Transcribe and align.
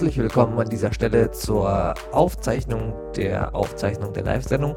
herzlich 0.00 0.16
willkommen 0.16 0.58
an 0.58 0.70
dieser 0.70 0.94
Stelle 0.94 1.30
zur 1.30 1.92
Aufzeichnung 2.12 2.94
der 3.16 3.54
Aufzeichnung 3.54 4.14
der 4.14 4.24
Live-Sendung. 4.24 4.74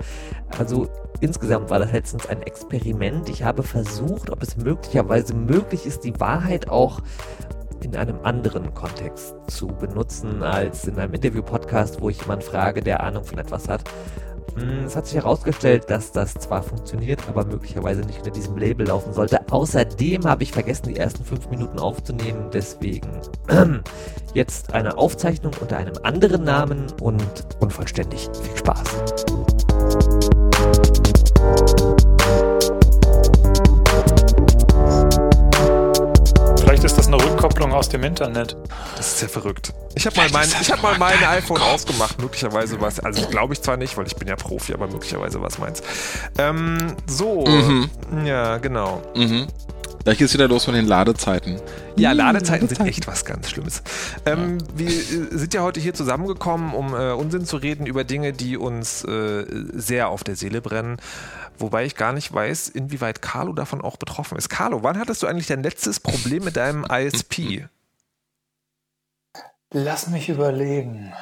Also 0.60 0.90
insgesamt 1.22 1.70
war 1.70 1.80
das 1.80 1.94
letztens 1.94 2.28
ein 2.28 2.42
Experiment. 2.42 3.30
Ich 3.30 3.42
habe 3.42 3.64
versucht, 3.64 4.30
ob 4.30 4.44
es 4.44 4.58
möglicherweise 4.58 5.34
möglich 5.34 5.86
ist, 5.86 6.04
die 6.04 6.20
Wahrheit 6.20 6.68
auch 6.68 7.00
in 7.82 7.96
einem 7.96 8.20
anderen 8.24 8.74
Kontext 8.74 9.34
zu 9.48 9.68
benutzen 9.68 10.44
als 10.44 10.90
in 10.90 11.00
einem 11.00 11.14
Interview-Podcast, 11.14 12.02
wo 12.02 12.10
ich 12.10 12.20
jemanden 12.20 12.44
frage, 12.44 12.82
der 12.82 13.02
Ahnung 13.02 13.24
von 13.24 13.38
etwas 13.38 13.70
hat. 13.70 13.90
Hm, 14.56 14.86
es 14.86 14.96
hat 14.96 15.08
sich 15.08 15.16
herausgestellt, 15.16 15.86
dass 15.90 16.12
das 16.12 16.34
zwar 16.34 16.64
funktioniert, 16.64 17.22
aber 17.28 17.46
möglicherweise 17.46 18.02
nicht 18.02 18.20
unter 18.20 18.32
diesem 18.32 18.58
Label 18.58 18.88
laufen 18.88 19.14
sollte. 19.14 19.40
Außerdem 19.52 20.26
habe 20.26 20.44
ich 20.44 20.52
vergessen, 20.52 20.90
die 20.90 20.98
ersten 20.98 21.24
fünf 21.24 21.50
Minuten 21.50 21.80
aufzunehmen. 21.80 22.50
Deswegen 22.54 23.10
jetzt 24.34 24.74
eine 24.74 24.98
Aufzeichnung 24.98 25.54
unter 25.60 25.78
einem 25.78 25.96
anderen 26.04 26.44
Namen 26.44 26.88
und 27.02 27.24
unvollständig. 27.60 28.30
Viel 28.42 28.58
Spaß. 28.58 28.84
Vielleicht 36.84 36.98
ist 37.00 37.08
das 37.08 37.14
eine 37.14 37.24
Rückkopplung 37.24 37.72
aus 37.72 37.88
dem 37.88 38.04
Internet. 38.04 38.58
Das 38.98 39.14
ist 39.14 39.22
ja 39.22 39.30
verrückt. 39.30 39.72
Ich 39.96 40.06
habe 40.06 40.18
mal 40.18 40.30
mein, 40.34 40.50
ich 40.60 40.70
hab 40.70 40.84
mal 40.84 40.98
mein 40.98 41.24
iPhone 41.24 41.62
ausgemacht. 41.62 42.20
Möglicherweise 42.22 42.82
was, 42.82 43.00
also 43.00 43.26
glaube 43.30 43.54
ich 43.54 43.62
zwar 43.62 43.78
nicht, 43.78 43.96
weil 43.96 44.06
ich 44.06 44.18
bin 44.18 44.28
ja 44.28 44.36
Profi, 44.36 44.74
aber 44.74 44.88
möglicherweise 44.88 45.42
was 45.42 45.60
meins. 45.60 45.82
Ähm, 46.38 46.98
so, 47.08 47.46
Mhm. 47.46 47.90
ja, 48.26 48.58
genau. 48.58 49.02
Mhm. 49.16 49.48
Gleich 50.04 50.18
geht's 50.18 50.34
wieder 50.34 50.50
los 50.50 50.68
mit 50.68 50.76
den 50.76 50.86
Ladezeiten. 50.86 51.62
Ja, 51.96 52.12
Ladezeiten 52.12 52.68
sind 52.68 52.82
echt 52.82 53.08
was 53.08 53.24
ganz 53.24 53.50
Schlimmes. 53.50 53.82
Ähm, 54.26 54.58
wir 54.76 54.90
äh, 54.90 55.28
sind 55.32 55.54
ja 55.54 55.62
heute 55.62 55.80
hier 55.80 55.94
zusammengekommen, 55.94 56.74
um 56.74 56.94
äh, 56.94 57.14
Unsinn 57.14 57.46
zu 57.46 57.56
reden 57.56 57.86
über 57.86 58.04
Dinge, 58.04 58.34
die 58.34 58.58
uns 58.58 59.06
äh, 59.06 59.46
sehr 59.72 60.10
auf 60.10 60.26
der 60.26 60.36
Seele 60.36 60.60
brennen. 60.60 60.98
Wobei 61.58 61.86
ich 61.86 61.96
gar 61.96 62.14
nicht 62.14 62.34
weiß, 62.34 62.70
inwieweit 62.70 63.22
Carlo 63.22 63.54
davon 63.54 63.82
auch 63.82 63.98
betroffen 63.98 64.38
ist. 64.38 64.50
Carlo, 64.50 64.84
wann 64.84 65.00
hattest 65.00 65.24
du 65.24 65.28
eigentlich 65.28 65.48
dein 65.48 65.64
letztes 65.64 66.00
Problem 66.00 66.44
mit 66.44 66.58
deinem 66.58 66.86
ISP? 66.86 67.68
Lass 69.72 70.08
mich 70.08 70.30
überlegen. 70.30 71.14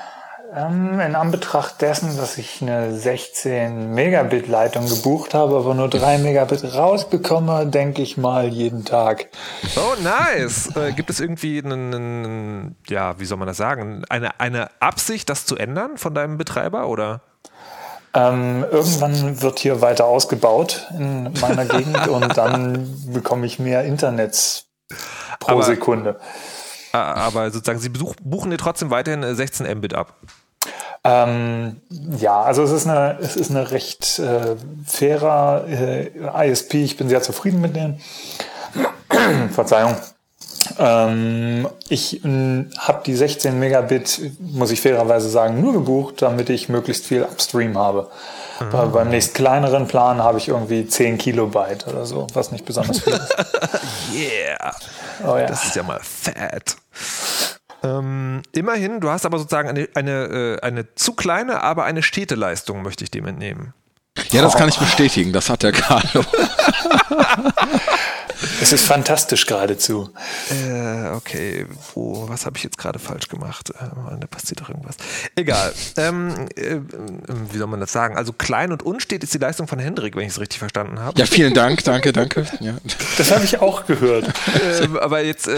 Ähm, 0.54 1.00
in 1.00 1.16
Anbetracht 1.16 1.82
dessen, 1.82 2.18
dass 2.18 2.38
ich 2.38 2.62
eine 2.62 2.94
16 2.94 3.94
Megabit 3.94 4.50
Leitung 4.50 4.90
gebucht 4.90 5.34
habe, 5.34 5.56
aber 5.56 5.74
nur 5.74 5.88
3 5.88 6.18
Megabit 6.18 6.76
rausbekomme, 6.76 7.68
denke 7.68 8.02
ich 8.02 8.18
mal 8.18 8.50
jeden 8.50 8.84
Tag. 8.84 9.30
Oh, 9.78 9.96
nice. 10.02 10.76
Äh, 10.76 10.92
gibt 10.92 11.10
es 11.10 11.22
irgendwie 11.22 11.64
einen, 11.64 11.94
einen, 11.94 12.76
ja, 12.90 13.18
wie 13.18 13.26
soll 13.26 13.38
man 13.38 13.48
das 13.48 13.56
sagen, 13.56 14.04
eine, 14.10 14.42
eine 14.42 14.70
Absicht, 14.82 15.30
das 15.30 15.46
zu 15.46 15.56
ändern 15.56 15.98
von 15.98 16.14
deinem 16.14 16.38
Betreiber 16.38 16.90
oder? 16.90 17.22
Ähm, 18.14 18.66
irgendwann 18.70 19.42
wird 19.42 19.60
hier 19.60 19.82
weiter 19.82 20.06
ausgebaut 20.06 20.88
in 20.98 21.32
meiner 21.40 21.66
Gegend 21.78 22.08
und 22.08 22.36
dann 22.38 22.94
bekomme 23.14 23.46
ich 23.46 23.58
mehr 23.60 23.84
Internets 23.84 24.66
pro 25.40 25.54
Aber- 25.54 25.64
Sekunde. 25.64 26.20
Aber 26.94 27.50
sozusagen, 27.52 27.80
sie 27.80 27.88
besuch, 27.88 28.16
buchen 28.22 28.52
dir 28.52 28.58
trotzdem 28.58 28.90
weiterhin 28.90 29.24
äh, 29.24 29.34
16 29.34 29.66
Mbit 29.78 29.94
ab. 29.94 30.14
Ähm, 31.06 31.82
ja, 31.90 32.42
also 32.42 32.64
es 32.64 32.72
ist 32.72 32.86
eine, 32.86 33.18
es 33.22 33.36
ist 33.38 33.50
eine 33.50 33.72
recht 33.72 34.20
äh, 34.20 34.56
fairer 34.86 35.66
äh, 35.68 36.12
ISP. 36.50 36.84
Ich 36.84 36.98
bin 36.98 37.08
sehr 37.10 37.22
zufrieden 37.22 37.62
mit 37.62 37.76
denen. 37.76 38.02
Verzeihung. 39.52 39.96
Ähm, 40.78 41.68
ich 41.90 42.22
habe 42.24 43.02
die 43.06 43.16
16 43.16 43.58
Megabit, 43.60 44.22
muss 44.40 44.72
ich 44.72 44.82
fairerweise 44.82 45.30
sagen, 45.30 45.62
nur 45.62 45.74
gebucht, 45.74 46.22
damit 46.22 46.50
ich 46.50 46.70
möglichst 46.70 47.06
viel 47.06 47.24
Upstream 47.24 47.78
habe. 47.78 48.10
Bei, 48.72 48.86
beim 48.86 49.10
nächst 49.10 49.34
kleineren 49.34 49.88
Plan 49.88 50.22
habe 50.22 50.38
ich 50.38 50.48
irgendwie 50.50 50.86
10 50.86 51.18
Kilobyte 51.18 51.88
oder 51.88 52.06
so, 52.06 52.28
was 52.34 52.52
nicht 52.52 52.66
besonders 52.66 53.00
viel 53.00 53.14
ist. 53.14 53.36
Yeah. 54.14 54.76
Oh 55.26 55.38
ja. 55.38 55.46
Das 55.46 55.66
ist 55.66 55.76
ja 55.76 55.84
mal 55.84 56.00
fett. 56.02 56.76
Ähm, 57.84 58.42
immerhin, 58.52 59.00
du 59.00 59.10
hast 59.10 59.26
aber 59.26 59.40
sozusagen 59.40 59.70
eine, 59.70 59.88
eine, 59.96 60.12
äh, 60.12 60.62
eine 60.62 60.94
zu 60.96 61.14
kleine, 61.14 61.64
aber 61.64 61.86
eine 61.86 62.04
stete 62.04 62.36
Leistung, 62.36 62.84
möchte 62.84 63.04
ich 63.04 63.10
dem 63.12 63.26
entnehmen. 63.26 63.74
Ja, 64.32 64.42
das 64.42 64.56
kann 64.56 64.70
ich 64.70 64.78
bestätigen. 64.78 65.32
Das 65.34 65.50
hat 65.50 65.64
der 65.64 65.72
Carlo. 65.72 66.24
Es 68.62 68.74
ist 68.74 68.86
fantastisch 68.86 69.46
geradezu. 69.46 70.10
Äh, 70.50 71.10
okay, 71.10 71.66
wo, 71.94 72.28
was 72.30 72.46
habe 72.46 72.58
ich 72.58 72.64
jetzt 72.64 72.78
gerade 72.78 73.00
falsch 73.00 73.28
gemacht? 73.28 73.70
Äh, 73.70 74.20
da 74.20 74.28
passiert 74.28 74.62
doch 74.62 74.70
irgendwas. 74.70 74.96
Egal. 75.36 75.74
Ähm, 75.98 76.48
äh, 76.56 76.80
wie 77.52 77.58
soll 77.58 77.68
man 77.68 77.80
das 77.80 77.92
sagen? 77.92 78.18
Also 78.18 78.34
klein 78.34 78.72
und 78.72 78.84
unstet 78.84 79.24
ist 79.24 79.34
die 79.34 79.38
Leistung 79.38 79.68
von 79.68 79.80
Hendrik, 79.80 80.16
wenn 80.16 80.24
ich 80.24 80.34
es 80.34 80.40
richtig 80.40 80.60
verstanden 80.60 81.00
habe. 81.00 81.20
Ja, 81.20 81.26
vielen 81.26 81.54
Dank. 81.54 81.84
Danke, 81.84 82.14
danke. 82.14 82.46
Ja. 82.60 82.78
Das 83.18 83.32
habe 83.32 83.44
ich 83.44 83.60
auch 83.60 83.86
gehört. 83.86 84.32
ähm, 84.82 84.98
aber 84.98 85.24
jetzt, 85.24 85.48
ähm, 85.48 85.56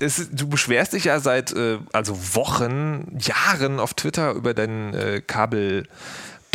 äh, 0.00 0.04
es, 0.04 0.28
du 0.32 0.48
beschwerst 0.48 0.92
dich 0.92 1.04
ja 1.04 1.20
seit 1.20 1.52
äh, 1.52 1.78
also 1.92 2.16
Wochen, 2.34 3.18
Jahren 3.18 3.80
auf 3.80 3.94
Twitter 3.94 4.32
über 4.32 4.54
deinen 4.54 4.94
äh, 4.94 5.22
Kabel 5.26 5.84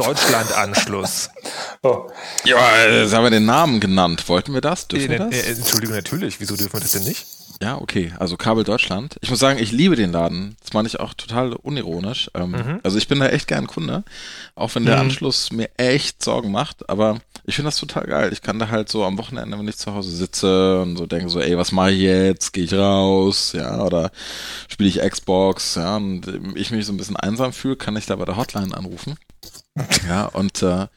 Deutschland-Anschluss. 0.06 1.30
Oh. 1.84 2.12
ja, 2.46 2.60
jetzt 2.92 3.12
haben 3.12 3.24
wir 3.24 3.32
den 3.32 3.46
Namen 3.48 3.80
genannt. 3.80 4.30
Wollten 4.30 4.54
wir 4.54 4.62
das? 4.62 4.88
Dürfen 4.88 5.08
Äh, 5.08 5.18
wir 5.18 5.18
das? 5.18 5.34
äh, 5.36 5.52
Entschuldigung, 5.54 5.96
natürlich. 5.96 6.40
Wieso 6.40 6.56
dürfen 6.56 6.74
wir 6.74 6.80
das 6.80 6.92
denn 6.92 7.06
nicht? 7.06 7.26
Ja, 7.60 7.80
okay. 7.82 8.14
Also 8.20 8.38
Kabel 8.38 8.64
Deutschland. 8.64 9.16
Ich 9.22 9.32
muss 9.32 9.40
sagen, 9.40 9.58
ich 9.58 9.72
liebe 9.72 9.96
den 9.96 10.12
Laden. 10.12 10.58
Das 10.62 10.74
meine 10.74 10.88
ich 10.88 11.00
auch 11.00 11.16
total 11.16 11.54
unironisch. 11.54 12.30
Ähm, 12.36 12.80
Also 12.84 13.00
ich 13.00 13.08
bin 13.08 13.20
da 13.20 13.30
echt 13.30 13.48
gern 13.48 13.66
Kunde. 13.66 14.04
Auch 14.54 14.76
wenn 14.76 14.86
der 14.86 15.00
Anschluss 15.00 15.52
mir 15.52 15.70
echt 15.78 16.24
Sorgen 16.24 16.52
macht. 16.52 16.88
Aber 16.88 17.18
ich 17.46 17.56
finde 17.56 17.70
das 17.70 17.78
total 17.78 18.06
geil. 18.06 18.30
Ich 18.32 18.44
kann 18.44 18.60
da 18.60 18.70
halt 18.70 18.88
so 18.90 19.04
am 19.04 19.18
Wochenende, 19.18 19.58
wenn 19.58 19.68
ich 19.68 19.78
zu 19.78 19.92
Hause 19.96 20.16
sitze 20.16 20.82
und 20.84 20.98
so 20.98 21.08
denke 21.08 21.30
so, 21.30 21.40
ey, 21.40 21.58
was 21.58 21.72
mache 21.72 21.92
ich 21.94 22.02
jetzt? 22.02 22.54
Gehe 22.54 22.66
ich 22.66 22.74
raus? 22.76 23.54
Ja, 23.56 23.82
oder 23.84 24.12
spiele 24.70 24.88
ich 24.90 25.00
Xbox? 25.00 25.74
Ja, 25.76 25.96
und 25.98 26.28
ich 26.54 26.70
mich 26.70 26.86
so 26.86 26.94
ein 26.94 26.98
bisschen 26.98 27.16
einsam 27.18 27.54
fühle, 27.54 27.76
kann 27.76 27.96
ich 27.96 28.06
da 28.06 28.16
bei 28.18 28.26
der 28.26 28.38
Hotline 28.38 28.78
anrufen. 28.78 29.16
Ja, 30.08 30.26
und 30.26 30.62
äh, 30.64 30.88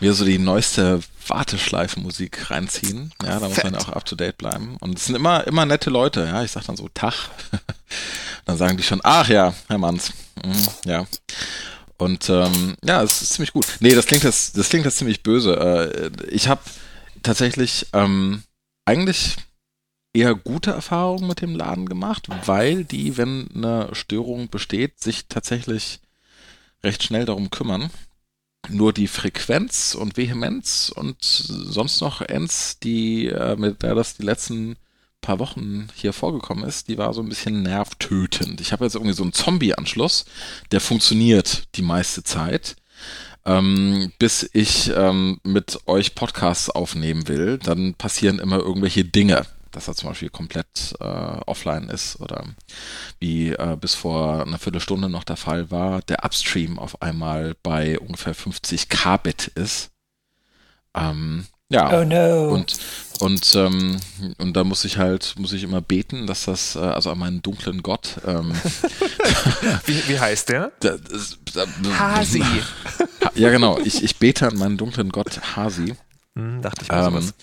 mir 0.00 0.14
so 0.14 0.24
die 0.24 0.38
neueste 0.38 1.00
Warteschleifenmusik 1.26 2.50
reinziehen. 2.50 3.12
Ja, 3.22 3.38
da 3.38 3.48
muss 3.48 3.62
man 3.62 3.74
ja 3.74 3.80
auch 3.80 3.90
up 3.90 4.04
to 4.06 4.16
date 4.16 4.38
bleiben. 4.38 4.76
Und 4.80 4.98
es 4.98 5.06
sind 5.06 5.16
immer, 5.16 5.46
immer 5.46 5.66
nette 5.66 5.90
Leute, 5.90 6.24
ja. 6.24 6.42
Ich 6.42 6.52
sag 6.52 6.64
dann 6.64 6.76
so, 6.76 6.88
Tag. 6.88 7.14
dann 8.46 8.56
sagen 8.56 8.76
die 8.76 8.82
schon, 8.82 9.00
ach 9.04 9.28
ja, 9.28 9.52
Herr 9.68 9.78
Manns. 9.78 10.12
Mhm, 10.44 10.68
ja. 10.86 11.06
Und 11.98 12.28
ähm, 12.30 12.74
ja, 12.82 13.02
es 13.02 13.22
ist 13.22 13.34
ziemlich 13.34 13.52
gut. 13.52 13.66
Nee, 13.80 13.94
das 13.94 14.06
klingt 14.06 14.24
jetzt, 14.24 14.56
das 14.56 14.70
klingt 14.70 14.86
jetzt 14.86 14.96
ziemlich 14.96 15.22
böse. 15.22 15.56
Äh, 15.56 16.10
ich 16.28 16.48
habe 16.48 16.62
tatsächlich 17.22 17.86
ähm, 17.92 18.42
eigentlich 18.84 19.36
eher 20.14 20.34
gute 20.34 20.72
Erfahrungen 20.72 21.26
mit 21.26 21.40
dem 21.40 21.54
Laden 21.54 21.88
gemacht, 21.88 22.28
weil 22.46 22.84
die, 22.84 23.16
wenn 23.16 23.48
eine 23.54 23.90
Störung 23.92 24.48
besteht, 24.48 25.00
sich 25.00 25.26
tatsächlich 25.28 26.00
recht 26.82 27.02
schnell 27.02 27.24
darum 27.24 27.50
kümmern. 27.50 27.90
Nur 28.68 28.92
die 28.92 29.08
Frequenz 29.08 29.94
und 29.94 30.16
Vehemenz 30.16 30.92
und 30.94 31.16
sonst 31.20 32.00
noch 32.00 32.20
Ends, 32.20 32.78
die 32.78 33.26
äh, 33.26 33.56
mit 33.56 33.82
der 33.82 33.94
das 33.94 34.16
die 34.16 34.22
letzten 34.22 34.76
paar 35.22 35.38
Wochen 35.38 35.88
hier 35.94 36.12
vorgekommen 36.12 36.64
ist, 36.64 36.88
die 36.88 36.98
war 36.98 37.14
so 37.14 37.22
ein 37.22 37.28
bisschen 37.28 37.62
nervtötend. 37.62 38.60
Ich 38.60 38.72
habe 38.72 38.84
jetzt 38.84 38.94
irgendwie 38.94 39.14
so 39.14 39.22
einen 39.22 39.32
Zombie-Anschluss, 39.32 40.26
der 40.72 40.80
funktioniert 40.80 41.68
die 41.76 41.82
meiste 41.82 42.22
Zeit. 42.24 42.76
Ähm, 43.44 44.12
bis 44.20 44.48
ich 44.52 44.92
ähm, 44.94 45.40
mit 45.42 45.80
euch 45.86 46.14
Podcasts 46.14 46.70
aufnehmen 46.70 47.26
will, 47.26 47.58
dann 47.58 47.94
passieren 47.94 48.38
immer 48.38 48.58
irgendwelche 48.58 49.04
Dinge, 49.04 49.46
dass 49.72 49.88
er 49.88 49.94
zum 49.94 50.10
Beispiel 50.10 50.30
komplett 50.30 50.94
äh, 51.00 51.04
offline 51.04 51.88
ist 51.88 52.20
oder 52.20 52.44
wie 53.18 53.50
äh, 53.50 53.76
bis 53.80 53.94
vor 53.94 54.42
einer 54.42 54.58
Viertelstunde 54.58 55.08
noch 55.08 55.24
der 55.24 55.36
Fall 55.36 55.70
war, 55.70 56.02
der 56.02 56.24
Upstream 56.24 56.78
auf 56.78 57.00
einmal 57.02 57.54
bei 57.62 57.98
ungefähr 57.98 58.34
50 58.34 58.88
Kbit 58.88 59.48
ist. 59.54 59.90
Ähm, 60.94 61.46
ja. 61.70 61.98
Oh 62.00 62.04
no. 62.04 62.50
Und, 62.52 62.76
und, 63.20 63.54
ähm, 63.54 63.98
und 64.38 64.54
da 64.54 64.62
muss 64.62 64.84
ich 64.84 64.98
halt, 64.98 65.34
muss 65.38 65.54
ich 65.54 65.62
immer 65.62 65.80
beten, 65.80 66.26
dass 66.26 66.44
das, 66.44 66.76
äh, 66.76 66.80
also 66.80 67.10
an 67.10 67.18
meinen 67.18 67.40
dunklen 67.40 67.82
Gott, 67.82 68.16
ähm, 68.26 68.52
Wie, 69.86 70.08
wie 70.08 70.20
heißt 70.20 70.50
der? 70.50 70.72
da- 70.80 70.96
das- 70.98 71.38
da- 71.54 71.66
Hasi. 71.98 72.42
Ja, 73.34 73.48
genau. 73.50 73.78
Ich, 73.78 74.02
ich 74.02 74.16
bete 74.18 74.46
an 74.48 74.58
meinen 74.58 74.76
dunklen 74.76 75.08
Gott 75.10 75.56
Hasi, 75.56 75.94
Hm, 76.34 76.62
dachte 76.62 76.82
ich 76.84 76.90
mir 76.90 76.96
ähm, 76.96 77.04
sowas. 77.12 77.34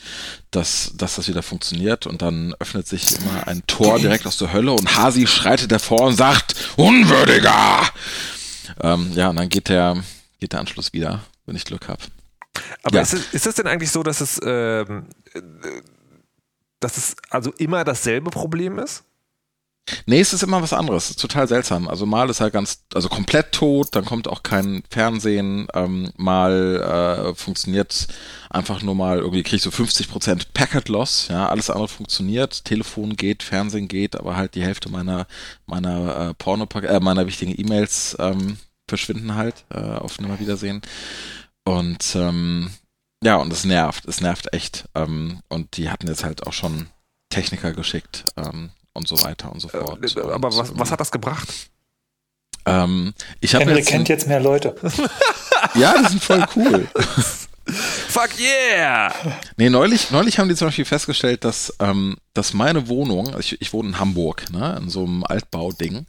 dass, 0.49 0.91
dass 0.95 1.15
das 1.17 1.27
wieder 1.27 1.43
funktioniert 1.43 2.07
und 2.07 2.21
dann 2.23 2.55
öffnet 2.59 2.87
sich 2.87 3.19
immer 3.19 3.45
ein 3.47 3.61
Tor 3.67 3.99
direkt 3.99 4.25
aus 4.25 4.37
der 4.39 4.51
Hölle 4.51 4.71
und 4.71 4.95
Hasi 4.97 5.27
schreitet 5.27 5.71
davor 5.71 6.07
und 6.07 6.15
sagt, 6.15 6.55
Unwürdiger! 6.75 7.83
Ähm, 8.81 9.11
ja, 9.13 9.29
und 9.29 9.35
dann 9.35 9.49
geht 9.49 9.69
der, 9.69 10.03
geht 10.39 10.53
der 10.53 10.59
Anschluss 10.61 10.91
wieder, 10.93 11.21
wenn 11.45 11.55
ich 11.55 11.65
Glück 11.65 11.87
habe. 11.87 12.01
Aber 12.83 12.95
Ja. 12.95 13.01
ist, 13.03 13.13
es, 13.13 13.27
ist 13.31 13.47
es 13.47 13.55
denn 13.55 13.67
eigentlich 13.67 13.91
so, 13.91 14.01
dass 14.01 14.21
es, 14.21 14.39
ähm, 14.43 15.05
äh, 15.33 15.41
dass 16.79 16.97
es 16.97 17.15
also 17.29 17.51
immer 17.57 17.83
dasselbe 17.83 18.31
Problem 18.31 18.79
ist? 18.79 19.03
Nee, 20.05 20.19
es 20.19 20.33
ist 20.33 20.43
immer 20.43 20.61
was 20.61 20.73
anderes. 20.73 21.05
Es 21.05 21.09
ist 21.11 21.21
total 21.21 21.47
seltsam. 21.47 21.87
Also 21.87 22.05
mal 22.05 22.29
ist 22.29 22.39
er 22.39 22.51
ganz, 22.51 22.83
also 22.93 23.09
komplett 23.09 23.51
tot, 23.51 23.89
dann 23.95 24.05
kommt 24.05 24.27
auch 24.27 24.43
kein 24.43 24.83
Fernsehen, 24.89 25.67
ähm, 25.73 26.11
mal 26.17 27.31
äh, 27.31 27.35
funktioniert 27.35 28.07
einfach 28.49 28.81
nur 28.81 28.95
mal, 28.95 29.19
irgendwie 29.19 29.43
krieg 29.43 29.57
ich 29.57 29.63
so 29.63 29.69
50% 29.69 30.47
Packet 30.53 30.89
Loss, 30.89 31.27
ja, 31.29 31.47
alles 31.49 31.69
andere 31.69 31.87
funktioniert, 31.87 32.65
Telefon 32.65 33.15
geht, 33.15 33.43
Fernsehen 33.43 33.87
geht, 33.87 34.15
aber 34.15 34.35
halt 34.35 34.55
die 34.55 34.63
Hälfte 34.63 34.89
meiner, 34.89 35.27
meiner 35.65 36.29
äh, 36.29 36.33
Porno, 36.35 36.67
äh, 36.81 36.99
meiner 36.99 37.27
wichtigen 37.27 37.53
E-Mails 37.59 38.15
ähm, 38.19 38.57
verschwinden 38.87 39.35
halt 39.35 39.65
äh, 39.69 39.79
auf 39.79 40.19
Nimmerwiedersehen. 40.19 40.81
Und 41.65 42.15
ähm, 42.15 42.71
ja, 43.23 43.35
und 43.35 43.51
es 43.51 43.65
nervt, 43.65 44.05
es 44.05 44.21
nervt 44.21 44.53
echt. 44.53 44.89
Ähm, 44.95 45.41
und 45.49 45.77
die 45.77 45.89
hatten 45.89 46.07
jetzt 46.07 46.23
halt 46.23 46.47
auch 46.47 46.53
schon 46.53 46.87
Techniker 47.29 47.73
geschickt. 47.73 48.25
Ähm, 48.37 48.71
und 48.93 49.07
so 49.07 49.21
weiter 49.23 49.51
und 49.51 49.59
so 49.59 49.67
Äh, 49.69 49.79
fort. 49.79 50.17
äh, 50.17 50.21
aber 50.21 50.55
was, 50.55 50.77
was 50.77 50.91
hat 50.91 50.99
das 50.99 51.11
gebracht? 51.11 51.47
Ähm, 52.65 53.13
ich 53.39 53.55
habe 53.55 53.65
Henry 53.65 53.79
jetzt, 53.79 53.89
kennt 53.89 54.09
jetzt 54.09 54.27
mehr 54.27 54.39
Leute. 54.39 54.75
ja, 55.75 55.95
die 56.01 56.07
sind 56.09 56.23
voll 56.23 56.45
cool. 56.55 56.87
Fuck 58.07 58.29
yeah! 58.39 59.13
Nee, 59.57 59.69
neulich, 59.69 60.09
neulich 60.09 60.39
haben 60.39 60.49
die 60.49 60.55
zum 60.55 60.69
Beispiel 60.69 60.85
festgestellt, 60.85 61.43
dass, 61.43 61.71
ähm, 61.79 62.17
dass 62.33 62.53
meine 62.55 62.87
Wohnung, 62.87 63.27
also 63.27 63.39
ich, 63.39 63.61
ich 63.61 63.73
wohne 63.73 63.89
in 63.89 63.99
Hamburg, 63.99 64.51
ne, 64.51 64.75
in 64.81 64.89
so 64.89 65.03
einem 65.05 65.23
Altbauding, 65.23 66.07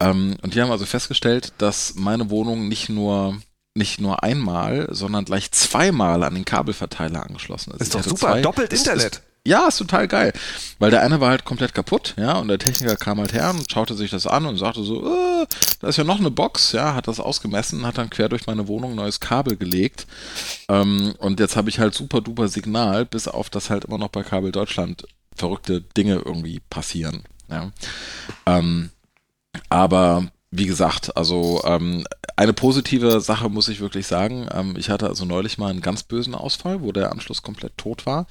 ähm, 0.00 0.36
und 0.42 0.54
die 0.54 0.62
haben 0.62 0.70
also 0.70 0.86
festgestellt, 0.86 1.52
dass 1.58 1.94
meine 1.96 2.30
Wohnung 2.30 2.68
nicht 2.68 2.88
nur 2.88 3.36
nicht 3.76 4.00
nur 4.00 4.22
einmal, 4.22 4.86
sondern 4.92 5.24
gleich 5.24 5.50
zweimal 5.50 6.22
an 6.22 6.34
den 6.34 6.44
Kabelverteiler 6.44 7.24
angeschlossen 7.24 7.72
ist. 7.72 7.80
Ist 7.82 7.88
Ich 7.88 7.92
doch 7.94 8.02
super, 8.08 8.32
zwei- 8.32 8.40
doppelt 8.40 8.72
ist- 8.72 8.86
Internet. 8.86 9.16
Ist, 9.16 9.22
ja, 9.46 9.68
ist 9.68 9.78
total 9.78 10.08
geil. 10.08 10.32
Weil 10.78 10.90
der 10.90 11.02
eine 11.02 11.20
war 11.20 11.30
halt 11.30 11.44
komplett 11.44 11.74
kaputt, 11.74 12.14
ja, 12.16 12.38
und 12.38 12.48
der 12.48 12.58
Techniker 12.58 12.96
kam 12.96 13.18
halt 13.18 13.32
her 13.32 13.50
und 13.50 13.70
schaute 13.70 13.94
sich 13.94 14.10
das 14.10 14.26
an 14.26 14.46
und 14.46 14.56
sagte 14.56 14.82
so, 14.82 15.06
äh, 15.06 15.46
da 15.80 15.88
ist 15.88 15.98
ja 15.98 16.04
noch 16.04 16.18
eine 16.18 16.30
Box, 16.30 16.72
ja, 16.72 16.94
hat 16.94 17.08
das 17.08 17.20
ausgemessen, 17.20 17.86
hat 17.86 17.98
dann 17.98 18.10
quer 18.10 18.28
durch 18.28 18.46
meine 18.46 18.68
Wohnung 18.68 18.92
ein 18.92 18.96
neues 18.96 19.20
Kabel 19.20 19.56
gelegt. 19.56 20.06
Ähm, 20.68 21.14
und 21.18 21.40
jetzt 21.40 21.56
habe 21.56 21.68
ich 21.68 21.78
halt 21.78 21.94
super 21.94 22.20
duper 22.20 22.48
Signal, 22.48 23.04
bis 23.04 23.28
auf 23.28 23.50
das 23.50 23.70
halt 23.70 23.84
immer 23.84 23.98
noch 23.98 24.08
bei 24.08 24.22
Kabel 24.22 24.52
Deutschland 24.52 25.06
verrückte 25.36 25.82
Dinge 25.82 26.22
irgendwie 26.24 26.60
passieren. 26.70 27.24
Ja. 27.50 27.70
Ähm, 28.46 28.90
aber 29.68 30.28
wie 30.50 30.66
gesagt, 30.66 31.16
also 31.16 31.62
ähm, 31.64 32.06
eine 32.36 32.52
positive 32.52 33.20
Sache 33.20 33.48
muss 33.48 33.68
ich 33.68 33.80
wirklich 33.80 34.06
sagen. 34.06 34.48
Ähm, 34.52 34.76
ich 34.78 34.88
hatte 34.88 35.08
also 35.08 35.24
neulich 35.24 35.58
mal 35.58 35.70
einen 35.70 35.80
ganz 35.80 36.04
bösen 36.04 36.34
Ausfall, 36.34 36.80
wo 36.80 36.92
der 36.92 37.10
Anschluss 37.10 37.42
komplett 37.42 37.76
tot 37.76 38.06
war. 38.06 38.26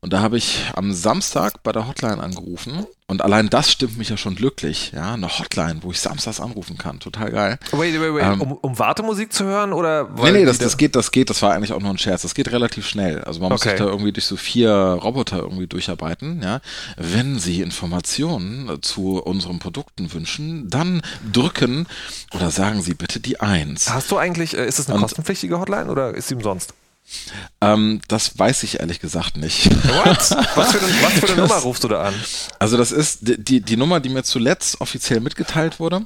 Und 0.00 0.12
da 0.12 0.20
habe 0.20 0.38
ich 0.38 0.64
am 0.76 0.92
Samstag 0.92 1.62
bei 1.64 1.72
der 1.72 1.88
Hotline 1.88 2.22
angerufen. 2.22 2.86
Und 3.08 3.20
allein 3.22 3.48
das 3.50 3.72
stimmt 3.72 3.98
mich 3.98 4.10
ja 4.10 4.16
schon 4.16 4.36
glücklich. 4.36 4.92
Ja, 4.94 5.14
eine 5.14 5.26
Hotline, 5.38 5.78
wo 5.82 5.90
ich 5.90 5.98
samstags 5.98 6.40
anrufen 6.40 6.78
kann. 6.78 7.00
Total 7.00 7.32
geil. 7.32 7.58
Wait, 7.72 8.00
wait, 8.00 8.14
wait. 8.14 8.22
Ähm, 8.22 8.40
um, 8.42 8.52
um 8.52 8.78
Wartemusik 8.78 9.32
zu 9.32 9.44
hören 9.44 9.72
oder? 9.72 10.08
Nee, 10.22 10.30
nee, 10.30 10.44
das, 10.44 10.58
da- 10.58 10.64
das 10.66 10.76
geht, 10.76 10.94
das 10.94 11.10
geht, 11.10 11.30
das 11.30 11.42
war 11.42 11.52
eigentlich 11.52 11.72
auch 11.72 11.80
nur 11.80 11.90
ein 11.90 11.98
Scherz. 11.98 12.22
Das 12.22 12.34
geht 12.34 12.52
relativ 12.52 12.86
schnell. 12.86 13.24
Also 13.24 13.40
man 13.40 13.50
muss 13.50 13.62
Okay. 13.62 13.70
sich 13.70 13.78
da 13.80 13.86
irgendwie 13.86 14.12
durch 14.12 14.26
so 14.26 14.36
vier 14.36 14.70
Roboter 14.70 15.38
irgendwie 15.38 15.66
durcharbeiten, 15.66 16.42
ja. 16.42 16.60
Wenn 16.96 17.38
Sie 17.40 17.60
Informationen 17.60 18.80
zu 18.82 19.20
unseren 19.20 19.58
Produkten 19.58 20.12
wünschen, 20.12 20.68
dann 20.70 21.02
drücken 21.32 21.86
oder 22.34 22.50
sagen 22.52 22.82
Sie 22.82 22.94
bitte 22.94 23.18
die 23.18 23.40
Eins. 23.40 23.90
Hast 23.90 24.10
du 24.12 24.18
eigentlich, 24.18 24.56
äh, 24.56 24.64
ist 24.66 24.78
das 24.78 24.86
eine 24.86 24.96
Und- 24.96 25.02
kostenpflichtige 25.02 25.58
Hotline 25.58 25.90
oder 25.90 26.14
ist 26.14 26.28
sie 26.28 26.34
umsonst? 26.34 26.72
Ähm, 27.60 28.00
das 28.08 28.38
weiß 28.38 28.62
ich 28.62 28.80
ehrlich 28.80 29.00
gesagt 29.00 29.36
nicht. 29.36 29.66
What? 29.66 30.18
was 30.54 30.72
für 30.72 30.78
eine, 30.78 31.02
was 31.02 31.12
für 31.12 31.26
eine 31.28 31.42
Nummer 31.42 31.56
rufst 31.56 31.84
du 31.84 31.88
da 31.88 32.04
an? 32.04 32.14
Also 32.58 32.76
das 32.76 32.92
ist 32.92 33.26
die, 33.28 33.42
die, 33.42 33.60
die 33.60 33.76
Nummer, 33.76 34.00
die 34.00 34.08
mir 34.08 34.22
zuletzt 34.22 34.80
offiziell 34.80 35.20
mitgeteilt 35.20 35.80
wurde. 35.80 36.02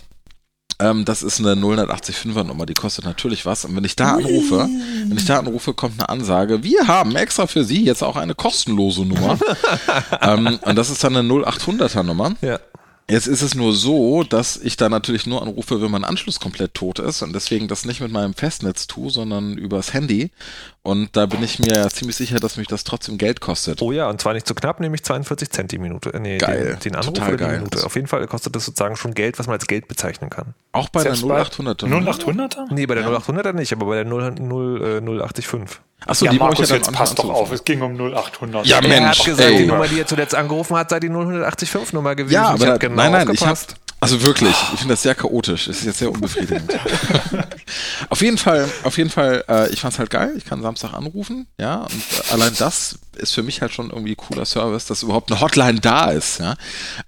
Ähm, 0.79 1.05
das 1.05 1.23
ist 1.23 1.39
eine 1.39 1.55
085er 1.55 2.45
Nummer, 2.45 2.67
die 2.67 2.75
kostet 2.75 3.05
natürlich 3.05 3.47
was. 3.47 3.65
Und 3.65 3.77
wenn 3.77 3.85
ich 3.85 3.97
da 3.97 4.15
anrufe, 4.15 4.69
wenn 5.07 5.17
ich 5.17 5.27
da 5.27 5.39
anrufe, 5.39 5.75
kommt 5.75 6.01
eine 6.01 6.09
Ansage, 6.09 6.63
wir 6.63 6.89
haben 6.89 7.15
extra 7.15 7.47
für 7.47 7.65
Sie 7.65 7.85
jetzt 7.85 8.03
auch 8.03 8.17
eine 8.17 8.35
kostenlose 8.35 9.05
Nummer. 9.05 9.39
ähm, 10.21 10.59
und 10.63 10.77
das 10.77 10.91
ist 10.91 11.05
dann 11.05 11.17
eine 11.17 11.29
0800er 11.29 12.03
Nummer. 12.03 12.35
Ja. 12.41 12.59
Jetzt 13.09 13.27
ist 13.27 13.43
es 13.43 13.55
nur 13.55 13.75
so, 13.75 14.23
dass 14.23 14.57
ich 14.57 14.77
da 14.77 14.89
natürlich 14.89 15.27
nur 15.27 15.43
anrufe, 15.43 15.83
wenn 15.83 15.91
mein 15.91 16.05
Anschluss 16.05 16.41
komplett 16.41 16.75
tot 16.75 16.99
ist 16.99 17.23
und 17.23 17.33
deswegen 17.33 17.69
das 17.69 17.85
nicht 17.85 18.01
mit 18.01 18.13
meinem 18.13 18.33
Festnetz 18.33 18.87
tue, 18.87 19.11
sondern 19.11 19.59
übers 19.59 19.93
Handy. 19.93 20.31
Und 20.85 21.17
da 21.17 21.27
bin 21.27 21.41
ich 21.45 21.61
mir 21.61 21.73
ja 21.77 21.89
ziemlich 21.89 22.17
sicher, 22.17 22.41
dass 22.41 22.57
mich 22.57 22.67
das 22.67 22.83
trotzdem 22.83 23.17
Geld 23.17 23.41
kostet. 23.41 23.81
Oh 23.83 23.93
ja, 23.93 24.09
und 24.11 24.21
zwar 24.21 24.33
nicht 24.35 24.49
zu 24.49 24.55
knapp, 24.55 24.81
nämlich 24.81 25.05
42 25.05 25.49
Cent 25.51 25.71
die 25.71 25.79
Minute. 25.79 26.13
Äh, 26.13 26.19
Nee, 26.19 26.39
Geil. 26.39 26.71
Den, 26.75 26.81
den 26.81 26.97
Anruf 26.97 27.15
Total 27.15 27.29
oder 27.29 27.37
die 27.37 27.45
geil. 27.45 27.57
Minute. 27.59 27.87
Auf 27.87 27.95
jeden 27.95 28.09
Fall 28.09 28.27
kostet 28.27 28.57
das 28.57 28.65
sozusagen 28.65 28.97
schon 28.97 29.15
Geld, 29.15 29.39
was 29.39 29.47
man 29.47 29.55
als 29.55 29.69
Geld 29.69 29.87
bezeichnen 29.87 30.29
kann. 30.29 30.55
Auch 30.73 30.89
bei 30.89 31.05
der 31.05 31.15
Selbst 31.15 31.29
bei 31.29 31.41
0800er. 31.41 31.87
Nummer? 31.87 32.11
0800er? 32.11 32.67
Nee, 32.73 32.87
bei 32.87 32.97
der 32.97 33.07
0800er 33.07 33.53
nicht, 33.53 33.73
aber 33.73 33.87
bei 33.87 33.95
der 33.97 34.05
0, 34.07 34.33
0, 34.41 34.83
äh, 34.83 35.01
085. 35.01 35.81
Achso, 36.05 36.25
Ja, 36.25 36.33
die 36.33 36.39
Markus, 36.41 36.65
ich 36.65 36.71
ja 36.71 36.77
jetzt 36.77 36.91
passt 36.91 37.17
doch 37.17 37.31
auf. 37.31 37.53
Es 37.53 37.63
ging 37.65 37.81
um 37.81 37.95
0800. 37.97 38.67
Ja, 38.67 38.79
er 38.81 38.89
Mensch, 38.89 39.21
hat 39.21 39.25
gesagt, 39.27 39.49
ey. 39.51 39.59
die 39.59 39.67
Nummer, 39.67 39.87
die 39.87 40.01
er 40.01 40.07
zuletzt 40.07 40.35
angerufen 40.35 40.77
hat, 40.77 40.91
sei 40.91 40.99
die 40.99 41.09
085 41.09 41.93
Nummer 41.93 42.17
gewesen. 42.17 42.35
Ja, 42.35 42.55
ich 42.57 42.61
aber 42.61 42.73
hab 42.73 42.81
da, 42.81 42.89
genau 42.89 42.97
nein, 42.97 43.13
nein, 43.13 43.31
ich 43.33 43.41
habe 43.41 43.53
aufgepasst. 43.53 43.77
Also 44.03 44.21
wirklich, 44.23 44.57
ich 44.73 44.81
finde 44.81 44.95
das 44.95 45.03
sehr 45.03 45.15
chaotisch. 45.15 45.67
Das 45.67 45.79
ist 45.79 45.85
jetzt 45.85 45.99
sehr 46.01 46.11
unbefriedigend. 46.11 46.73
auf 48.09 48.21
jeden 48.21 48.37
Fall, 48.37 48.69
auf 48.83 48.99
jeden 48.99 49.11
Fall, 49.11 49.45
äh, 49.49 49.73
ich 49.73 49.81
fand's 49.81 50.01
halt 50.01 50.11
geil. 50.11 50.35
Ich 50.37 50.45
kann 50.45 50.61
Samstag 50.61 50.93
anrufen, 50.93 51.47
ja, 51.57 51.83
und 51.83 51.93
äh, 51.93 52.33
allein 52.33 52.53
das 52.59 52.99
ist 53.17 53.33
für 53.33 53.45
mich 53.45 53.63
halt 53.63 53.73
schon 53.73 53.91
irgendwie 53.91 54.17
cooler 54.17 54.45
Service, 54.45 54.87
dass 54.87 55.05
überhaupt 55.05 55.31
eine 55.31 55.41
Hotline 55.41 55.79
da 55.79 56.11
ist, 56.11 56.41
ja. 56.41 56.57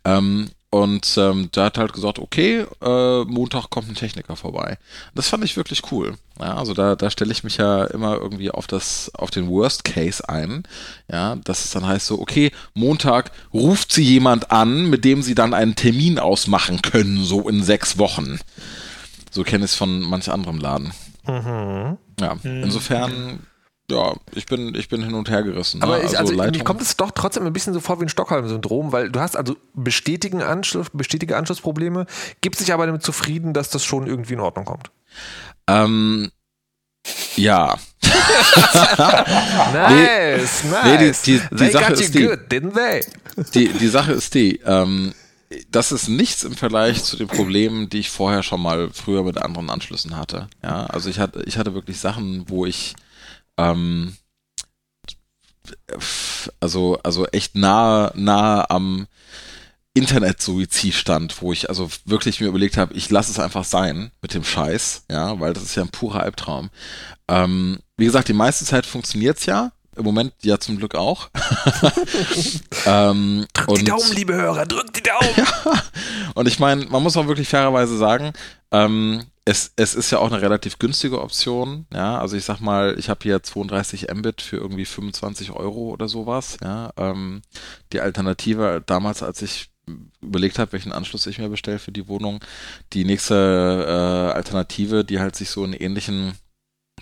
Ähm, 0.05 0.51
und 0.75 1.17
ähm, 1.19 1.53
der 1.55 1.67
hat 1.67 1.79
halt 1.79 1.93
gesagt, 1.93 2.19
okay, 2.19 2.67
äh, 2.83 3.25
Montag 3.27 3.71
kommt 3.71 3.89
ein 3.89 3.95
Techniker 3.95 4.35
vorbei. 4.35 4.77
Das 5.15 5.29
fand 5.29 5.45
ich 5.45 5.57
wirklich 5.57 5.93
cool. 5.93 6.17
Ja, 6.41 6.57
also 6.57 6.75
da, 6.75 6.97
da 6.97 7.11
stelle 7.11 7.31
ich 7.31 7.45
mich 7.45 7.59
ja 7.59 7.85
immer 7.85 8.17
irgendwie 8.17 8.51
auf 8.51 8.67
das, 8.67 9.09
auf 9.15 9.31
den 9.31 9.47
Worst 9.47 9.85
Case 9.85 10.29
ein. 10.29 10.65
Ja, 11.09 11.37
dass 11.37 11.65
es 11.65 11.71
dann 11.71 11.87
heißt 11.87 12.09
so, 12.09 12.21
okay, 12.21 12.51
Montag 12.75 13.31
ruft 13.53 13.93
sie 13.93 14.03
jemand 14.03 14.51
an, 14.51 14.91
mit 14.91 15.05
dem 15.05 15.23
sie 15.23 15.37
dann 15.37 15.55
einen 15.55 15.77
Termin 15.77 16.19
ausmachen 16.19 16.83
können, 16.83 17.23
so 17.23 17.49
in 17.49 17.63
sechs 17.63 17.97
Wochen. 17.99 18.41
So 19.31 19.45
kenne 19.45 19.67
ich 19.67 19.71
es 19.71 19.77
von 19.77 20.01
manch 20.01 20.29
anderem 20.29 20.59
Laden. 20.59 20.93
Mhm. 21.25 21.99
Ja, 22.19 22.37
insofern, 22.43 23.47
ja, 23.91 24.15
ich 24.33 24.47
bin, 24.47 24.75
ich 24.75 24.89
bin 24.89 25.03
hin 25.03 25.15
und 25.15 25.29
her 25.29 25.43
gerissen. 25.43 25.83
Aber 25.83 25.99
ne? 25.99 26.05
ich, 26.05 26.19
also, 26.19 26.33
mir 26.33 26.39
Leitung- 26.39 26.65
kommt 26.65 26.81
es 26.81 26.97
doch 26.97 27.11
trotzdem 27.11 27.47
ein 27.47 27.53
bisschen 27.53 27.75
so 27.75 27.81
vor 27.81 28.01
wie 28.01 28.05
ein 28.05 28.09
Stockholm-Syndrom, 28.09 28.93
weil 28.93 29.11
du 29.11 29.21
hast 29.21 29.37
also 29.37 29.57
bestätigen 29.75 30.43
Anschluss, 30.43 30.87
bestätige 30.93 31.37
Anschlussprobleme, 31.37 32.07
gibt 32.41 32.57
sich 32.57 32.73
aber 32.73 32.87
damit 32.87 33.03
zufrieden, 33.03 33.53
dass 33.53 33.69
das 33.71 33.85
schon 33.85 34.07
irgendwie 34.07 34.35
in 34.35 34.41
Ordnung 34.41 34.65
kommt. 34.65 34.91
ähm, 35.69 36.31
ja, 37.37 37.77
Nice, 39.73 40.65
nee, 40.65 40.99
die- 40.99 41.05
nice. 41.07 41.23
die- 41.23 41.39
die 41.51 41.57
they 41.57 41.71
Sache 41.73 41.85
got 41.91 41.99
you 41.99 42.05
ist 42.05 42.15
die- 42.15 42.27
good, 42.27 42.39
didn't 42.51 42.75
they? 42.75 43.05
Die, 43.55 43.69
die 43.69 43.89
Sache 43.89 44.13
ist 44.13 44.35
die, 44.35 44.61
ähm, 44.65 45.13
das 45.71 45.93
ist 45.93 46.09
nichts 46.09 46.43
im 46.45 46.55
Vergleich 46.55 47.03
zu 47.05 47.17
den 47.17 47.27
Problemen, 47.29 47.89
die 47.89 47.99
ich 48.01 48.11
vorher 48.11 48.43
schon 48.43 48.61
mal 48.63 48.89
früher 48.93 49.23
mit 49.23 49.39
anderen 49.39 49.71
Anschlüssen 49.71 50.17
hatte. 50.17 50.49
Ja, 50.63 50.87
also 50.87 51.09
ich 51.11 51.19
hatte, 51.19 51.43
ich 51.47 51.59
hatte 51.59 51.75
wirklich 51.75 51.99
Sachen, 52.01 52.45
wo 52.49 52.67
ich 52.67 52.95
ähm, 53.57 54.17
also, 56.61 56.99
also 57.03 57.27
echt 57.29 57.55
nahe, 57.57 58.13
nahe 58.15 58.69
am 58.71 59.07
Internetsuizid 59.95 60.93
stand, 60.93 61.41
wo 61.41 61.53
ich 61.53 61.69
also 61.69 61.89
wirklich 62.05 62.41
mir 62.41 62.49
überlegt 62.49 62.77
habe, 62.77 62.95
ich 62.95 63.11
lasse 63.11 63.31
es 63.31 63.39
einfach 63.39 63.65
sein 63.65 64.11
mit 64.21 64.35
dem 64.35 64.45
Scheiß, 64.45 65.05
ja, 65.11 65.39
weil 65.39 65.53
das 65.53 65.63
ist 65.63 65.77
ja 65.77 65.83
ein 65.83 65.91
purer 65.91 66.21
Albtraum. 66.21 66.71
Ähm, 67.29 67.79
wie 67.97 68.05
gesagt, 68.05 68.29
die 68.29 68.33
meiste 68.35 68.65
Zeit 68.65 68.87
funktioniert's 68.87 69.47
ja. 69.47 69.73
Im 69.97 70.05
Moment 70.05 70.35
ja 70.43 70.59
zum 70.59 70.77
Glück 70.77 70.97
auch. 70.97 71.31
ähm, 72.87 73.47
Drückt 73.53 73.81
die 73.81 73.85
Daumen, 73.85 74.13
liebe 74.13 74.35
Hörer, 74.35 74.67
drückt 74.67 74.97
die 74.97 75.03
Daumen. 75.05 75.49
und 76.35 76.49
ich 76.49 76.59
meine, 76.59 76.87
man 76.87 77.01
muss 77.01 77.17
auch 77.17 77.29
wirklich 77.29 77.49
fairerweise 77.49 77.97
sagen, 77.97 78.33
ähm, 78.73 79.23
es, 79.45 79.73
es 79.77 79.95
ist 79.95 80.11
ja 80.11 80.19
auch 80.19 80.31
eine 80.31 80.41
relativ 80.41 80.79
günstige 80.79 81.21
Option. 81.21 81.87
Ja, 81.93 82.19
also 82.19 82.37
ich 82.37 82.45
sag 82.45 82.61
mal, 82.61 82.99
ich 82.99 83.09
habe 83.11 83.21
hier 83.23 83.43
32 83.43 84.07
Mbit 84.15 84.41
für 84.41 84.57
irgendwie 84.57 84.87
25 84.87 85.53
Euro 85.53 85.91
oder 85.91 86.09
sowas. 86.09 86.57
Ja, 86.63 86.93
ähm, 86.97 87.43
die 87.93 88.01
Alternative 88.01 88.83
damals, 88.87 89.23
als 89.23 89.43
ich 89.43 89.71
überlegt 90.23 90.59
habe, 90.59 90.73
welchen 90.73 90.93
Anschluss 90.93 91.27
ich 91.27 91.39
mir 91.39 91.51
bestelle 91.51 91.79
für 91.79 91.93
die 91.93 92.09
Wohnung, 92.09 92.41
die 92.95 93.05
nächste 93.05 93.85
äh, 93.87 94.35
Alternative, 94.35 95.05
die 95.05 95.21
halt 95.21 95.37
sich 95.37 95.51
so 95.51 95.63
in 95.65 95.75
ähnlichen 95.75 96.33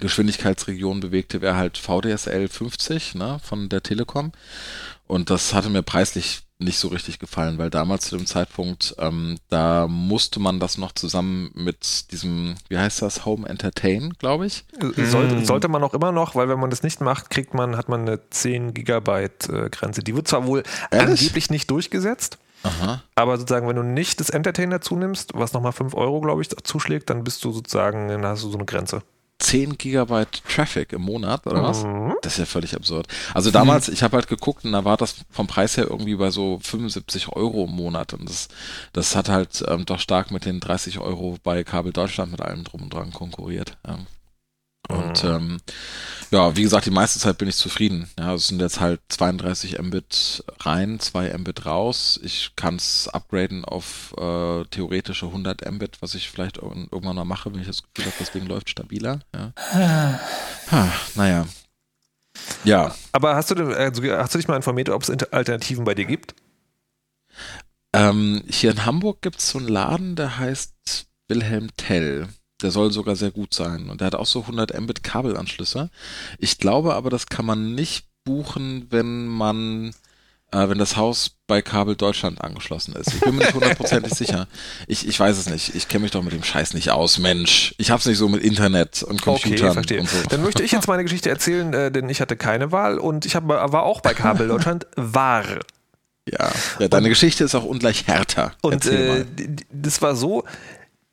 Geschwindigkeitsregionen 0.01 1.01
bewegte, 1.01 1.43
wäre 1.43 1.57
halt 1.57 1.79
VDSL 1.79 2.49
50 2.49 3.15
ne, 3.15 3.39
von 3.43 3.69
der 3.69 3.85
Telekom. 3.85 4.33
Und 5.07 5.31
das 5.31 5.55
hatte 5.55 5.69
mir 5.71 5.83
preislich 5.83 6.43
nicht 6.65 6.79
so 6.79 6.89
richtig 6.89 7.19
gefallen, 7.19 7.59
weil 7.59 7.71
damals 7.71 8.07
zu 8.07 8.17
dem 8.17 8.27
Zeitpunkt, 8.27 8.95
ähm, 8.99 9.39
da 9.49 9.87
musste 9.89 10.41
man 10.41 10.61
das 10.61 10.79
noch 10.79 10.93
zusammen 10.93 11.51
mit 11.55 12.11
diesem, 12.13 12.55
wie 12.69 12.79
heißt 12.79 13.03
das, 13.03 13.25
Home 13.25 13.49
Entertain, 13.49 14.15
glaube 14.19 14.47
ich. 14.47 14.65
Sollte, 14.97 15.45
sollte 15.45 15.69
man 15.69 15.83
auch 15.83 15.95
immer 15.95 16.13
noch, 16.13 16.35
weil 16.35 16.49
wenn 16.49 16.61
man 16.61 16.71
das 16.71 16.83
nicht 16.83 17.01
macht, 17.01 17.31
kriegt 17.31 17.55
man, 17.55 17.77
hat 17.77 17.89
man 17.89 18.03
eine 18.03 18.29
10 18.31 18.75
Gigabyte 18.75 19.49
äh, 19.49 19.71
Grenze. 19.71 20.03
Die 20.03 20.15
wird 20.15 20.29
zwar 20.29 20.47
wohl 20.47 20.63
Ehrlich? 20.91 21.21
angeblich 21.21 21.51
nicht 21.51 21.71
durchgesetzt. 21.71 22.39
Aha. 22.63 23.03
Aber 23.15 23.39
sozusagen, 23.39 23.69
wenn 23.69 23.77
du 23.77 23.83
nicht 23.83 24.21
das 24.21 24.31
Entertainer 24.31 24.81
zunimmst, 24.81 25.33
was 25.35 25.53
nochmal 25.53 25.73
5 25.73 25.95
Euro, 25.95 26.21
glaube 26.21 26.43
ich, 26.43 26.49
zuschlägt, 26.49 27.11
dann 27.11 27.25
bist 27.25 27.45
du 27.45 27.53
sozusagen, 27.53 28.09
dann 28.09 28.25
hast 28.25 28.45
du 28.45 28.51
so 28.51 28.59
eine 28.59 28.67
Grenze. 28.67 29.03
10 29.43 29.77
Gigabyte 29.77 30.43
Traffic 30.49 30.93
im 30.93 31.03
Monat 31.03 31.47
oder 31.47 31.63
was? 31.63 31.85
Mhm. 31.85 32.15
Das 32.23 32.35
ist 32.35 32.39
ja 32.39 32.47
völlig 32.47 32.75
absurd. 32.75 33.09
Also 33.35 33.51
damals, 33.51 33.89
ich 33.89 34.03
habe 34.03 34.17
halt 34.17 34.29
geguckt 34.29 34.65
und 34.65 34.73
da 34.73 34.85
war 34.85 34.97
das 34.97 35.17
vom 35.31 35.47
Preis 35.47 35.77
her 35.77 35.87
irgendwie 35.91 36.15
bei 36.15 36.31
so 36.31 36.61
75 36.63 37.29
Euro 37.31 37.65
im 37.65 37.73
Monat 37.73 38.15
und 38.15 38.29
das, 38.29 38.49
das 38.93 39.17
hat 39.17 39.29
halt 39.29 39.65
ähm, 39.69 39.85
doch 39.85 39.99
stark 39.99 40.31
mit 40.31 40.45
den 40.45 40.61
30 40.61 41.01
Euro 41.01 41.37
bei 41.43 41.65
Kabel 41.65 41.93
Deutschland 41.93 42.31
mit 42.31 42.41
allem 42.41 42.65
drum 42.65 42.83
und 42.83 42.95
dran 42.95 43.13
konkurriert. 43.13 43.77
Ähm. 43.87 44.07
Und 44.89 45.23
mhm. 45.23 45.31
ähm, 45.31 45.61
ja, 46.31 46.57
wie 46.57 46.63
gesagt, 46.63 46.87
die 46.87 46.91
meiste 46.91 47.19
Zeit 47.19 47.39
bin 47.39 47.49
ich 47.49 47.57
zufrieden. 47.57 48.09
Ja, 48.19 48.35
es 48.35 48.47
sind 48.49 48.61
jetzt 48.61 48.81
halt 48.81 49.01
32 49.09 49.79
Mbit 49.81 50.45
rein, 50.61 50.99
2 50.99 51.37
Mbit 51.39 51.67
raus. 51.67 52.19
Ich 52.23 52.57
kann 52.57 52.77
es 52.77 53.07
upgraden 53.09 53.65
auf 53.65 54.15
äh, 54.17 54.65
theoretische 54.65 55.27
100 55.27 55.71
Mbit, 55.71 56.01
was 56.01 56.15
ich 56.15 56.31
vielleicht 56.31 56.57
irgendwann 56.57 57.17
mal 57.17 57.25
mache, 57.25 57.53
wenn 57.53 57.61
ich 57.61 57.67
das 57.67 57.83
Gefühl 57.83 58.11
habe, 58.11 58.17
das 58.19 58.33
Ding 58.33 58.47
läuft 58.47 58.71
stabiler. 58.71 59.21
Ja. 59.35 59.53
ha, 60.71 60.93
naja. 61.15 61.47
Ja. 62.65 62.95
Aber 63.13 63.37
hast 63.37 63.51
du, 63.51 63.55
also 63.77 64.03
hast 64.03 64.35
du 64.35 64.39
dich 64.39 64.49
mal 64.49 64.57
informiert, 64.57 64.89
ob 64.89 65.03
es 65.03 65.11
Alternativen 65.11 65.85
bei 65.85 65.95
dir 65.95 66.07
gibt? 66.07 66.35
Ähm, 67.93 68.43
hier 68.49 68.71
in 68.71 68.87
Hamburg 68.87 69.21
gibt 69.21 69.39
es 69.39 69.51
so 69.51 69.59
einen 69.59 69.69
Laden, 69.69 70.17
der 70.17 70.39
heißt 70.39 71.07
Wilhelm 71.29 71.69
Tell. 71.77 72.29
Der 72.63 72.71
soll 72.71 72.93
sogar 72.93 73.17
sehr 73.17 73.31
gut 73.31 73.55
sein. 73.55 73.91
Und 73.91 74.01
der 74.01 74.07
hat 74.07 74.15
auch 74.15 74.27
so 74.27 74.41
100 74.41 74.79
Mbit 74.81 75.03
Kabelanschlüsse. 75.03 75.91
Ich 76.39 76.59
glaube 76.59 76.95
aber, 76.95 77.11
das 77.11 77.27
kann 77.27 77.45
man 77.45 77.75
nicht 77.75 78.07
buchen, 78.25 78.87
wenn 78.91 79.27
man, 79.27 79.95
äh, 80.53 80.69
wenn 80.69 80.79
das 80.79 80.97
Haus 80.97 81.33
bei 81.47 81.61
Kabel 81.61 81.97
Deutschland 81.97 82.41
angeschlossen 82.41 82.95
ist. 82.95 83.15
Ich 83.15 83.21
bin 83.21 83.35
mir 83.35 83.43
nicht 83.45 83.55
hundertprozentig 83.55 84.15
sicher. 84.15 84.47
Ich, 84.87 85.07
ich 85.07 85.19
weiß 85.19 85.37
es 85.37 85.51
nicht. 85.51 85.75
Ich 85.75 85.89
kenne 85.89 86.03
mich 86.03 86.13
doch 86.13 86.23
mit 86.23 86.33
dem 86.33 86.45
Scheiß 86.45 86.75
nicht 86.75 86.91
aus, 86.91 87.19
Mensch. 87.19 87.75
Ich 87.79 87.91
hab's 87.91 88.07
nicht 88.07 88.19
so 88.19 88.29
mit 88.29 88.43
Internet 88.43 89.03
und 89.03 89.21
Computern 89.23 89.53
okay, 89.53 89.73
verstehe. 89.73 90.01
und 90.01 90.09
so. 90.09 90.19
Dann 90.29 90.43
möchte 90.43 90.63
ich 90.63 90.73
jetzt 90.73 90.89
meine 90.89 91.03
Geschichte 91.03 91.29
erzählen, 91.29 91.73
äh, 91.75 91.91
denn 91.91 92.09
ich 92.09 92.21
hatte 92.21 92.37
keine 92.37 92.73
Wahl 92.73 92.99
und 92.99 93.27
ich 93.27 93.35
hab, 93.35 93.49
war 93.49 93.83
auch 93.83 94.01
bei 94.01 94.15
Kabel 94.15 94.49
Deutschland 94.49 94.87
war. 94.97 95.45
Ja, 96.31 96.53
ja 96.79 96.89
deine 96.89 97.07
und, 97.07 97.11
Geschichte 97.11 97.45
ist 97.45 97.55
auch 97.55 97.65
ungleich 97.65 98.07
härter. 98.07 98.53
Und 98.63 98.87
äh, 98.87 99.25
das 99.73 100.01
war 100.03 100.15
so, 100.15 100.45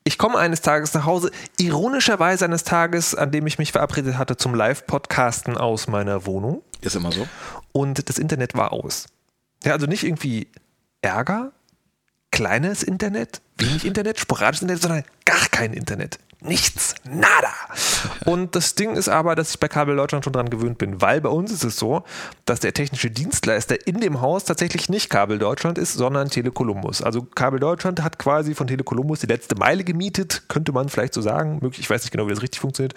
ich 0.04 0.18
komme 0.18 0.38
eines 0.38 0.62
Tages 0.62 0.94
nach 0.94 1.04
Hause, 1.04 1.30
ironischerweise 1.58 2.44
eines 2.44 2.64
Tages, 2.64 3.14
an 3.14 3.30
dem 3.30 3.46
ich 3.46 3.58
mich 3.58 3.72
verabredet 3.72 4.16
hatte 4.16 4.36
zum 4.36 4.54
Live-Podcasten 4.54 5.56
aus 5.56 5.88
meiner 5.88 6.26
Wohnung. 6.26 6.62
Ist 6.80 6.96
immer 6.96 7.12
so. 7.12 7.28
Und 7.72 8.08
das 8.08 8.18
Internet 8.18 8.54
war 8.54 8.72
aus. 8.72 9.06
Ja, 9.64 9.72
also 9.72 9.86
nicht 9.86 10.04
irgendwie 10.04 10.48
Ärger, 11.02 11.52
kleines 12.30 12.82
Internet, 12.82 13.40
wenig 13.58 13.84
Internet, 13.84 14.18
sporadisches 14.18 14.62
Internet, 14.62 14.82
sondern 14.82 15.04
gar 15.24 15.46
kein 15.50 15.72
Internet 15.72 16.18
nichts, 16.42 16.94
nada. 17.04 17.52
Und 18.24 18.56
das 18.56 18.74
Ding 18.74 18.94
ist 18.94 19.08
aber, 19.08 19.34
dass 19.34 19.50
ich 19.50 19.60
bei 19.60 19.68
Kabel 19.68 19.96
Deutschland 19.96 20.24
schon 20.24 20.32
dran 20.32 20.48
gewöhnt 20.48 20.78
bin, 20.78 21.00
weil 21.00 21.20
bei 21.20 21.28
uns 21.28 21.52
ist 21.52 21.64
es 21.64 21.76
so, 21.76 22.02
dass 22.46 22.60
der 22.60 22.72
technische 22.72 23.10
Dienstleister 23.10 23.86
in 23.86 24.00
dem 24.00 24.20
Haus 24.20 24.44
tatsächlich 24.44 24.88
nicht 24.88 25.10
Kabel 25.10 25.38
Deutschland 25.38 25.78
ist, 25.78 25.94
sondern 25.94 26.30
Telekolumbus. 26.30 27.02
Also 27.02 27.22
Kabel 27.22 27.60
Deutschland 27.60 28.02
hat 28.02 28.18
quasi 28.18 28.54
von 28.54 28.66
Telekolumbus 28.66 29.20
die 29.20 29.26
letzte 29.26 29.56
Meile 29.56 29.84
gemietet, 29.84 30.44
könnte 30.48 30.72
man 30.72 30.88
vielleicht 30.88 31.14
so 31.14 31.20
sagen. 31.20 31.60
Ich 31.78 31.88
weiß 31.88 32.02
nicht 32.02 32.12
genau, 32.12 32.26
wie 32.26 32.30
das 32.30 32.42
richtig 32.42 32.60
funktioniert, 32.60 32.94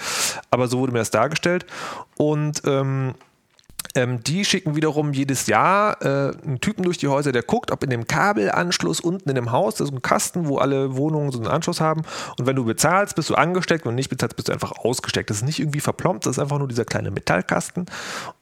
aber 0.50 0.68
so 0.68 0.80
wurde 0.80 0.94
mir 0.94 1.00
das 1.00 1.12
dargestellt. 1.12 1.66
Und 2.16 2.62
ähm, 2.66 3.16
ähm, 3.96 4.24
die 4.24 4.44
schicken 4.44 4.76
wiederum 4.76 5.14
jedes 5.14 5.46
Jahr 5.46 6.02
äh, 6.02 6.36
einen 6.44 6.60
Typen 6.62 6.84
durch 6.84 6.98
die 6.98 7.08
Häuser, 7.08 7.32
der 7.32 7.44
guckt, 7.44 7.70
ob 7.72 7.84
in 7.84 7.92
dem 7.92 8.08
Kabelanschluss 8.08 9.00
unten 9.00 9.30
in 9.30 9.36
dem 9.36 9.52
Haus, 9.52 9.76
das 9.76 9.90
ist 9.90 9.94
ein 9.94 10.02
Kasten, 10.02 10.48
wo 10.48 10.58
alle 10.58 10.96
Wohnungen 10.96 11.32
so 11.32 11.38
einen 11.38 11.48
Anschluss 11.48 11.80
haben. 11.80 12.02
Und 12.40 12.48
wenn 12.48 12.56
du 12.56 12.66
bezahlst, 12.66 13.16
bist 13.16 13.30
du 13.30 13.36
angesteckt. 13.36 13.86
Wenn 13.86 13.92
du 13.92 13.96
nicht 13.96 14.10
bezahlst, 14.10 14.36
bist 14.36 14.48
du 14.48 14.54
einfach 14.54 14.72
ausgesteckt. 14.72 15.30
Das 15.30 15.38
ist 15.38 15.44
nicht 15.44 15.60
irgendwie 15.60 15.80
verplombt, 15.80 16.26
das 16.26 16.38
ist 16.38 16.40
einfach 16.40 16.58
nur 16.58 16.68
dieser 16.68 16.86
kleine 16.86 17.12
Metallkasten. 17.12 17.86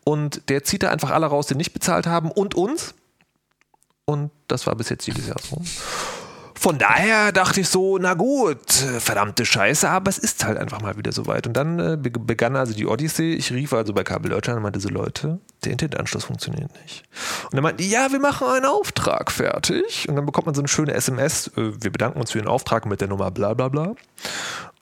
Und 0.05 0.49
der 0.49 0.63
zieht 0.63 0.83
da 0.83 0.89
einfach 0.89 1.11
alle 1.11 1.25
raus, 1.25 1.47
die 1.47 1.55
nicht 1.55 1.73
bezahlt 1.73 2.07
haben 2.07 2.31
und 2.31 2.55
uns. 2.55 2.93
Und 4.05 4.31
das 4.47 4.67
war 4.67 4.75
bis 4.75 4.89
jetzt 4.89 5.05
jedes 5.05 5.27
Jahr 5.27 5.37
so. 5.41 5.61
Von 6.61 6.77
daher 6.77 7.31
dachte 7.31 7.61
ich 7.61 7.69
so, 7.69 7.97
na 7.97 8.13
gut, 8.13 8.71
verdammte 8.71 9.47
Scheiße, 9.47 9.89
aber 9.89 10.09
es 10.09 10.19
ist 10.19 10.45
halt 10.45 10.59
einfach 10.59 10.79
mal 10.79 10.95
wieder 10.95 11.11
soweit. 11.11 11.47
Und 11.47 11.53
dann 11.53 11.79
äh, 11.79 11.97
begann 11.97 12.55
also 12.55 12.75
die 12.75 12.85
Odyssee. 12.85 13.33
Ich 13.33 13.51
rief 13.51 13.73
also 13.73 13.93
bei 13.93 14.03
Kabel 14.03 14.29
Deutschland 14.29 14.57
und 14.57 14.63
meinte 14.63 14.79
so, 14.79 14.89
Leute, 14.89 15.39
der 15.65 15.71
Internetanschluss 15.71 16.25
funktioniert 16.25 16.69
nicht. 16.83 17.01
Und 17.45 17.55
dann 17.55 17.63
meinten 17.63 17.81
die, 17.81 17.89
ja, 17.89 18.11
wir 18.11 18.19
machen 18.19 18.47
einen 18.47 18.65
Auftrag 18.67 19.31
fertig. 19.31 20.07
Und 20.07 20.15
dann 20.15 20.27
bekommt 20.27 20.45
man 20.45 20.53
so 20.53 20.61
eine 20.61 20.67
schöne 20.67 20.93
SMS, 20.93 21.47
äh, 21.57 21.81
wir 21.81 21.91
bedanken 21.91 22.19
uns 22.19 22.29
für 22.29 22.37
den 22.37 22.47
Auftrag 22.47 22.85
mit 22.85 23.01
der 23.01 23.07
Nummer 23.07 23.31
bla 23.31 23.55
bla 23.55 23.67
bla. 23.67 23.85
Und 23.85 23.97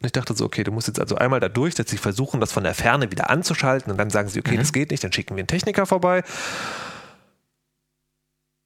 ich 0.05 0.11
dachte 0.11 0.35
so, 0.35 0.43
okay, 0.43 0.65
du 0.65 0.73
musst 0.73 0.87
jetzt 0.87 0.99
also 0.99 1.15
einmal 1.15 1.39
da 1.39 1.47
durch, 1.47 1.75
dass 1.75 1.89
sie 1.89 1.97
versuchen, 1.97 2.41
das 2.41 2.51
von 2.51 2.65
der 2.65 2.73
Ferne 2.73 3.09
wieder 3.09 3.29
anzuschalten. 3.29 3.89
Und 3.89 3.97
dann 3.97 4.09
sagen 4.09 4.27
sie, 4.27 4.39
okay, 4.39 4.55
mhm. 4.55 4.59
das 4.59 4.73
geht 4.73 4.91
nicht, 4.91 5.05
dann 5.05 5.13
schicken 5.13 5.37
wir 5.37 5.43
einen 5.43 5.47
Techniker 5.47 5.85
vorbei. 5.85 6.23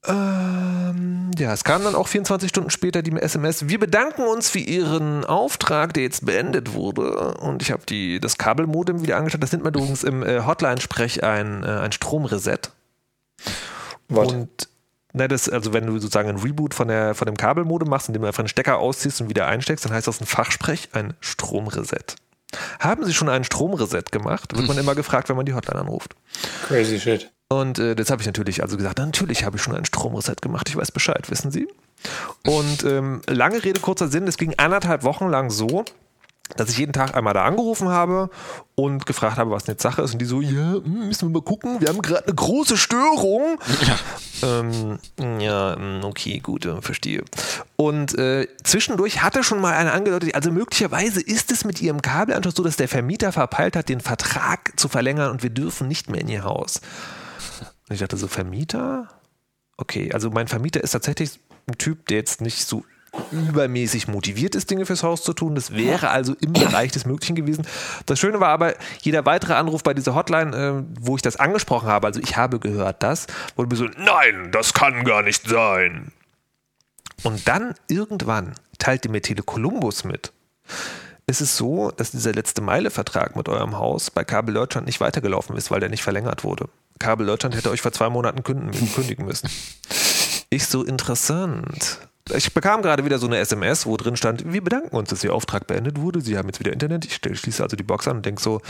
Ähm, 0.05 1.31
ja, 1.37 1.53
es 1.53 1.63
kam 1.63 1.83
dann 1.83 1.95
auch 1.95 2.07
24 2.07 2.49
Stunden 2.49 2.69
später 2.69 3.01
die 3.01 3.11
SMS. 3.11 3.69
Wir 3.69 3.79
bedanken 3.79 4.23
uns 4.23 4.49
für 4.49 4.59
Ihren 4.59 5.23
Auftrag, 5.23 5.93
der 5.93 6.03
jetzt 6.03 6.25
beendet 6.25 6.73
wurde. 6.73 7.35
Und 7.35 7.61
ich 7.61 7.71
habe 7.71 7.83
das 8.19 8.37
Kabelmodem 8.37 9.01
wieder 9.01 9.17
angeschaut. 9.17 9.41
Das 9.41 9.51
nennt 9.51 9.63
man 9.63 9.73
übrigens 9.73 10.03
im 10.03 10.23
äh, 10.23 10.41
Hotline-Sprech 10.45 11.23
ein, 11.23 11.63
äh, 11.63 11.67
ein 11.67 11.91
Stromreset. 11.91 12.71
What? 14.09 14.33
Und 14.33 14.69
na, 15.13 15.27
das, 15.27 15.47
also 15.47 15.73
wenn 15.73 15.85
du 15.85 15.93
sozusagen 15.99 16.29
ein 16.29 16.37
Reboot 16.37 16.73
von, 16.73 16.87
der, 16.87 17.13
von 17.13 17.27
dem 17.27 17.37
Kabelmodem 17.37 17.87
machst, 17.87 18.09
indem 18.09 18.23
du 18.23 18.27
einfach 18.27 18.39
einen 18.39 18.47
Stecker 18.47 18.79
ausziehst 18.79 19.21
und 19.21 19.29
wieder 19.29 19.47
einsteckst, 19.47 19.85
dann 19.85 19.93
heißt 19.93 20.07
das 20.07 20.19
ein 20.19 20.25
Fachsprech 20.25 20.89
ein 20.93 21.13
Stromreset. 21.19 22.15
Haben 22.79 23.05
Sie 23.05 23.13
schon 23.13 23.29
einen 23.29 23.43
Stromreset 23.43 24.11
gemacht? 24.11 24.55
Wird 24.55 24.67
man 24.67 24.77
immer 24.79 24.95
gefragt, 24.95 25.29
wenn 25.29 25.35
man 25.35 25.45
die 25.45 25.53
Hotline 25.53 25.81
anruft. 25.81 26.15
Crazy 26.67 26.99
shit. 26.99 27.31
Und 27.53 27.77
äh, 27.77 27.95
das 27.95 28.09
habe 28.09 28.21
ich 28.21 28.25
natürlich 28.25 28.63
also 28.63 28.77
gesagt, 28.77 28.97
natürlich 28.97 29.45
habe 29.45 29.57
ich 29.57 29.63
schon 29.63 29.75
einen 29.75 29.85
Stromreset 29.85 30.41
gemacht, 30.41 30.67
ich 30.69 30.75
weiß 30.75 30.91
Bescheid, 30.91 31.29
wissen 31.29 31.51
Sie? 31.51 31.67
Und 32.45 32.83
ähm, 32.83 33.21
lange 33.27 33.63
Rede, 33.63 33.79
kurzer 33.79 34.07
Sinn, 34.07 34.27
es 34.27 34.37
ging 34.37 34.55
anderthalb 34.57 35.03
Wochen 35.03 35.29
lang 35.29 35.51
so, 35.51 35.85
dass 36.57 36.69
ich 36.69 36.77
jeden 36.77 36.93
Tag 36.93 37.15
einmal 37.15 37.33
da 37.33 37.45
angerufen 37.45 37.89
habe 37.89 38.29
und 38.75 39.05
gefragt 39.05 39.37
habe, 39.37 39.51
was 39.51 39.67
jetzt 39.67 39.83
Sache 39.83 40.01
ist. 40.01 40.13
Und 40.13 40.19
die 40.19 40.25
so, 40.25 40.41
ja, 40.41 40.73
hm, 40.73 41.07
müssen 41.07 41.29
wir 41.29 41.33
mal 41.33 41.45
gucken, 41.45 41.79
wir 41.79 41.89
haben 41.89 42.01
gerade 42.01 42.25
eine 42.25 42.35
große 42.35 42.75
Störung. 42.75 43.59
Ja, 44.41 44.49
ähm, 44.49 44.99
ja 45.39 45.75
hm, 45.75 46.03
okay, 46.03 46.39
gut, 46.39 46.65
äh, 46.65 46.81
verstehe. 46.81 47.23
Und 47.75 48.17
äh, 48.17 48.47
zwischendurch 48.63 49.21
hatte 49.21 49.43
schon 49.43 49.61
mal 49.61 49.73
einer 49.73 49.93
angedeutet, 49.93 50.33
also 50.33 50.51
möglicherweise 50.51 51.21
ist 51.21 51.51
es 51.51 51.65
mit 51.65 51.81
ihrem 51.81 52.01
Kabelanschluss 52.01 52.55
so, 52.55 52.63
dass 52.63 52.77
der 52.77 52.87
Vermieter 52.87 53.31
verpeilt 53.31 53.75
hat, 53.75 53.89
den 53.89 54.01
Vertrag 54.01 54.73
zu 54.75 54.89
verlängern 54.89 55.29
und 55.29 55.43
wir 55.43 55.51
dürfen 55.51 55.87
nicht 55.87 56.09
mehr 56.09 56.21
in 56.21 56.27
ihr 56.27 56.43
Haus. 56.43 56.81
Und 57.89 57.95
ich 57.95 57.99
dachte 57.99 58.17
so, 58.17 58.27
Vermieter? 58.27 59.09
Okay, 59.77 60.11
also 60.13 60.29
mein 60.29 60.47
Vermieter 60.47 60.83
ist 60.83 60.91
tatsächlich 60.91 61.39
ein 61.67 61.77
Typ, 61.77 62.07
der 62.07 62.17
jetzt 62.17 62.41
nicht 62.41 62.65
so 62.65 62.85
übermäßig 63.31 64.07
motiviert 64.07 64.55
ist, 64.55 64.71
Dinge 64.71 64.85
fürs 64.85 65.03
Haus 65.03 65.23
zu 65.23 65.33
tun. 65.33 65.55
Das 65.55 65.75
wäre 65.75 66.09
also 66.09 66.35
im 66.41 66.53
Bereich 66.53 66.91
des 66.91 67.05
Möglichen 67.05 67.35
gewesen. 67.35 67.65
Das 68.05 68.19
Schöne 68.19 68.39
war 68.39 68.49
aber, 68.49 68.73
jeder 69.01 69.25
weitere 69.25 69.53
Anruf 69.53 69.83
bei 69.83 69.93
dieser 69.93 70.15
Hotline, 70.15 70.55
äh, 70.55 70.83
wo 70.99 71.15
ich 71.15 71.21
das 71.21 71.35
angesprochen 71.35 71.87
habe, 71.87 72.07
also 72.07 72.19
ich 72.19 72.37
habe 72.37 72.59
gehört 72.59 73.03
das, 73.03 73.27
wurde 73.55 73.69
mir 73.69 73.75
so, 73.75 73.85
nein, 73.97 74.51
das 74.51 74.73
kann 74.73 75.03
gar 75.03 75.21
nicht 75.21 75.47
sein. 75.47 76.11
Und 77.21 77.47
dann 77.47 77.75
irgendwann 77.87 78.55
teilte 78.79 79.09
mir 79.09 79.21
Telekolumbus 79.21 80.03
mit. 80.03 80.33
Es 81.25 81.39
ist 81.39 81.55
so, 81.55 81.91
dass 81.91 82.11
dieser 82.11 82.33
letzte 82.33 82.61
Meile-Vertrag 82.61 83.35
mit 83.35 83.47
eurem 83.47 83.77
Haus 83.77 84.11
bei 84.11 84.23
Kabel 84.23 84.55
Deutschland 84.55 84.87
nicht 84.87 84.99
weitergelaufen 84.99 85.55
ist, 85.55 85.71
weil 85.71 85.79
der 85.79 85.89
nicht 85.89 86.03
verlängert 86.03 86.43
wurde. 86.43 86.67
Kabel 86.99 87.25
Deutschland 87.25 87.55
hätte 87.55 87.69
euch 87.69 87.81
vor 87.81 87.91
zwei 87.91 88.09
Monaten 88.09 88.43
kündigen 88.43 89.25
müssen. 89.25 89.49
Ich 90.49 90.67
so 90.67 90.83
interessant. 90.83 91.99
Ich 92.33 92.53
bekam 92.53 92.81
gerade 92.81 93.03
wieder 93.03 93.19
so 93.19 93.27
eine 93.27 93.37
SMS, 93.37 93.85
wo 93.85 93.97
drin 93.97 94.15
stand, 94.15 94.51
wir 94.51 94.63
bedanken 94.63 94.95
uns, 94.95 95.09
dass 95.09 95.23
Ihr 95.23 95.33
Auftrag 95.33 95.67
beendet 95.67 95.99
wurde. 95.99 96.21
Sie 96.21 96.37
haben 96.37 96.47
jetzt 96.47 96.59
wieder 96.59 96.71
Internet. 96.71 97.05
Ich 97.05 97.15
schließe 97.15 97.61
also 97.61 97.75
die 97.75 97.83
Box 97.83 98.07
an 98.07 98.17
und 98.17 98.25
denke 98.25 98.41
so, 98.41 98.61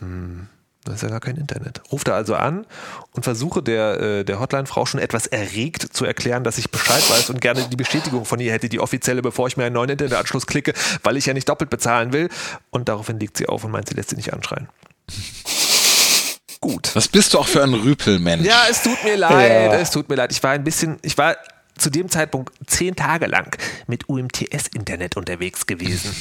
hm, 0.00 0.46
da 0.84 0.94
ist 0.94 1.02
ja 1.02 1.10
gar 1.10 1.20
kein 1.20 1.36
Internet. 1.36 1.82
Ruft 1.92 2.08
da 2.08 2.14
also 2.14 2.34
an 2.34 2.66
und 3.12 3.24
versuche 3.24 3.62
der, 3.62 4.00
äh, 4.00 4.24
der 4.24 4.40
Hotline-Frau 4.40 4.86
schon 4.86 5.00
etwas 5.00 5.26
erregt 5.26 5.82
zu 5.94 6.06
erklären, 6.06 6.44
dass 6.44 6.56
ich 6.56 6.70
Bescheid 6.70 7.02
weiß 7.10 7.28
und 7.28 7.42
gerne 7.42 7.68
die 7.68 7.76
Bestätigung 7.76 8.24
von 8.24 8.40
ihr 8.40 8.52
hätte, 8.52 8.70
die 8.70 8.80
offizielle, 8.80 9.20
bevor 9.20 9.48
ich 9.48 9.58
mir 9.58 9.64
einen 9.64 9.74
neuen 9.74 9.90
Internetanschluss 9.90 10.46
klicke, 10.46 10.72
weil 11.02 11.18
ich 11.18 11.26
ja 11.26 11.34
nicht 11.34 11.48
doppelt 11.48 11.68
bezahlen 11.68 12.14
will. 12.14 12.30
Und 12.70 12.88
daraufhin 12.88 13.20
legt 13.20 13.36
sie 13.36 13.48
auf 13.48 13.64
und 13.64 13.70
meint, 13.70 13.88
sie 13.88 13.94
lässt 13.94 14.10
sie 14.10 14.16
nicht 14.16 14.32
anschreien 14.32 14.68
gut. 16.68 16.90
Was 16.94 17.08
bist 17.08 17.34
du 17.34 17.38
auch 17.38 17.48
für 17.48 17.62
ein 17.62 17.74
Rüpelmensch? 17.74 18.46
Ja, 18.46 18.64
es 18.70 18.82
tut 18.82 19.02
mir 19.04 19.16
leid, 19.16 19.72
ja. 19.72 19.78
es 19.78 19.90
tut 19.90 20.08
mir 20.08 20.16
leid. 20.16 20.32
Ich 20.32 20.42
war 20.42 20.52
ein 20.52 20.64
bisschen, 20.64 20.98
ich 21.02 21.16
war 21.16 21.36
zu 21.76 21.90
dem 21.90 22.08
Zeitpunkt 22.08 22.52
zehn 22.66 22.96
Tage 22.96 23.26
lang 23.26 23.56
mit 23.86 24.08
UMTS-Internet 24.08 25.16
unterwegs 25.16 25.66
gewesen. 25.66 26.14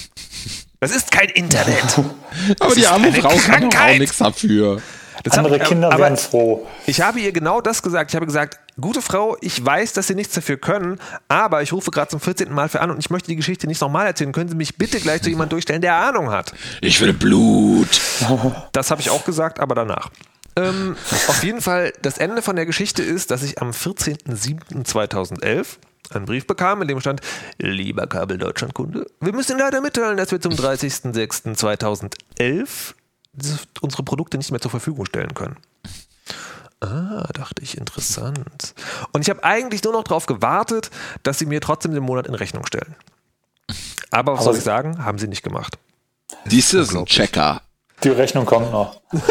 Das 0.79 0.95
ist 0.95 1.11
kein 1.11 1.29
Internet. 1.29 1.99
aber 2.59 2.75
die 2.75 2.85
arme 2.85 3.11
Frau 3.13 3.35
kann 3.37 3.73
auch 3.73 3.97
nichts 3.97 4.17
dafür. 4.17 4.81
Das 5.23 5.37
Andere 5.37 5.59
hab, 5.59 5.67
Kinder 5.67 5.87
aber, 5.87 6.03
werden 6.03 6.17
froh. 6.17 6.67
Ich 6.85 7.01
habe 7.01 7.19
ihr 7.19 7.31
genau 7.31 7.59
das 7.59 7.81
gesagt. 7.81 8.11
Ich 8.11 8.15
habe 8.15 8.27
gesagt, 8.27 8.59
gute 8.79 9.01
Frau, 9.01 9.35
ich 9.41 9.63
weiß, 9.63 9.93
dass 9.93 10.07
Sie 10.07 10.15
nichts 10.15 10.35
dafür 10.35 10.57
können, 10.57 10.99
aber 11.27 11.63
ich 11.63 11.73
rufe 11.73 11.89
gerade 11.89 12.09
zum 12.09 12.19
14. 12.19 12.53
Mal 12.53 12.69
für 12.69 12.81
an 12.81 12.91
und 12.91 12.99
ich 12.99 13.09
möchte 13.09 13.27
die 13.27 13.35
Geschichte 13.35 13.65
nicht 13.65 13.81
nochmal 13.81 14.05
erzählen. 14.05 14.31
Können 14.31 14.49
Sie 14.49 14.55
mich 14.55 14.77
bitte 14.77 14.99
gleich 14.99 15.23
zu 15.23 15.29
jemandem 15.29 15.55
durchstellen, 15.55 15.81
der 15.81 15.95
Ahnung 15.95 16.29
hat? 16.29 16.53
Ich 16.81 17.01
will 17.01 17.13
Blut. 17.13 17.99
Das 18.71 18.91
habe 18.91 19.01
ich 19.01 19.09
auch 19.09 19.25
gesagt, 19.25 19.59
aber 19.59 19.73
danach. 19.73 20.11
Ähm, 20.57 20.95
auf 21.27 21.43
jeden 21.43 21.61
Fall, 21.61 21.93
das 22.01 22.17
Ende 22.17 22.41
von 22.41 22.55
der 22.55 22.65
Geschichte 22.65 23.03
ist, 23.03 23.29
dass 23.31 23.43
ich 23.43 23.61
am 23.61 23.71
14.07.2011 23.71 25.77
einen 26.09 26.25
Brief 26.25 26.47
bekam, 26.47 26.81
in 26.81 26.87
dem 26.87 26.99
stand, 26.99 27.21
lieber 27.59 28.07
Kabel 28.07 28.39
Deutschlandkunde, 28.39 29.05
wir 29.19 29.33
müssen 29.33 29.51
Ihnen 29.51 29.59
leider 29.59 29.81
mitteilen, 29.81 30.17
dass 30.17 30.31
wir 30.31 30.41
zum 30.41 30.53
30.06.2011 30.53 32.95
unsere 33.81 34.03
Produkte 34.03 34.37
nicht 34.37 34.49
mehr 34.51 34.61
zur 34.61 34.71
Verfügung 34.71 35.05
stellen 35.05 35.35
können. 35.35 35.57
Ah, 36.79 37.27
dachte 37.33 37.61
ich, 37.61 37.77
interessant. 37.77 38.73
Und 39.11 39.21
ich 39.21 39.29
habe 39.29 39.43
eigentlich 39.43 39.83
nur 39.83 39.91
noch 39.93 40.03
darauf 40.03 40.25
gewartet, 40.27 40.91
dass 41.23 41.39
sie 41.39 41.47
mir 41.47 41.59
trotzdem 41.59 41.91
den 41.93 42.03
Monat 42.03 42.27
in 42.27 42.35
Rechnung 42.35 42.67
stellen. 42.67 42.95
Aber 44.11 44.33
was 44.33 44.39
Aber 44.39 44.51
soll 44.51 44.57
ich 44.57 44.63
sagen? 44.63 45.03
Haben 45.03 45.17
sie 45.17 45.27
nicht 45.27 45.41
gemacht. 45.43 45.77
Dies 46.45 46.73
ist 46.73 46.95
ein 46.95 47.05
Checker. 47.05 47.61
Die 48.03 48.09
Rechnung 48.09 48.45
kommt 48.45 48.71
noch. 48.71 49.01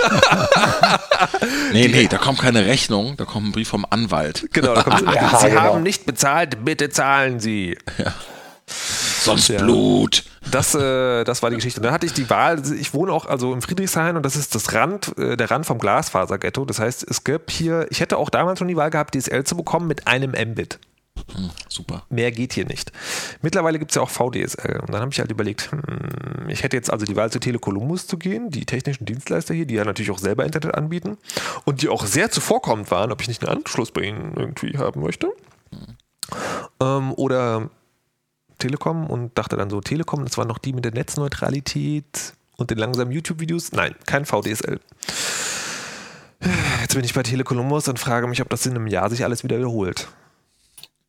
Nee, 1.72 1.88
nee, 1.88 2.06
da 2.06 2.18
kommt 2.18 2.38
keine 2.40 2.66
Rechnung, 2.66 3.16
da 3.16 3.24
kommt 3.24 3.48
ein 3.48 3.52
Brief 3.52 3.68
vom 3.68 3.86
Anwalt. 3.88 4.48
Genau, 4.52 4.74
da 4.74 4.82
kommt, 4.82 5.02
Ja, 5.14 5.38
Sie 5.38 5.48
genau. 5.48 5.60
haben 5.60 5.82
nicht 5.82 6.06
bezahlt, 6.06 6.64
bitte 6.64 6.90
zahlen 6.90 7.40
Sie. 7.40 7.76
Sonst 8.66 9.56
Blut. 9.56 10.24
Das, 10.50 10.74
äh, 10.74 11.24
das 11.24 11.42
war 11.42 11.50
die 11.50 11.56
Geschichte. 11.56 11.80
Und 11.80 11.84
dann 11.84 11.92
hatte 11.92 12.06
ich 12.06 12.12
die 12.12 12.28
Wahl, 12.30 12.62
ich 12.78 12.94
wohne 12.94 13.12
auch 13.12 13.26
also 13.26 13.52
im 13.52 13.62
Friedrichshain 13.62 14.16
und 14.16 14.24
das 14.24 14.36
ist 14.36 14.54
das 14.54 14.72
Rand, 14.72 15.16
äh, 15.18 15.36
der 15.36 15.50
Rand 15.50 15.66
vom 15.66 15.78
Glasfaserghetto. 15.78 16.64
Das 16.64 16.78
heißt, 16.78 17.04
es 17.08 17.24
gibt 17.24 17.50
hier, 17.50 17.86
ich 17.90 18.00
hätte 18.00 18.16
auch 18.18 18.30
damals 18.30 18.58
schon 18.58 18.68
die 18.68 18.76
Wahl 18.76 18.90
gehabt, 18.90 19.14
DSL 19.14 19.44
zu 19.44 19.56
bekommen 19.56 19.86
mit 19.86 20.06
einem 20.06 20.30
Mbit. 20.30 20.78
Hm, 21.34 21.50
super. 21.68 22.04
Mehr 22.08 22.30
geht 22.30 22.52
hier 22.52 22.66
nicht. 22.66 22.92
Mittlerweile 23.42 23.78
gibt 23.78 23.90
es 23.90 23.96
ja 23.96 24.02
auch 24.02 24.10
VDSL. 24.10 24.80
Und 24.80 24.92
dann 24.92 25.00
habe 25.00 25.10
ich 25.12 25.18
halt 25.18 25.30
überlegt, 25.30 25.70
hm, 25.72 26.48
ich 26.48 26.62
hätte 26.62 26.76
jetzt 26.76 26.90
also 26.90 27.06
die 27.06 27.16
Wahl 27.16 27.30
zu 27.30 27.38
Telekolumbus 27.38 28.06
zu 28.06 28.18
gehen, 28.18 28.50
die 28.50 28.66
technischen 28.66 29.04
Dienstleister 29.04 29.54
hier, 29.54 29.66
die 29.66 29.74
ja 29.74 29.84
natürlich 29.84 30.10
auch 30.10 30.18
selber 30.18 30.44
Internet 30.44 30.74
anbieten 30.74 31.18
und 31.64 31.82
die 31.82 31.88
auch 31.88 32.06
sehr 32.06 32.30
zuvorkommend 32.30 32.90
waren, 32.90 33.12
ob 33.12 33.20
ich 33.20 33.28
nicht 33.28 33.46
einen 33.46 33.58
Anschluss 33.58 33.90
bei 33.90 34.02
ihnen 34.02 34.34
irgendwie 34.36 34.78
haben 34.78 35.00
möchte. 35.00 35.32
Ähm, 36.80 37.12
oder 37.14 37.70
Telekom 38.58 39.08
und 39.08 39.36
dachte 39.36 39.56
dann 39.56 39.70
so, 39.70 39.80
Telekom, 39.80 40.24
das 40.24 40.38
waren 40.38 40.48
noch 40.48 40.58
die 40.58 40.72
mit 40.72 40.84
der 40.84 40.92
Netzneutralität 40.92 42.34
und 42.56 42.70
den 42.70 42.78
langsamen 42.78 43.12
YouTube-Videos. 43.12 43.72
Nein, 43.72 43.94
kein 44.06 44.24
VDSL. 44.24 44.80
Jetzt 46.80 46.94
bin 46.94 47.04
ich 47.04 47.14
bei 47.14 47.22
Telekolumbus 47.22 47.88
und 47.88 47.98
frage 47.98 48.26
mich, 48.26 48.40
ob 48.42 48.48
das 48.48 48.66
in 48.66 48.74
einem 48.74 48.86
Jahr 48.86 49.10
sich 49.10 49.24
alles 49.24 49.42
wieder 49.42 49.58
wiederholt. 49.58 50.08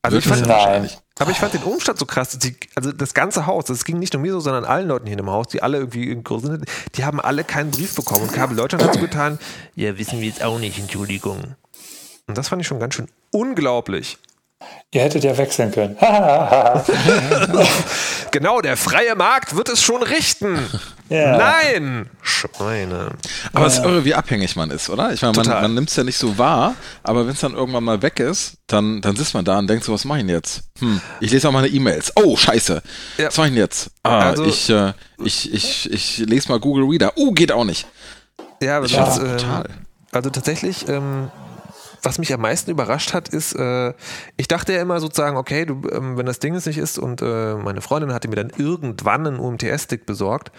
Also 0.02 0.18
ich 0.18 0.28
fand, 0.28 0.48
Nein. 0.48 0.90
aber 1.20 1.32
ich 1.32 1.38
fand 1.38 1.54
den 1.54 1.64
Umstand 1.64 2.00
so 2.00 2.06
krass. 2.06 2.30
dass 2.30 2.40
Die, 2.40 2.56
also 2.76 2.92
das 2.92 3.14
ganze 3.14 3.46
Haus, 3.46 3.66
das 3.66 3.84
ging 3.84 4.00
nicht 4.00 4.14
nur 4.14 4.22
mir 4.22 4.32
so, 4.34 4.40
sondern 4.40 4.64
allen 4.64 4.88
Leuten 4.88 5.06
hier 5.06 5.14
in 5.14 5.18
dem 5.18 5.30
Haus, 5.30 5.48
die 5.48 5.62
alle 5.62 5.78
irgendwie 5.80 6.10
in 6.10 6.24
Kursen 6.24 6.52
sind, 6.52 6.66
die 6.96 7.04
haben 7.04 7.20
alle 7.20 7.44
keinen 7.44 7.72
Brief 7.72 7.96
bekommen. 7.96 8.24
Und 8.24 8.34
Kabel 8.34 8.56
Deutschland 8.56 8.84
hat 8.84 8.94
so 8.94 9.00
getan, 9.02 9.40
ja, 9.76 9.98
wissen 9.98 10.20
wir 10.22 10.28
jetzt 10.28 10.44
auch 10.44 10.60
nicht, 10.60 10.80
Entschuldigung. 10.80 11.56
Und 12.28 12.38
das 12.38 12.50
fand 12.50 12.62
ich 12.62 12.68
schon 12.68 12.80
ganz 12.80 12.96
schön 12.96 13.08
unglaublich. 13.32 14.18
Ihr 14.92 15.02
hättet 15.02 15.24
ja 15.24 15.38
wechseln 15.38 15.72
können. 15.72 15.96
Genau, 18.32 18.60
der 18.62 18.76
freie 18.78 19.16
Markt 19.16 19.56
wird 19.56 19.70
es 19.70 19.82
schon 19.82 20.04
richten. 20.04 20.60
Ja. 21.10 21.38
Nein! 21.38 22.10
Schweine. 22.22 23.12
Aber 23.54 23.66
es 23.66 23.76
ist 23.78 23.86
irre, 23.86 24.04
wie 24.04 24.14
abhängig 24.14 24.56
man 24.58 24.70
ist, 24.70 24.90
oder? 24.90 25.14
Ich 25.14 25.22
meine, 25.22 25.34
man, 25.34 25.46
Total. 25.46 25.62
man 25.62 25.74
nimmt 25.74 25.90
es 25.90 25.96
ja 25.96 26.04
nicht 26.04 26.18
so 26.18 26.38
wahr, 26.38 26.76
aber 27.04 27.26
wenn 27.26 27.34
es 27.34 27.40
dann 27.40 27.54
irgendwann 27.54 27.86
mal 27.86 28.02
weg 28.02 28.20
ist, 28.20 28.58
dann, 28.68 29.02
dann 29.02 29.16
sitzt 29.16 29.34
man 29.34 29.46
da 29.46 29.58
und 29.58 29.68
denkt 29.68 29.86
so, 29.86 29.94
was 29.94 30.04
mache 30.04 30.20
ich 30.20 30.26
denn 30.26 30.36
jetzt? 30.36 30.64
Hm, 30.80 31.00
ich 31.22 31.32
lese 31.32 31.48
auch 31.48 31.54
meine 31.54 31.68
E-Mails. 31.70 32.12
Oh, 32.16 32.36
scheiße. 32.36 32.82
Ja. 33.18 33.28
Was 33.28 33.38
mache 33.38 33.48
ich 33.48 33.54
denn 33.54 33.62
jetzt? 33.64 33.92
Ah, 34.04 34.20
Also- 34.20 34.44
ich, 34.44 34.70
äh, 34.70 34.92
ich, 35.24 35.54
ich, 35.54 35.92
ich 35.92 36.18
lese 36.18 36.50
mal 36.50 36.60
Google 36.60 36.84
Reader. 36.86 37.14
Oh, 37.16 37.32
geht 37.32 37.52
auch 37.54 37.64
nicht. 37.66 37.88
Ja, 38.62 38.78
aber 38.78 38.88
Ich 38.88 38.96
das, 38.96 39.18
ähm, 39.20 39.24
brutal. 39.38 39.70
Also 40.12 40.30
tatsächlich, 40.30 40.88
ähm, 40.90 41.32
was 42.08 42.20
mich 42.20 42.34
am 42.34 42.40
meisten 42.40 42.72
überrascht 42.72 43.14
hat, 43.14 43.28
ist, 43.28 43.54
äh, 43.54 43.94
ich 44.38 44.48
dachte 44.48 44.72
ja 44.72 44.82
immer 44.82 45.02
sozusagen, 45.02 45.36
okay, 45.36 45.66
du, 45.66 45.82
ähm, 45.92 46.18
wenn 46.18 46.26
das 46.26 46.40
Ding 46.40 46.56
es 46.56 46.66
nicht 46.66 46.78
ist 46.78 46.98
und 46.98 47.22
äh, 47.22 47.56
meine 47.56 47.82
Freundin 47.82 48.14
hatte 48.14 48.30
mir 48.30 48.38
dann 48.38 48.50
irgendwann 48.56 49.28
einen 49.28 49.40
UMTS-Stick 49.40 50.06
besorgt, 50.06 50.52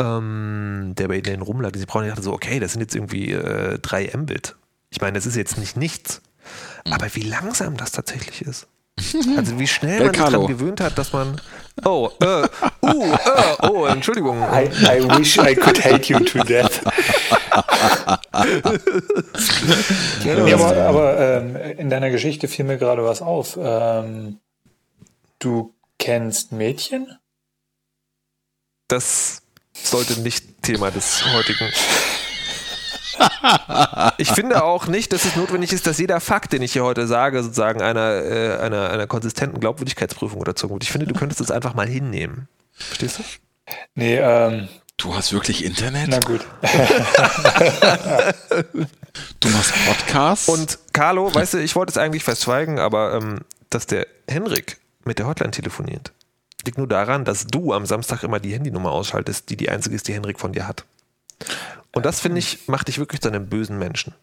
ähm, 0.00 0.94
der 0.96 1.08
bei 1.08 1.20
denen 1.20 1.42
rumlag. 1.42 1.72
Sie 1.74 1.84
brauchen, 1.84 2.04
ich 2.04 2.10
dachte 2.10 2.22
so, 2.22 2.32
okay, 2.32 2.60
das 2.60 2.72
sind 2.72 2.80
jetzt 2.80 2.94
irgendwie 2.94 3.32
äh, 3.32 3.78
3 3.78 4.12
Mbit. 4.16 4.56
Ich 4.88 5.02
meine, 5.02 5.18
das 5.18 5.26
ist 5.26 5.36
jetzt 5.36 5.58
nicht 5.58 5.76
nichts. 5.76 6.22
Hm. 6.86 6.94
Aber 6.94 7.14
wie 7.14 7.22
langsam 7.22 7.76
das 7.76 7.92
tatsächlich 7.92 8.40
ist. 8.40 8.66
Also 9.36 9.58
wie 9.58 9.66
schnell 9.66 9.98
Del 9.98 10.06
man 10.06 10.14
sich 10.14 10.24
daran 10.24 10.46
gewöhnt 10.46 10.80
hat, 10.80 10.98
dass 10.98 11.12
man. 11.12 11.40
Oh, 11.84 12.10
äh, 12.20 12.42
uh, 12.82 13.12
äh, 13.12 13.68
oh, 13.68 13.86
Entschuldigung. 13.86 14.42
I, 14.42 14.68
I 14.84 15.18
wish 15.18 15.38
I 15.38 15.54
could 15.54 15.82
hate 15.82 16.10
you 16.10 16.20
to 16.20 16.42
death. 16.44 16.80
nee, 20.24 20.52
aber 20.52 20.76
aber 20.76 21.18
ähm, 21.18 21.56
in 21.56 21.90
deiner 21.90 22.10
Geschichte 22.10 22.48
fiel 22.48 22.64
mir 22.64 22.78
gerade 22.78 23.04
was 23.04 23.22
auf. 23.22 23.58
Ähm, 23.60 24.38
du 25.38 25.74
kennst 25.98 26.52
Mädchen? 26.52 27.18
das 28.90 29.42
sollte 29.72 30.20
nicht 30.20 30.62
Thema 30.62 30.90
des 30.90 31.24
heutigen. 31.32 31.70
Ich 34.16 34.30
finde 34.32 34.64
auch 34.64 34.86
nicht, 34.86 35.12
dass 35.12 35.26
es 35.26 35.36
notwendig 35.36 35.72
ist, 35.72 35.86
dass 35.86 35.98
jeder 35.98 36.20
Fakt, 36.20 36.54
den 36.54 36.62
ich 36.62 36.72
hier 36.72 36.84
heute 36.84 37.06
sage, 37.06 37.42
sozusagen 37.42 37.82
einer, 37.82 38.24
äh, 38.24 38.56
einer, 38.58 38.90
einer 38.90 39.06
konsistenten 39.06 39.60
Glaubwürdigkeitsprüfung 39.60 40.38
unterzogen 40.38 40.74
wird. 40.74 40.84
Ich 40.84 40.90
finde, 40.90 41.06
du 41.06 41.14
könntest 41.14 41.40
es 41.40 41.50
einfach 41.50 41.74
mal 41.74 41.86
hinnehmen. 41.86 42.48
Verstehst 42.72 43.18
du? 43.18 43.22
Nee, 43.94 44.16
ähm, 44.16 44.68
Du 45.00 45.14
hast 45.14 45.32
wirklich 45.32 45.64
Internet? 45.64 46.08
na 46.08 46.18
gut. 46.20 46.46
Du 49.40 49.48
machst 49.48 49.72
Podcasts? 49.86 50.48
Und 50.48 50.78
Carlo, 50.92 51.34
weißt 51.34 51.54
du, 51.54 51.58
ich 51.58 51.74
wollte 51.74 51.90
es 51.90 51.96
eigentlich 51.96 52.22
verschweigen, 52.22 52.78
aber 52.78 53.14
ähm, 53.14 53.40
dass 53.70 53.86
der 53.86 54.06
Henrik 54.28 54.78
mit 55.04 55.18
der 55.18 55.26
Hotline 55.26 55.52
telefoniert, 55.52 56.12
liegt 56.66 56.76
nur 56.76 56.86
daran, 56.86 57.24
dass 57.24 57.46
du 57.46 57.72
am 57.72 57.86
Samstag 57.86 58.22
immer 58.22 58.40
die 58.40 58.52
Handynummer 58.52 58.92
ausschaltest, 58.92 59.48
die 59.48 59.56
die 59.56 59.70
einzige 59.70 59.96
ist, 59.96 60.06
die 60.06 60.12
Henrik 60.14 60.38
von 60.38 60.52
dir 60.52 60.68
hat. 60.68 60.84
Und 61.92 62.04
das, 62.04 62.20
finde 62.20 62.38
ich, 62.38 62.68
macht 62.68 62.88
dich 62.88 62.98
wirklich 62.98 63.22
zu 63.22 63.28
einem 63.28 63.48
bösen 63.48 63.78
Menschen. 63.78 64.14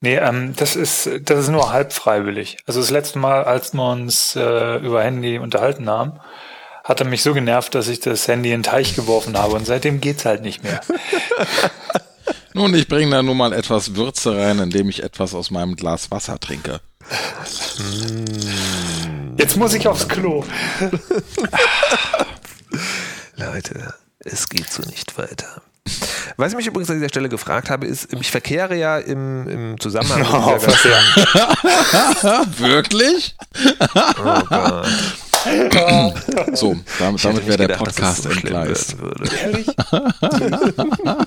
Nee, 0.00 0.16
ähm, 0.16 0.54
das 0.56 0.76
ist 0.76 1.10
das 1.24 1.40
ist 1.40 1.48
nur 1.48 1.72
halb 1.72 1.92
freiwillig. 1.92 2.58
Also 2.66 2.80
das 2.80 2.90
letzte 2.90 3.18
Mal, 3.18 3.44
als 3.44 3.72
wir 3.72 3.90
uns 3.90 4.36
äh, 4.36 4.76
über 4.76 5.02
Handy 5.02 5.38
unterhalten 5.38 5.88
haben, 5.90 6.20
hat 6.84 7.00
er 7.00 7.06
mich 7.06 7.22
so 7.22 7.34
genervt, 7.34 7.74
dass 7.74 7.88
ich 7.88 8.00
das 8.00 8.28
Handy 8.28 8.50
in 8.52 8.58
den 8.58 8.62
Teich 8.64 8.94
geworfen 8.94 9.36
habe 9.36 9.54
und 9.54 9.66
seitdem 9.66 10.00
geht's 10.00 10.24
halt 10.24 10.42
nicht 10.42 10.62
mehr. 10.62 10.80
Nun, 12.54 12.74
ich 12.74 12.86
bringe 12.86 13.10
da 13.10 13.22
nur 13.22 13.34
mal 13.34 13.52
etwas 13.52 13.96
Würze 13.96 14.36
rein, 14.36 14.58
indem 14.58 14.88
ich 14.90 15.02
etwas 15.02 15.34
aus 15.34 15.50
meinem 15.50 15.74
Glas 15.74 16.10
Wasser 16.10 16.38
trinke. 16.38 16.80
Jetzt 19.38 19.56
muss 19.56 19.72
ich 19.72 19.88
aufs 19.88 20.06
Klo. 20.08 20.44
Leute, 23.36 23.94
es 24.20 24.48
geht 24.48 24.70
so 24.70 24.82
nicht 24.82 25.16
weiter. 25.16 25.62
Was 26.36 26.52
ich 26.52 26.56
mich 26.56 26.66
übrigens 26.66 26.90
an 26.90 26.96
dieser 26.96 27.08
Stelle 27.08 27.28
gefragt 27.28 27.70
habe, 27.70 27.86
ist, 27.86 28.12
ich 28.12 28.30
verkehre 28.30 28.76
ja 28.76 28.98
im, 28.98 29.48
im 29.48 29.80
Zusammenhang 29.80 30.20
mit 30.20 30.28
Oh, 30.32 30.60
Wirklich? 32.58 33.34
oh 34.14 34.40
Gott, 34.48 34.86
So, 36.54 36.76
damit, 36.98 37.24
damit 37.24 37.46
wäre 37.46 37.56
der 37.56 37.68
gedacht, 37.68 37.84
Podcast 37.84 38.22
so 38.22 38.30
entgleist. 38.30 38.98
würde. 38.98 39.24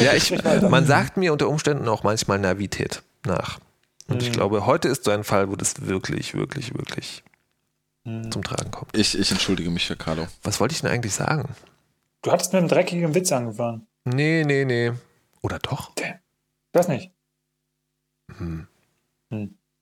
Ja, 0.00 0.14
ich, 0.14 0.32
man 0.62 0.86
sagt 0.86 1.16
mir 1.16 1.32
unter 1.32 1.48
Umständen 1.48 1.88
auch 1.88 2.02
manchmal 2.02 2.38
Navität 2.38 3.02
nach. 3.24 3.58
Und 4.08 4.22
ich 4.22 4.32
glaube, 4.32 4.66
heute 4.66 4.88
ist 4.88 5.04
so 5.04 5.10
ein 5.10 5.24
Fall, 5.24 5.50
wo 5.50 5.56
das 5.56 5.86
wirklich, 5.86 6.34
wirklich, 6.34 6.74
wirklich 6.74 7.22
zum 8.04 8.44
Tragen 8.44 8.70
kommt. 8.70 8.96
Ich, 8.96 9.18
ich 9.18 9.30
entschuldige 9.32 9.70
mich 9.70 9.86
für 9.86 9.96
Carlo. 9.96 10.26
Was 10.42 10.60
wollte 10.60 10.74
ich 10.74 10.80
denn 10.80 10.90
eigentlich 10.90 11.14
sagen? 11.14 11.48
Du 12.22 12.30
hattest 12.30 12.52
mit 12.52 12.60
einem 12.60 12.68
dreckigen 12.68 13.14
Witz 13.14 13.32
angefangen. 13.32 13.86
Nee, 14.04 14.44
nee, 14.44 14.64
nee. 14.64 14.92
Oder 15.42 15.58
doch? 15.58 15.90
Ich 15.96 16.04
weiß 16.72 16.88
nicht. 16.88 17.10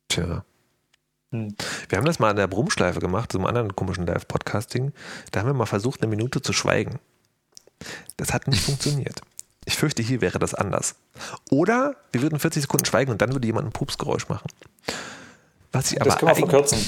Tja. 0.09 0.24
Hm. 0.26 0.42
Wir 1.88 1.99
haben 1.99 2.05
das 2.05 2.18
mal 2.18 2.31
an 2.31 2.37
der 2.37 2.47
Brummschleife 2.47 3.01
gemacht, 3.01 3.33
so 3.33 3.38
einem 3.38 3.47
anderen 3.47 3.77
komischen 3.77 4.07
Live-Podcasting. 4.07 4.92
Da 5.31 5.40
haben 5.40 5.49
wir 5.49 5.55
mal 5.55 5.66
versucht, 5.66 6.03
eine 6.03 6.09
Minute 6.09 6.42
zu 6.42 6.53
schweigen. 6.53 6.99
Das 8.16 8.33
hat 8.33 8.49
nicht 8.49 8.61
funktioniert. 8.64 9.20
Ich 9.66 9.77
fürchte, 9.77 10.03
hier 10.03 10.20
wäre 10.20 10.38
das 10.38 10.55
anders. 10.55 10.94
Oder 11.51 11.97
wir 12.12 12.23
würden 12.23 12.38
40 12.38 12.62
Sekunden 12.62 12.85
schweigen 12.85 13.11
und 13.11 13.23
dann 13.23 13.33
würde 13.33 13.47
jemand 13.47 13.66
ein 13.66 13.73
Pupsgeräusch 13.73 14.29
machen. 14.29 14.49
Was 15.73 15.90
ich 15.90 15.99
Das 15.99 16.09
aber 16.09 16.16
können 16.16 16.31
wir 16.31 16.49
verkürzen. 16.49 16.79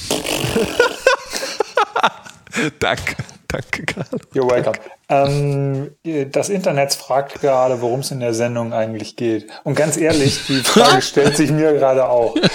Danke, 2.78 3.16
danke, 3.48 3.84
Carlo. 3.84 4.18
You're 4.34 4.50
welcome. 4.50 4.78
Ähm, 5.08 5.94
das 6.32 6.48
Internet 6.48 6.94
fragt 6.94 7.40
gerade, 7.40 7.80
worum 7.80 8.00
es 8.00 8.10
in 8.10 8.20
der 8.20 8.34
Sendung 8.34 8.72
eigentlich 8.72 9.16
geht. 9.16 9.46
Und 9.64 9.74
ganz 9.74 9.96
ehrlich, 9.96 10.46
die 10.46 10.60
Frage 10.64 11.02
stellt 11.02 11.36
sich 11.36 11.50
mir 11.50 11.72
gerade 11.72 12.08
auch. 12.08 12.34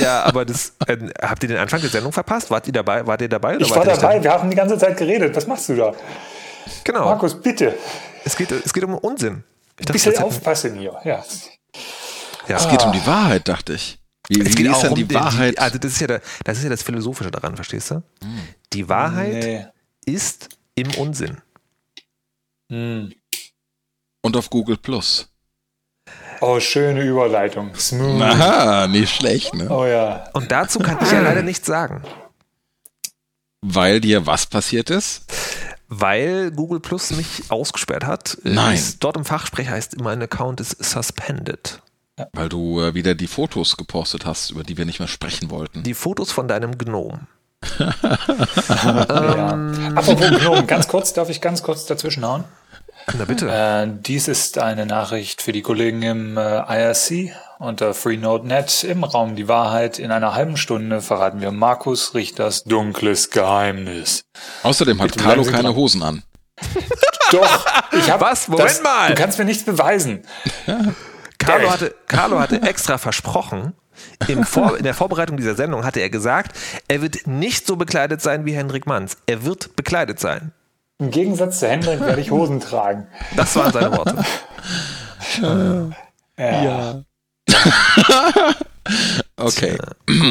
Ja, 0.00 0.24
aber 0.24 0.44
das, 0.44 0.72
äh, 0.88 0.96
habt 1.22 1.44
ihr 1.44 1.48
den 1.48 1.58
Anfang 1.58 1.80
der 1.80 1.88
Sendung 1.88 2.10
verpasst? 2.10 2.50
Wart 2.50 2.66
ihr 2.66 2.72
dabei? 2.72 3.06
Wart 3.06 3.22
ihr 3.22 3.28
dabei? 3.28 3.56
ich 3.58 3.70
war 3.70 3.84
dabei, 3.84 4.20
wir 4.20 4.32
haben 4.32 4.50
die 4.50 4.56
ganze 4.56 4.76
Zeit 4.76 4.96
geredet. 4.96 5.36
Was 5.36 5.46
machst 5.46 5.68
du 5.68 5.76
da? 5.76 5.92
Genau. 6.82 7.04
Markus, 7.04 7.40
bitte. 7.40 7.76
Es 8.24 8.36
geht, 8.36 8.50
es 8.50 8.72
geht 8.72 8.82
um 8.82 8.94
Unsinn. 8.94 9.44
Ich 9.78 9.86
Ein 9.86 9.92
bisschen 9.92 10.18
aufpassen 10.18 10.78
hier, 10.78 10.96
ja. 11.04 11.24
ja. 12.48 12.56
Es 12.56 12.68
geht 12.68 12.82
um 12.82 12.90
die 12.90 13.06
Wahrheit, 13.06 13.46
dachte 13.46 13.74
ich. 13.74 14.00
Wie, 14.28 14.40
es 14.40 14.54
geht 14.54 14.66
dann 14.66 14.88
um 14.88 14.94
die, 14.94 15.04
die 15.04 15.14
Wahrheit? 15.14 15.54
Die, 15.54 15.58
also 15.58 15.78
das 15.78 15.92
ist, 15.92 16.00
ja 16.00 16.06
der, 16.06 16.20
das 16.44 16.58
ist 16.58 16.64
ja 16.64 16.70
das 16.70 16.82
Philosophische 16.82 17.30
daran, 17.30 17.56
verstehst 17.56 17.90
du? 17.90 17.94
Hm. 17.94 18.02
Die 18.72 18.88
Wahrheit 18.88 19.32
nee. 19.32 19.66
Ist 20.06 20.48
im 20.74 20.92
Unsinn. 20.94 21.38
Hm. 22.70 23.12
Und 24.22 24.36
auf 24.36 24.50
Google 24.50 24.76
Plus. 24.76 25.28
Oh, 26.40 26.60
schöne 26.60 27.02
Überleitung. 27.02 27.74
Smooth. 27.74 28.20
Aha, 28.20 28.86
nicht 28.86 29.14
schlecht, 29.14 29.54
ne? 29.54 29.68
Oh 29.70 29.86
ja. 29.86 30.28
Und 30.32 30.50
dazu 30.50 30.78
kann 30.78 30.98
ich 31.02 31.10
ja 31.10 31.20
leider 31.20 31.42
nichts 31.42 31.66
sagen. 31.66 32.02
Weil 33.62 34.00
dir 34.00 34.26
was 34.26 34.46
passiert 34.46 34.90
ist? 34.90 35.24
Weil 35.88 36.50
Google 36.50 36.80
Plus 36.80 37.12
mich 37.12 37.50
ausgesperrt 37.50 38.04
hat. 38.04 38.38
Nein. 38.42 38.74
Ist, 38.74 39.02
dort 39.02 39.16
im 39.16 39.24
Fachsprech 39.24 39.68
heißt 39.68 40.00
mein 40.00 40.22
Account 40.22 40.60
ist 40.60 40.82
suspended. 40.84 41.80
Ja. 42.18 42.28
Weil 42.32 42.48
du 42.48 42.80
äh, 42.80 42.94
wieder 42.94 43.14
die 43.14 43.26
Fotos 43.26 43.76
gepostet 43.76 44.26
hast, 44.26 44.50
über 44.50 44.62
die 44.64 44.76
wir 44.76 44.84
nicht 44.84 44.98
mehr 44.98 45.08
sprechen 45.08 45.50
wollten. 45.50 45.82
Die 45.82 45.94
Fotos 45.94 46.30
von 46.30 46.46
deinem 46.48 46.78
Gnome. 46.78 47.26
Ja. 47.78 49.58
Apropos 49.94 50.30
Gnome, 50.40 50.64
ganz 50.66 50.88
kurz, 50.88 51.12
darf 51.12 51.30
ich 51.30 51.40
ganz 51.40 51.62
kurz 51.62 51.86
dazwischen 51.86 52.24
hauen? 52.24 52.44
Na 53.18 53.24
bitte. 53.24 53.48
Äh, 53.50 53.86
dies 53.88 54.28
ist 54.28 54.58
eine 54.58 54.86
Nachricht 54.86 55.42
für 55.42 55.52
die 55.52 55.62
Kollegen 55.62 56.02
im 56.02 56.38
äh, 56.38 56.40
IRC 56.40 57.34
unter 57.58 57.94
FreeNodeNet 57.94 58.84
im 58.84 59.04
Raum 59.04 59.36
Die 59.36 59.48
Wahrheit. 59.48 59.98
In 59.98 60.10
einer 60.10 60.34
halben 60.34 60.56
Stunde 60.56 61.00
verraten 61.00 61.40
wir 61.40 61.50
Markus 61.50 62.14
Richters 62.14 62.64
dunkles 62.64 63.30
Geheimnis. 63.30 64.24
Außerdem 64.62 65.00
hat 65.00 65.12
Bitte 65.12 65.24
Carlo 65.24 65.44
keine 65.44 65.74
Hosen 65.74 66.02
an. 66.02 66.22
Doch, 67.30 67.66
ich 67.92 68.10
hab 68.10 68.20
Was? 68.20 68.48
Moment 68.48 68.70
das, 68.70 68.82
mal. 68.82 69.08
Du 69.08 69.14
kannst 69.14 69.38
mir 69.38 69.44
nichts 69.44 69.64
beweisen. 69.64 70.22
Carlo 71.38 71.70
hatte, 71.70 71.94
Carlo 72.06 72.38
hatte 72.38 72.62
extra 72.62 72.96
versprochen, 72.98 73.74
Vor, 74.44 74.76
in 74.76 74.84
der 74.84 74.94
Vorbereitung 74.94 75.36
dieser 75.36 75.54
Sendung 75.54 75.84
hatte 75.84 76.00
er 76.00 76.10
gesagt, 76.10 76.56
er 76.88 77.02
wird 77.02 77.26
nicht 77.26 77.66
so 77.66 77.76
bekleidet 77.76 78.20
sein 78.20 78.44
wie 78.44 78.52
Hendrik 78.52 78.86
Manns. 78.86 79.16
Er 79.26 79.44
wird 79.44 79.76
bekleidet 79.76 80.20
sein. 80.20 80.52
Im 80.98 81.10
Gegensatz 81.10 81.58
zu 81.58 81.68
Hendrik 81.68 82.00
werde 82.00 82.20
ich 82.20 82.30
Hosen 82.30 82.60
tragen. 82.60 83.06
Das 83.36 83.56
waren 83.56 83.72
seine 83.72 83.96
Worte. 83.96 84.24
ja. 86.38 87.04
ja. 87.48 88.54
Okay. 89.36 89.76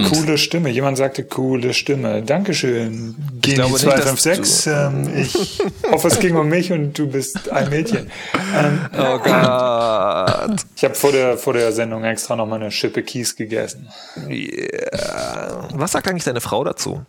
Coole 0.10 0.38
Stimme. 0.38 0.70
Jemand 0.70 0.98
sagte 0.98 1.24
coole 1.24 1.74
Stimme. 1.74 2.22
Dankeschön. 2.22 3.16
Geni 3.42 3.74
256. 3.74 4.68
Ähm, 4.68 5.12
ich 5.16 5.60
hoffe, 5.92 6.08
es 6.08 6.20
ging 6.20 6.36
um 6.36 6.48
mich 6.50 6.72
und 6.72 6.98
du 6.98 7.08
bist 7.08 7.50
ein 7.50 7.70
Mädchen. 7.70 8.12
Ähm, 8.56 8.80
oh 8.98 9.20
Gott. 9.20 10.66
Ich 10.76 10.84
habe 10.84 10.96
vor 10.96 11.13
der, 11.13 11.38
vor 11.38 11.54
der 11.54 11.72
Sendung 11.72 12.04
extra 12.04 12.36
noch 12.36 12.46
mal 12.46 12.56
eine 12.56 12.70
Schippe 12.70 13.04
Kies 13.04 13.38
gegessen. 13.38 13.88
Yeah. 14.28 15.70
Was 15.74 15.94
sagt 15.94 16.10
eigentlich 16.10 16.26
deine 16.26 16.42
Frau 16.42 16.63
dazu? 16.66 17.06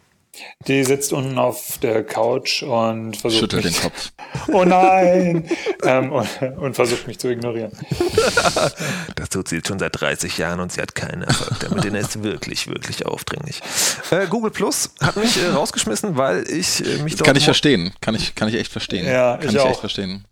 Die 0.66 0.85
sitzt 0.85 1.12
unten 1.12 1.38
auf 1.38 1.79
der 1.79 2.05
Couch 2.05 2.62
und 2.62 3.16
versucht 3.16 3.40
Schüttelt 3.40 3.64
mich, 3.64 3.75
den 3.75 3.83
Kopf. 3.83 4.12
Oh 4.49 4.64
nein! 4.64 5.49
ähm, 5.85 6.12
und, 6.12 6.29
und, 6.59 6.75
versucht 6.75 7.07
mich 7.07 7.18
zu 7.18 7.29
ignorieren. 7.29 7.73
Das 9.16 9.29
tut 9.31 9.49
sie 9.49 9.57
jetzt 9.57 9.68
schon 9.68 9.79
seit 9.79 10.01
30 10.01 10.37
Jahren 10.38 10.61
und 10.61 10.73
sie 10.73 10.81
hat 10.81 10.94
keinen 10.94 11.23
Erfolg 11.23 11.59
damit. 11.61 11.85
Denn 11.85 11.94
er 11.94 12.03
ist 12.03 12.23
wirklich, 12.23 12.66
wirklich 12.66 13.07
aufdringlich. 13.07 13.61
Äh, 14.11 14.27
Google 14.27 14.51
Plus 14.51 14.90
hat 15.01 15.16
mich 15.16 15.37
äh, 15.42 15.49
rausgeschmissen, 15.49 16.16
weil 16.16 16.49
ich 16.51 16.85
äh, 16.85 17.03
mich 17.03 17.16
dort. 17.16 17.27
Kann 17.27 17.37
ich 17.37 17.44
verstehen. 17.44 17.92
Kann 18.01 18.14
ich, 18.14 18.35
kann 18.35 18.49
ich 18.49 18.55
echt 18.55 18.70
verstehen. 18.70 19.07
Ja, 19.07 19.37
kann 19.37 19.51
ich, 19.51 19.57
ich 19.57 19.64
echt 19.64 19.81
verstehen. 19.81 20.25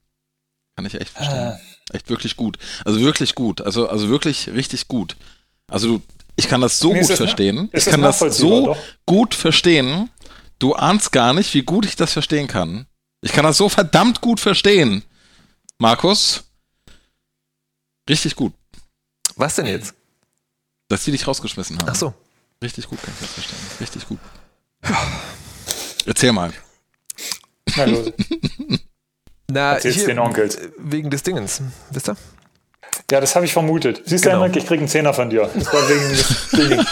Kann 0.76 0.84
ich 0.86 0.94
echt 0.94 1.10
verstehen. 1.10 1.52
Äh. 1.92 1.96
Echt 1.96 2.08
wirklich 2.10 2.36
gut. 2.36 2.58
Also 2.84 3.00
wirklich 3.00 3.34
gut. 3.34 3.60
Also, 3.60 3.88
also 3.88 4.08
wirklich 4.08 4.48
richtig 4.48 4.88
gut. 4.88 5.16
Also 5.68 5.88
du, 5.88 6.02
ich 6.42 6.48
kann 6.48 6.60
das 6.60 6.80
so 6.80 6.92
nee, 6.92 7.00
gut 7.00 7.12
verstehen. 7.12 7.70
Ich 7.72 7.84
kann 7.84 8.02
das 8.02 8.18
so 8.18 8.66
doch? 8.66 8.78
gut 9.06 9.34
verstehen. 9.34 10.10
Du 10.58 10.74
ahnst 10.74 11.12
gar 11.12 11.32
nicht, 11.34 11.54
wie 11.54 11.62
gut 11.62 11.86
ich 11.86 11.94
das 11.94 12.12
verstehen 12.12 12.48
kann. 12.48 12.86
Ich 13.20 13.32
kann 13.32 13.44
das 13.44 13.56
so 13.56 13.68
verdammt 13.68 14.20
gut 14.20 14.40
verstehen. 14.40 15.04
Markus? 15.78 16.42
Richtig 18.10 18.34
gut. 18.34 18.52
Was 19.36 19.54
denn 19.54 19.66
jetzt? 19.66 19.94
Dass 20.88 21.04
die 21.04 21.12
dich 21.12 21.26
rausgeschmissen 21.28 21.78
haben. 21.78 21.88
Ach 21.88 21.94
so. 21.94 22.12
Richtig 22.60 22.88
gut 22.88 23.00
kann 23.00 23.14
ich 23.14 23.20
das 23.20 23.30
verstehen. 23.30 23.58
Richtig 23.80 24.08
gut. 24.08 24.18
Erzähl 26.06 26.32
mal. 26.32 26.52
Na 27.76 27.84
los. 27.84 28.12
Na, 29.48 29.74
Erzähl's 29.74 29.96
hier, 29.96 30.06
den 30.08 30.18
Onkels. 30.18 30.58
Wegen 30.78 31.08
des 31.08 31.22
Dingens, 31.22 31.62
wisst 31.90 32.08
ihr? 32.08 32.16
Ja, 33.12 33.20
das 33.20 33.36
habe 33.36 33.44
ich 33.44 33.52
vermutet. 33.52 34.00
Siehst 34.06 34.24
genau. 34.24 34.36
du, 34.36 34.44
Henrik, 34.44 34.56
ich 34.56 34.66
krieg 34.66 34.78
einen 34.78 34.88
Zehner 34.88 35.12
von 35.12 35.28
dir. 35.28 35.50
Das 35.54 35.66
war 35.70 35.82
wegen 35.86 36.86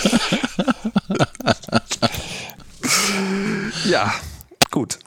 Ja, 3.90 4.12
gut. 4.70 4.98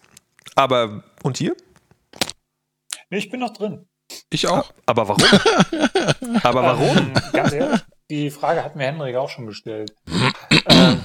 Aber, 0.56 1.04
und 1.22 1.38
hier? 1.38 1.56
Nee, 3.12 3.20
ich 3.20 3.30
bin 3.30 3.42
noch 3.42 3.54
drin. 3.54 3.86
Ich 4.32 4.48
auch. 4.48 4.74
Aber 4.88 5.08
warum? 5.08 5.24
Aber 6.44 6.64
warum? 6.64 6.98
Ähm, 6.98 7.14
ganz 7.32 7.54
ehrlich, 7.54 7.82
die 8.10 8.32
Frage 8.32 8.64
hat 8.64 8.76
mir 8.76 8.86
Henrik 8.86 9.16
auch 9.16 9.30
schon 9.30 9.46
gestellt. 9.46 9.94
ähm, 10.66 11.00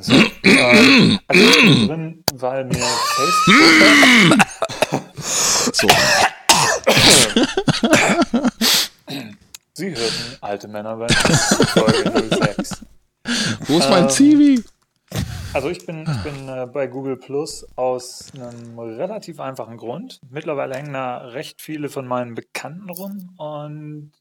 so, 0.00 0.14
äh, 0.42 1.16
also 1.28 1.44
ich 1.44 1.62
bin 1.62 1.86
drin, 1.86 2.24
weil 2.34 2.64
mir 2.64 2.84
Facebook... 3.14 3.54
so. 5.72 5.86
Sie 9.74 9.90
hörten 9.90 10.36
Alte 10.40 10.68
Männer 10.68 10.96
bei 10.96 11.08
Folge 11.08 12.54
06. 12.56 12.82
Wo 13.66 13.78
ist 13.78 13.90
mein 13.90 14.04
ähm, 14.04 14.08
Zivi? 14.08 14.64
Also 15.52 15.70
ich 15.70 15.86
bin, 15.86 16.02
ich 16.02 16.22
bin 16.22 16.48
äh, 16.48 16.66
bei 16.66 16.86
Google 16.86 17.16
Plus 17.16 17.66
aus 17.76 18.32
einem 18.34 18.78
relativ 18.78 19.40
einfachen 19.40 19.76
Grund. 19.76 20.20
Mittlerweile 20.30 20.74
hängen 20.74 20.92
da 20.92 21.18
recht 21.18 21.62
viele 21.62 21.88
von 21.88 22.06
meinen 22.06 22.34
Bekannten 22.34 22.90
rum 22.90 23.34
und 23.38 24.12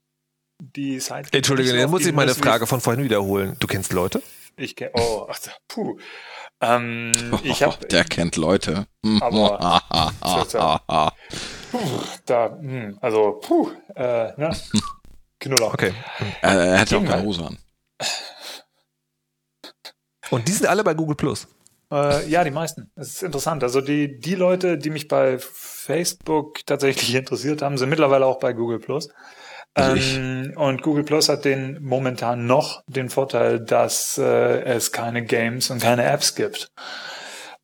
die 0.60 0.99
Seite. 0.99 1.36
Entschuldige, 1.36 1.75
jetzt 1.75 1.89
muss 1.89 2.05
ich 2.05 2.13
meine 2.13 2.34
Frage 2.36 2.67
von 2.67 2.81
vorhin 2.81 3.03
wiederholen. 3.03 3.58
Du 3.60 3.67
kennst 3.67 3.91
Leute? 3.93 4.21
Ich 4.58 4.75
kenne. 4.75 4.91
Oh, 4.93 5.27
ach, 5.29 5.39
puh. 5.67 5.97
Ähm, 6.62 7.12
ich 7.43 7.63
hab, 7.63 7.81
oh, 7.81 7.86
der 7.88 8.05
kennt 8.05 8.38
Leute. 8.38 8.88
Aber, 9.19 9.81
puh, 11.77 12.01
da, 12.25 12.57
hm, 12.59 12.97
also, 13.01 13.39
puh, 13.41 13.71
äh, 13.95 14.33
ne? 14.38 14.51
Knuller. 15.39 15.73
Okay. 15.73 15.93
Er, 16.41 16.59
er 16.59 16.79
hat 16.79 16.91
ja 16.91 16.97
auch 16.97 17.05
keine 17.05 17.23
Hose 17.23 17.45
an. 17.45 17.57
Und 20.31 20.47
die 20.47 20.53
sind 20.53 20.65
alle 20.65 20.83
bei 20.83 20.93
Google 20.93 21.15
Plus. 21.15 21.47
Äh, 21.91 22.27
ja, 22.27 22.43
die 22.43 22.51
meisten. 22.51 22.91
Das 22.95 23.09
ist 23.09 23.23
interessant. 23.23 23.63
Also 23.63 23.81
die, 23.81 24.19
die 24.19 24.35
Leute, 24.35 24.77
die 24.77 24.89
mich 24.89 25.07
bei 25.07 25.38
Facebook 25.39 26.65
tatsächlich 26.65 27.13
interessiert 27.15 27.61
haben, 27.61 27.77
sind 27.77 27.89
mittlerweile 27.89 28.25
auch 28.25 28.39
bei 28.39 28.53
Google 28.53 28.79
Plus. 28.79 29.09
Also 29.75 30.17
ähm, 30.17 30.53
und 30.55 30.81
Google 30.81 31.03
Plus 31.03 31.27
hat 31.27 31.43
den 31.43 31.83
momentan 31.83 32.47
noch 32.47 32.81
den 32.88 33.09
Vorteil, 33.09 33.59
dass 33.59 34.17
äh, 34.17 34.61
es 34.63 34.93
keine 34.93 35.23
Games 35.23 35.69
und 35.69 35.81
keine 35.81 36.05
Apps 36.05 36.33
gibt. 36.33 36.71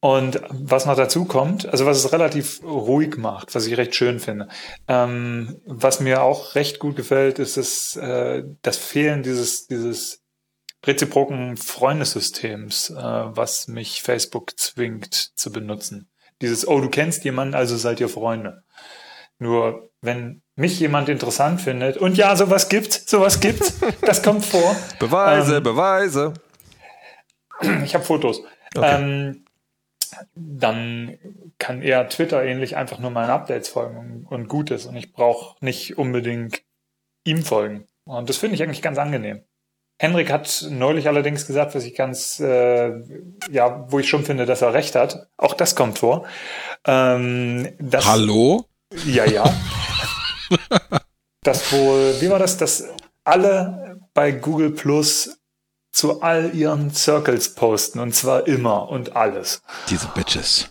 Und 0.01 0.41
was 0.49 0.87
noch 0.87 0.95
dazu 0.95 1.25
kommt, 1.25 1.69
also 1.69 1.85
was 1.85 1.97
es 1.97 2.11
relativ 2.11 2.63
ruhig 2.63 3.17
macht, 3.17 3.53
was 3.53 3.67
ich 3.67 3.77
recht 3.77 3.93
schön 3.93 4.19
finde, 4.19 4.47
ähm, 4.87 5.61
was 5.65 5.99
mir 5.99 6.23
auch 6.23 6.55
recht 6.55 6.79
gut 6.79 6.95
gefällt, 6.95 7.37
ist 7.37 7.55
das, 7.55 7.97
äh, 7.97 8.43
das 8.63 8.77
Fehlen 8.77 9.21
dieses, 9.21 9.67
dieses 9.67 10.23
reziproken 10.83 11.55
Freundesystems, 11.55 12.89
äh, 12.89 12.95
was 12.95 13.67
mich 13.67 14.01
Facebook 14.01 14.59
zwingt 14.59 15.37
zu 15.37 15.51
benutzen. 15.51 16.09
Dieses, 16.41 16.67
oh, 16.67 16.81
du 16.81 16.89
kennst 16.89 17.23
jemanden, 17.23 17.53
also 17.53 17.77
seid 17.77 17.99
ihr 17.99 18.09
Freunde. 18.09 18.63
Nur 19.37 19.91
wenn 20.01 20.41
mich 20.55 20.79
jemand 20.79 21.09
interessant 21.09 21.61
findet, 21.61 21.97
und 21.97 22.17
ja, 22.17 22.35
sowas 22.35 22.69
gibt, 22.69 22.93
sowas 22.93 23.39
gibt, 23.39 23.71
das 24.01 24.23
kommt 24.23 24.45
vor. 24.45 24.75
Beweise, 24.97 25.57
ähm, 25.57 25.63
Beweise. 25.63 26.33
Ich 27.83 27.93
habe 27.93 28.03
Fotos. 28.03 28.41
Okay. 28.75 28.95
Ähm, 28.95 29.45
dann 30.35 31.17
kann 31.57 31.81
eher 31.81 32.07
Twitter 32.09 32.43
ähnlich 32.43 32.75
einfach 32.75 32.99
nur 32.99 33.11
meinen 33.11 33.29
Updates 33.29 33.69
folgen 33.69 34.25
und 34.29 34.47
gut 34.47 34.71
ist. 34.71 34.85
Und 34.85 34.95
ich 34.95 35.13
brauche 35.13 35.63
nicht 35.63 35.97
unbedingt 35.97 36.63
ihm 37.23 37.43
folgen. 37.43 37.87
Und 38.05 38.29
das 38.29 38.37
finde 38.37 38.55
ich 38.55 38.63
eigentlich 38.63 38.81
ganz 38.81 38.97
angenehm. 38.97 39.43
Henrik 39.99 40.31
hat 40.31 40.65
neulich 40.71 41.07
allerdings 41.07 41.45
gesagt, 41.45 41.75
was 41.75 41.85
ich 41.85 41.93
ganz, 41.93 42.39
äh, 42.39 42.91
ja, 43.51 43.85
wo 43.91 43.99
ich 43.99 44.09
schon 44.09 44.25
finde, 44.25 44.47
dass 44.47 44.63
er 44.63 44.73
recht 44.73 44.95
hat. 44.95 45.27
Auch 45.37 45.53
das 45.53 45.75
kommt 45.75 45.99
vor. 45.99 46.25
Ähm, 46.87 47.75
dass, 47.79 48.07
Hallo? 48.07 48.65
Ja, 49.05 49.25
ja. 49.25 49.43
das 51.43 51.71
wohl, 51.71 52.19
wie 52.19 52.31
war 52.31 52.39
das, 52.39 52.57
dass 52.57 52.89
alle 53.23 53.99
bei 54.15 54.31
Google 54.31 54.71
Plus 54.71 55.40
zu 55.91 56.21
all 56.21 56.55
ihren 56.55 56.93
Circles 56.93 57.55
posten 57.55 57.99
und 57.99 58.15
zwar 58.15 58.47
immer 58.47 58.89
und 58.89 59.15
alles. 59.15 59.61
Diese 59.89 60.07
Bitches. 60.07 60.69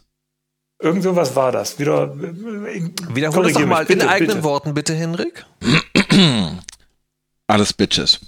Irgend 0.78 1.02
sowas 1.02 1.36
war 1.36 1.52
das. 1.52 1.78
Wieder, 1.78 2.16
Wiederhol 2.16 3.44
das 3.44 3.52
doch 3.52 3.66
mal 3.66 3.84
bitte, 3.84 4.04
in 4.04 4.08
eigenen 4.08 4.36
bitte. 4.36 4.44
Worten, 4.44 4.74
bitte, 4.74 4.94
Henrik. 4.94 5.44
Alles 7.46 7.72
Bitches. 7.74 8.20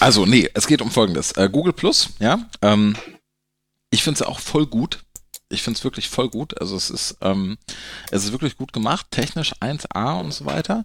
Also, 0.00 0.24
nee, 0.24 0.48
es 0.54 0.66
geht 0.66 0.80
um 0.80 0.90
Folgendes. 0.90 1.32
Äh, 1.32 1.50
Google 1.50 1.74
Plus, 1.74 2.10
ja, 2.20 2.48
ähm, 2.62 2.96
ich 3.90 4.02
finde 4.02 4.22
es 4.22 4.26
auch 4.26 4.40
voll 4.40 4.66
gut. 4.66 5.03
Ich 5.54 5.62
finde 5.62 5.78
es 5.78 5.84
wirklich 5.84 6.08
voll 6.08 6.28
gut. 6.28 6.60
Also 6.60 6.76
es 6.76 6.90
ist, 6.90 7.16
ähm, 7.20 7.56
es 8.10 8.24
ist 8.24 8.32
wirklich 8.32 8.56
gut 8.56 8.72
gemacht, 8.72 9.06
technisch 9.10 9.54
1A 9.60 10.20
und 10.20 10.32
so 10.32 10.44
weiter. 10.44 10.84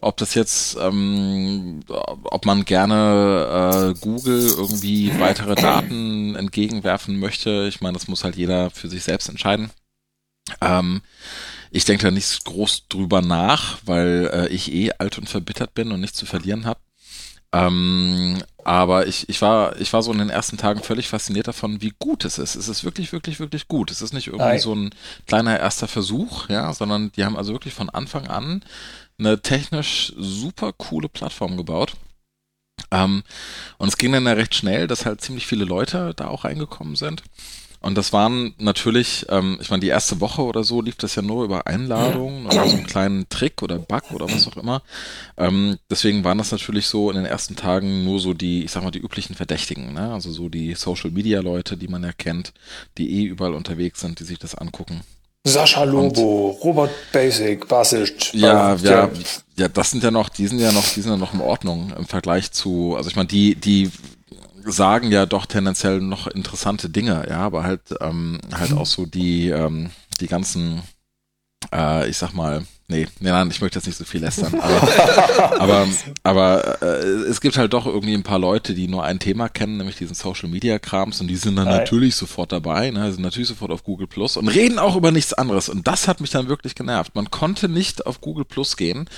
Ob 0.00 0.16
das 0.16 0.34
jetzt, 0.34 0.76
ähm, 0.80 1.80
ob 1.88 2.44
man 2.46 2.64
gerne 2.64 3.94
äh, 3.94 4.00
Google 4.00 4.46
irgendwie 4.46 5.18
weitere 5.20 5.54
Daten 5.54 6.34
entgegenwerfen 6.34 7.18
möchte, 7.18 7.66
ich 7.68 7.80
meine, 7.80 7.94
das 7.94 8.08
muss 8.08 8.24
halt 8.24 8.36
jeder 8.36 8.70
für 8.70 8.88
sich 8.88 9.04
selbst 9.04 9.28
entscheiden. 9.28 9.70
Ähm, 10.60 11.02
ich 11.70 11.84
denke 11.84 12.04
da 12.04 12.10
nicht 12.10 12.44
groß 12.44 12.88
drüber 12.88 13.20
nach, 13.20 13.78
weil 13.84 14.30
äh, 14.32 14.48
ich 14.48 14.72
eh 14.72 14.92
alt 14.92 15.18
und 15.18 15.28
verbittert 15.28 15.74
bin 15.74 15.92
und 15.92 16.00
nichts 16.00 16.18
zu 16.18 16.26
verlieren 16.26 16.64
habe. 16.64 16.80
Ähm, 17.52 18.42
aber 18.64 19.06
ich, 19.06 19.28
ich, 19.28 19.40
war, 19.42 19.80
ich 19.80 19.92
war 19.92 20.02
so 20.02 20.12
in 20.12 20.18
den 20.18 20.30
ersten 20.30 20.56
Tagen 20.56 20.82
völlig 20.82 21.08
fasziniert 21.08 21.46
davon, 21.46 21.80
wie 21.82 21.94
gut 21.98 22.24
es 22.24 22.38
ist. 22.38 22.56
Es 22.56 22.68
ist 22.68 22.82
wirklich, 22.82 23.12
wirklich, 23.12 23.38
wirklich 23.38 23.68
gut. 23.68 23.90
Es 23.90 24.02
ist 24.02 24.12
nicht 24.12 24.26
irgendwie 24.26 24.44
Nein. 24.44 24.58
so 24.58 24.74
ein 24.74 24.90
kleiner 25.26 25.58
erster 25.58 25.86
Versuch, 25.86 26.48
ja, 26.48 26.72
sondern 26.72 27.12
die 27.12 27.24
haben 27.24 27.36
also 27.36 27.52
wirklich 27.52 27.74
von 27.74 27.90
Anfang 27.90 28.26
an 28.26 28.64
eine 29.18 29.40
technisch 29.40 30.12
super 30.16 30.72
coole 30.72 31.08
Plattform 31.08 31.56
gebaut. 31.56 31.94
Ähm, 32.90 33.22
und 33.78 33.88
es 33.88 33.96
ging 33.96 34.12
dann 34.12 34.26
ja 34.26 34.32
recht 34.32 34.54
schnell, 34.54 34.86
dass 34.86 35.06
halt 35.06 35.20
ziemlich 35.20 35.46
viele 35.46 35.64
Leute 35.64 36.12
da 36.14 36.28
auch 36.28 36.44
reingekommen 36.44 36.96
sind. 36.96 37.22
Und 37.86 37.96
das 37.96 38.12
waren 38.12 38.52
natürlich, 38.58 39.26
ähm, 39.28 39.58
ich 39.60 39.70
meine, 39.70 39.78
die 39.80 39.86
erste 39.86 40.20
Woche 40.20 40.42
oder 40.42 40.64
so 40.64 40.82
lief 40.82 40.96
das 40.96 41.14
ja 41.14 41.22
nur 41.22 41.44
über 41.44 41.68
Einladungen 41.68 42.46
oder 42.46 42.68
so 42.68 42.74
einen 42.74 42.86
kleinen 42.86 43.28
Trick 43.28 43.62
oder 43.62 43.78
Bug 43.78 44.10
oder 44.12 44.28
was 44.28 44.48
auch 44.48 44.56
immer. 44.56 44.82
Ähm, 45.36 45.78
deswegen 45.88 46.24
waren 46.24 46.36
das 46.36 46.50
natürlich 46.50 46.88
so 46.88 47.10
in 47.10 47.16
den 47.16 47.26
ersten 47.26 47.54
Tagen 47.54 48.04
nur 48.04 48.18
so 48.18 48.34
die, 48.34 48.64
ich 48.64 48.72
sag 48.72 48.82
mal, 48.82 48.90
die 48.90 48.98
üblichen 48.98 49.36
Verdächtigen, 49.36 49.92
ne? 49.92 50.12
Also 50.12 50.32
so 50.32 50.48
die 50.48 50.74
Social 50.74 51.12
Media 51.12 51.40
Leute, 51.40 51.76
die 51.76 51.86
man 51.86 52.02
ja 52.02 52.10
kennt, 52.12 52.52
die 52.98 53.20
eh 53.20 53.24
überall 53.26 53.54
unterwegs 53.54 54.00
sind, 54.00 54.18
die 54.18 54.24
sich 54.24 54.40
das 54.40 54.56
angucken. 54.56 55.02
Sascha 55.44 55.84
Lobo, 55.84 56.48
Und, 56.48 56.64
Robert 56.64 56.90
Basic, 57.12 57.68
Basic. 57.68 58.34
Ja, 58.34 58.74
ja, 58.74 59.08
ja, 59.56 59.68
das 59.68 59.92
sind 59.92 60.02
ja 60.02 60.10
noch, 60.10 60.28
die 60.28 60.48
sind 60.48 60.58
ja 60.58 60.72
noch, 60.72 60.88
die 60.92 61.02
sind 61.02 61.12
ja 61.12 61.16
noch 61.16 61.34
in 61.34 61.40
Ordnung 61.40 61.92
im 61.96 62.06
Vergleich 62.06 62.50
zu, 62.50 62.96
also 62.96 63.08
ich 63.08 63.14
meine, 63.14 63.28
die, 63.28 63.54
die 63.54 63.92
sagen 64.66 65.10
ja 65.10 65.26
doch 65.26 65.46
tendenziell 65.46 66.00
noch 66.00 66.26
interessante 66.26 66.90
Dinge, 66.90 67.26
ja, 67.28 67.38
aber 67.38 67.62
halt 67.62 67.94
ähm, 68.00 68.38
halt 68.52 68.72
auch 68.72 68.86
so 68.86 69.06
die 69.06 69.48
ähm, 69.48 69.90
die 70.20 70.26
ganzen, 70.26 70.82
äh, 71.74 72.08
ich 72.08 72.16
sag 72.16 72.32
mal, 72.32 72.64
nee, 72.88 73.06
nee, 73.20 73.30
nein, 73.30 73.50
ich 73.50 73.60
möchte 73.60 73.78
jetzt 73.78 73.86
nicht 73.86 73.96
so 73.96 74.04
viel 74.04 74.20
lästern, 74.20 74.54
aber 74.60 75.58
aber, 75.60 75.88
aber 76.22 76.82
äh, 76.82 77.06
es 77.28 77.40
gibt 77.40 77.56
halt 77.56 77.72
doch 77.72 77.86
irgendwie 77.86 78.14
ein 78.14 78.22
paar 78.22 78.38
Leute, 78.38 78.74
die 78.74 78.88
nur 78.88 79.04
ein 79.04 79.18
Thema 79.18 79.48
kennen, 79.48 79.76
nämlich 79.76 79.96
diesen 79.96 80.14
Social 80.14 80.48
Media 80.48 80.78
Krams 80.78 81.20
und 81.20 81.28
die 81.28 81.36
sind 81.36 81.56
dann 81.56 81.66
Nein. 81.66 81.78
natürlich 81.78 82.16
sofort 82.16 82.52
dabei, 82.52 82.90
ne, 82.90 83.12
sind 83.12 83.22
natürlich 83.22 83.48
sofort 83.48 83.70
auf 83.70 83.84
Google 83.84 84.06
Plus 84.06 84.36
und 84.36 84.48
reden 84.48 84.78
auch 84.78 84.96
über 84.96 85.10
nichts 85.10 85.32
anderes 85.32 85.68
und 85.68 85.86
das 85.86 86.08
hat 86.08 86.20
mich 86.20 86.30
dann 86.30 86.48
wirklich 86.48 86.74
genervt. 86.74 87.14
Man 87.14 87.30
konnte 87.30 87.68
nicht 87.68 88.06
auf 88.06 88.20
Google 88.20 88.44
Plus 88.44 88.76
gehen 88.76 89.08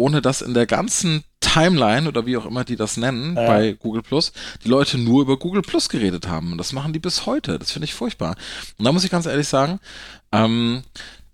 ohne 0.00 0.22
dass 0.22 0.40
in 0.40 0.54
der 0.54 0.66
ganzen 0.66 1.24
Timeline 1.40 2.08
oder 2.08 2.24
wie 2.24 2.36
auch 2.38 2.46
immer 2.46 2.64
die 2.64 2.76
das 2.76 2.96
nennen 2.96 3.36
ja. 3.36 3.46
bei 3.46 3.72
Google 3.72 4.02
Plus, 4.02 4.32
die 4.64 4.68
Leute 4.68 4.96
nur 4.96 5.20
über 5.22 5.36
Google 5.38 5.62
Plus 5.62 5.90
geredet 5.90 6.26
haben. 6.26 6.52
Und 6.52 6.58
das 6.58 6.72
machen 6.72 6.94
die 6.94 6.98
bis 6.98 7.26
heute. 7.26 7.58
Das 7.58 7.70
finde 7.70 7.84
ich 7.84 7.94
furchtbar. 7.94 8.34
Und 8.78 8.84
da 8.86 8.92
muss 8.92 9.04
ich 9.04 9.10
ganz 9.10 9.26
ehrlich 9.26 9.46
sagen, 9.46 9.78
ähm, 10.32 10.82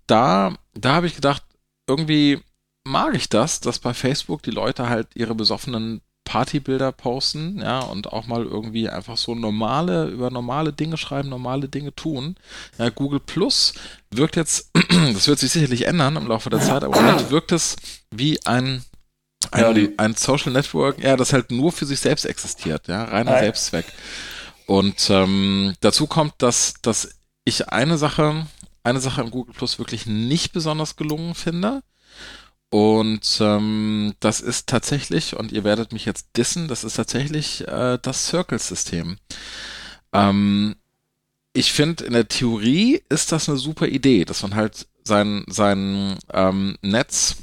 da, 0.07 0.55
da 0.73 0.93
habe 0.93 1.07
ich 1.07 1.15
gedacht, 1.15 1.43
irgendwie 1.87 2.39
mag 2.83 3.15
ich 3.15 3.29
das, 3.29 3.59
dass 3.59 3.79
bei 3.79 3.93
Facebook 3.93 4.43
die 4.43 4.51
Leute 4.51 4.89
halt 4.89 5.07
ihre 5.15 5.35
besoffenen 5.35 6.01
Partybilder 6.23 6.91
posten, 6.91 7.61
ja, 7.61 7.79
und 7.79 8.11
auch 8.11 8.27
mal 8.27 8.43
irgendwie 8.43 8.89
einfach 8.89 9.15
so 9.15 9.33
normale, 9.33 10.07
über 10.07 10.29
normale 10.29 10.73
Dinge 10.73 10.97
schreiben, 10.97 11.29
normale 11.29 11.69
Dinge 11.69 11.95
tun. 11.95 12.35
Ja, 12.77 12.89
Google 12.89 13.21
Plus 13.21 13.73
wirkt 14.11 14.35
jetzt, 14.35 14.71
das 15.13 15.27
wird 15.27 15.39
sich 15.39 15.51
sicherlich 15.51 15.85
ändern 15.85 16.17
im 16.17 16.27
Laufe 16.27 16.49
der 16.49 16.59
Zeit, 16.59 16.83
aber 16.83 16.97
im 16.99 17.29
wirkt 17.29 17.53
es 17.53 17.77
wie 18.11 18.45
ein 18.45 18.83
ein, 19.51 19.61
ja, 19.61 19.89
ein 19.97 20.15
Social 20.15 20.51
Network, 20.51 21.01
ja, 21.01 21.15
das 21.15 21.31
halt 21.31 21.51
nur 21.51 21.71
für 21.71 21.85
sich 21.85 21.99
selbst 21.99 22.25
existiert, 22.25 22.87
ja, 22.87 23.05
reiner 23.05 23.31
Nein. 23.31 23.43
Selbstzweck. 23.43 23.85
Und 24.65 25.09
ähm, 25.09 25.75
dazu 25.79 26.07
kommt, 26.07 26.33
dass, 26.39 26.73
dass 26.81 27.15
ich 27.45 27.69
eine 27.69 27.97
Sache, 27.97 28.45
eine 28.87 28.99
Sache 28.99 29.21
im 29.21 29.31
Google 29.31 29.53
Plus 29.53 29.79
wirklich 29.79 30.05
nicht 30.05 30.53
besonders 30.53 30.95
gelungen 30.95 31.35
finde. 31.35 31.83
Und 32.69 33.37
ähm, 33.39 34.13
das 34.19 34.41
ist 34.41 34.67
tatsächlich, 34.67 35.35
und 35.35 35.51
ihr 35.51 35.63
werdet 35.63 35.93
mich 35.93 36.05
jetzt 36.05 36.27
dissen, 36.35 36.67
das 36.67 36.83
ist 36.83 36.95
tatsächlich 36.95 37.67
äh, 37.67 37.97
das 38.01 38.27
Circle-System. 38.27 39.17
Ähm, 40.13 40.75
ich 41.53 41.71
finde, 41.71 42.03
in 42.03 42.13
der 42.13 42.27
Theorie 42.27 43.01
ist 43.09 43.31
das 43.31 43.47
eine 43.47 43.57
super 43.57 43.87
Idee, 43.87 44.25
dass 44.25 44.43
man 44.43 44.55
halt 44.55 44.87
sein, 45.03 45.45
sein 45.47 46.17
ähm, 46.33 46.77
Netz 46.81 47.37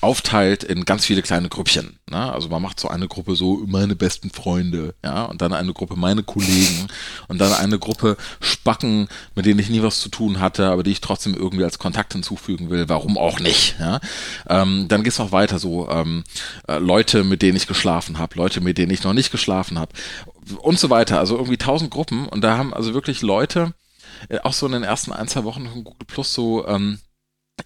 aufteilt 0.00 0.62
in 0.62 0.84
ganz 0.84 1.04
viele 1.04 1.22
kleine 1.22 1.48
Grüppchen. 1.48 1.98
Ne? 2.08 2.32
Also 2.32 2.48
man 2.48 2.62
macht 2.62 2.78
so 2.78 2.88
eine 2.88 3.08
Gruppe 3.08 3.34
so 3.34 3.64
meine 3.66 3.96
besten 3.96 4.30
Freunde, 4.30 4.94
ja, 5.04 5.24
und 5.24 5.42
dann 5.42 5.52
eine 5.52 5.72
Gruppe 5.72 5.96
meine 5.96 6.22
Kollegen 6.22 6.86
und 7.26 7.38
dann 7.38 7.52
eine 7.52 7.80
Gruppe 7.80 8.16
Spacken, 8.40 9.08
mit 9.34 9.44
denen 9.44 9.58
ich 9.58 9.70
nie 9.70 9.82
was 9.82 9.98
zu 9.98 10.08
tun 10.08 10.38
hatte, 10.38 10.68
aber 10.70 10.84
die 10.84 10.92
ich 10.92 11.00
trotzdem 11.00 11.34
irgendwie 11.34 11.64
als 11.64 11.80
Kontakt 11.80 12.12
hinzufügen 12.12 12.70
will. 12.70 12.88
Warum 12.88 13.18
auch 13.18 13.40
nicht? 13.40 13.74
Ja? 13.80 14.00
Ähm, 14.48 14.86
dann 14.86 15.02
geht's 15.02 15.18
noch 15.18 15.32
weiter 15.32 15.58
so 15.58 15.88
ähm, 15.90 16.22
äh, 16.68 16.78
Leute, 16.78 17.24
mit 17.24 17.42
denen 17.42 17.56
ich 17.56 17.66
geschlafen 17.66 18.18
habe, 18.18 18.36
Leute, 18.36 18.60
mit 18.60 18.78
denen 18.78 18.92
ich 18.92 19.02
noch 19.02 19.14
nicht 19.14 19.32
geschlafen 19.32 19.80
habe 19.80 19.92
und 20.60 20.78
so 20.78 20.90
weiter. 20.90 21.18
Also 21.18 21.36
irgendwie 21.36 21.58
tausend 21.58 21.90
Gruppen 21.90 22.28
und 22.28 22.42
da 22.42 22.56
haben 22.56 22.72
also 22.72 22.94
wirklich 22.94 23.20
Leute 23.22 23.74
äh, 24.28 24.38
auch 24.44 24.52
so 24.52 24.66
in 24.66 24.72
den 24.72 24.84
ersten 24.84 25.12
ein 25.12 25.26
zwei 25.26 25.42
Wochen 25.42 25.68
von 25.68 25.82
Google 25.82 26.06
Plus 26.06 26.32
so 26.32 26.66
ähm, 26.68 27.00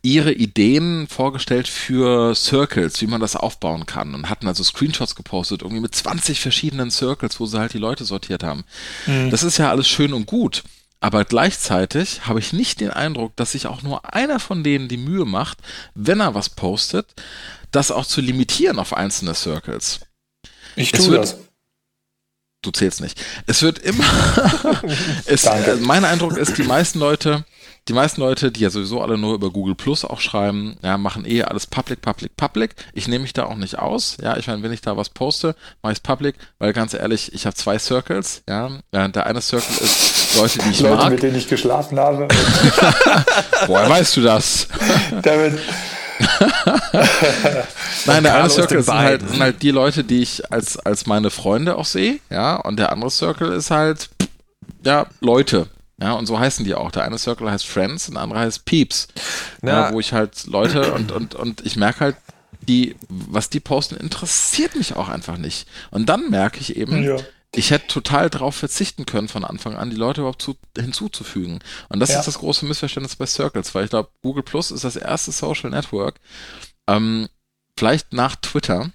ihre 0.03 0.33
Ideen 0.33 1.07
vorgestellt 1.09 1.69
für 1.69 2.35
Circles, 2.35 3.01
wie 3.01 3.07
man 3.07 3.21
das 3.21 3.37
aufbauen 3.37 3.87
kann 3.87 4.15
und 4.15 4.29
hatten 4.29 4.49
also 4.49 4.63
Screenshots 4.63 5.15
gepostet, 5.15 5.63
irgendwie 5.63 5.81
mit 5.81 5.95
20 5.95 6.41
verschiedenen 6.41 6.91
Circles, 6.91 7.41
wo 7.41 7.47
sie 7.47 7.59
halt 7.59 7.73
die 7.73 7.79
Leute 7.79 8.05
sortiert 8.05 8.43
haben. 8.43 8.65
Mhm. 9.07 9.31
Das 9.31 9.43
ist 9.43 9.59
ja 9.59 9.71
alles 9.71 9.89
schön 9.89 10.13
und 10.13 10.27
gut. 10.27 10.65
Aber 11.01 11.25
gleichzeitig 11.25 12.27
habe 12.27 12.41
ich 12.41 12.53
nicht 12.53 12.81
den 12.81 12.91
Eindruck, 12.91 13.37
dass 13.37 13.53
sich 13.53 13.67
auch 13.67 13.83
nur 13.83 14.15
einer 14.15 14.41
von 14.41 14.65
denen 14.65 14.89
die 14.89 14.97
Mühe 14.97 15.25
macht, 15.25 15.59
wenn 15.95 16.21
er 16.21 16.35
was 16.35 16.49
postet, 16.49 17.15
das 17.71 17.91
auch 17.91 18.07
zu 18.07 18.21
limitieren 18.21 18.79
auf 18.79 18.95
einzelne 18.95 19.35
Circles. 19.35 20.01
Ich 20.75 20.93
tue 20.93 21.11
wird, 21.11 21.23
das. 21.23 21.37
Du 22.63 22.71
zählst 22.71 23.01
nicht. 23.01 23.23
Es 23.47 23.63
wird 23.63 23.79
immer. 23.79 24.05
es, 25.27 25.49
mein 25.81 26.05
Eindruck 26.05 26.37
ist, 26.37 26.59
die 26.59 26.65
meisten 26.65 26.99
Leute 26.99 27.45
die 27.89 27.93
meisten 27.93 28.21
Leute, 28.21 28.51
die 28.51 28.61
ja 28.61 28.71
sowieso 28.71 29.01
alle 29.01 29.17
nur 29.17 29.35
über 29.35 29.51
Google 29.51 29.77
Plus 29.77 30.05
auch 30.05 30.21
schreiben, 30.21 30.77
ja, 30.83 30.99
machen 30.99 31.25
eh 31.25 31.43
alles 31.43 31.67
public, 31.67 32.01
public, 32.03 32.37
public. 32.37 32.75
Ich 32.95 33.07
nehme 33.07 33.23
mich 33.23 33.33
da 33.33 33.45
auch 33.45 33.55
nicht 33.55 33.79
aus. 33.79 34.17
Ja, 34.21 34.37
ich 34.37 34.49
meine, 34.49 34.63
wenn 34.63 34.73
ich 34.73 34.81
da 34.81 34.97
was 34.97 35.09
poste, 35.09 35.55
mache 35.83 35.93
ich 35.93 35.99
es 35.99 36.03
public, 36.03 36.35
weil 36.59 36.73
ganz 36.73 36.95
ehrlich, 36.95 37.33
ich 37.33 37.47
habe 37.47 37.55
zwei 37.55 37.79
Circles. 37.79 38.43
Ja, 38.49 38.71
der 38.93 39.27
eine 39.27 39.41
Circle 39.41 39.85
ist 39.85 40.37
Leute, 40.37 40.59
die 40.59 40.71
ich 40.71 40.81
Leute, 40.81 40.97
mag. 40.97 41.11
mit 41.13 41.23
denen 41.23 41.37
ich 41.37 41.49
geschlafen 41.49 41.99
habe. 41.99 42.27
Woher 43.67 43.89
weißt 43.89 44.17
du 44.17 44.23
das? 44.23 44.67
Damit. 45.23 45.59
Nein, 48.07 48.23
der 48.25 48.35
eine 48.35 48.51
Circle 48.51 48.83
sind 48.83 48.95
halt, 48.95 49.29
sind 49.29 49.41
halt 49.41 49.63
die 49.63 49.71
Leute, 49.71 50.03
die 50.03 50.23
ich 50.23 50.51
als, 50.51 50.79
als 50.79 51.07
meine 51.07 51.31
Freunde 51.31 51.77
auch 51.77 51.85
sehe, 51.85 52.19
ja, 52.31 52.57
und 52.57 52.79
der 52.79 52.91
andere 52.91 53.11
Circle 53.11 53.53
ist 53.53 53.71
halt, 53.71 54.09
ja, 54.85 55.07
Leute, 55.21 55.69
ja, 56.01 56.13
und 56.13 56.27
so 56.27 56.39
heißen 56.39 56.65
die 56.65 56.75
auch. 56.75 56.91
Der 56.91 57.05
eine 57.05 57.19
Circle 57.19 57.51
heißt 57.51 57.67
Friends 57.67 58.09
und 58.09 58.15
der 58.15 58.23
andere 58.23 58.41
heißt 58.41 58.65
Peeps. 58.65 59.09
Ja. 59.63 59.89
ja 59.89 59.93
wo 59.93 60.01
ich 60.01 60.13
halt 60.13 60.47
Leute 60.47 60.93
und, 60.93 61.11
und, 61.11 61.35
und 61.35 61.65
ich 61.65 61.77
merke 61.77 62.01
halt, 62.01 62.17
die, 62.61 62.97
was 63.09 63.49
die 63.49 63.61
posten, 63.61 63.97
interessiert 63.97 64.77
mich 64.77 64.97
auch 64.97 65.09
einfach 65.09 65.39
nicht. 65.39 65.69
Und 65.91 66.09
dann 66.09 66.31
merke 66.31 66.61
ich 66.61 66.77
eben, 66.77 67.03
ja. 67.03 67.17
ich 67.55 67.71
hätte 67.71 67.87
total 67.87 68.29
darauf 68.29 68.57
verzichten 68.57 69.07
können, 69.07 69.29
von 69.29 69.45
Anfang 69.45 69.77
an 69.77 69.91
die 69.91 69.97
Leute 69.97 70.23
überhaupt 70.23 70.43
zu, 70.43 70.57
hinzuzufügen. 70.77 71.61
Und 71.89 72.01
das 72.01 72.11
ist 72.11 72.25
das 72.25 72.39
große 72.39 72.67
Missverständnis 72.67 73.17
bei 73.17 73.27
Circles, 73.27 73.75
weil 73.75 73.85
ich 73.85 73.91
glaube, 73.91 74.11
Google 74.23 74.43
Plus 74.43 74.71
ist 74.71 74.85
das 74.85 74.97
erste 74.97 75.33
Social 75.33 75.71
Network, 75.71 76.21
ähm, 76.89 77.29
vielleicht 77.79 78.13
nach 78.13 78.37
Twitter, 78.37 78.91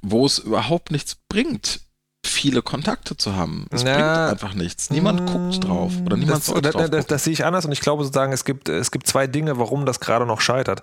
wo 0.00 0.24
es 0.24 0.38
überhaupt 0.38 0.90
nichts 0.90 1.16
bringt, 1.28 1.80
viele 2.24 2.62
Kontakte 2.62 3.16
zu 3.16 3.34
haben. 3.34 3.66
Es 3.70 3.82
Na, 3.82 3.94
bringt 3.94 4.32
einfach 4.32 4.54
nichts. 4.54 4.90
Niemand 4.90 5.26
guckt 5.30 5.64
drauf 5.64 5.92
oder 6.04 6.16
niemand 6.16 6.38
das, 6.38 6.46
sollte 6.46 6.62
das, 6.62 6.72
drauf 6.72 6.90
das, 6.90 7.06
das 7.06 7.24
sehe 7.24 7.32
ich 7.32 7.44
anders 7.44 7.64
und 7.64 7.72
ich 7.72 7.80
glaube 7.80 8.04
sozusagen, 8.04 8.32
es 8.32 8.44
gibt, 8.44 8.68
es 8.68 8.92
gibt 8.92 9.08
zwei 9.08 9.26
Dinge, 9.26 9.58
warum 9.58 9.86
das 9.86 9.98
gerade 9.98 10.24
noch 10.24 10.40
scheitert. 10.40 10.82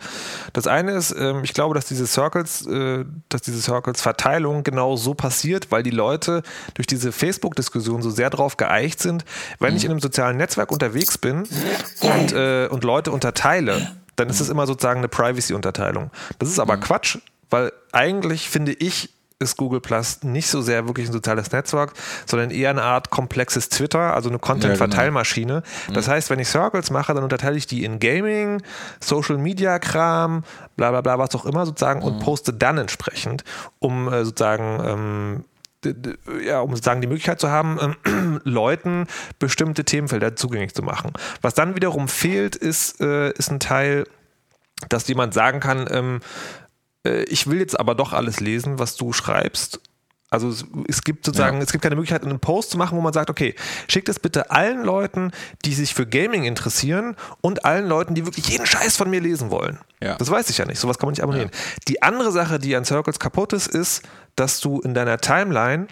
Das 0.51 0.67
eine 0.67 0.91
ist, 0.91 1.15
ähm, 1.17 1.43
ich 1.43 1.53
glaube, 1.53 1.75
dass 1.75 1.85
diese 1.85 2.07
Circles, 2.07 2.67
äh, 2.67 3.05
dass 3.29 3.41
diese 3.41 3.61
Circles-Verteilung 3.61 4.63
genau 4.63 4.97
so 4.97 5.13
passiert, 5.13 5.71
weil 5.71 5.81
die 5.81 5.91
Leute 5.91 6.43
durch 6.73 6.87
diese 6.87 7.11
Facebook-Diskussion 7.13 8.01
so 8.01 8.09
sehr 8.09 8.29
drauf 8.29 8.57
geeicht 8.57 9.01
sind, 9.01 9.23
wenn 9.59 9.75
ich 9.75 9.85
in 9.85 9.91
einem 9.91 10.01
sozialen 10.01 10.35
Netzwerk 10.35 10.71
unterwegs 10.71 11.17
bin 11.17 11.47
und, 12.01 12.33
äh, 12.33 12.67
und 12.67 12.83
Leute 12.83 13.11
unterteile, 13.11 13.91
dann 14.17 14.29
ist 14.29 14.41
es 14.41 14.49
immer 14.49 14.67
sozusagen 14.67 14.99
eine 14.99 15.07
Privacy-Unterteilung. 15.07 16.11
Das 16.37 16.49
ist 16.49 16.59
aber 16.59 16.75
Quatsch, 16.77 17.17
weil 17.49 17.71
eigentlich 17.93 18.49
finde 18.49 18.73
ich, 18.73 19.09
ist 19.39 19.57
Google 19.57 19.79
Plus 19.79 20.23
nicht 20.23 20.49
so 20.49 20.61
sehr 20.61 20.85
wirklich 20.85 21.07
ein 21.07 21.13
soziales 21.13 21.51
Netzwerk, 21.51 21.93
sondern 22.25 22.51
eher 22.51 22.69
eine 22.69 22.83
Art 22.83 23.09
komplexes 23.09 23.69
Twitter, 23.69 24.13
also 24.13 24.29
eine 24.29 24.37
Content-Verteilmaschine. 24.39 25.63
Das 25.93 26.07
heißt, 26.07 26.29
wenn 26.29 26.39
ich 26.39 26.49
Circles 26.49 26.91
mache, 26.91 27.13
dann 27.13 27.23
unterteile 27.23 27.57
ich 27.57 27.65
die 27.65 27.85
in 27.85 27.99
Gaming, 27.99 28.61
Social 28.99 29.37
Media 29.37 29.79
Kram, 29.79 30.43
bla 30.75 30.91
bla 30.91 31.01
bla, 31.01 31.17
was 31.17 31.33
auch 31.35 31.45
immer 31.45 31.65
sozusagen 31.65 32.01
und 32.01 32.19
poste 32.19 32.53
dann 32.53 32.77
entsprechend, 32.77 33.43
um 33.79 34.11
äh, 34.11 34.25
sozusagen 34.25 34.83
ähm, 34.85 35.45
ja, 36.45 36.59
um 36.59 36.71
sozusagen 36.71 36.99
die 36.99 37.07
Möglichkeit 37.07 37.39
zu 37.39 37.49
haben, 37.49 37.95
ähm, 38.05 38.41
Leuten 38.43 39.07
bestimmte 39.39 39.85
Themenfelder 39.85 40.35
zugänglich 40.35 40.75
zu 40.75 40.83
machen. 40.83 41.13
Was 41.41 41.53
dann 41.53 41.75
wiederum 41.75 42.07
fehlt, 42.07 42.55
ist, 42.55 42.99
äh, 42.99 43.31
ist 43.31 43.49
ein 43.49 43.59
Teil, 43.59 44.05
dass 44.89 45.07
jemand 45.07 45.33
sagen 45.33 45.59
kann, 45.59 45.87
ähm, 45.89 46.19
äh, 47.05 47.23
ich 47.23 47.47
will 47.47 47.59
jetzt 47.59 47.79
aber 47.79 47.95
doch 47.95 48.13
alles 48.13 48.39
lesen, 48.39 48.79
was 48.79 48.95
du 48.95 49.13
schreibst. 49.13 49.79
Also 50.31 50.47
es, 50.49 50.63
es 50.87 51.03
gibt 51.03 51.25
sozusagen, 51.25 51.57
Ja. 51.57 51.63
es 51.63 51.71
gibt 51.71 51.81
keine 51.81 51.95
Möglichkeit, 51.95 52.23
einen 52.23 52.39
Post 52.39 52.69
zu 52.69 52.77
machen, 52.77 52.95
wo 52.95 53.01
man 53.01 53.13
sagt, 53.13 53.31
okay, 53.31 53.55
schickt 53.87 54.09
es 54.09 54.19
bitte 54.19 54.51
allen 54.51 54.83
Leuten, 54.83 55.31
die 55.65 55.73
sich 55.73 55.95
für 55.95 56.05
Gaming 56.05 56.43
interessieren 56.43 57.15
und 57.41 57.65
allen 57.65 57.87
Leuten, 57.87 58.13
die 58.13 58.25
wirklich 58.27 58.47
jeden 58.47 58.67
Scheiß 58.67 58.95
von 58.95 59.09
mir 59.09 59.21
lesen 59.21 59.49
wollen. 59.49 59.79
Ja. 60.03 60.15
Das 60.17 60.29
weiß 60.29 60.49
ich 60.51 60.59
ja 60.59 60.65
nicht, 60.65 60.77
sowas 60.79 60.99
kann 60.99 61.07
man 61.07 61.13
nicht 61.13 61.23
abonnieren. 61.23 61.49
Die 61.87 62.03
andere 62.03 62.31
Sache, 62.31 62.59
die 62.59 62.75
an 62.75 62.85
Circles 62.85 63.17
kaputt 63.19 63.53
ist, 63.53 63.67
ist, 63.67 64.03
dass 64.35 64.59
du 64.59 64.79
in 64.81 64.93
deiner 64.93 65.17
Timeline 65.17 65.87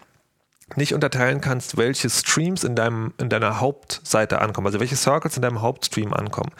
nicht 0.76 0.94
unterteilen 0.94 1.40
kannst, 1.40 1.78
welche 1.78 2.10
Streams 2.10 2.64
in, 2.64 2.76
deinem, 2.76 3.14
in 3.18 3.30
deiner 3.30 3.62
Hauptseite 3.62 4.42
ankommen, 4.42 4.68
also 4.68 4.80
welche 4.80 4.98
Circles 4.98 5.38
in 5.38 5.42
deinem 5.42 5.62
Hauptstream 5.62 6.14
ankommen. 6.14 6.52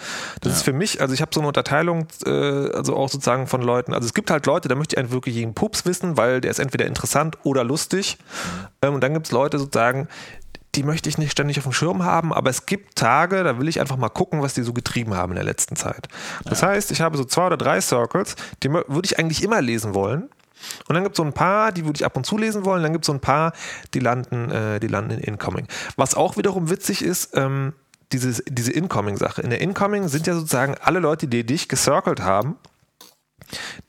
Das 0.42 0.54
ist 0.54 0.62
für 0.62 0.74
mich, 0.74 1.02
also 1.02 1.14
ich 1.14 1.22
habe 1.22 1.32
so 1.34 1.42
eine 1.42 1.48
Unterteilung, 1.48 2.08
äh, 2.26 2.30
also 2.30 2.96
auch 2.96 3.10
sozusagen 3.10 3.48
von 3.48 3.62
Leuten, 3.62 3.94
also 3.94 4.06
es 4.06 4.14
gibt 4.14 4.32
halt 4.32 4.46
Leute, 4.46 4.70
da 4.70 4.76
möchte 4.76 4.96
ich 4.96 4.98
einen 4.98 5.12
wirklich 5.12 5.36
jeden 5.36 5.54
Pups 5.54 5.86
wissen, 5.86 6.16
weil 6.16 6.40
der 6.40 6.52
ist 6.52 6.60
entweder 6.60 6.86
interessant 6.86 7.38
oder 7.44 7.64
lustig. 7.64 8.18
Ähm, 8.82 8.96
und 8.96 9.02
dann 9.02 9.14
gibt 9.14 9.28
es 9.28 9.32
Leute 9.34 9.60
sozusagen, 9.60 10.08
die 10.76 10.84
möchte 10.84 11.10
ich 11.10 11.18
nicht 11.18 11.32
ständig 11.32 11.58
auf 11.58 11.64
dem 11.64 11.74
Schirm 11.74 12.04
haben, 12.04 12.32
aber 12.32 12.50
es 12.50 12.66
gibt 12.66 12.96
Tage, 12.96 13.44
da 13.44 13.60
will 13.60 13.68
ich 13.68 13.82
einfach 13.82 13.98
mal 13.98 14.10
gucken, 14.10 14.42
was 14.42 14.54
die 14.54 14.62
so 14.62 14.74
getrieben 14.74 15.16
haben 15.16 15.32
in 15.32 15.38
der 15.38 15.44
letzten 15.44 15.76
Zeit. 15.76 16.08
Das 16.46 16.62
heißt, 16.62 16.92
ich 16.92 17.02
habe 17.02 17.18
so 17.18 17.26
zwei 17.26 17.48
oder 17.48 17.58
drei 17.58 17.82
Circles, 17.82 18.36
die 18.64 18.72
würde 18.72 19.02
ich 19.04 19.18
eigentlich 19.18 19.44
immer 19.44 19.62
lesen 19.62 19.96
wollen. 19.96 20.30
Und 20.88 20.96
dann 20.96 21.04
gibt 21.04 21.16
es 21.16 21.18
so 21.18 21.24
ein 21.24 21.34
paar, 21.34 21.72
die 21.72 21.86
würde 21.86 21.98
ich 21.98 22.06
ab 22.06 22.18
und 22.18 22.26
zu 22.26 22.38
lesen 22.38 22.66
wollen. 22.66 22.84
Dann 22.84 22.94
gibt 22.94 23.06
es 23.06 23.08
so 23.08 23.14
ein 23.14 23.20
paar, 23.20 23.54
die 23.94 24.00
landen, 24.00 24.52
äh, 24.52 24.80
die 24.80 24.88
landen 24.88 25.12
in 25.12 25.20
Incoming. 25.20 25.68
Was 25.96 26.16
auch 26.16 26.38
wiederum 26.38 26.70
witzig 26.70 27.04
ist, 27.04 27.36
ähm, 27.36 27.74
dieses, 28.12 28.44
diese 28.48 28.72
Incoming-Sache. 28.72 29.42
In 29.42 29.50
der 29.50 29.62
Incoming 29.62 30.08
sind 30.08 30.28
ja 30.28 30.34
sozusagen 30.34 30.76
alle 30.82 31.00
Leute, 31.00 31.28
die 31.28 31.46
dich 31.46 31.68
gecircelt 31.68 32.22
haben, 32.22 32.56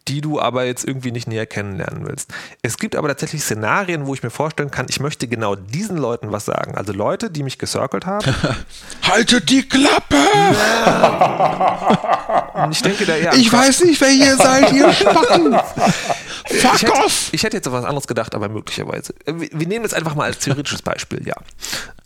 die 0.06 0.20
du 0.20 0.40
aber 0.40 0.64
jetzt 0.64 0.84
irgendwie 0.84 1.12
nicht 1.12 1.28
näher 1.28 1.46
kennenlernen 1.46 2.06
willst. 2.06 2.32
Es 2.62 2.78
gibt 2.78 2.96
aber 2.96 3.08
tatsächlich 3.08 3.42
Szenarien, 3.42 4.06
wo 4.06 4.14
ich 4.14 4.22
mir 4.22 4.30
vorstellen 4.30 4.70
kann, 4.70 4.86
ich 4.88 5.00
möchte 5.00 5.28
genau 5.28 5.54
diesen 5.54 5.96
Leuten 5.96 6.32
was 6.32 6.44
sagen. 6.44 6.76
Also 6.76 6.92
Leute, 6.92 7.30
die 7.30 7.42
mich 7.42 7.58
gecircelt 7.58 8.06
haben. 8.06 8.24
Haltet 9.02 9.50
die 9.50 9.68
Klappe! 9.68 10.16
Und 12.54 12.72
ich 12.72 12.82
denke 12.82 13.04
da 13.06 13.16
eher 13.16 13.34
Ich 13.34 13.52
weiß 13.52 13.84
nicht, 13.84 14.00
wer 14.00 14.10
ihr 14.10 14.36
seid, 14.36 14.72
ihr 14.72 14.92
Spacken! 14.92 15.58
ich 16.50 16.60
Fuck 16.62 16.82
hätte, 16.82 16.92
off! 16.92 17.28
ich 17.32 17.42
hätte 17.42 17.56
jetzt 17.56 17.66
auf 17.68 17.72
was 17.74 17.84
anderes 17.84 18.06
gedacht, 18.06 18.34
aber 18.34 18.48
möglicherweise. 18.48 19.14
Wir 19.26 19.48
wir 19.52 19.66
nehmen 19.66 19.82
das 19.82 19.92
einfach 19.94 20.14
mal 20.14 20.24
als 20.24 20.38
theoretisches 20.38 20.82
Beispiel, 20.82 21.26
ja. 21.26 21.34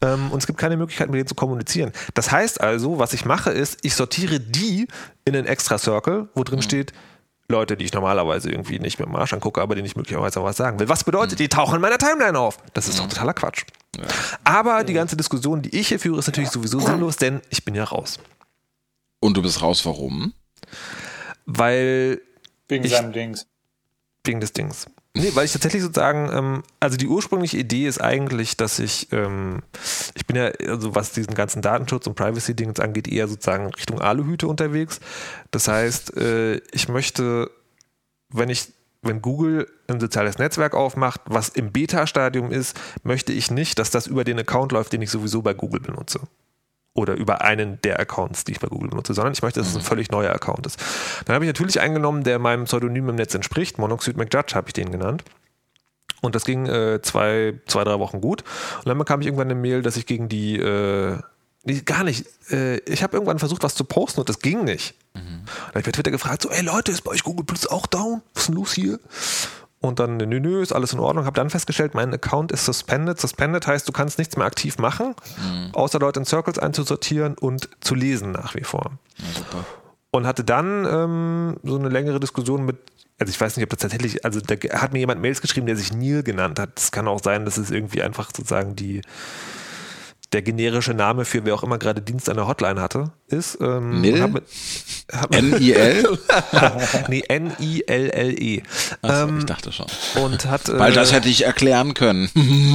Ähm, 0.00 0.30
Und 0.30 0.38
es 0.38 0.46
gibt 0.46 0.58
keine 0.58 0.76
Möglichkeit, 0.76 1.08
mit 1.08 1.16
denen 1.18 1.26
zu 1.28 1.34
kommunizieren. 1.34 1.92
Das 2.14 2.30
heißt 2.32 2.60
also, 2.60 2.98
was 2.98 3.12
ich 3.12 3.24
mache, 3.24 3.50
ist, 3.50 3.78
ich 3.82 3.94
sortiere 3.94 4.40
die 4.40 4.88
in 5.24 5.36
einen 5.36 5.46
extra 5.46 5.78
Circle, 5.78 6.28
wo 6.34 6.44
drin 6.44 6.62
steht, 6.62 6.92
Leute, 7.48 7.76
die 7.76 7.84
ich 7.84 7.92
normalerweise 7.92 8.50
irgendwie 8.50 8.78
nicht 8.78 8.98
mit 8.98 9.08
dem 9.08 9.14
Arsch 9.16 9.32
angucke, 9.34 9.60
aber 9.60 9.74
denen 9.74 9.84
ich 9.86 9.96
möglicherweise 9.96 10.40
auch 10.40 10.44
was 10.44 10.56
sagen 10.56 10.78
will. 10.80 10.88
Was 10.88 11.04
bedeutet, 11.04 11.38
die 11.38 11.48
tauchen 11.48 11.74
in 11.76 11.80
meiner 11.82 11.98
Timeline 11.98 12.38
auf? 12.38 12.56
Das 12.72 12.88
ist 12.88 12.98
doch 12.98 13.06
totaler 13.08 13.34
Quatsch. 13.34 13.64
Aber 14.42 14.84
die 14.84 14.94
ganze 14.94 15.16
Diskussion, 15.16 15.60
die 15.60 15.76
ich 15.78 15.88
hier 15.88 15.98
führe, 16.00 16.18
ist 16.20 16.28
natürlich 16.28 16.50
sowieso 16.50 16.80
sinnlos, 16.80 17.16
denn 17.16 17.42
ich 17.50 17.64
bin 17.64 17.74
ja 17.74 17.84
raus. 17.84 18.18
Und 19.20 19.36
du 19.36 19.42
bist 19.42 19.60
raus, 19.60 19.84
warum? 19.84 20.32
Weil 21.46 22.20
Wegen 22.68 22.84
Ich- 22.84 22.92
seinem 22.92 23.12
Dings. 23.12 23.46
Wegen 24.24 24.40
des 24.40 24.52
Dings. 24.52 24.86
Nee, 25.14 25.30
weil 25.34 25.44
ich 25.44 25.52
tatsächlich 25.52 25.82
sozusagen, 25.82 26.30
ähm, 26.32 26.62
also 26.80 26.96
die 26.96 27.06
ursprüngliche 27.06 27.58
Idee 27.58 27.86
ist 27.86 28.00
eigentlich, 28.00 28.56
dass 28.56 28.78
ich, 28.78 29.12
ähm, 29.12 29.62
ich 30.14 30.26
bin 30.26 30.36
ja, 30.36 30.46
also 30.66 30.94
was 30.94 31.12
diesen 31.12 31.34
ganzen 31.34 31.60
Datenschutz 31.60 32.06
und 32.06 32.14
Privacy-Dings 32.14 32.80
angeht, 32.80 33.08
eher 33.08 33.28
sozusagen 33.28 33.66
Richtung 33.74 34.00
Aluhüte 34.00 34.48
unterwegs. 34.48 35.00
Das 35.50 35.68
heißt, 35.68 36.16
äh, 36.16 36.56
ich 36.72 36.88
möchte, 36.88 37.50
wenn 38.30 38.48
ich, 38.48 38.72
wenn 39.02 39.20
Google 39.20 39.68
ein 39.86 40.00
soziales 40.00 40.38
Netzwerk 40.38 40.74
aufmacht, 40.74 41.20
was 41.26 41.50
im 41.50 41.72
Beta-Stadium 41.72 42.50
ist, 42.50 42.80
möchte 43.02 43.32
ich 43.32 43.50
nicht, 43.50 43.78
dass 43.78 43.90
das 43.90 44.06
über 44.06 44.24
den 44.24 44.38
Account 44.38 44.72
läuft, 44.72 44.94
den 44.94 45.02
ich 45.02 45.10
sowieso 45.10 45.42
bei 45.42 45.52
Google 45.52 45.80
benutze. 45.80 46.20
Oder 46.94 47.14
über 47.14 47.40
einen 47.40 47.80
der 47.82 47.98
Accounts, 47.98 48.44
die 48.44 48.52
ich 48.52 48.60
bei 48.60 48.68
Google 48.68 48.90
benutze, 48.90 49.14
sondern 49.14 49.32
ich 49.32 49.42
möchte, 49.42 49.60
dass 49.60 49.70
es 49.70 49.76
ein 49.76 49.82
völlig 49.82 50.10
neuer 50.10 50.32
Account 50.32 50.66
ist. 50.66 50.78
Dann 51.24 51.34
habe 51.34 51.44
ich 51.44 51.48
natürlich 51.48 51.80
eingenommen, 51.80 52.22
der 52.22 52.38
meinem 52.38 52.64
Pseudonym 52.64 53.08
im 53.08 53.16
Netz 53.16 53.34
entspricht. 53.34 53.78
Monoxid 53.78 54.16
McJudge 54.16 54.54
habe 54.54 54.68
ich 54.68 54.74
den 54.74 54.90
genannt. 54.92 55.24
Und 56.20 56.34
das 56.34 56.44
ging 56.44 56.66
äh, 56.66 57.00
zwei, 57.02 57.54
zwei, 57.66 57.84
drei 57.84 57.98
Wochen 57.98 58.20
gut. 58.20 58.44
Und 58.78 58.86
dann 58.86 58.98
bekam 58.98 59.20
ich 59.20 59.26
irgendwann 59.26 59.48
eine 59.48 59.58
Mail, 59.58 59.82
dass 59.82 59.96
ich 59.96 60.06
gegen 60.06 60.28
die, 60.28 60.56
äh, 60.56 61.18
nee, 61.64 61.80
gar 61.80 62.04
nicht, 62.04 62.26
äh, 62.50 62.76
ich 62.80 63.02
habe 63.02 63.16
irgendwann 63.16 63.38
versucht, 63.38 63.62
was 63.62 63.74
zu 63.74 63.84
posten 63.84 64.20
und 64.20 64.28
das 64.28 64.38
ging 64.38 64.64
nicht. 64.64 64.94
Dann 65.14 65.68
habe 65.68 65.80
ich 65.80 65.84
bei 65.86 65.92
Twitter 65.92 66.10
gefragt, 66.10 66.42
so, 66.42 66.50
ey 66.50 66.62
Leute, 66.62 66.92
ist 66.92 67.02
bei 67.02 67.10
euch 67.10 67.24
Google 67.24 67.44
Plus 67.44 67.66
auch 67.66 67.86
down? 67.86 68.22
Was 68.34 68.42
ist 68.42 68.48
denn 68.48 68.54
los 68.54 68.72
hier? 68.72 69.00
Und 69.82 69.98
dann, 69.98 70.16
nö, 70.16 70.40
nö, 70.40 70.62
ist 70.62 70.72
alles 70.72 70.92
in 70.92 71.00
Ordnung. 71.00 71.24
Habe 71.24 71.34
dann 71.34 71.50
festgestellt, 71.50 71.94
mein 71.94 72.14
Account 72.14 72.52
ist 72.52 72.64
suspended. 72.64 73.20
Suspended 73.20 73.66
heißt, 73.66 73.86
du 73.88 73.92
kannst 73.92 74.16
nichts 74.16 74.36
mehr 74.36 74.46
aktiv 74.46 74.78
machen, 74.78 75.16
außer 75.72 75.98
Leute 75.98 76.20
in 76.20 76.24
Circles 76.24 76.60
einzusortieren 76.60 77.34
und 77.36 77.68
zu 77.80 77.96
lesen 77.96 78.30
nach 78.30 78.54
wie 78.54 78.62
vor. 78.62 78.92
Ja, 79.18 79.24
super. 79.36 79.64
Und 80.12 80.26
hatte 80.26 80.44
dann 80.44 80.86
ähm, 80.88 81.56
so 81.64 81.76
eine 81.76 81.88
längere 81.88 82.20
Diskussion 82.20 82.64
mit, 82.64 82.76
also 83.18 83.30
ich 83.30 83.40
weiß 83.40 83.56
nicht, 83.56 83.64
ob 83.64 83.70
das 83.70 83.80
tatsächlich, 83.80 84.24
also 84.24 84.40
da 84.40 84.54
hat 84.78 84.92
mir 84.92 85.00
jemand 85.00 85.20
Mails 85.20 85.40
geschrieben, 85.40 85.66
der 85.66 85.76
sich 85.76 85.92
Neil 85.92 86.22
genannt 86.22 86.60
hat. 86.60 86.78
Es 86.78 86.92
kann 86.92 87.08
auch 87.08 87.20
sein, 87.20 87.44
dass 87.44 87.56
es 87.56 87.72
irgendwie 87.72 88.02
einfach 88.02 88.26
sozusagen 88.26 88.76
die 88.76 89.00
der 90.32 90.42
generische 90.42 90.94
Name 90.94 91.24
für 91.24 91.44
wer 91.44 91.54
auch 91.54 91.62
immer 91.62 91.78
gerade 91.78 92.00
Dienst 92.00 92.28
an 92.28 92.36
der 92.36 92.46
Hotline 92.46 92.80
hatte, 92.80 93.12
ist. 93.28 93.58
Ähm, 93.60 94.00
mit- 94.00 94.42
N-I-L? 95.30 96.18
nee, 97.08 97.22
N-I-L-L-E. 97.28 98.62
Achso, 99.02 99.28
Ähm, 99.28 99.38
ich 99.38 99.44
dachte 99.46 99.72
schon. 99.72 99.86
und 100.22 100.46
hat. 100.46 100.68
äh, 100.68 100.78
Weil 100.78 100.92
das 100.92 101.12
hätte 101.12 101.28
ich 101.28 101.44
erklären 101.44 101.94
können. 101.94 102.30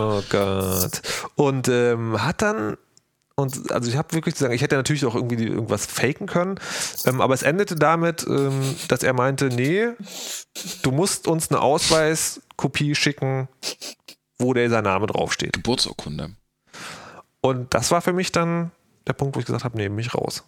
Oh 0.00 0.22
Gott. 0.30 1.02
Und 1.36 1.68
ähm, 1.68 2.22
hat 2.22 2.42
dann. 2.42 2.76
Und 3.34 3.70
also 3.70 3.88
ich 3.88 3.96
habe 3.96 4.12
wirklich 4.14 4.34
zu 4.34 4.40
sagen, 4.42 4.54
ich 4.54 4.62
hätte 4.62 4.74
natürlich 4.74 5.04
auch 5.04 5.14
irgendwie 5.14 5.44
irgendwas 5.46 5.86
faken 5.86 6.26
können, 6.26 6.58
ähm, 7.06 7.20
aber 7.20 7.34
es 7.34 7.42
endete 7.44 7.76
damit, 7.76 8.26
ähm, 8.28 8.74
dass 8.88 9.04
er 9.04 9.12
meinte, 9.12 9.44
nee, 9.46 9.86
du 10.82 10.90
musst 10.90 11.28
uns 11.28 11.48
eine 11.48 11.60
Ausweiskopie 11.60 12.96
schicken, 12.96 13.46
wo 14.40 14.54
dieser 14.54 14.82
Name 14.82 15.06
draufsteht. 15.06 15.52
Geburtsurkunde. 15.52 16.30
Und 17.40 17.72
das 17.74 17.90
war 17.90 18.02
für 18.02 18.12
mich 18.12 18.32
dann 18.32 18.70
der 19.06 19.12
Punkt, 19.12 19.36
wo 19.36 19.40
ich 19.40 19.46
gesagt 19.46 19.64
habe, 19.64 19.76
nee, 19.76 19.88
mich 19.88 20.14
raus. 20.14 20.44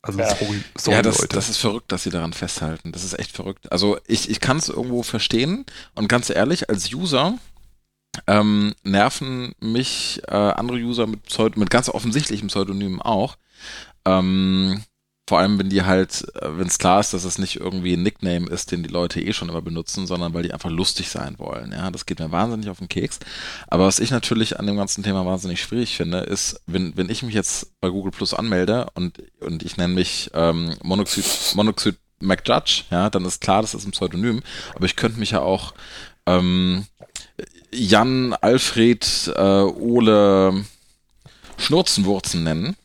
Also 0.00 0.20
Ja. 0.20 0.34
sorry, 0.36 0.62
sorry 0.76 0.96
ja, 0.96 1.02
das, 1.02 1.18
Leute. 1.18 1.34
das 1.34 1.48
ist 1.48 1.56
verrückt, 1.58 1.90
dass 1.90 2.04
sie 2.04 2.10
daran 2.10 2.32
festhalten. 2.32 2.92
Das 2.92 3.04
ist 3.04 3.18
echt 3.18 3.32
verrückt. 3.32 3.70
Also 3.72 3.98
ich, 4.06 4.30
ich 4.30 4.40
kann 4.40 4.58
es 4.58 4.68
irgendwo 4.68 5.02
verstehen 5.02 5.66
und 5.94 6.08
ganz 6.08 6.30
ehrlich, 6.30 6.70
als 6.70 6.92
User 6.92 7.34
ähm, 8.26 8.74
nerven 8.84 9.52
mich 9.60 10.22
äh, 10.28 10.34
andere 10.34 10.78
User 10.78 11.06
mit, 11.06 11.24
Pseud 11.24 11.56
mit 11.56 11.70
ganz 11.70 11.88
offensichtlichen 11.88 12.48
Pseudonymen 12.48 13.02
auch. 13.02 13.36
Ähm, 14.04 14.82
vor 15.28 15.40
allem, 15.40 15.58
wenn 15.58 15.68
die 15.68 15.82
halt, 15.82 16.26
wenn 16.40 16.68
es 16.68 16.78
klar 16.78 17.00
ist, 17.00 17.12
dass 17.12 17.24
es 17.24 17.36
nicht 17.36 17.56
irgendwie 17.56 17.92
ein 17.92 18.02
Nickname 18.02 18.48
ist, 18.48 18.72
den 18.72 18.82
die 18.82 18.88
Leute 18.88 19.20
eh 19.20 19.34
schon 19.34 19.50
immer 19.50 19.60
benutzen, 19.60 20.06
sondern 20.06 20.32
weil 20.32 20.42
die 20.42 20.54
einfach 20.54 20.70
lustig 20.70 21.10
sein 21.10 21.38
wollen. 21.38 21.72
Ja, 21.72 21.90
das 21.90 22.06
geht 22.06 22.18
mir 22.18 22.32
wahnsinnig 22.32 22.70
auf 22.70 22.78
den 22.78 22.88
Keks. 22.88 23.18
Aber 23.66 23.84
was 23.84 24.00
ich 24.00 24.10
natürlich 24.10 24.58
an 24.58 24.66
dem 24.66 24.78
ganzen 24.78 25.04
Thema 25.04 25.26
wahnsinnig 25.26 25.60
schwierig 25.60 25.98
finde, 25.98 26.20
ist, 26.20 26.62
wenn, 26.66 26.96
wenn 26.96 27.10
ich 27.10 27.22
mich 27.22 27.34
jetzt 27.34 27.78
bei 27.82 27.90
Google 27.90 28.10
Plus 28.10 28.32
anmelde 28.32 28.86
und, 28.94 29.22
und 29.40 29.62
ich 29.62 29.76
nenne 29.76 29.92
mich 29.92 30.30
ähm, 30.32 30.74
Monoxid, 30.82 31.26
Monoxid 31.54 31.96
McJudge, 32.20 32.84
ja, 32.90 33.10
dann 33.10 33.26
ist 33.26 33.42
klar, 33.42 33.60
das 33.60 33.74
ist 33.74 33.86
ein 33.86 33.90
Pseudonym. 33.90 34.42
Aber 34.74 34.86
ich 34.86 34.96
könnte 34.96 35.20
mich 35.20 35.32
ja 35.32 35.42
auch 35.42 35.74
ähm, 36.24 36.86
Jan, 37.70 38.32
Alfred, 38.32 39.30
äh, 39.36 39.40
Ole 39.40 40.64
Schnurzenwurzen 41.58 42.44
nennen. 42.44 42.76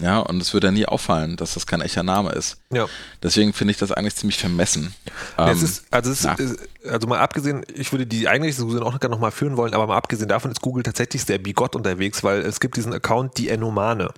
Ja, 0.00 0.18
und 0.20 0.40
es 0.40 0.52
würde 0.54 0.68
ja 0.68 0.72
nie 0.72 0.86
auffallen, 0.86 1.36
dass 1.36 1.54
das 1.54 1.66
kein 1.66 1.80
echter 1.80 2.02
Name 2.02 2.32
ist. 2.32 2.58
Ja. 2.72 2.86
Deswegen 3.22 3.52
finde 3.52 3.72
ich 3.72 3.78
das 3.78 3.92
eigentlich 3.92 4.16
ziemlich 4.16 4.38
vermessen. 4.38 4.94
Ähm, 5.38 5.48
es 5.48 5.62
ist, 5.62 5.84
also, 5.90 6.10
es 6.10 6.24
ist, 6.24 6.58
also 6.88 7.06
mal 7.06 7.18
abgesehen, 7.18 7.64
ich 7.74 7.92
würde 7.92 8.06
die 8.06 8.28
eigentliche 8.28 8.56
Diskussion 8.56 8.82
auch 8.82 8.98
gerne 8.98 9.14
nochmal 9.14 9.30
führen 9.30 9.56
wollen, 9.56 9.74
aber 9.74 9.86
mal 9.86 9.96
abgesehen 9.96 10.28
davon 10.28 10.50
ist 10.50 10.62
Google 10.62 10.82
tatsächlich 10.82 11.24
sehr 11.24 11.38
bigott 11.38 11.76
unterwegs, 11.76 12.24
weil 12.24 12.40
es 12.40 12.60
gibt 12.60 12.76
diesen 12.76 12.92
Account, 12.92 13.36
die 13.38 13.48
Enomane. 13.48 14.10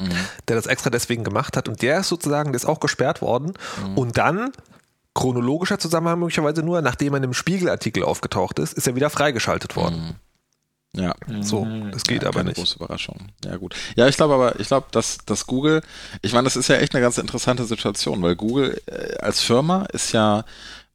Mhm. 0.00 0.10
Der 0.48 0.56
das 0.56 0.66
extra 0.66 0.90
deswegen 0.90 1.24
gemacht 1.24 1.56
hat 1.56 1.68
und 1.68 1.82
der 1.82 2.00
ist 2.00 2.08
sozusagen, 2.08 2.52
der 2.52 2.56
ist 2.56 2.66
auch 2.66 2.80
gesperrt 2.80 3.20
worden 3.20 3.52
mhm. 3.84 3.98
und 3.98 4.18
dann 4.18 4.52
chronologischer 5.14 5.78
Zusammenhang 5.78 6.20
möglicherweise 6.20 6.62
nur, 6.62 6.80
nachdem 6.82 7.12
er 7.12 7.18
in 7.18 7.24
einem 7.24 7.34
Spiegelartikel 7.34 8.04
aufgetaucht 8.04 8.58
ist, 8.58 8.72
ist 8.74 8.86
er 8.86 8.94
wieder 8.94 9.10
freigeschaltet 9.10 9.76
worden. 9.76 10.00
Mhm. 10.00 10.14
Ja. 10.96 11.14
So, 11.40 11.66
das 11.92 12.02
geht 12.02 12.24
ja, 12.24 12.28
aber 12.28 12.42
nicht. 12.42 12.56
Große 12.56 12.76
Überraschung. 12.76 13.28
Ja, 13.44 13.56
gut. 13.56 13.76
Ja, 13.94 14.08
ich 14.08 14.16
glaube 14.16 14.34
aber, 14.34 14.58
ich 14.58 14.66
glaube, 14.66 14.88
dass, 14.90 15.18
dass 15.24 15.46
Google, 15.46 15.82
ich 16.22 16.32
meine, 16.32 16.44
das 16.44 16.56
ist 16.56 16.68
ja 16.68 16.76
echt 16.76 16.94
eine 16.94 17.02
ganz 17.02 17.18
interessante 17.18 17.64
Situation, 17.64 18.20
weil 18.22 18.34
Google 18.34 18.80
äh, 18.86 19.16
als 19.18 19.40
Firma 19.40 19.84
ist 19.92 20.12
ja 20.12 20.44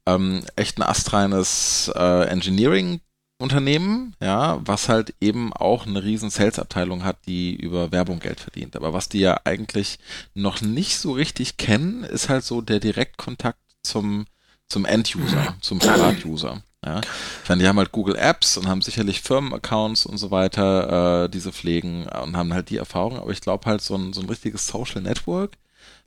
ähm, 0.06 0.44
echt 0.54 0.78
ein 0.78 0.82
astreines 0.82 1.90
äh, 1.94 2.26
Engineering 2.28 3.00
Unternehmen, 3.38 4.16
ja, 4.22 4.58
was 4.64 4.88
halt 4.88 5.14
eben 5.20 5.52
auch 5.52 5.86
eine 5.86 6.02
riesen 6.02 6.30
Sales-Abteilung 6.30 7.04
hat, 7.04 7.18
die 7.26 7.54
über 7.54 7.92
Werbung 7.92 8.18
Geld 8.18 8.40
verdient. 8.40 8.76
Aber 8.76 8.94
was 8.94 9.10
die 9.10 9.20
ja 9.20 9.40
eigentlich 9.44 9.98
noch 10.32 10.62
nicht 10.62 10.96
so 10.98 11.12
richtig 11.12 11.58
kennen, 11.58 12.02
ist 12.02 12.30
halt 12.30 12.44
so 12.44 12.62
der 12.62 12.80
Direktkontakt 12.80 13.58
zum, 13.82 14.24
zum 14.68 14.86
End-User, 14.86 15.54
zum 15.60 15.78
Privat-User. 15.80 16.62
Ja. 16.86 17.00
Ich 17.42 17.48
meine, 17.48 17.62
die 17.62 17.68
haben 17.68 17.78
halt 17.78 17.90
Google 17.90 18.16
Apps 18.16 18.56
und 18.56 18.68
haben 18.68 18.80
sicherlich 18.80 19.20
Firmenaccounts 19.20 20.06
und 20.06 20.18
so 20.18 20.30
weiter, 20.30 21.24
äh, 21.24 21.28
diese 21.28 21.52
pflegen 21.52 22.06
und 22.06 22.36
haben 22.36 22.54
halt 22.54 22.70
die 22.70 22.76
Erfahrung, 22.76 23.18
aber 23.18 23.32
ich 23.32 23.40
glaube 23.40 23.66
halt 23.66 23.82
so 23.82 23.96
ein, 23.96 24.12
so 24.12 24.20
ein 24.20 24.28
richtiges 24.28 24.68
Social 24.68 25.02
Network 25.02 25.56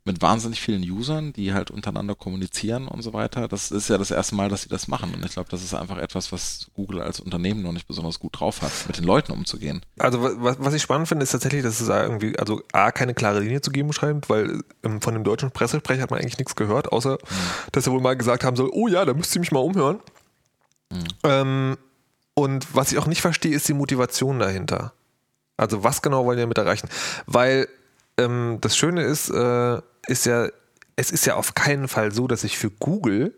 mit 0.05 0.21
wahnsinnig 0.21 0.61
vielen 0.61 0.81
Usern, 0.89 1.33
die 1.33 1.53
halt 1.53 1.71
untereinander 1.71 2.15
kommunizieren 2.15 2.87
und 2.87 3.01
so 3.01 3.13
weiter. 3.13 3.47
Das 3.47 3.69
ist 3.69 3.89
ja 3.89 3.97
das 3.97 4.11
erste 4.11 4.33
Mal, 4.33 4.49
dass 4.49 4.63
sie 4.63 4.69
das 4.69 4.87
machen. 4.87 5.13
Und 5.13 5.23
ich 5.25 5.33
glaube, 5.33 5.49
das 5.51 5.61
ist 5.61 5.73
einfach 5.73 5.97
etwas, 5.97 6.31
was 6.31 6.67
Google 6.73 7.01
als 7.01 7.19
Unternehmen 7.19 7.61
noch 7.61 7.73
nicht 7.73 7.87
besonders 7.87 8.19
gut 8.19 8.39
drauf 8.39 8.61
hat, 8.61 8.71
mit 8.87 8.97
den 8.97 9.03
Leuten 9.03 9.33
umzugehen. 9.33 9.81
Also 9.99 10.23
was, 10.23 10.55
was 10.59 10.73
ich 10.73 10.81
spannend 10.81 11.09
finde, 11.09 11.23
ist 11.23 11.31
tatsächlich, 11.31 11.63
dass 11.63 11.81
es 11.81 11.89
irgendwie, 11.89 12.39
also 12.39 12.63
A, 12.71 12.91
keine 12.91 13.13
klare 13.13 13.41
Linie 13.41 13.61
zu 13.61 13.71
geben 13.71 13.91
scheint, 13.93 14.29
weil 14.29 14.63
ähm, 14.83 15.01
von 15.01 15.13
dem 15.13 15.23
deutschen 15.23 15.51
Pressesprecher 15.51 16.01
hat 16.01 16.11
man 16.11 16.21
eigentlich 16.21 16.37
nichts 16.37 16.55
gehört, 16.55 16.91
außer 16.91 17.13
mhm. 17.13 17.35
dass 17.73 17.85
er 17.85 17.93
wohl 17.93 18.01
mal 18.01 18.15
gesagt 18.15 18.43
haben 18.43 18.55
soll, 18.55 18.69
oh 18.71 18.87
ja, 18.87 19.05
da 19.05 19.13
müsst 19.13 19.35
ihr 19.35 19.41
mich 19.41 19.51
mal 19.51 19.59
umhören. 19.59 19.99
Mhm. 20.91 21.07
Ähm, 21.23 21.77
und 22.33 22.75
was 22.75 22.91
ich 22.91 22.97
auch 22.97 23.07
nicht 23.07 23.21
verstehe, 23.21 23.55
ist 23.55 23.67
die 23.67 23.73
Motivation 23.73 24.39
dahinter. 24.39 24.93
Also 25.57 25.83
was 25.83 26.01
genau 26.01 26.25
wollen 26.25 26.37
die 26.37 26.43
damit 26.43 26.57
erreichen? 26.57 26.89
Weil 27.25 27.67
ähm, 28.17 28.59
das 28.61 28.77
Schöne 28.77 29.03
ist, 29.03 29.29
äh, 29.29 29.81
ist 30.07 30.25
ja, 30.25 30.47
es 30.95 31.11
ist 31.11 31.25
ja 31.25 31.35
auf 31.35 31.53
keinen 31.53 31.87
Fall 31.87 32.13
so, 32.13 32.27
dass 32.27 32.43
ich 32.43 32.57
für 32.57 32.69
Google 32.69 33.33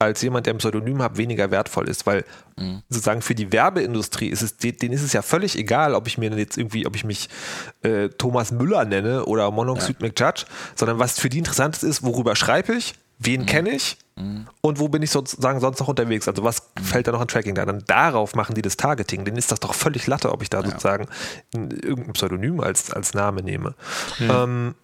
als 0.00 0.22
jemand, 0.22 0.46
der 0.46 0.54
ein 0.54 0.58
Pseudonym 0.58 1.02
hat, 1.02 1.18
weniger 1.18 1.50
wertvoll 1.50 1.86
ist, 1.88 2.06
weil 2.06 2.24
mhm. 2.56 2.82
sozusagen 2.88 3.20
für 3.20 3.34
die 3.34 3.52
Werbeindustrie 3.52 4.28
ist 4.28 4.40
es, 4.40 4.56
denen 4.56 4.94
ist 4.94 5.02
es 5.02 5.12
ja 5.12 5.20
völlig 5.20 5.58
egal, 5.58 5.94
ob 5.94 6.06
ich 6.06 6.16
mir 6.16 6.30
jetzt 6.36 6.56
irgendwie, 6.56 6.86
ob 6.86 6.96
ich 6.96 7.04
mich 7.04 7.28
äh, 7.82 8.08
Thomas 8.08 8.50
Müller 8.50 8.86
nenne 8.86 9.26
oder 9.26 9.50
Monoxid 9.50 10.00
ja. 10.00 10.08
McJudge, 10.08 10.46
sondern 10.74 10.98
was 10.98 11.20
für 11.20 11.28
die 11.28 11.38
interessant 11.38 11.82
ist, 11.82 12.02
worüber 12.02 12.34
schreibe 12.34 12.74
ich, 12.74 12.94
wen 13.18 13.42
mhm. 13.42 13.46
kenne 13.46 13.70
ich 13.70 13.98
mhm. 14.20 14.46
und 14.60 14.78
wo 14.78 14.88
bin 14.88 15.02
ich 15.02 15.10
sozusagen 15.10 15.60
sonst 15.60 15.80
noch 15.80 15.88
unterwegs? 15.88 16.28
Also 16.28 16.44
was 16.44 16.62
mhm. 16.78 16.84
fällt 16.84 17.06
da 17.06 17.12
noch 17.12 17.20
an 17.20 17.28
Tracking 17.28 17.54
da? 17.54 17.64
Dann 17.64 17.84
darauf 17.86 18.34
machen 18.34 18.54
die 18.54 18.62
das 18.62 18.76
Targeting. 18.76 19.24
Denen 19.24 19.36
ist 19.36 19.52
das 19.52 19.60
doch 19.60 19.74
völlig 19.74 20.06
Latte, 20.06 20.32
ob 20.32 20.42
ich 20.42 20.50
da 20.50 20.60
ja. 20.60 20.66
sozusagen 20.66 21.06
irgendein 21.52 22.12
Pseudonym 22.12 22.60
als, 22.60 22.90
als 22.90 23.14
Name 23.14 23.42
nehme. 23.42 23.74
Mhm. 24.18 24.30
Ähm, 24.30 24.74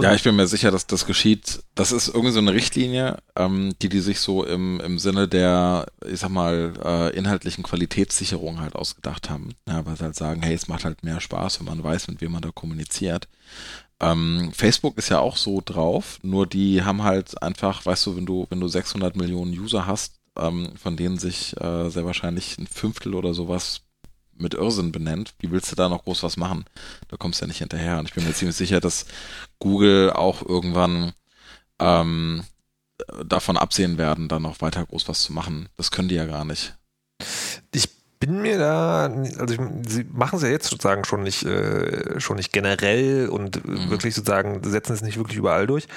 ja, 0.00 0.14
ich 0.14 0.22
bin 0.22 0.36
mir 0.36 0.46
sicher, 0.46 0.70
dass 0.70 0.86
das 0.86 1.04
geschieht. 1.04 1.62
Das 1.74 1.92
ist 1.92 2.08
irgendwie 2.08 2.30
so 2.30 2.38
eine 2.38 2.54
Richtlinie, 2.54 3.18
ähm, 3.36 3.74
die 3.82 3.90
die 3.90 4.00
sich 4.00 4.20
so 4.20 4.42
im, 4.42 4.80
im 4.80 4.98
Sinne 4.98 5.28
der, 5.28 5.86
ich 6.06 6.20
sag 6.20 6.30
mal, 6.30 6.72
äh, 6.82 7.16
inhaltlichen 7.16 7.62
Qualitätssicherung 7.62 8.60
halt 8.60 8.74
ausgedacht 8.74 9.28
haben. 9.28 9.50
Ja, 9.68 9.84
weil 9.84 9.96
sie 9.96 10.04
halt 10.04 10.16
sagen, 10.16 10.42
hey, 10.42 10.54
es 10.54 10.66
macht 10.66 10.86
halt 10.86 11.04
mehr 11.04 11.20
Spaß, 11.20 11.60
wenn 11.60 11.66
man 11.66 11.84
weiß, 11.84 12.08
mit 12.08 12.22
wem 12.22 12.32
man 12.32 12.40
da 12.40 12.50
kommuniziert. 12.54 13.28
Ähm, 14.02 14.50
Facebook 14.52 14.98
ist 14.98 15.10
ja 15.10 15.20
auch 15.20 15.36
so 15.36 15.62
drauf, 15.64 16.18
nur 16.22 16.46
die 16.46 16.82
haben 16.82 17.04
halt 17.04 17.40
einfach, 17.40 17.86
weißt 17.86 18.06
du, 18.06 18.16
wenn 18.16 18.26
du, 18.26 18.46
wenn 18.50 18.60
du 18.60 18.66
600 18.66 19.16
Millionen 19.16 19.52
User 19.52 19.86
hast, 19.86 20.20
ähm, 20.36 20.72
von 20.76 20.96
denen 20.96 21.18
sich 21.18 21.56
äh, 21.60 21.88
sehr 21.88 22.04
wahrscheinlich 22.04 22.58
ein 22.58 22.66
Fünftel 22.66 23.14
oder 23.14 23.32
sowas 23.32 23.82
mit 24.34 24.54
Irrsinn 24.54 24.90
benennt, 24.90 25.34
wie 25.38 25.50
willst 25.52 25.70
du 25.70 25.76
da 25.76 25.88
noch 25.88 26.04
groß 26.04 26.24
was 26.24 26.36
machen? 26.36 26.64
Da 27.08 27.16
kommst 27.16 27.40
du 27.40 27.44
ja 27.44 27.48
nicht 27.48 27.58
hinterher. 27.58 27.98
Und 27.98 28.08
ich 28.08 28.14
bin 28.14 28.24
mir 28.24 28.34
ziemlich 28.34 28.56
sicher, 28.56 28.80
dass 28.80 29.06
Google 29.60 30.10
auch 30.10 30.42
irgendwann 30.42 31.12
ähm, 31.78 32.42
davon 33.24 33.56
absehen 33.56 33.98
werden, 33.98 34.28
da 34.28 34.40
noch 34.40 34.60
weiter 34.60 34.84
groß 34.84 35.08
was 35.08 35.22
zu 35.22 35.32
machen. 35.32 35.68
Das 35.76 35.90
können 35.90 36.08
die 36.08 36.16
ja 36.16 36.26
gar 36.26 36.44
nicht. 36.44 36.74
Ich 38.22 38.28
bin 38.28 38.40
mir 38.40 38.56
da, 38.56 39.10
also 39.40 39.52
ich, 39.52 39.60
sie 39.88 40.06
machen 40.12 40.36
es 40.36 40.42
ja 40.42 40.48
jetzt 40.48 40.68
sozusagen 40.68 41.04
schon 41.04 41.24
nicht, 41.24 41.44
äh, 41.44 42.20
schon 42.20 42.36
nicht 42.36 42.52
generell 42.52 43.28
und 43.28 43.66
mhm. 43.66 43.90
wirklich 43.90 44.14
sozusagen 44.14 44.62
setzen 44.62 44.92
es 44.92 45.02
nicht 45.02 45.16
wirklich 45.16 45.36
überall 45.36 45.66
durch. 45.66 45.88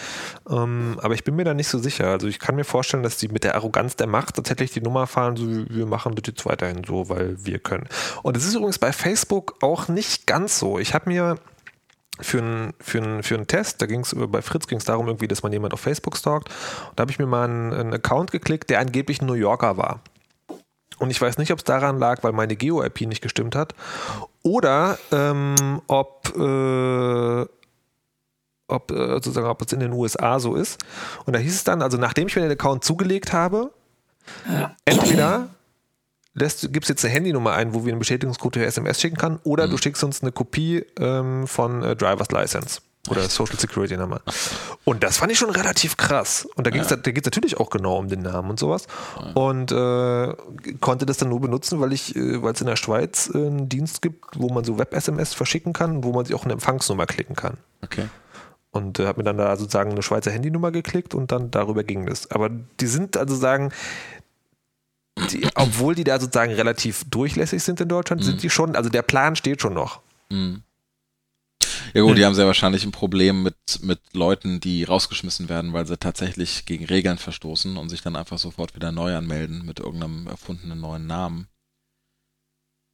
Ähm, 0.49 0.99
aber 1.03 1.13
ich 1.13 1.23
bin 1.23 1.35
mir 1.35 1.43
da 1.43 1.53
nicht 1.53 1.67
so 1.67 1.77
sicher. 1.77 2.07
Also 2.07 2.25
ich 2.25 2.39
kann 2.39 2.55
mir 2.55 2.63
vorstellen, 2.63 3.03
dass 3.03 3.17
die 3.17 3.27
mit 3.27 3.43
der 3.43 3.53
Arroganz 3.53 3.95
der 3.95 4.07
Macht 4.07 4.37
tatsächlich 4.37 4.71
die 4.71 4.81
Nummer 4.81 5.05
fahren, 5.05 5.35
so 5.35 5.45
wir 5.47 5.85
machen 5.85 6.15
das 6.15 6.23
jetzt 6.25 6.47
weiterhin 6.47 6.83
so, 6.83 7.09
weil 7.09 7.35
wir 7.45 7.59
können. 7.59 7.87
Und 8.23 8.35
es 8.35 8.43
ist 8.43 8.55
übrigens 8.55 8.79
bei 8.79 8.91
Facebook 8.91 9.57
auch 9.61 9.87
nicht 9.87 10.25
ganz 10.25 10.57
so. 10.57 10.79
Ich 10.79 10.95
habe 10.95 11.07
mir 11.07 11.35
für 12.21 12.39
einen 12.39 12.73
für 12.79 13.03
einen, 13.03 13.21
für 13.21 13.35
einen 13.35 13.45
Test, 13.45 13.83
da 13.83 13.85
ging 13.85 13.99
es 13.99 14.15
bei 14.17 14.41
Fritz 14.41 14.65
ging 14.65 14.79
es 14.79 14.85
darum 14.85 15.05
irgendwie, 15.05 15.27
dass 15.27 15.43
man 15.43 15.53
jemand 15.53 15.75
auf 15.75 15.79
Facebook 15.79 16.17
stalkt. 16.17 16.49
Und 16.89 16.97
da 16.97 17.01
habe 17.01 17.11
ich 17.11 17.19
mir 17.19 17.27
mal 17.27 17.47
einen, 17.47 17.71
einen 17.71 17.93
Account 17.93 18.31
geklickt, 18.31 18.71
der 18.71 18.79
angeblich 18.79 19.21
ein 19.21 19.27
New 19.27 19.33
Yorker 19.33 19.77
war. 19.77 20.01
Und 20.99 21.09
ich 21.09 21.21
weiß 21.21 21.37
nicht, 21.37 21.51
ob 21.51 21.59
es 21.59 21.63
daran 21.63 21.99
lag, 21.99 22.23
weil 22.23 22.31
meine 22.31 22.55
Geo-IP 22.55 23.01
nicht 23.01 23.21
gestimmt 23.21 23.55
hat. 23.55 23.75
Oder 24.43 24.97
ähm, 25.11 25.81
ob, 25.87 26.33
äh, 26.37 27.45
ob, 28.67 28.91
äh, 28.91 29.07
sozusagen, 29.13 29.47
ob 29.47 29.61
es 29.61 29.73
in 29.73 29.79
den 29.79 29.91
USA 29.91 30.39
so 30.39 30.55
ist. 30.55 30.83
Und 31.25 31.33
da 31.33 31.39
hieß 31.39 31.53
es 31.53 31.63
dann, 31.63 31.81
also 31.81 31.97
nachdem 31.97 32.27
ich 32.27 32.35
mir 32.35 32.43
den 32.43 32.51
Account 32.51 32.83
zugelegt 32.83 33.33
habe, 33.33 33.71
ja. 34.49 34.75
entweder 34.85 35.49
gibt 36.35 36.83
es 36.83 36.89
jetzt 36.89 37.05
eine 37.05 37.13
Handynummer 37.13 37.53
ein, 37.53 37.73
wo 37.73 37.85
wir 37.85 37.93
einen 37.93 37.99
Bestätigungscode 37.99 38.55
per 38.55 38.65
SMS 38.65 38.99
schicken 38.99 39.17
kann, 39.17 39.39
oder 39.43 39.67
mhm. 39.67 39.71
du 39.71 39.77
schickst 39.77 40.03
uns 40.03 40.21
eine 40.21 40.31
Kopie 40.31 40.85
ähm, 40.99 41.47
von 41.47 41.81
äh, 41.81 41.95
Driver's 41.95 42.31
License. 42.31 42.81
Oder 43.09 43.21
Echt? 43.21 43.31
Social 43.31 43.59
Security 43.59 43.97
Nummer. 43.97 44.21
Und 44.83 45.03
das 45.03 45.17
fand 45.17 45.31
ich 45.31 45.37
schon 45.37 45.49
relativ 45.49 45.97
krass. 45.97 46.47
Und 46.55 46.65
da 46.65 46.71
ging 46.71 46.81
es 46.81 46.89
ja. 46.89 46.95
da 46.95 47.11
natürlich 47.11 47.57
auch 47.59 47.69
genau 47.69 47.97
um 47.97 48.09
den 48.09 48.21
Namen 48.21 48.49
und 48.49 48.59
sowas. 48.59 48.87
Ja. 49.19 49.31
Und 49.33 49.71
äh, 49.71 50.75
konnte 50.79 51.05
das 51.05 51.17
dann 51.17 51.29
nur 51.29 51.41
benutzen, 51.41 51.79
weil 51.79 51.93
ich, 51.93 52.15
äh, 52.15 52.41
weil 52.41 52.53
es 52.53 52.61
in 52.61 52.67
der 52.67 52.75
Schweiz 52.75 53.29
äh, 53.33 53.37
einen 53.37 53.69
Dienst 53.69 54.01
gibt, 54.01 54.25
wo 54.35 54.49
man 54.49 54.63
so 54.63 54.77
Web-SMS 54.77 55.33
verschicken 55.33 55.73
kann, 55.73 56.03
wo 56.03 56.13
man 56.13 56.25
sich 56.25 56.35
auch 56.35 56.43
eine 56.43 56.53
Empfangsnummer 56.53 57.05
klicken 57.05 57.35
kann. 57.35 57.57
Okay. 57.83 58.07
Und 58.71 58.99
äh, 58.99 59.05
habe 59.05 59.19
mir 59.19 59.23
dann 59.23 59.37
da 59.37 59.55
sozusagen 59.55 59.91
eine 59.91 60.03
Schweizer 60.03 60.31
Handynummer 60.31 60.71
geklickt 60.71 61.13
und 61.13 61.31
dann 61.31 61.51
darüber 61.51 61.83
ging 61.83 62.05
das. 62.07 62.31
Aber 62.31 62.49
die 62.49 62.87
sind 62.87 63.17
also 63.17 63.35
sagen, 63.35 63.71
die, 65.31 65.47
obwohl 65.55 65.95
die 65.95 66.03
da 66.03 66.19
sozusagen 66.19 66.53
relativ 66.53 67.05
durchlässig 67.09 67.63
sind 67.63 67.79
in 67.79 67.87
Deutschland, 67.87 68.21
mhm. 68.21 68.25
sind 68.25 68.43
die 68.43 68.49
schon, 68.49 68.75
also 68.75 68.89
der 68.89 69.01
Plan 69.01 69.35
steht 69.35 69.61
schon 69.61 69.73
noch. 69.73 70.01
Mhm. 70.29 70.63
Ja 71.93 72.01
gut, 72.01 72.17
die 72.17 72.25
haben 72.25 72.35
sehr 72.35 72.47
wahrscheinlich 72.47 72.83
ein 72.83 72.91
Problem 72.91 73.43
mit, 73.43 73.55
mit 73.81 73.99
Leuten, 74.13 74.59
die 74.59 74.83
rausgeschmissen 74.83 75.49
werden, 75.49 75.73
weil 75.73 75.87
sie 75.87 75.97
tatsächlich 75.97 76.65
gegen 76.65 76.85
Regeln 76.85 77.17
verstoßen 77.17 77.77
und 77.77 77.89
sich 77.89 78.01
dann 78.01 78.15
einfach 78.15 78.37
sofort 78.37 78.75
wieder 78.75 78.91
neu 78.91 79.15
anmelden 79.15 79.65
mit 79.65 79.79
irgendeinem 79.79 80.27
erfundenen 80.27 80.79
neuen 80.79 81.07
Namen. 81.07 81.47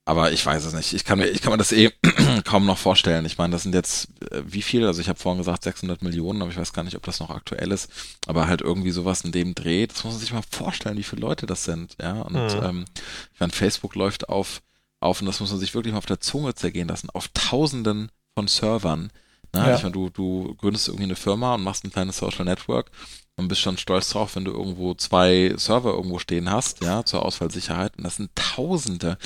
Aber 0.04 0.32
ich 0.32 0.44
weiß 0.44 0.66
es 0.66 0.74
nicht. 0.74 0.94
Ich 0.94 1.06
kann 1.06 1.20
mir, 1.20 1.28
ich 1.28 1.42
kann 1.42 1.52
mir 1.52 1.58
das 1.58 1.72
eh 1.72 1.92
kaum 2.44 2.66
noch 2.66 2.80
vorstellen. 2.80 3.26
Ich 3.26 3.38
meine, 3.38 3.52
das 3.52 3.64
sind 3.64 3.76
jetzt 3.76 4.10
äh, 4.32 4.42
wie 4.46 4.64
viel? 4.64 4.86
Also 4.86 5.00
ich 5.00 5.10
habe 5.10 5.20
vorhin 5.20 5.38
gesagt 5.38 5.64
600 5.64 6.02
Millionen, 6.02 6.42
aber 6.42 6.50
ich 6.50 6.58
weiß 6.58 6.74
gar 6.74 6.84
nicht, 6.84 6.96
ob 6.96 7.04
das 7.04 7.20
noch 7.20 7.30
aktuell 7.30 7.72
ist. 7.72 7.90
Aber 8.26 8.48
halt 8.48 8.62
irgendwie 8.62 8.92
sowas 8.92 9.22
in 9.22 9.32
dem 9.32 9.54
Dreh. 9.54 9.86
Das 9.86 10.04
muss 10.04 10.14
man 10.14 10.20
sich 10.20 10.34
mal 10.34 10.44
vorstellen, 10.50 10.98
wie 10.98 11.04
viele 11.04 11.22
Leute 11.22 11.46
das 11.46 11.66
sind. 11.66 11.96
Ja, 12.02 12.22
und 12.24 12.34
mhm. 12.34 12.64
ähm, 12.64 12.86
ich 13.34 13.40
meine, 13.40 13.54
Facebook 13.54 13.94
läuft 13.94 14.28
auf, 14.28 14.62
auf 15.00 15.22
und 15.22 15.28
das 15.28 15.40
muss 15.40 15.52
man 15.52 15.60
sich 15.60 15.76
wirklich 15.76 15.94
mal 15.94 16.00
auf 16.00 16.06
der 16.08 16.20
Zunge 16.20 16.56
zergehen 16.56 16.88
lassen, 16.88 17.12
auf 17.12 17.28
Tausenden 17.30 18.12
von 18.36 18.48
Servern. 18.48 19.12
Ne? 19.54 19.68
Ja. 19.68 19.76
Ich 19.76 19.84
meine, 19.84 19.94
du, 19.94 20.10
du 20.10 20.56
gründest 20.56 20.88
irgendwie 20.88 21.06
eine 21.06 21.16
Firma 21.16 21.56
und 21.56 21.64
machst 21.64 21.84
ein 21.84 21.92
kleines 21.92 22.18
Social 22.18 22.46
Network 22.46 22.92
und 23.38 23.48
bist 23.48 23.62
schon 23.62 23.78
stolz 23.78 24.10
drauf, 24.10 24.36
wenn 24.36 24.46
du 24.46 24.52
irgendwo 24.52 24.94
zwei 24.94 25.54
Server 25.58 25.92
irgendwo 25.94 26.20
stehen 26.20 26.50
hast, 26.50 26.84
ja, 26.84 27.04
zur 27.04 27.26
Ausfallsicherheit. 27.26 27.98
Und 27.98 28.04
das 28.04 28.18
sind 28.18 28.32
Tausende. 28.36 29.18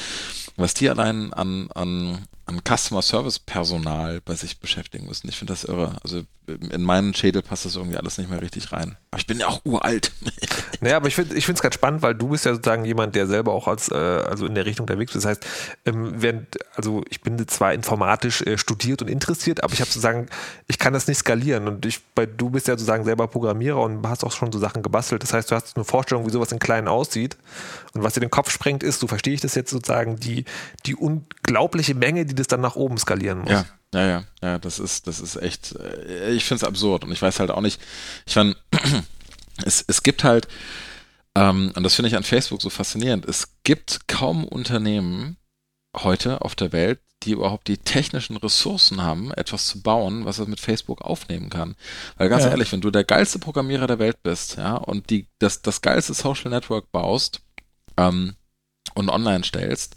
Was 0.55 0.73
die 0.73 0.89
allein 0.89 1.33
an, 1.33 1.69
an, 1.71 2.27
an 2.45 2.61
Customer 2.63 3.01
Service 3.01 3.39
Personal 3.39 4.21
bei 4.21 4.35
sich 4.35 4.59
beschäftigen 4.59 5.05
müssen. 5.07 5.27
Ich 5.27 5.35
finde 5.35 5.53
das 5.53 5.65
irre. 5.65 5.97
Also 6.03 6.23
in 6.47 6.83
meinen 6.83 7.13
Schädel 7.13 7.41
passt 7.41 7.65
das 7.65 7.75
irgendwie 7.75 7.97
alles 7.97 8.17
nicht 8.17 8.29
mehr 8.29 8.41
richtig 8.41 8.71
rein. 8.71 8.97
Aber 9.11 9.19
ich 9.19 9.27
bin 9.27 9.39
ja 9.39 9.47
auch 9.47 9.61
uralt. 9.65 10.11
naja, 10.81 10.97
aber 10.97 11.07
ich 11.07 11.15
finde 11.15 11.35
es 11.35 11.61
ganz 11.61 11.75
spannend, 11.75 12.01
weil 12.01 12.13
du 12.13 12.29
bist 12.29 12.45
ja 12.45 12.53
sozusagen 12.53 12.85
jemand, 12.85 13.15
der 13.15 13.27
selber 13.27 13.53
auch 13.53 13.67
als, 13.67 13.89
äh, 13.89 13.95
also 13.95 14.45
in 14.45 14.55
der 14.55 14.65
Richtung 14.65 14.83
unterwegs 14.83 15.15
ist. 15.15 15.23
Das 15.23 15.29
heißt, 15.31 15.45
ähm, 15.85 16.13
während, 16.17 16.57
also 16.75 17.03
ich 17.09 17.21
bin 17.21 17.47
zwar 17.47 17.73
informatisch 17.73 18.41
äh, 18.43 18.57
studiert 18.57 19.01
und 19.01 19.07
interessiert, 19.07 19.63
aber 19.63 19.73
ich 19.73 19.79
habe 19.79 19.89
sozusagen, 19.89 20.27
ich 20.67 20.77
kann 20.77 20.93
das 20.93 21.07
nicht 21.07 21.17
skalieren. 21.17 21.67
Und 21.67 21.85
ich, 21.85 22.01
bei, 22.13 22.25
du 22.25 22.49
bist 22.49 22.67
ja 22.67 22.73
sozusagen 22.75 23.05
selber 23.05 23.27
Programmierer 23.27 23.81
und 23.81 24.07
hast 24.07 24.23
auch 24.23 24.31
schon 24.31 24.51
so 24.51 24.59
Sachen 24.59 24.83
gebastelt. 24.83 25.23
Das 25.23 25.33
heißt, 25.33 25.49
du 25.49 25.55
hast 25.55 25.75
eine 25.75 25.85
Vorstellung, 25.85 26.27
wie 26.27 26.31
sowas 26.31 26.51
in 26.51 26.59
kleinen 26.59 26.87
aussieht. 26.87 27.37
Und 27.93 28.03
was 28.03 28.13
dir 28.13 28.19
den 28.19 28.29
Kopf 28.29 28.51
sprengt, 28.51 28.83
ist, 28.83 28.99
so 28.99 29.07
verstehe 29.07 29.33
ich 29.33 29.41
das 29.41 29.55
jetzt 29.55 29.71
sozusagen, 29.71 30.17
die, 30.17 30.45
die 30.85 30.95
unglaubliche 30.95 31.95
Menge, 31.95 32.25
die 32.25 32.35
das 32.35 32.47
dann 32.47 32.61
nach 32.61 32.75
oben 32.75 32.97
skalieren 32.97 33.39
muss. 33.39 33.51
Ja. 33.51 33.65
Ja, 33.95 34.05
ja, 34.05 34.23
ja, 34.41 34.59
das 34.59 34.77
ist, 34.77 35.07
das 35.07 35.21
ist 35.21 35.37
echt, 35.37 35.73
äh, 35.77 36.33
ich 36.33 36.43
finde 36.43 36.63
es 36.63 36.67
absurd 36.67 37.05
und 37.05 37.13
ich 37.13 37.21
weiß 37.21 37.39
halt 37.39 37.49
auch 37.49 37.61
nicht, 37.61 37.79
ich 38.25 38.35
meine, 38.35 38.53
es, 39.65 39.85
es 39.87 40.03
gibt 40.03 40.25
halt, 40.25 40.49
ähm, 41.33 41.71
und 41.73 41.83
das 41.83 41.95
finde 41.95 42.09
ich 42.09 42.17
an 42.17 42.23
Facebook 42.23 42.61
so 42.61 42.69
faszinierend, 42.69 43.23
es 43.23 43.53
gibt 43.63 44.09
kaum 44.09 44.43
Unternehmen 44.43 45.37
heute 45.95 46.41
auf 46.41 46.55
der 46.55 46.73
Welt, 46.73 46.99
die 47.23 47.31
überhaupt 47.31 47.69
die 47.69 47.77
technischen 47.77 48.35
Ressourcen 48.35 49.01
haben, 49.01 49.31
etwas 49.31 49.67
zu 49.67 49.81
bauen, 49.81 50.25
was 50.25 50.39
er 50.39 50.47
mit 50.47 50.59
Facebook 50.59 51.01
aufnehmen 51.01 51.49
kann. 51.49 51.75
Weil 52.17 52.27
ganz 52.27 52.43
ja. 52.43 52.49
ehrlich, 52.49 52.73
wenn 52.73 52.81
du 52.81 52.91
der 52.91 53.05
geilste 53.05 53.39
Programmierer 53.39 53.87
der 53.87 53.99
Welt 53.99 54.21
bist, 54.23 54.57
ja, 54.57 54.75
und 54.75 55.09
die, 55.09 55.29
das, 55.39 55.61
das 55.61 55.81
geilste 55.81 56.13
Social 56.13 56.51
Network 56.51 56.91
baust 56.91 57.39
ähm, 57.95 58.35
und 58.93 59.09
online 59.09 59.45
stellst, 59.45 59.95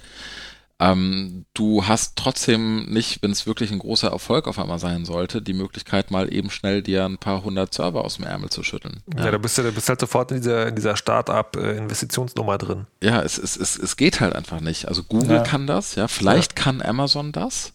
ähm, 0.81 1.45
du 1.55 1.87
hast 1.87 2.15
trotzdem 2.15 2.87
nicht, 2.87 3.21
wenn 3.23 3.33
es 3.33 3.47
wirklich 3.47 3.73
ein 3.73 3.81
großer 3.81 4.11
Erfolg 4.11 4.47
auf 4.47 4.61
einmal 4.61 4.79
sein 4.79 5.05
sollte, 5.05 5.43
die 5.43 5.53
Möglichkeit, 5.53 6.13
mal 6.13 6.33
eben 6.33 6.51
schnell 6.51 6.83
dir 6.83 7.05
ein 7.05 7.19
paar 7.19 7.43
hundert 7.43 7.75
Server 7.75 8.05
aus 8.05 8.17
dem 8.17 8.27
Ärmel 8.27 8.51
zu 8.51 8.63
schütteln. 8.63 9.03
Ja, 9.17 9.25
ja 9.25 9.31
da 9.33 9.39
bist 9.39 9.59
du 9.59 9.63
da 9.63 9.73
bist 9.73 9.89
halt 9.89 10.01
sofort 10.01 10.31
in 10.31 10.37
dieser, 10.37 10.69
in 10.69 10.77
dieser 10.77 10.97
Start-up-Investitionsnummer 10.97 12.59
drin. 12.59 12.87
Ja, 13.03 13.23
es, 13.23 13.39
es, 13.39 13.57
es, 13.57 13.77
es 13.77 13.97
geht 13.97 14.21
halt 14.21 14.37
einfach 14.37 14.61
nicht. 14.61 14.87
Also 14.87 15.03
Google 15.03 15.39
ja. 15.39 15.43
kann 15.43 15.67
das, 15.67 15.97
ja, 15.97 16.07
vielleicht 16.07 16.57
ja. 16.57 16.65
kann 16.65 16.81
Amazon 16.81 17.33
das. 17.33 17.73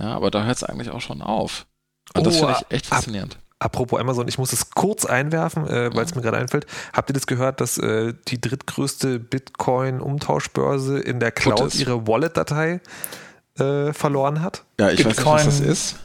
Ja, 0.00 0.14
aber 0.14 0.30
da 0.30 0.44
hört 0.44 0.56
es 0.56 0.64
eigentlich 0.64 0.90
auch 0.90 1.00
schon 1.00 1.20
auf. 1.20 1.66
Und 2.14 2.20
oh, 2.20 2.24
das 2.24 2.36
finde 2.36 2.56
ich 2.60 2.74
echt 2.74 2.86
faszinierend. 2.86 3.38
Apropos 3.64 3.98
Amazon, 3.98 4.28
ich 4.28 4.36
muss 4.36 4.52
es 4.52 4.70
kurz 4.72 5.06
einwerfen, 5.06 5.66
äh, 5.66 5.88
weil 5.94 6.04
es 6.04 6.14
mir 6.14 6.20
gerade 6.20 6.36
einfällt. 6.36 6.66
Habt 6.92 7.08
ihr 7.08 7.14
das 7.14 7.26
gehört, 7.26 7.62
dass 7.62 7.78
äh, 7.78 8.12
die 8.28 8.38
drittgrößte 8.38 9.18
Bitcoin-Umtauschbörse 9.18 10.98
in 10.98 11.18
der 11.18 11.32
Cloud 11.32 11.74
ihre 11.74 12.06
Wallet-Datei 12.06 12.82
äh, 13.58 13.94
verloren 13.94 14.42
hat? 14.42 14.64
Ja, 14.78 14.90
ich 14.90 15.02
Bitcoin, 15.02 15.36
weiß 15.36 15.46
nicht, 15.46 15.60
was 15.60 15.60
das 15.60 15.68
ist. 15.68 15.96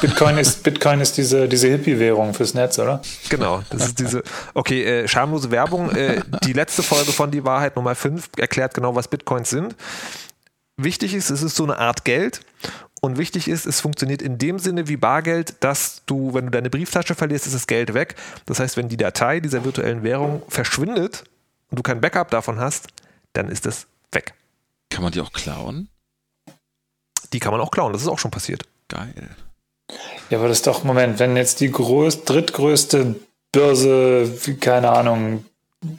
Bitcoin 0.00 0.38
ist, 0.38 0.62
Bitcoin 0.62 1.02
ist 1.02 1.18
diese, 1.18 1.48
diese 1.48 1.68
Hippie-Währung 1.68 2.32
fürs 2.32 2.54
Netz, 2.54 2.78
oder? 2.78 3.02
Genau, 3.28 3.62
das 3.68 3.88
ist 3.88 3.98
diese, 3.98 4.22
okay, 4.54 4.82
äh, 4.82 5.06
schamlose 5.06 5.50
Werbung. 5.50 5.90
Äh, 5.90 6.22
die 6.44 6.54
letzte 6.54 6.82
Folge 6.82 7.12
von 7.12 7.30
Die 7.30 7.44
Wahrheit 7.44 7.76
Nummer 7.76 7.94
5 7.94 8.30
erklärt 8.38 8.72
genau, 8.72 8.94
was 8.94 9.08
Bitcoins 9.08 9.50
sind. 9.50 9.76
Wichtig 10.78 11.12
ist, 11.12 11.28
es 11.28 11.42
ist 11.42 11.56
so 11.56 11.64
eine 11.64 11.76
Art 11.76 12.06
Geld 12.06 12.40
und 13.04 13.18
wichtig 13.18 13.48
ist, 13.48 13.66
es 13.66 13.80
funktioniert 13.80 14.22
in 14.22 14.38
dem 14.38 14.60
Sinne 14.60 14.86
wie 14.86 14.96
Bargeld, 14.96 15.56
dass 15.58 16.02
du, 16.06 16.34
wenn 16.34 16.46
du 16.46 16.50
deine 16.52 16.70
Brieftasche 16.70 17.16
verlierst, 17.16 17.46
ist 17.46 17.54
das 17.54 17.66
Geld 17.66 17.94
weg. 17.94 18.14
Das 18.46 18.60
heißt, 18.60 18.76
wenn 18.76 18.88
die 18.88 18.96
Datei 18.96 19.40
dieser 19.40 19.64
virtuellen 19.64 20.04
Währung 20.04 20.42
verschwindet 20.48 21.24
und 21.70 21.78
du 21.78 21.82
kein 21.82 22.00
Backup 22.00 22.30
davon 22.30 22.60
hast, 22.60 22.88
dann 23.32 23.48
ist 23.48 23.66
es 23.66 23.88
weg. 24.12 24.34
Kann 24.88 25.02
man 25.02 25.12
die 25.12 25.20
auch 25.20 25.32
klauen? 25.32 25.88
Die 27.32 27.40
kann 27.40 27.50
man 27.50 27.60
auch 27.60 27.72
klauen, 27.72 27.92
das 27.92 28.02
ist 28.02 28.08
auch 28.08 28.20
schon 28.20 28.30
passiert. 28.30 28.62
Geil. 28.86 29.30
Ja, 30.30 30.38
aber 30.38 30.46
das 30.46 30.58
ist 30.58 30.66
doch, 30.68 30.84
Moment, 30.84 31.18
wenn 31.18 31.36
jetzt 31.36 31.58
die 31.58 31.72
größ, 31.72 32.24
drittgrößte 32.24 33.16
Börse, 33.50 34.30
keine 34.60 34.90
Ahnung, 34.90 35.44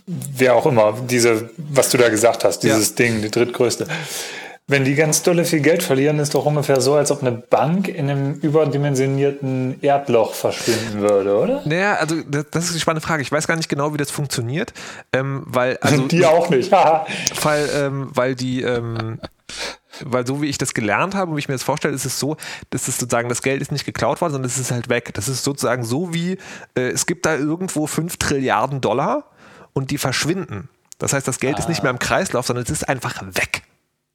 wer 0.05 0.55
auch 0.55 0.65
immer, 0.65 0.97
diese, 1.01 1.49
was 1.57 1.89
du 1.89 1.97
da 1.97 2.07
gesagt 2.07 2.45
hast, 2.45 2.59
dieses 2.59 2.89
ja. 2.89 2.95
Ding, 2.95 3.21
die 3.21 3.29
drittgrößte, 3.29 3.87
wenn 4.65 4.85
die 4.85 4.95
ganz 4.95 5.23
dolle 5.23 5.43
viel 5.43 5.59
Geld 5.59 5.83
verlieren, 5.83 6.19
ist 6.19 6.35
doch 6.35 6.45
ungefähr 6.45 6.79
so, 6.79 6.93
als 6.93 7.11
ob 7.11 7.21
eine 7.21 7.33
Bank 7.33 7.89
in 7.89 8.09
einem 8.09 8.33
überdimensionierten 8.35 9.81
Erdloch 9.81 10.33
verschwinden 10.33 11.01
würde, 11.01 11.35
oder? 11.35 11.61
Naja, 11.65 11.95
also 11.95 12.15
das 12.21 12.65
ist 12.65 12.71
eine 12.71 12.79
spannende 12.79 13.05
Frage. 13.05 13.21
Ich 13.21 13.31
weiß 13.31 13.45
gar 13.45 13.57
nicht 13.57 13.67
genau, 13.67 13.93
wie 13.93 13.97
das 13.97 14.09
funktioniert, 14.09 14.73
ähm, 15.11 15.43
weil 15.47 15.77
also 15.81 16.07
die 16.07 16.25
auch 16.25 16.49
nicht. 16.49 16.71
weil 17.41 17.69
ähm, 17.75 18.09
weil 18.13 18.35
die 18.35 18.61
ähm, 18.61 19.19
weil 20.05 20.25
so 20.25 20.41
wie 20.41 20.47
ich 20.47 20.57
das 20.57 20.73
gelernt 20.73 21.13
habe 21.13 21.31
und 21.31 21.35
wie 21.35 21.39
ich 21.39 21.49
mir 21.49 21.55
das 21.55 21.63
vorstelle, 21.63 21.93
ist 21.93 22.05
es 22.05 22.17
so, 22.17 22.37
dass 22.69 22.87
es 22.87 22.97
sozusagen 22.97 23.27
das 23.27 23.41
Geld 23.41 23.61
ist 23.61 23.71
nicht 23.71 23.85
geklaut 23.85 24.21
worden, 24.21 24.31
sondern 24.31 24.49
es 24.49 24.57
ist 24.57 24.71
halt 24.71 24.87
weg. 24.87 25.13
Das 25.13 25.27
ist 25.27 25.43
sozusagen 25.43 25.83
so 25.83 26.13
wie 26.13 26.37
äh, 26.75 26.87
es 26.89 27.05
gibt 27.05 27.25
da 27.25 27.35
irgendwo 27.35 27.85
5 27.85 28.15
Trilliarden 28.15 28.79
Dollar 28.79 29.25
und 29.73 29.91
die 29.91 29.97
verschwinden. 29.97 30.69
Das 30.99 31.11
heißt, 31.11 31.27
das 31.27 31.39
Geld 31.39 31.57
ah. 31.57 31.59
ist 31.59 31.67
nicht 31.67 31.83
mehr 31.83 31.91
im 31.91 31.99
Kreislauf, 31.99 32.47
sondern 32.47 32.63
es 32.63 32.71
ist 32.71 32.87
einfach 32.87 33.21
weg 33.35 33.63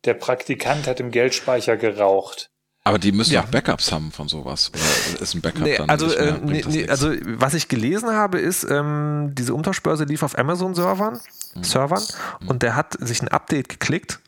der 0.04 0.14
Praktikant 0.14 0.86
hat 0.86 1.00
im 1.00 1.10
Geldspeicher 1.10 1.76
geraucht. 1.76 2.50
Aber 2.84 2.98
die 2.98 3.12
müssen 3.12 3.34
ja 3.34 3.42
auch 3.42 3.48
Backups 3.48 3.92
haben 3.92 4.12
von 4.12 4.28
sowas. 4.28 4.70
Oder 4.72 5.20
ist 5.20 5.34
ein 5.34 5.42
Backup 5.42 5.62
nee, 5.62 5.76
dann 5.76 5.90
also, 5.90 6.06
mehr, 6.06 6.18
äh, 6.18 6.38
nee, 6.42 6.64
nee, 6.66 6.88
also 6.88 7.12
was 7.22 7.52
ich 7.52 7.68
gelesen 7.68 8.10
habe, 8.10 8.38
ist, 8.38 8.64
ähm, 8.64 9.32
diese 9.34 9.52
Umtauschbörse 9.52 10.04
lief 10.04 10.22
auf 10.22 10.38
Amazon-Servern 10.38 11.20
hm. 11.52 11.64
Servern, 11.64 12.02
hm. 12.40 12.48
und 12.48 12.62
der 12.62 12.76
hat 12.76 12.96
sich 12.98 13.20
ein 13.20 13.28
Update 13.28 13.68
geklickt, 13.68 14.20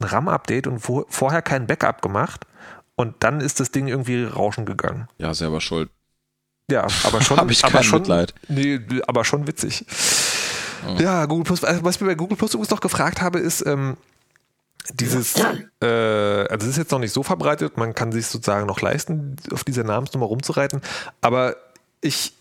ein 0.00 0.06
RAM-Update 0.06 0.66
und 0.66 0.86
wo, 0.86 1.06
vorher 1.08 1.40
kein 1.40 1.66
Backup 1.66 2.02
gemacht 2.02 2.44
und 2.94 3.14
dann 3.20 3.40
ist 3.40 3.60
das 3.60 3.70
Ding 3.70 3.88
irgendwie 3.88 4.24
rauschen 4.24 4.66
gegangen. 4.66 5.08
Ja, 5.16 5.32
selber 5.32 5.60
schuld. 5.60 5.88
Ja, 6.70 6.86
aber 7.04 7.20
schon. 7.22 7.38
Habe 7.38 7.52
ich 7.52 7.64
aber 7.64 7.72
kein 7.72 7.84
schon, 7.84 8.00
Mitleid. 8.00 8.34
Nee, 8.48 8.80
aber 9.06 9.24
schon 9.24 9.46
witzig. 9.46 9.86
Oh. 10.86 11.00
Ja, 11.00 11.24
Google 11.26 11.44
Plus. 11.44 11.62
Was 11.62 11.94
ich 11.94 12.00
mir 12.00 12.08
bei 12.08 12.14
Google 12.14 12.36
Plus 12.36 12.52
übrigens 12.52 12.70
noch 12.70 12.80
gefragt 12.80 13.22
habe, 13.22 13.38
ist, 13.38 13.64
ähm, 13.66 13.96
dieses, 14.94 15.36
äh, 15.80 15.86
also 15.86 16.64
es 16.64 16.72
ist 16.72 16.76
jetzt 16.78 16.92
noch 16.92 16.98
nicht 16.98 17.12
so 17.12 17.22
verbreitet, 17.22 17.76
man 17.76 17.94
kann 17.94 18.12
sich 18.12 18.26
sozusagen 18.26 18.66
noch 18.66 18.80
leisten, 18.80 19.36
auf 19.52 19.64
dieser 19.64 19.84
Namensnummer 19.84 20.26
rumzureiten, 20.26 20.80
aber 21.20 21.56
ich 22.00 22.37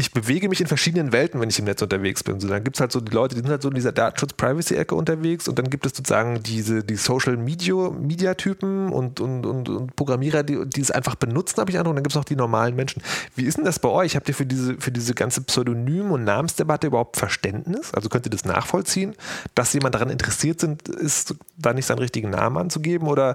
ich 0.00 0.12
bewege 0.12 0.48
mich 0.48 0.60
in 0.60 0.68
verschiedenen 0.68 1.10
Welten, 1.10 1.40
wenn 1.40 1.48
ich 1.48 1.58
im 1.58 1.64
Netz 1.64 1.82
unterwegs 1.82 2.22
bin. 2.22 2.38
So, 2.38 2.46
dann 2.46 2.62
gibt 2.62 2.76
es 2.76 2.80
halt 2.80 2.92
so 2.92 3.00
die 3.00 3.10
Leute, 3.10 3.34
die 3.34 3.40
sind 3.40 3.50
halt 3.50 3.62
so 3.62 3.68
in 3.68 3.74
dieser 3.74 3.90
Datenschutz-Privacy-Ecke 3.90 4.94
unterwegs 4.94 5.48
und 5.48 5.58
dann 5.58 5.70
gibt 5.70 5.86
es 5.86 5.96
sozusagen 5.96 6.40
diese 6.40 6.84
die 6.84 6.94
Social-Media-Typen 6.94 8.92
und, 8.92 9.18
und, 9.18 9.44
und, 9.44 9.68
und, 9.68 9.96
Programmierer, 9.96 10.44
die, 10.44 10.64
die 10.66 10.80
es 10.80 10.92
einfach 10.92 11.16
benutzen, 11.16 11.60
habe 11.60 11.72
ich 11.72 11.80
an. 11.80 11.88
Und 11.88 11.96
dann 11.96 12.04
gibt 12.04 12.12
es 12.12 12.16
auch 12.16 12.24
die 12.24 12.36
normalen 12.36 12.76
Menschen. 12.76 13.02
Wie 13.34 13.42
ist 13.42 13.56
denn 13.56 13.64
das 13.64 13.80
bei 13.80 13.88
euch? 13.88 14.14
Habt 14.14 14.28
ihr 14.28 14.36
für 14.36 14.46
diese, 14.46 14.76
für 14.76 14.92
diese 14.92 15.14
ganze 15.14 15.40
Pseudonym- 15.40 16.12
und 16.12 16.22
Namensdebatte 16.22 16.86
überhaupt 16.86 17.16
Verständnis? 17.16 17.92
Also 17.92 18.08
könnt 18.08 18.24
ihr 18.24 18.30
das 18.30 18.44
nachvollziehen, 18.44 19.16
dass 19.56 19.72
jemand 19.72 19.96
daran 19.96 20.10
interessiert 20.10 20.60
sind, 20.60 20.88
ist, 20.88 21.34
da 21.56 21.72
nicht 21.72 21.86
seinen 21.86 21.98
richtigen 21.98 22.30
Namen 22.30 22.56
anzugeben? 22.56 23.08
Oder 23.08 23.34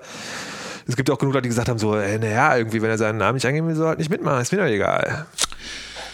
es 0.88 0.96
gibt 0.96 1.10
auch 1.10 1.20
genug 1.20 1.34
Leute, 1.34 1.44
die 1.44 1.50
gesagt 1.50 1.68
haben, 1.68 1.80
so, 1.80 1.94
äh, 1.98 2.18
naja, 2.20 2.56
irgendwie, 2.56 2.82
wenn 2.82 2.90
er 2.90 2.98
seinen 2.98 3.18
Namen 3.18 3.34
nicht 3.34 3.46
angeben 3.46 3.68
will, 3.68 3.76
soll 3.76 3.88
halt 3.88 4.00
nicht 4.00 4.10
mitmachen, 4.10 4.42
ist 4.42 4.54
mir 4.54 4.60
doch 4.60 4.66
egal. 4.66 5.26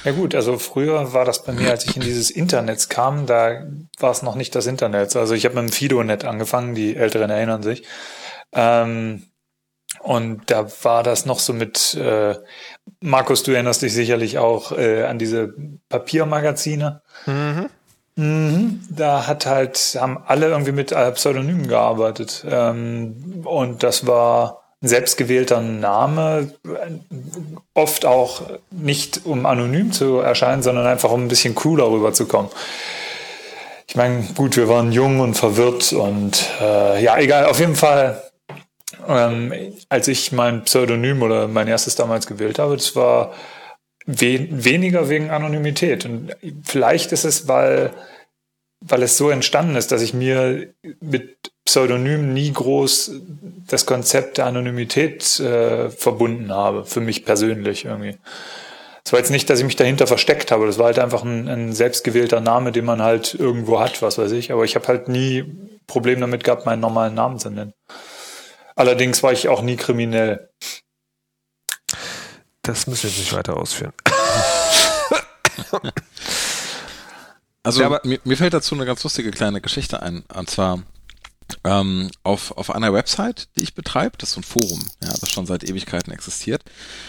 Ja 0.06 0.12
gut, 0.14 0.34
also 0.34 0.58
früher 0.58 1.14
war 1.14 1.26
das 1.26 1.44
bei 1.44 1.52
mir, 1.52 1.72
als 1.72 1.86
ich 1.86 1.96
in 1.96 2.02
dieses 2.02 2.32
Internet 2.32 2.90
kam, 2.90 3.26
da 3.26 3.68
war 4.00 4.12
es 4.12 4.22
noch 4.22 4.36
nicht 4.36 4.56
das 4.56 4.66
Internet. 4.66 5.16
Also 5.16 5.34
ich 5.34 5.46
habe 5.46 5.56
mit 5.56 5.70
dem 5.70 5.74
Fidonet 5.74 6.24
angefangen, 6.24 6.74
die 6.74 6.96
Älteren 6.96 7.30
erinnern 7.30 7.64
sich. 7.64 7.84
Ähm, 8.54 9.24
und 10.02 10.50
da 10.50 10.68
war 10.84 11.04
das 11.04 11.26
noch 11.26 11.40
so 11.40 11.52
mit, 11.52 11.96
äh, 11.96 12.36
Markus, 13.02 13.44
du 13.44 13.52
erinnerst 13.52 13.82
dich 13.82 13.94
sicherlich 13.94 14.38
auch 14.38 14.72
äh, 14.72 15.04
an 15.04 15.20
diese 15.20 15.54
Papiermagazine. 15.90 17.02
Mhm. 17.26 17.70
Mhm, 18.16 18.82
da 18.90 19.28
hat 19.28 19.46
halt, 19.46 19.78
haben 20.00 20.18
alle 20.26 20.48
irgendwie 20.48 20.72
mit 20.72 20.94
Pseudonymen 21.14 21.68
gearbeitet. 21.68 22.46
Ähm, 22.50 23.44
und 23.46 23.84
das 23.84 24.08
war 24.08 24.59
selbstgewählter 24.82 25.62
Name, 25.62 26.54
oft 27.74 28.06
auch 28.06 28.44
nicht 28.72 29.26
um 29.26 29.46
anonym 29.46 29.92
zu 29.92 30.20
erscheinen, 30.20 30.64
sondern 30.64 30.88
einfach 30.88 31.12
um 31.12 31.26
ein 31.26 31.28
bisschen 31.28 31.56
cooler 31.56 31.92
rüberzukommen. 31.92 32.50
Ich 33.88 33.96
meine, 33.96 34.24
gut, 34.36 34.56
wir 34.56 34.70
waren 34.70 34.92
jung 34.92 35.20
und 35.20 35.34
verwirrt 35.34 35.92
und 35.94 36.48
äh, 36.62 37.04
ja, 37.04 37.18
egal, 37.18 37.46
auf 37.46 37.60
jeden 37.60 37.76
Fall, 37.76 38.22
ähm, 39.08 39.54
als 39.90 40.08
ich 40.08 40.32
mein 40.32 40.64
Pseudonym 40.64 41.24
oder 41.24 41.48
mein 41.48 41.68
erstes 41.68 41.96
damals 41.96 42.28
gewählt 42.28 42.60
habe, 42.60 42.78
das 42.78 42.96
war 42.96 43.34
we 44.06 44.48
weniger 44.50 45.10
wegen 45.10 45.30
Anonymität. 45.30 46.06
Und 46.06 46.36
vielleicht 46.64 47.12
ist 47.12 47.26
es, 47.26 47.48
weil, 47.48 47.94
weil 48.80 49.04
es 49.04 49.18
so 49.18 49.30
entstanden 49.30 49.76
ist, 49.76 49.92
dass 49.92 50.02
ich 50.02 50.14
mir 50.14 50.74
mit 51.02 51.52
Pseudonym 51.70 52.34
nie 52.34 52.52
groß 52.52 53.12
das 53.68 53.86
Konzept 53.86 54.40
der 54.40 54.48
Anonymität 54.48 55.40
äh, 55.40 55.92
verbunden 55.92 56.52
habe, 56.52 56.84
für 56.84 57.00
mich 57.00 57.26
persönlich 57.26 57.86
irgendwie. 57.86 58.18
Es 59.06 59.14
war 59.14 59.20
jetzt 59.20 59.30
nicht, 59.30 59.48
dass 59.52 59.60
ich 59.60 59.66
mich 59.66 59.76
dahinter 59.76 60.08
versteckt 60.08 60.52
habe, 60.52 60.66
das 60.66 60.80
war 60.80 60.88
halt 60.88 60.98
einfach 60.98 61.24
ein, 61.24 61.48
ein 61.48 61.74
selbstgewählter 61.74 62.42
Name, 62.42 62.72
den 62.72 62.86
man 62.86 63.04
halt 63.04 63.36
irgendwo 63.36 63.80
hat, 63.80 64.02
was 64.02 64.18
weiß 64.18 64.32
ich. 64.32 64.52
Aber 64.52 64.64
ich 64.66 64.74
habe 64.76 64.88
halt 64.88 65.10
nie 65.10 65.46
Problem 65.86 66.20
damit 66.22 66.44
gehabt, 66.44 66.66
meinen 66.66 66.80
normalen 66.80 67.14
Namen 67.14 67.38
zu 67.38 67.52
nennen. 67.52 67.74
Allerdings 68.76 69.22
war 69.22 69.32
ich 69.32 69.48
auch 69.48 69.62
nie 69.62 69.76
kriminell 69.76 70.50
Das 72.64 72.88
müssen 72.88 73.04
wir 73.04 73.10
jetzt 73.12 73.20
nicht 73.20 73.34
weiter 73.34 73.58
ausführen. 73.58 73.94
Also 77.62 77.82
Ja, 77.82 77.86
aber- 77.88 78.02
mir, 78.04 78.20
mir 78.24 78.38
fällt 78.38 78.56
dazu 78.56 78.74
eine 78.74 78.86
ganz 78.88 79.04
lustige 79.04 79.30
kleine 79.30 79.62
Geschichte 79.62 80.02
ein. 80.02 80.24
Und 80.34 80.50
zwar 80.50 80.82
ähm, 81.64 82.10
auf, 82.24 82.52
auf 82.58 82.74
einer 82.74 82.94
Website, 82.94 83.48
die 83.56 83.62
ich 83.64 83.74
betreibe, 83.74 84.18
das 84.18 84.30
ist 84.30 84.36
so 84.36 84.42
ein 84.42 84.44
Forum, 84.44 84.86
ja, 85.04 85.10
das 85.20 85.30
schon 85.32 85.46
seit 85.46 85.64
Ewigkeiten 85.64 86.12
existiert. 86.12 86.64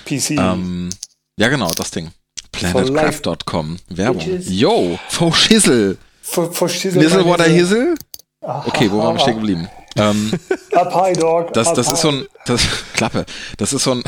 PC. 0.07 0.31
Ähm, 0.33 0.91
ja, 1.37 1.49
genau, 1.49 1.71
das 1.73 1.91
Ding. 1.91 2.11
Planetcraft.com. 2.53 3.79
Werbung. 3.89 4.41
Yo, 4.43 4.99
faux 5.09 5.39
Schissel. 5.39 5.99
Schissel- 6.23 6.99
Nizzlewater 7.03 7.45
Hissel? 7.45 7.95
Okay, 8.41 8.91
wo 8.91 8.99
waren 8.99 9.17
wir 9.17 9.21
stehen 9.21 9.37
geblieben? 9.37 9.69
Ähm, 9.97 10.33
Up 10.73 10.95
high, 10.95 11.17
dog. 11.17 11.53
das, 11.53 11.73
das 11.75 11.93
ist 11.93 12.01
so 12.01 12.09
ein, 12.11 12.27
das, 12.47 12.63
Klappe, 12.95 13.27
das 13.57 13.73
ist 13.73 13.83
so 13.85 13.93
ein, 13.93 14.03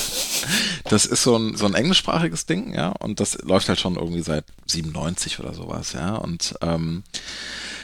das 0.84 1.06
ist 1.06 1.22
so 1.22 1.36
ein, 1.36 1.56
so 1.56 1.66
ein 1.66 1.74
englischsprachiges 1.74 2.46
Ding, 2.46 2.74
ja, 2.74 2.88
und 2.90 3.20
das 3.20 3.38
läuft 3.42 3.68
halt 3.68 3.78
schon 3.80 3.96
irgendwie 3.96 4.22
seit 4.22 4.44
97 4.66 5.38
oder 5.40 5.54
sowas, 5.54 5.92
ja, 5.92 6.16
und 6.16 6.54
ähm, 6.60 7.04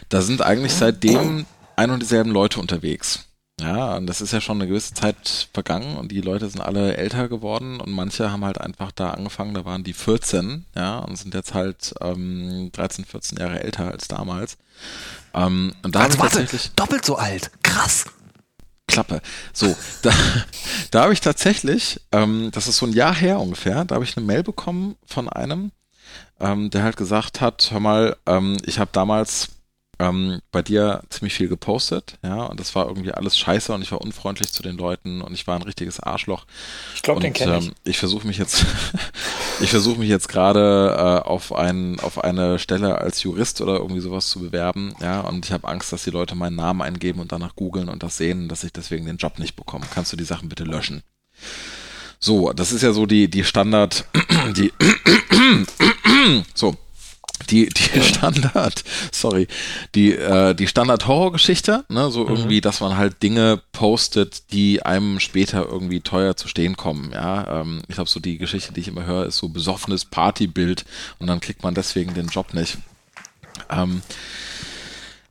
da 0.09 0.21
sind 0.21 0.43
eigentlich 0.43 0.73
seitdem 0.75 1.47
ein 1.83 1.91
und 1.91 2.01
dieselben 2.01 2.31
Leute 2.31 2.61
unterwegs. 2.61 3.27
Ja, 3.61 3.97
und 3.97 4.07
das 4.07 4.21
ist 4.21 4.33
ja 4.33 4.41
schon 4.41 4.61
eine 4.61 4.67
gewisse 4.67 4.95
Zeit 4.95 5.49
vergangen 5.53 5.97
und 5.97 6.11
die 6.11 6.21
Leute 6.21 6.49
sind 6.49 6.61
alle 6.61 6.97
älter 6.97 7.29
geworden 7.29 7.81
und 7.81 7.93
manche 7.93 8.33
haben 8.33 8.45
halt 8.45 8.59
einfach 8.59 8.91
da 8.93 9.11
angefangen, 9.11 9.55
da 9.55 9.65
waren 9.65 9.85
die 9.85 9.93
14, 9.93 10.65
ja, 10.75 10.99
und 10.99 11.17
sind 11.17 11.35
jetzt 11.35 11.55
halt 11.55 11.95
ähm, 12.01 12.71
13, 12.73 13.05
14 13.05 13.39
Jahre 13.39 13.63
älter 13.63 13.91
als 13.91 14.09
damals. 14.09 14.57
Ähm, 15.35 15.75
und 15.83 15.95
da 15.95 16.01
Also 16.01 16.15
ich 16.15 16.21
warte, 16.21 16.39
tatsächlich 16.39 16.73
doppelt 16.75 17.05
so 17.05 17.17
alt. 17.17 17.51
Krass. 17.63 18.07
Klappe. 18.89 19.23
So, 19.53 19.77
da, 20.03 20.11
da 20.91 21.03
habe 21.03 21.13
ich 21.13 21.21
tatsächlich, 21.21 22.01
ähm, 22.11 22.51
das 22.53 22.67
ist 22.67 22.79
so 22.79 22.87
ein 22.87 22.93
Jahr 22.93 23.15
her 23.15 23.39
ungefähr, 23.39 23.85
da 23.85 23.95
habe 23.95 24.05
ich 24.05 24.17
eine 24.17 24.27
Mail 24.27 24.43
bekommen 24.43 24.97
von 25.07 25.29
einem, 25.29 25.71
ähm, 26.41 26.71
der 26.71 26.83
halt 26.83 26.97
gesagt 26.97 27.41
hat, 27.41 27.71
hör 27.71 27.81
mal, 27.81 28.17
ähm, 28.27 28.57
ich 28.65 28.79
habe 28.79 28.91
damals 28.93 29.51
ähm, 29.99 30.41
bei 30.51 30.63
dir 30.63 31.03
ziemlich 31.11 31.35
viel 31.35 31.49
gepostet, 31.49 32.19
ja, 32.23 32.45
und 32.45 32.59
das 32.59 32.75
war 32.75 32.89
irgendwie 32.89 33.13
alles 33.13 33.39
scheiße 33.39 33.73
und 33.73 33.83
ich 33.83 33.93
war 33.93 34.01
unfreundlich 34.01 34.51
zu 34.53 34.63
den 34.63 34.77
Leuten 34.77 35.21
und 35.21 35.33
ich 35.35 35.47
war 35.47 35.57
ein 35.57 35.63
richtiges 35.63 36.01
Arschloch. 36.01 36.47
Ich 36.95 37.03
glaube, 37.03 37.21
den 37.21 37.33
kenne 37.33 37.59
ich. 37.59 37.67
ähm, 37.69 37.75
ich 37.85 37.99
versuche 37.99 38.27
mich 38.27 38.39
jetzt, 38.39 38.65
ich 39.61 39.71
versuche 39.71 39.99
mich 39.99 40.09
jetzt 40.09 40.29
gerade 40.29 40.95
äh, 40.97 41.29
auf 41.29 41.55
ein, 41.55 42.01
auf 42.01 42.23
eine 42.23 42.59
Stelle 42.59 42.99
als 42.99 43.23
Jurist 43.23 43.61
oder 43.61 43.77
irgendwie 43.77 44.01
sowas 44.01 44.29
zu 44.29 44.41
bewerben, 44.41 44.95
ja, 45.01 45.21
und 45.21 45.45
ich 45.45 45.53
habe 45.53 45.69
Angst, 45.69 45.93
dass 45.93 46.05
die 46.05 46.11
Leute 46.11 46.35
meinen 46.35 46.57
Namen 46.57 46.83
eingeben 46.83 47.21
und 47.21 47.33
danach 47.33 47.55
googeln 47.55 47.89
und 47.89 48.03
das 48.03 48.17
sehen, 48.17 48.49
dass 48.49 48.65
ich 48.65 48.73
deswegen 48.73 49.07
den 49.07 49.19
Job 49.19 49.39
nicht 49.39 49.57
bekomme. 49.57 49.87
Kannst 49.93 50.13
du 50.13 50.17
die 50.17 50.25
Sachen 50.25 50.49
bitte 50.49 50.65
löschen? 50.65 51.03
So, 52.19 52.53
das 52.53 52.71
ist 52.71 52.83
ja 52.83 52.93
so 52.93 53.05
die, 53.05 53.29
die 53.29 53.43
Standard, 53.45 54.05
die, 54.57 54.73
so, 56.55 56.77
die, 57.51 57.69
die 57.69 58.03
Standard, 58.03 58.85
sorry, 59.13 59.49
die, 59.95 60.13
äh, 60.13 60.55
die 60.55 60.67
Standard-Horror-Geschichte, 60.67 61.85
ne, 61.89 62.11
so 62.11 62.27
irgendwie, 62.27 62.61
dass 62.61 62.81
man 62.81 62.97
halt 62.97 63.23
Dinge 63.23 63.61
postet, 63.73 64.53
die 64.53 64.83
einem 64.83 65.21
später 65.21 65.67
irgendwie 65.67 66.01
teuer 66.01 66.37
zu 66.37 66.49
stehen 66.49 66.77
kommen, 66.77 67.11
ja. 67.13 67.61
Ähm, 67.61 67.83
ich 67.89 67.95
glaube, 67.95 68.11
so 68.11 68.21
die 68.21 68.39
Geschichte, 68.39 68.73
die 68.73 68.81
ich 68.81 68.89
immer 68.89 69.07
höre, 69.07 69.27
ist 69.27 69.37
so 69.37 69.49
besoffenes 69.49 70.05
Partybild 70.05 70.85
und 71.19 71.27
dann 71.27 71.41
kriegt 71.41 71.63
man 71.63 71.75
deswegen 71.75 72.15
den 72.15 72.29
Job 72.29 72.55
nicht. 72.55 72.79
Ähm, 73.71 74.03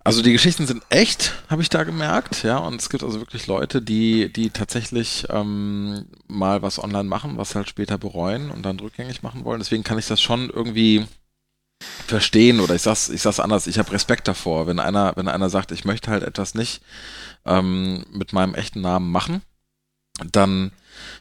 also 0.03 0.23
die 0.23 0.31
Geschichten 0.31 0.65
sind 0.65 0.81
echt, 0.89 1.33
habe 1.47 1.61
ich 1.61 1.69
da 1.69 1.83
gemerkt, 1.83 2.41
ja, 2.41 2.57
und 2.57 2.81
es 2.81 2.89
gibt 2.89 3.03
also 3.03 3.19
wirklich 3.19 3.45
Leute, 3.45 3.83
die, 3.83 4.33
die 4.33 4.49
tatsächlich 4.49 5.27
ähm, 5.29 6.05
mal 6.27 6.63
was 6.63 6.83
online 6.83 7.03
machen, 7.03 7.37
was 7.37 7.53
halt 7.53 7.69
später 7.69 7.99
bereuen 7.99 8.49
und 8.49 8.63
dann 8.63 8.79
rückgängig 8.79 9.21
machen 9.21 9.45
wollen. 9.45 9.59
Deswegen 9.59 9.83
kann 9.83 9.99
ich 9.99 10.07
das 10.07 10.19
schon 10.19 10.49
irgendwie 10.49 11.05
verstehen 12.07 12.59
oder 12.59 12.75
ich 12.75 12.81
sag's, 12.81 13.09
ich 13.09 13.21
sag's 13.21 13.39
anders, 13.39 13.67
ich 13.67 13.79
habe 13.79 13.91
Respekt 13.91 14.27
davor, 14.27 14.67
wenn 14.67 14.79
einer, 14.79 15.13
wenn 15.15 15.27
einer 15.27 15.49
sagt, 15.49 15.71
ich 15.71 15.85
möchte 15.85 16.11
halt 16.11 16.23
etwas 16.23 16.55
nicht 16.55 16.81
ähm, 17.45 18.05
mit 18.11 18.33
meinem 18.33 18.55
echten 18.55 18.81
Namen 18.81 19.11
machen, 19.11 19.41
dann, 20.31 20.71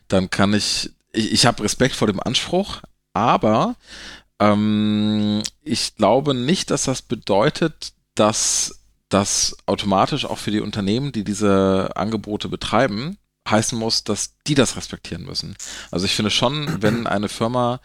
dann 0.09 0.31
kann 0.31 0.55
ich, 0.55 0.91
ich, 1.13 1.33
ich 1.33 1.47
habe 1.47 1.63
Respekt 1.63 1.95
vor 1.95 2.09
dem 2.09 2.21
Anspruch, 2.21 2.83
aber 3.13 3.77
ähm, 4.39 5.43
ich 5.63 5.97
glaube 5.97 6.35
nicht, 6.35 6.71
dass 6.71 6.85
das 6.85 7.03
bedeutet, 7.03 7.93
dass 8.15 8.81
das 9.09 9.57
automatisch 9.67 10.25
auch 10.25 10.39
für 10.39 10.51
die 10.51 10.61
Unternehmen, 10.61 11.13
die 11.13 11.25
diese 11.25 11.91
Angebote 11.95 12.49
betreiben, 12.49 13.19
heißen 13.49 13.79
muss, 13.79 14.05
dass 14.05 14.35
die 14.47 14.55
das 14.55 14.77
respektieren 14.77 15.25
müssen. 15.25 15.57
Also 15.91 16.07
ich 16.07 16.15
finde 16.15 16.31
schon, 16.31 16.83
wenn 16.83 17.07
eine 17.07 17.29
Firma 17.29 17.81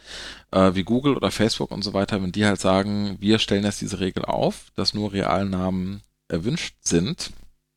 äh, 0.51 0.75
wie 0.75 0.83
Google 0.83 1.15
oder 1.15 1.31
Facebook 1.31 1.71
und 1.71 1.83
so 1.83 1.93
weiter, 1.93 2.21
wenn 2.21 2.31
die 2.31 2.45
halt 2.45 2.59
sagen, 2.59 3.17
wir 3.19 3.39
stellen 3.39 3.63
jetzt 3.63 3.81
diese 3.81 3.99
Regel 3.99 4.25
auf, 4.25 4.71
dass 4.75 4.93
nur 4.93 5.13
Realnamen 5.13 6.01
erwünscht 6.27 6.75
sind, 6.81 7.31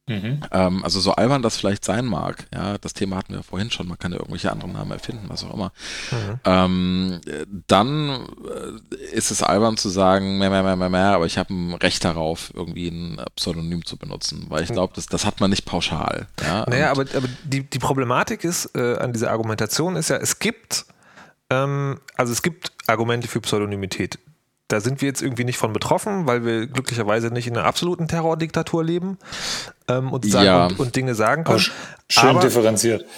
Mhm. 0.08 0.40
ähm, 0.50 0.84
also 0.84 1.00
so 1.00 1.12
albern 1.12 1.42
das 1.42 1.56
vielleicht 1.56 1.84
sein 1.84 2.06
mag, 2.06 2.46
ja, 2.52 2.78
das 2.78 2.94
Thema 2.94 3.16
hatten 3.16 3.34
wir 3.34 3.42
vorhin 3.42 3.70
schon, 3.70 3.86
man 3.86 3.98
kann 3.98 4.12
ja 4.12 4.18
irgendwelche 4.18 4.50
anderen 4.50 4.72
Namen 4.72 4.90
erfinden, 4.90 5.26
was 5.28 5.44
auch 5.44 5.54
immer. 5.54 5.72
Mhm. 6.10 6.40
Ähm, 6.44 7.20
äh, 7.26 7.46
dann 7.66 8.08
äh, 8.08 9.14
ist 9.14 9.30
es 9.30 9.42
albern 9.42 9.76
zu 9.76 9.88
sagen, 9.88 10.38
mehr, 10.38 10.50
mehr, 10.50 10.62
mehr, 10.62 10.76
mehr, 10.76 10.88
mehr, 10.88 11.14
aber 11.14 11.26
ich 11.26 11.38
habe 11.38 11.52
ein 11.52 11.74
Recht 11.74 12.04
darauf, 12.04 12.50
irgendwie 12.54 12.88
ein 12.88 13.20
Pseudonym 13.36 13.84
zu 13.84 13.96
benutzen, 13.96 14.46
weil 14.48 14.62
ich 14.62 14.70
glaube, 14.70 14.92
das, 14.96 15.06
das 15.06 15.24
hat 15.24 15.40
man 15.40 15.50
nicht 15.50 15.64
pauschal. 15.64 16.26
Ja, 16.42 16.64
Naja, 16.68 16.90
aber, 16.90 17.02
aber 17.14 17.28
die, 17.44 17.68
die 17.68 17.78
Problematik 17.78 18.44
ist 18.44 18.74
äh, 18.74 18.96
an 18.96 19.12
dieser 19.12 19.30
Argumentation 19.30 19.96
ist 19.96 20.10
ja, 20.10 20.16
es 20.16 20.38
gibt, 20.38 20.86
ähm, 21.50 22.00
also 22.16 22.32
es 22.32 22.42
gibt 22.42 22.72
Argumente 22.86 23.28
für 23.28 23.40
Pseudonymität. 23.40 24.18
Da 24.70 24.80
sind 24.80 25.00
wir 25.00 25.08
jetzt 25.08 25.22
irgendwie 25.22 25.44
nicht 25.44 25.56
von 25.56 25.72
betroffen, 25.72 26.26
weil 26.26 26.44
wir 26.44 26.66
glücklicherweise 26.66 27.28
nicht 27.28 27.46
in 27.46 27.56
einer 27.56 27.66
absoluten 27.66 28.06
Terrordiktatur 28.06 28.84
leben 28.84 29.16
ähm, 29.88 30.12
und, 30.12 30.30
sagen, 30.30 30.44
Ja. 30.44 30.66
und, 30.66 30.78
und 30.78 30.94
Dinge 30.94 31.14
sagen 31.14 31.44
können. 31.44 31.58
sch- 31.58 31.70
schön 32.10 32.30
aber, 32.30 32.40
differenziert. 32.40 33.04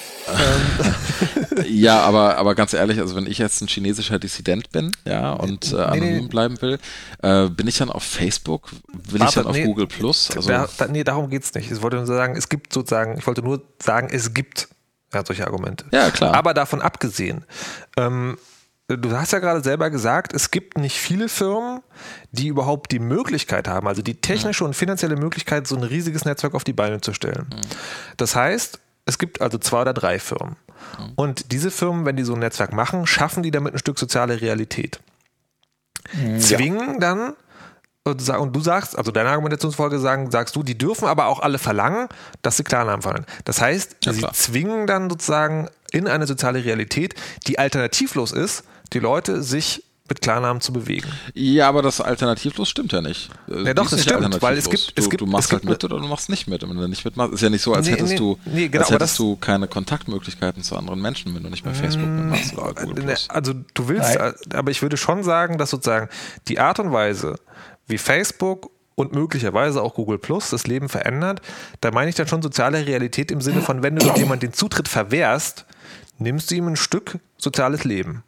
Ja, 1.66 2.00
aber, 2.00 2.36
aber 2.38 2.54
ganz 2.54 2.72
ehrlich, 2.72 2.98
also 3.00 3.14
wenn 3.16 3.26
ich 3.26 3.38
jetzt 3.38 3.60
ein 3.60 3.68
chinesischer 3.68 4.18
Dissident 4.18 4.70
bin, 4.72 4.92
ja, 5.04 5.32
und 5.32 5.72
äh, 5.72 5.76
anonym 5.76 6.22
nee. 6.24 6.28
bleiben 6.28 6.60
will, 6.62 6.78
äh, 7.22 7.48
bin 7.48 7.66
ich 7.66 7.78
dann 7.78 7.90
auf 7.90 8.02
Facebook, 8.02 8.70
will 8.92 9.16
ich 9.16 9.20
Warte, 9.20 9.34
dann 9.40 9.46
auf 9.48 9.56
nee, 9.56 9.64
Google 9.64 9.86
Plus? 9.86 10.30
Also, 10.34 10.48
da, 10.48 10.68
da, 10.78 10.86
nee, 10.88 11.04
darum 11.04 11.28
geht's 11.30 11.52
nicht. 11.54 11.70
Ich 11.70 11.82
wollte 11.82 11.96
nur 11.96 12.06
sagen, 12.06 12.34
es 12.36 12.48
gibt 12.48 12.72
sozusagen, 12.72 13.18
ich 13.18 13.26
wollte 13.26 13.42
nur 13.42 13.62
sagen, 13.82 14.08
es 14.10 14.32
gibt 14.34 14.68
ja, 15.12 15.24
solche 15.24 15.46
Argumente. 15.46 15.84
Ja, 15.92 16.10
klar. 16.10 16.34
Aber 16.34 16.54
davon 16.54 16.80
abgesehen, 16.80 17.44
ähm, 17.96 18.38
du 18.96 19.16
hast 19.16 19.32
ja 19.32 19.38
gerade 19.38 19.62
selber 19.62 19.90
gesagt, 19.90 20.32
es 20.32 20.50
gibt 20.50 20.78
nicht 20.78 20.98
viele 20.98 21.28
Firmen, 21.28 21.80
die 22.32 22.48
überhaupt 22.48 22.92
die 22.92 22.98
Möglichkeit 22.98 23.68
haben, 23.68 23.86
also 23.88 24.02
die 24.02 24.20
technische 24.20 24.64
und 24.64 24.74
finanzielle 24.74 25.16
Möglichkeit, 25.16 25.66
so 25.66 25.76
ein 25.76 25.82
riesiges 25.82 26.24
Netzwerk 26.24 26.54
auf 26.54 26.64
die 26.64 26.72
Beine 26.72 27.00
zu 27.00 27.12
stellen. 27.12 27.46
Das 28.16 28.34
heißt, 28.36 28.80
es 29.06 29.18
gibt 29.18 29.40
also 29.40 29.58
zwei 29.58 29.82
oder 29.82 29.94
drei 29.94 30.18
Firmen. 30.18 30.56
Und 31.16 31.52
diese 31.52 31.70
Firmen, 31.70 32.04
wenn 32.06 32.16
die 32.16 32.22
so 32.24 32.34
ein 32.34 32.38
Netzwerk 32.40 32.72
machen, 32.72 33.06
schaffen 33.06 33.42
die 33.42 33.50
damit 33.50 33.74
ein 33.74 33.78
Stück 33.78 33.98
soziale 33.98 34.40
Realität. 34.40 35.00
Zwingen 36.38 37.00
dann 37.00 37.34
und 38.04 38.56
du 38.56 38.60
sagst, 38.60 38.96
also 38.96 39.10
deine 39.12 39.28
Argumentationsfolge 39.28 39.98
sagen, 39.98 40.30
sagst 40.30 40.56
du, 40.56 40.62
die 40.62 40.76
dürfen 40.78 41.06
aber 41.06 41.26
auch 41.26 41.40
alle 41.40 41.58
verlangen, 41.58 42.08
dass 42.40 42.56
sie 42.56 42.64
Klarnamen 42.64 43.02
verlangen. 43.02 43.26
Das 43.44 43.60
heißt, 43.60 43.98
Ja, 44.04 44.12
sie 44.14 44.20
klar. 44.20 44.32
zwingen 44.32 44.86
dann 44.86 45.10
sozusagen 45.10 45.68
in 45.92 46.06
eine 46.08 46.26
soziale 46.26 46.64
Realität, 46.64 47.14
die 47.46 47.58
alternativlos 47.58 48.32
ist, 48.32 48.64
die 48.92 48.98
Leute 48.98 49.42
sich 49.42 49.84
mit 50.08 50.22
Klarnamen 50.22 50.60
zu 50.60 50.72
bewegen. 50.72 51.06
ja, 51.34 51.68
aber 51.68 51.82
das 51.82 52.00
alternativlos 52.00 52.68
stimmt 52.68 52.90
ja 52.90 53.00
nicht. 53.00 53.30
Äh, 53.48 53.62
Ja, 53.68 53.74
doch, 53.74 53.88
das 53.88 54.02
stimmt, 54.02 54.42
weil 54.42 54.58
es 54.58 54.68
gibt- 54.68 54.88
du, 54.98 55.02
es 55.02 55.08
gibt- 55.08 55.20
du 55.20 55.26
machst 55.26 55.46
es 55.46 55.52
halt 55.52 55.62
gibt 55.62 55.70
mit 55.70 55.84
oder 55.84 56.00
du 56.00 56.08
machst 56.08 56.28
nicht 56.28 56.48
mit. 56.48 56.64
Und 56.64 56.70
wenn 56.70 56.78
du 56.78 56.88
nicht 56.88 57.04
mitmachst, 57.04 57.32
ist 57.34 57.40
ja 57.42 57.48
nicht 57.48 57.62
so, 57.62 57.72
als 57.74 57.86
Nee, 57.86 57.92
hättest 57.92 58.10
nee, 58.14 58.16
du, 58.18 58.36
nee, 58.44 58.66
genau, 58.66 58.82
als 58.82 58.90
hättest 58.90 59.12
das- 59.12 59.16
du 59.18 59.36
keine 59.36 59.68
Kontaktmöglichkeiten 59.68 60.64
zu 60.64 60.74
anderen 60.76 61.00
Menschen, 61.00 61.32
wenn 61.36 61.44
du 61.44 61.48
nicht 61.48 61.62
bei 61.62 61.72
Facebook 61.72 62.08
mitmachst 62.08 62.58
oder 62.58 62.74
Google 62.74 63.04
Ne, 63.04 63.12
Plus. 63.12 63.30
Also 63.30 63.52
du 63.74 63.86
willst, 63.88 64.16
Nein. 64.18 64.32
aber 64.52 64.72
ich 64.72 64.82
würde 64.82 64.96
schon 64.96 65.22
sagen, 65.22 65.58
dass 65.58 65.70
sozusagen 65.70 66.08
die 66.48 66.58
Art 66.58 66.80
und 66.80 66.90
Weise, 66.90 67.36
wie 67.86 67.98
Facebook 67.98 68.70
und 68.96 69.14
möglicherweise 69.14 69.80
auch 69.80 69.94
Google 69.94 70.18
Plus 70.18 70.50
das 70.50 70.66
Leben 70.66 70.88
verändert, 70.88 71.40
da 71.82 71.92
meine 71.92 72.10
ich 72.10 72.16
dann 72.16 72.26
schon 72.26 72.42
soziale 72.42 72.84
Realität 72.84 73.30
im 73.30 73.40
Sinne 73.40 73.60
von, 73.62 73.84
wenn 73.84 73.94
du 73.94 74.12
jemand 74.16 74.42
den 74.42 74.52
Zutritt 74.52 74.88
verwehrst, 74.88 75.66
nimmst 76.20 76.50
du 76.50 76.54
ihm 76.54 76.68
ein 76.68 76.76
Stück 76.76 77.18
soziales 77.36 77.84
Leben. 77.84 78.22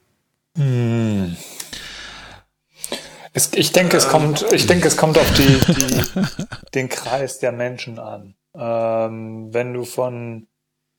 Es, 3.34 3.52
ich 3.54 3.72
denke, 3.72 3.96
es 3.96 4.08
kommt, 4.08 4.44
ich 4.52 4.66
denke, 4.66 4.88
es 4.88 4.96
kommt 4.96 5.18
auf 5.18 5.32
die, 5.34 5.60
die, 5.72 6.02
den 6.74 6.88
Kreis 6.88 7.38
der 7.38 7.52
Menschen 7.52 7.98
an. 7.98 8.34
Ähm, 8.54 9.54
wenn 9.54 9.72
du 9.72 9.84
von 9.84 10.46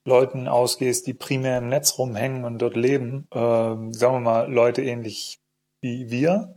Leuten 0.06 0.48
ausgehst, 0.48 1.08
die 1.08 1.14
primär 1.14 1.60
im 1.60 1.70
Netz 1.70 1.98
rumhängen 1.98 2.46
und 2.46 2.60
dort 2.60 2.76
leben, 2.76 3.28
ähm, 3.34 3.94
sagen 3.94 4.16
wir 4.16 4.20
mal 4.20 4.52
Leute 4.52 4.82
ähnlich 4.82 5.40
wie 5.82 6.10
wir, 6.10 6.56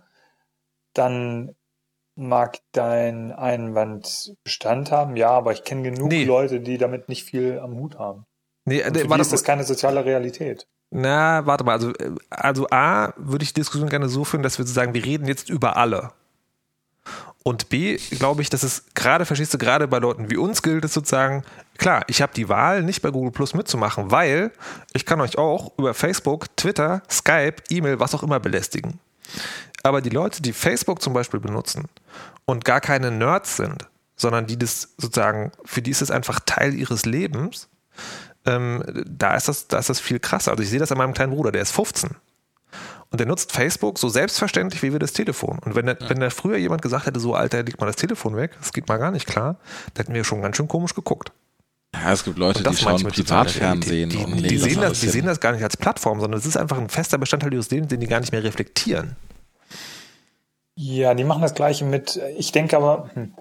dann 0.94 1.54
mag 2.16 2.58
dein 2.72 3.30
Einwand 3.32 4.34
Bestand 4.42 4.90
haben, 4.90 5.16
ja, 5.16 5.30
aber 5.30 5.52
ich 5.52 5.64
kenne 5.64 5.90
genug 5.90 6.08
Nee. 6.08 6.24
Leute, 6.24 6.60
die 6.60 6.78
damit 6.78 7.08
nicht 7.08 7.24
viel 7.24 7.58
am 7.58 7.74
Hut 7.74 7.98
haben. 7.98 8.25
Nee, 8.66 8.82
für 8.82 9.08
war 9.08 9.16
das, 9.16 9.28
ist 9.28 9.32
das 9.32 9.44
keine 9.44 9.64
soziale 9.64 10.04
Realität. 10.04 10.66
Na, 10.90 11.46
warte 11.46 11.64
mal, 11.64 11.72
also, 11.72 11.90
äh, 11.94 12.10
also 12.30 12.68
A, 12.70 13.12
würde 13.16 13.44
ich 13.44 13.54
die 13.54 13.60
Diskussion 13.60 13.88
gerne 13.88 14.08
so 14.08 14.24
führen, 14.24 14.42
dass 14.42 14.58
wir 14.58 14.66
sagen, 14.66 14.92
wir 14.92 15.04
reden 15.04 15.26
jetzt 15.26 15.48
über 15.48 15.76
alle. 15.76 16.12
Und 17.44 17.68
B, 17.68 17.96
glaube 18.10 18.42
ich, 18.42 18.50
dass 18.50 18.64
es 18.64 18.86
gerade, 18.94 19.24
verstehst 19.24 19.54
du, 19.54 19.58
gerade 19.58 19.86
bei 19.86 19.98
Leuten 19.98 20.32
wie 20.32 20.36
uns 20.36 20.62
gilt 20.62 20.84
es 20.84 20.92
sozusagen, 20.92 21.44
klar, 21.78 22.02
ich 22.08 22.20
habe 22.20 22.32
die 22.34 22.48
Wahl, 22.48 22.82
nicht 22.82 23.02
bei 23.02 23.10
Google 23.10 23.30
Plus 23.30 23.54
mitzumachen, 23.54 24.10
weil 24.10 24.50
ich 24.92 25.06
kann 25.06 25.20
euch 25.20 25.38
auch 25.38 25.70
über 25.78 25.94
Facebook, 25.94 26.56
Twitter, 26.56 27.02
Skype, 27.08 27.62
E-Mail, 27.70 28.00
was 28.00 28.16
auch 28.16 28.24
immer 28.24 28.40
belästigen. 28.40 28.98
Aber 29.84 30.00
die 30.00 30.10
Leute, 30.10 30.42
die 30.42 30.52
Facebook 30.52 31.00
zum 31.00 31.12
Beispiel 31.12 31.38
benutzen 31.38 31.84
und 32.46 32.64
gar 32.64 32.80
keine 32.80 33.12
Nerds 33.12 33.56
sind, 33.58 33.88
sondern 34.16 34.48
die 34.48 34.58
das 34.58 34.94
sozusagen, 34.98 35.52
für 35.64 35.82
die 35.82 35.92
ist 35.92 36.02
es 36.02 36.10
einfach 36.10 36.40
Teil 36.40 36.74
ihres 36.74 37.06
Lebens, 37.06 37.68
ähm, 38.46 38.82
da, 39.06 39.34
ist 39.34 39.48
das, 39.48 39.68
da 39.68 39.78
ist 39.78 39.88
das 39.88 40.00
viel 40.00 40.18
krasser. 40.18 40.52
Also 40.52 40.62
ich 40.62 40.70
sehe 40.70 40.78
das 40.78 40.92
an 40.92 40.98
meinem 40.98 41.14
kleinen 41.14 41.32
Bruder, 41.32 41.52
der 41.52 41.62
ist 41.62 41.72
15. 41.72 42.10
Und 43.10 43.20
der 43.20 43.26
nutzt 43.26 43.52
Facebook 43.52 43.98
so 43.98 44.08
selbstverständlich 44.08 44.82
wie 44.82 44.92
wir 44.92 44.98
das 44.98 45.12
Telefon. 45.12 45.58
Und 45.64 45.74
wenn, 45.74 45.86
der, 45.86 45.96
ja. 46.00 46.10
wenn 46.10 46.20
da 46.20 46.30
früher 46.30 46.56
jemand 46.56 46.82
gesagt 46.82 47.06
hätte, 47.06 47.20
so 47.20 47.34
Alter, 47.34 47.62
leg 47.62 47.80
mal 47.80 47.86
das 47.86 47.96
Telefon 47.96 48.36
weg, 48.36 48.52
das 48.58 48.72
geht 48.72 48.88
mal 48.88 48.98
gar 48.98 49.10
nicht 49.10 49.26
klar, 49.26 49.56
da 49.94 50.02
hätten 50.02 50.14
wir 50.14 50.24
schon 50.24 50.42
ganz 50.42 50.56
schön 50.56 50.68
komisch 50.68 50.94
geguckt. 50.94 51.32
Ja, 51.94 52.12
es 52.12 52.24
gibt 52.24 52.36
Leute, 52.36 52.62
die 52.62 52.76
schauen 52.76 53.02
Privatfernsehen 53.04 54.10
die, 54.10 54.24
die, 54.24 54.42
die, 54.42 54.58
sehen 54.58 54.80
das, 54.80 55.00
die 55.00 55.08
sehen 55.08 55.24
das 55.24 55.40
gar 55.40 55.52
nicht 55.52 55.62
als 55.62 55.76
Plattform, 55.76 56.20
sondern 56.20 56.38
es 56.38 56.46
ist 56.46 56.56
einfach 56.56 56.78
ein 56.78 56.88
fester 56.88 57.16
Bestandteil 57.16 57.52
ihres 57.52 57.70
Lebens, 57.70 57.88
den 57.88 58.00
die 58.00 58.06
gar 58.06 58.20
nicht 58.20 58.32
mehr 58.32 58.44
reflektieren. 58.44 59.16
Ja, 60.74 61.14
die 61.14 61.24
machen 61.24 61.40
das 61.40 61.54
Gleiche 61.54 61.86
mit, 61.86 62.20
ich 62.36 62.52
denke 62.52 62.76
aber, 62.76 63.08
hm. 63.14 63.32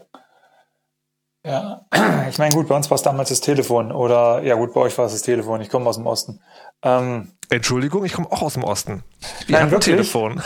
Ja, 1.45 1.85
ich 2.29 2.37
meine, 2.37 2.53
gut, 2.53 2.67
bei 2.67 2.75
uns 2.75 2.89
war 2.89 2.95
es 2.95 3.03
damals 3.03 3.29
das 3.29 3.41
Telefon 3.41 3.91
oder, 3.91 4.41
ja 4.43 4.55
gut, 4.55 4.73
bei 4.73 4.81
euch 4.81 4.97
war 4.97 5.05
es 5.05 5.13
das 5.13 5.21
Telefon, 5.21 5.61
ich 5.61 5.69
komme 5.69 5.87
aus 5.87 5.97
dem 5.97 6.07
Osten. 6.07 6.41
Ähm, 6.81 7.31
Entschuldigung, 7.49 8.03
ich 8.05 8.13
komme 8.13 8.31
auch 8.31 8.41
aus 8.41 8.53
dem 8.53 8.63
Osten. 8.63 9.03
Wir 9.47 9.61
haben 9.61 9.73
ein 9.73 9.79
Telefon. 9.79 10.41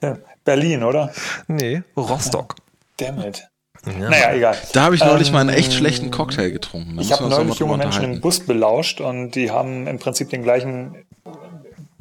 Berlin, 0.44 0.84
oder? 0.84 1.12
Nee, 1.48 1.82
Rostock. 1.96 2.56
Damn 2.98 3.20
it. 3.20 3.48
Ja. 3.86 4.10
Naja, 4.10 4.34
egal. 4.34 4.56
Da 4.72 4.84
habe 4.84 4.94
ich 4.94 5.04
neulich 5.04 5.28
ähm, 5.28 5.34
mal 5.34 5.40
einen 5.40 5.50
echt 5.50 5.72
schlechten 5.72 6.10
Cocktail 6.10 6.50
getrunken. 6.50 6.96
Da 6.96 7.02
ich 7.02 7.12
habe 7.12 7.28
neulich 7.28 7.58
junge 7.58 7.78
Menschen 7.78 8.04
im 8.04 8.20
Bus 8.20 8.40
belauscht 8.40 9.00
und 9.00 9.32
die 9.32 9.50
haben 9.50 9.86
im 9.86 9.98
Prinzip 9.98 10.30
den 10.30 10.42
gleichen 10.42 11.04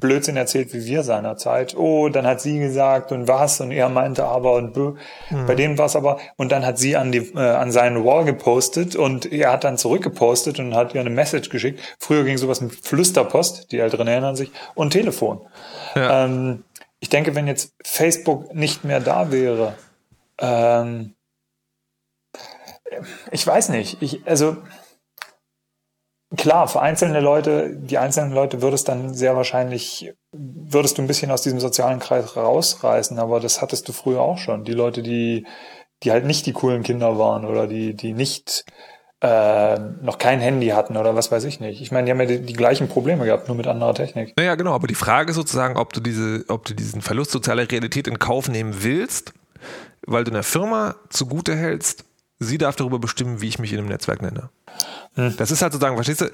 Blödsinn 0.01 0.35
erzählt 0.35 0.73
wie 0.73 0.85
wir 0.85 1.03
seinerzeit. 1.03 1.77
Oh, 1.77 2.09
dann 2.09 2.27
hat 2.27 2.41
sie 2.41 2.59
gesagt 2.59 3.13
und 3.13 3.29
was 3.29 3.61
und 3.61 3.71
er 3.71 3.87
meinte 3.87 4.25
aber 4.25 4.55
und 4.55 4.73
bö. 4.73 4.95
Mhm. 5.29 5.45
Bei 5.45 5.55
denen 5.55 5.77
war 5.77 5.85
es 5.85 5.95
aber 5.95 6.19
und 6.35 6.51
dann 6.51 6.65
hat 6.65 6.77
sie 6.77 6.97
an 6.97 7.13
die 7.13 7.31
äh, 7.35 7.39
an 7.39 7.71
seinen 7.71 8.03
Wall 8.03 8.25
gepostet 8.25 8.97
und 8.97 9.31
er 9.31 9.53
hat 9.53 9.63
dann 9.63 9.77
zurückgepostet 9.77 10.59
und 10.59 10.75
hat 10.75 10.93
ihr 10.93 10.99
eine 10.99 11.09
Message 11.09 11.49
geschickt. 11.49 11.79
Früher 11.99 12.25
ging 12.25 12.37
sowas 12.37 12.59
mit 12.59 12.75
Flüsterpost, 12.75 13.71
die 13.71 13.79
Älteren 13.79 14.07
erinnern 14.07 14.35
sich 14.35 14.51
und 14.75 14.91
Telefon. 14.91 15.41
Ja. 15.95 16.25
Ähm, 16.25 16.65
ich 16.99 17.09
denke, 17.09 17.33
wenn 17.33 17.47
jetzt 17.47 17.73
Facebook 17.83 18.53
nicht 18.53 18.83
mehr 18.83 18.99
da 18.99 19.31
wäre, 19.31 19.75
ähm, 20.39 21.13
ich 23.31 23.45
weiß 23.45 23.69
nicht. 23.69 24.01
Ich 24.01 24.27
also 24.27 24.57
Klar, 26.37 26.69
für 26.69 26.81
einzelne 26.81 27.19
Leute, 27.19 27.75
die 27.75 27.97
einzelnen 27.97 28.31
Leute 28.31 28.61
würdest 28.61 28.87
dann 28.87 29.13
sehr 29.13 29.35
wahrscheinlich, 29.35 30.13
würdest 30.31 30.97
du 30.97 31.01
ein 31.01 31.07
bisschen 31.07 31.29
aus 31.29 31.41
diesem 31.41 31.59
sozialen 31.59 31.99
Kreis 31.99 32.37
rausreißen, 32.37 33.19
aber 33.19 33.41
das 33.41 33.61
hattest 33.61 33.89
du 33.89 33.93
früher 33.93 34.21
auch 34.21 34.37
schon. 34.37 34.63
Die 34.63 34.71
Leute, 34.71 35.03
die, 35.03 35.45
die 36.03 36.11
halt 36.11 36.25
nicht 36.25 36.45
die 36.45 36.53
coolen 36.53 36.83
Kinder 36.83 37.17
waren 37.17 37.43
oder 37.43 37.67
die, 37.67 37.95
die 37.95 38.13
nicht 38.13 38.63
äh, 39.21 39.77
noch 40.01 40.17
kein 40.17 40.39
Handy 40.39 40.69
hatten 40.69 40.95
oder 40.95 41.15
was 41.15 41.31
weiß 41.31 41.43
ich 41.43 41.59
nicht. 41.59 41.81
Ich 41.81 41.91
meine, 41.91 42.05
die 42.05 42.11
haben 42.11 42.19
ja 42.21 42.25
die, 42.25 42.41
die, 42.41 42.53
gleichen 42.53 42.87
Probleme 42.87 43.25
gehabt, 43.25 43.49
nur 43.49 43.57
mit 43.57 43.67
anderer 43.67 43.93
Technik. 43.93 44.33
Naja, 44.37 44.55
genau, 44.55 44.73
aber 44.73 44.87
die 44.87 44.95
Frage 44.95 45.31
ist 45.31 45.35
sozusagen, 45.35 45.77
ob 45.77 45.91
du 45.93 45.99
diese, 45.99 46.45
ob 46.47 46.65
du 46.65 46.73
diesen 46.73 47.01
Verlust 47.01 47.31
sozialer 47.31 47.69
Realität 47.69 48.07
in 48.07 48.19
Kauf 48.19 48.47
nehmen 48.47 48.83
willst, 48.83 49.33
weil 50.07 50.23
du 50.23 50.31
einer 50.31 50.43
Firma 50.43 50.95
zugute 51.09 51.55
hältst, 51.55 52.05
sie 52.39 52.57
darf 52.57 52.75
darüber 52.77 52.99
bestimmen, 52.99 53.41
wie 53.41 53.49
ich 53.49 53.59
mich 53.59 53.73
in 53.73 53.79
einem 53.79 53.89
Netzwerk 53.89 54.21
nenne. 54.21 54.49
Hm. 55.15 55.35
Das 55.37 55.51
ist 55.51 55.61
halt 55.61 55.73
sozusagen, 55.73 55.95
verstehst 55.95 56.21
du, 56.21 56.29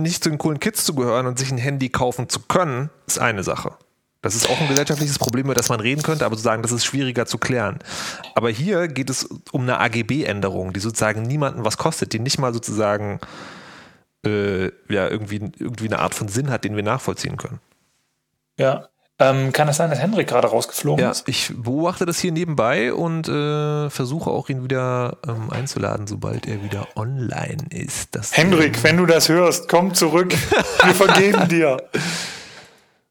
nicht 0.00 0.22
zu 0.22 0.30
den 0.30 0.38
coolen 0.38 0.60
Kids 0.60 0.84
zu 0.84 0.94
gehören 0.94 1.26
und 1.26 1.38
sich 1.38 1.50
ein 1.50 1.58
Handy 1.58 1.88
kaufen 1.88 2.28
zu 2.28 2.40
können, 2.40 2.90
ist 3.06 3.18
eine 3.18 3.42
Sache. 3.42 3.74
Das 4.20 4.36
ist 4.36 4.48
auch 4.48 4.60
ein 4.60 4.68
gesellschaftliches 4.68 5.18
Problem, 5.18 5.46
über 5.46 5.54
das 5.54 5.68
man 5.68 5.80
reden 5.80 6.02
könnte, 6.02 6.24
aber 6.24 6.36
sozusagen, 6.36 6.62
das 6.62 6.70
ist 6.70 6.84
schwieriger 6.84 7.26
zu 7.26 7.38
klären. 7.38 7.80
Aber 8.36 8.50
hier 8.50 8.86
geht 8.86 9.10
es 9.10 9.24
um 9.50 9.62
eine 9.62 9.80
AGB-Änderung, 9.80 10.72
die 10.72 10.80
sozusagen 10.80 11.22
niemanden 11.22 11.64
was 11.64 11.76
kostet, 11.76 12.12
die 12.12 12.20
nicht 12.20 12.38
mal 12.38 12.54
sozusagen 12.54 13.18
äh, 14.24 14.66
ja, 14.88 15.08
irgendwie, 15.08 15.50
irgendwie 15.58 15.86
eine 15.86 15.98
Art 15.98 16.14
von 16.14 16.28
Sinn 16.28 16.50
hat, 16.50 16.62
den 16.62 16.76
wir 16.76 16.84
nachvollziehen 16.84 17.36
können. 17.36 17.58
Ja, 18.58 18.88
ähm, 19.22 19.52
kann 19.52 19.68
es 19.68 19.76
sein, 19.76 19.90
dass 19.90 20.00
Henrik 20.00 20.28
gerade 20.28 20.48
rausgeflogen 20.48 21.04
ja, 21.04 21.10
ist? 21.10 21.28
Ich 21.28 21.52
beobachte 21.54 22.06
das 22.06 22.18
hier 22.18 22.32
nebenbei 22.32 22.92
und 22.92 23.28
äh, 23.28 23.90
versuche 23.90 24.30
auch 24.30 24.48
ihn 24.48 24.64
wieder 24.64 25.18
ähm, 25.26 25.50
einzuladen, 25.50 26.06
sobald 26.06 26.46
er 26.46 26.62
wieder 26.62 26.88
online 26.96 27.64
ist. 27.70 28.14
Das 28.14 28.36
Henrik, 28.36 28.78
ähm, 28.78 28.82
wenn 28.82 28.96
du 28.96 29.06
das 29.06 29.28
hörst, 29.28 29.68
komm 29.68 29.94
zurück. 29.94 30.32
Wir 30.32 30.94
vergeben 30.94 31.48
dir. 31.48 31.76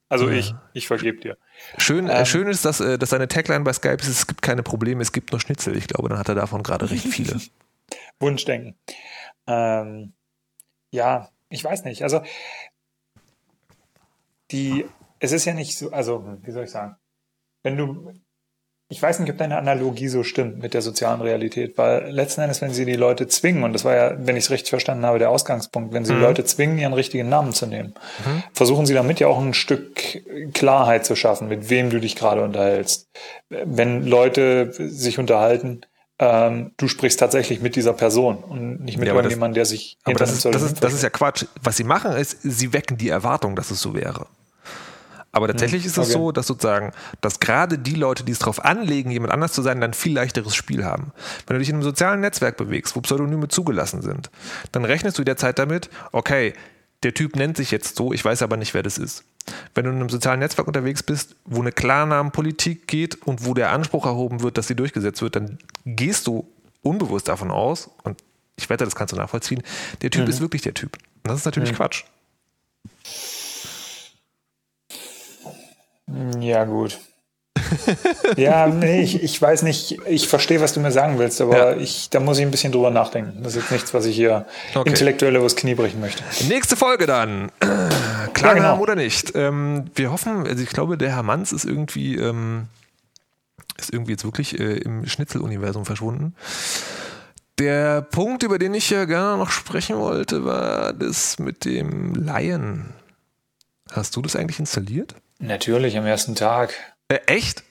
Also 0.10 0.30
ja. 0.30 0.36
ich, 0.36 0.54
ich 0.74 0.88
vergebe 0.88 1.20
dir. 1.20 1.38
Schön, 1.78 2.10
äh, 2.10 2.20
ähm, 2.20 2.26
schön 2.26 2.48
ist, 2.48 2.66
dass, 2.66 2.82
äh, 2.82 2.98
dass 2.98 3.12
seine 3.12 3.30
Tagline 3.30 3.64
bei 3.64 3.72
Skype 3.72 4.02
ist, 4.02 4.10
es 4.10 4.28
gibt 4.28 4.42
keine 4.42 4.64
Probleme, 4.64 5.02
es 5.02 5.14
gibt 5.14 5.32
nur 5.32 5.40
Schnitzel. 5.40 5.78
Ich 5.78 5.88
glaube, 5.88 6.10
dann 6.10 6.20
hat 6.20 6.28
er 6.28 6.36
davon 6.36 6.64
gerade 6.64 6.92
recht 6.92 7.08
viele. 7.08 7.40
Wunschdenken. 8.20 8.76
Ähm, 9.48 10.14
ja, 10.92 11.30
ich 11.50 11.64
weiß 11.64 11.86
nicht. 11.86 12.04
Also 12.04 12.22
die 14.52 14.86
es 15.22 15.32
ist 15.32 15.46
ja 15.46 15.54
nicht 15.54 15.78
so, 15.78 15.92
also, 15.92 16.26
wie 16.42 16.52
soll 16.52 16.66
ich 16.66 16.72
sagen? 16.72 16.96
Wenn 17.64 17.78
du, 17.78 18.12
ich 18.90 19.02
weiß 19.02 19.20
nicht, 19.20 19.30
ob 19.30 19.38
deine 19.38 19.58
Analogie 19.58 20.08
so 20.08 20.24
stimmt 20.24 20.58
mit 20.60 20.74
der 20.74 20.82
sozialen 20.82 21.22
Realität, 21.22 21.78
weil 21.78 22.10
letzten 22.10 22.42
Endes, 22.42 22.60
wenn 22.62 22.74
sie 22.74 22.86
die 22.86 22.96
Leute 22.96 23.28
zwingen, 23.28 23.64
und 23.64 23.72
das 23.74 23.86
war 23.86 23.96
ja, 23.96 24.16
wenn 24.18 24.36
ich 24.36 24.46
es 24.46 24.50
richtig 24.50 24.72
verstanden 24.72 25.06
habe, 25.06 25.20
der 25.20 25.30
Ausgangspunkt, 25.30 25.94
wenn 25.94 26.06
sie 26.06 26.14
mhm. 26.14 26.22
Leute 26.22 26.44
zwingen, 26.44 26.80
ihren 26.80 26.94
richtigen 26.94 27.30
Namen 27.30 27.54
zu 27.54 27.68
nehmen, 27.68 27.94
mhm. 28.26 28.44
versuchen 28.52 28.88
sie 28.88 28.96
damit 28.96 29.20
ja 29.20 29.28
auch 29.28 29.40
ein 29.40 29.54
Stück 29.54 30.24
Klarheit 30.54 31.06
zu 31.06 31.16
schaffen, 31.16 31.48
mit 31.48 31.70
wem 31.70 31.92
du 31.92 32.00
dich 32.00 32.16
gerade 32.16 32.44
unterhältst. 32.44 33.08
Wenn 33.50 34.08
Leute 34.08 34.74
sich 34.74 35.20
unterhalten, 35.20 35.82
ähm, 36.18 36.72
du 36.78 36.88
sprichst 36.88 37.20
tatsächlich 37.20 37.62
mit 37.62 37.76
dieser 37.76 37.94
Person 37.94 38.38
und 38.38 38.82
nicht 38.82 38.98
mit 38.98 39.08
ja, 39.08 39.14
irgendjemandem, 39.14 39.54
der 39.54 39.66
sich 39.66 39.98
aber 40.04 40.16
das 40.16 40.34
ist, 40.34 40.46
das, 40.46 40.64
ist, 40.64 40.84
das 40.84 40.94
ist 40.94 41.04
ja 41.04 41.12
Quatsch. 41.12 41.46
Was 41.62 41.78
sie 41.78 41.84
machen 41.84 42.12
ist, 42.14 42.42
sie 42.42 42.74
wecken 42.74 42.98
die 42.98 43.10
Erwartung, 43.10 43.56
dass 43.56 43.70
es 43.70 43.80
so 43.82 43.94
wäre. 43.94 44.26
Aber 45.32 45.48
tatsächlich 45.48 45.86
ist 45.86 45.98
es 45.98 46.10
okay. 46.10 46.12
so, 46.12 46.32
dass 46.32 46.48
sozusagen, 46.48 46.92
dass 47.22 47.40
gerade 47.40 47.78
die 47.78 47.96
Leute, 47.96 48.24
die 48.24 48.34
es 48.34 48.40
darauf 48.40 48.64
anlegen, 48.64 49.12
jemand 49.12 49.34
anders 49.34 49.54
zu 49.54 49.62
sein, 49.62 49.80
dann 49.80 49.94
viel 49.94 50.14
leichteres 50.14 50.56
Spiel 50.56 50.84
haben. 50.84 51.14
Wenn 51.48 51.56
du 51.56 51.60
dich 51.60 51.70
in 51.70 51.76
einem 51.76 51.84
sozialen 51.84 52.20
Netzwerk 52.20 52.58
bewegst, 52.58 52.96
wo 52.96 53.02
Pseudonyme 53.02 53.48
zugelassen 53.48 54.02
sind, 54.02 54.30
dann 54.72 54.84
rechnest 54.84 55.18
du 55.18 55.24
derzeit 55.24 55.58
damit, 55.58 55.90
okay, 56.12 56.54
der 57.04 57.14
Typ 57.14 57.36
nennt 57.36 57.58
sich 57.58 57.72
jetzt 57.72 57.96
so, 57.96 58.14
ich 58.14 58.24
weiß 58.24 58.42
aber 58.42 58.58
nicht, 58.58 58.74
wer 58.74 58.84
das 58.84 58.98
ist. 58.98 59.24
Wenn 59.74 59.86
du 59.86 59.92
in 59.92 59.98
einem 59.98 60.10
sozialen 60.10 60.40
Netzwerk 60.40 60.68
unterwegs 60.68 61.02
bist, 61.02 61.36
wo 61.46 61.62
eine 61.62 61.72
Klarnamenpolitik 61.72 62.88
geht 62.88 63.26
und 63.26 63.46
wo 63.46 63.54
der 63.54 63.72
Anspruch 63.72 64.06
erhoben 64.06 64.44
wird, 64.44 64.58
dass 64.58 64.68
sie 64.68 64.76
durchgesetzt 64.76 65.22
wird, 65.22 65.36
dann 65.36 65.58
gehst 65.86 66.28
du 66.28 66.48
unbewusst 66.84 67.28
davon 67.28 67.52
aus, 67.52 67.90
und 68.04 68.22
ich 68.56 68.70
wette, 68.70 68.86
das 68.86 68.96
kannst 68.96 69.14
du 69.14 69.18
nachvollziehen, 69.18 69.64
der 70.02 70.12
Typ 70.12 70.26
mhm. 70.26 70.30
ist 70.30 70.42
wirklich 70.42 70.62
der 70.62 70.74
Typ. 70.74 70.98
Und 71.24 71.30
das 71.30 71.40
ist 71.40 71.46
natürlich 71.46 71.72
mhm. 71.72 71.76
Quatsch. 71.76 72.04
Ja, 76.40 76.66
gut. 76.66 77.00
ja, 78.38 78.68
nee, 78.68 79.02
ich, 79.02 79.22
ich 79.22 79.42
weiß 79.42 79.64
nicht, 79.64 80.00
ich 80.08 80.28
verstehe, 80.28 80.62
was 80.62 80.74
du 80.74 80.80
mir 80.80 80.92
sagen 80.92 81.20
willst, 81.20 81.42
aber 81.42 81.76
ja. 81.76 81.78
ich, 81.78 82.10
da 82.10 82.20
muss 82.20 82.38
ich 82.38 82.46
ein 82.46 82.52
bisschen 82.52 82.72
drüber 82.72 82.92
nachdenken. 82.92 83.44
Das 83.44 83.56
ist 83.56 83.64
jetzt 83.64 83.72
nichts, 83.72 83.94
was 83.94 84.06
ich 84.06 84.16
hier 84.16 84.46
okay. 84.74 84.90
intellektuell 84.90 85.36
übers 85.36 85.56
Knie 85.56 85.76
brechen 85.76 86.00
möchte. 86.00 86.24
Nächste 86.48 86.76
Folge 86.76 87.06
dann. 87.06 87.52
Klar 88.34 88.52
ja, 88.52 88.54
genau. 88.54 88.80
oder 88.80 88.96
nicht. 88.96 89.34
Ähm, 89.36 89.86
wir 89.96 90.12
hoffen, 90.12 90.48
also 90.48 90.64
ich 90.64 90.70
glaube, 90.70 90.98
der 90.98 91.12
Herr 91.16 91.24
Manns 91.24 91.52
ist 91.52 91.66
irgendwie, 91.66 92.16
ähm, 92.16 92.68
ist 93.78 93.94
irgendwie 93.94 94.12
jetzt 94.12 94.24
wirklich 94.24 94.60
äh, 94.60 94.78
im 94.78 95.06
Schnitzeluniversum 95.06 95.86
verschwunden. 95.86 96.36
Der 97.60 98.02
Punkt, 98.02 98.44
über 98.44 98.58
den 98.58 98.74
ich 98.74 98.90
ja 98.90 99.06
gerne 99.06 99.38
noch 99.38 99.52
sprechen 99.52 99.98
wollte, 99.98 100.46
war 100.46 100.94
das 100.94 101.38
mit 101.38 101.66
dem 101.66 102.16
Lion. 102.16 102.86
Hast 103.92 104.16
du 104.16 104.22
das 104.22 104.36
eigentlich 104.36 104.60
installiert? 104.60 105.16
Natürlich, 105.42 105.98
am 105.98 106.06
ersten 106.06 106.36
Tag. 106.36 106.74
Äh, 107.08 107.20
echt? 107.26 107.64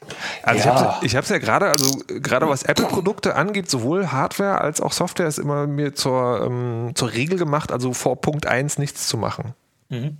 Also 0.43 0.69
ja. 0.69 1.01
ich 1.03 1.17
habe 1.17 1.25
es 1.25 1.31
ja 1.31 1.39
gerade, 1.39 1.71
also 1.71 1.99
gerade 2.07 2.49
was 2.49 2.63
Apple-Produkte 2.65 3.37
angeht, 3.37 3.71
sowohl 3.71 4.13
Hardware 4.13 4.61
als 4.61 4.81
auch 4.81 4.93
Software 4.93 5.27
ist 5.27 5.39
immer 5.39 5.67
mir 5.67 5.95
zur, 5.95 6.45
ähm, 6.45 6.93
zur 6.95 7.13
Regel 7.13 7.39
gemacht, 7.39 7.73
also 7.73 7.95
vor 7.95 8.21
Punkt 8.21 8.47
1 8.47 8.79
nichts 8.79 9.09
zu 9.09 9.17
machen. 9.17 9.55
Mhm. 9.89 10.19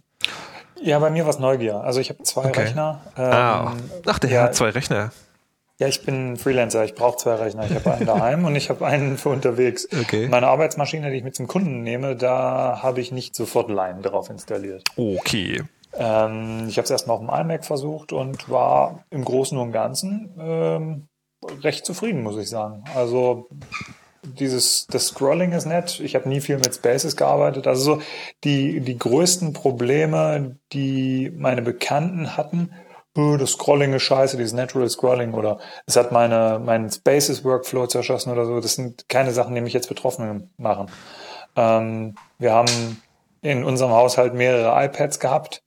Ja, 0.81 0.99
bei 0.99 1.11
mir 1.11 1.25
war 1.25 1.31
es 1.31 1.39
Neugier. 1.39 1.77
Also 1.77 2.01
ich 2.01 2.09
habe 2.09 2.23
zwei 2.23 2.47
okay. 2.47 2.63
Rechner. 2.63 3.01
Ah. 3.15 3.21
Ähm, 3.21 3.33
ah. 3.33 3.75
Ach, 4.07 4.19
der 4.19 4.31
ja, 4.31 4.43
hat 4.45 4.55
zwei 4.55 4.71
Rechner. 4.71 5.13
Ja, 5.79 5.89
ich 5.89 6.03
bin 6.03 6.37
Freelancer. 6.37 6.85
Ich 6.85 6.95
brauche 6.95 7.19
zwei 7.19 7.35
Rechner. 7.35 7.65
Ich 7.65 7.75
habe 7.75 7.93
einen 7.93 8.07
daheim 8.07 8.45
und 8.45 8.57
ich 8.57 8.71
habe 8.71 8.87
einen 8.87 9.19
für 9.19 9.31
unterwegs. 9.31 9.89
Okay. 9.99 10.29
Meine 10.29 10.49
Arbeitsmaschine, 10.49 11.11
die 11.11 11.19
ich 11.19 11.25
mit 11.25 11.35
zum 11.35 11.47
Kunden 11.47 11.83
nehme, 11.83 12.17
da 12.17 12.81
habe 12.83 13.01
ich 13.01 13.13
nicht 13.13 13.35
sofort 13.35 13.69
Line 13.71 14.01
drauf 14.03 14.31
installiert. 14.31 14.85
Okay. 14.97 15.63
Ähm, 15.95 16.67
ich 16.69 16.77
habe 16.77 16.85
es 16.85 16.91
erstmal 16.91 17.17
auf 17.17 17.23
dem 17.23 17.31
iMac 17.31 17.65
versucht 17.65 18.13
und 18.13 18.49
war 18.49 19.05
im 19.11 19.25
Großen 19.25 19.59
und 19.59 19.73
Ganzen 19.73 20.35
ähm, 20.39 21.09
recht 21.63 21.85
zufrieden, 21.85 22.23
muss 22.23 22.37
ich 22.37 22.49
sagen. 22.49 22.85
Also 22.95 23.49
dieses 24.23 24.87
das 24.87 25.09
Scrolling 25.09 25.53
ist 25.53 25.67
nett. 25.67 26.01
Ich 26.01 26.15
habe 26.15 26.29
nie 26.29 26.41
viel 26.41 26.59
mit 26.59 26.75
Spaces 26.75 27.17
gearbeitet. 27.17 27.67
Also 27.67 27.97
so 27.97 28.03
die 28.45 28.81
die 28.81 28.99
größten 28.99 29.53
Probleme, 29.53 30.57
die 30.73 31.33
meine 31.37 31.63
Bekannten 31.63 32.37
hatten, 32.37 32.73
oh, 33.17 33.37
das 33.37 33.53
Scrolling 33.53 33.95
ist 33.95 34.03
scheiße, 34.03 34.37
dieses 34.37 34.53
Natural 34.53 34.89
Scrolling 34.89 35.35
oder 35.35 35.59
es 35.87 35.97
hat 35.97 36.13
meine 36.13 36.61
meinen 36.65 36.91
Spaces 36.91 37.45
Workflow 37.45 37.87
zerschossen 37.87 38.33
oder 38.33 38.47
so. 38.47 38.61
Das 38.61 38.75
sind 38.75 39.09
keine 39.09 39.33
Sachen, 39.33 39.55
die 39.55 39.61
mich 39.61 39.73
jetzt 39.73 39.89
betroffen 39.89 40.51
machen. 40.57 40.87
Ähm, 41.57 42.15
wir 42.39 42.53
haben 42.53 43.03
in 43.43 43.65
unserem 43.65 43.93
Haushalt 43.93 44.35
mehrere 44.35 44.85
iPads 44.85 45.19
gehabt 45.19 45.63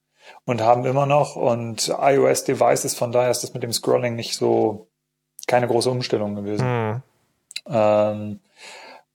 und 0.46 0.62
haben 0.62 0.86
immer 0.86 1.06
noch 1.06 1.36
und 1.36 1.94
iOS 2.00 2.44
Devices. 2.44 2.96
Von 2.96 3.12
daher 3.12 3.32
ist 3.32 3.44
das 3.44 3.54
mit 3.54 3.64
dem 3.64 3.74
Scrolling 3.74 4.16
nicht 4.16 4.36
so 4.36 4.88
keine 5.48 5.68
große 5.68 5.90
Umstellung 5.90 6.36
gewesen. 6.36 6.66
Hm. 6.66 7.02
Ähm, 7.68 8.40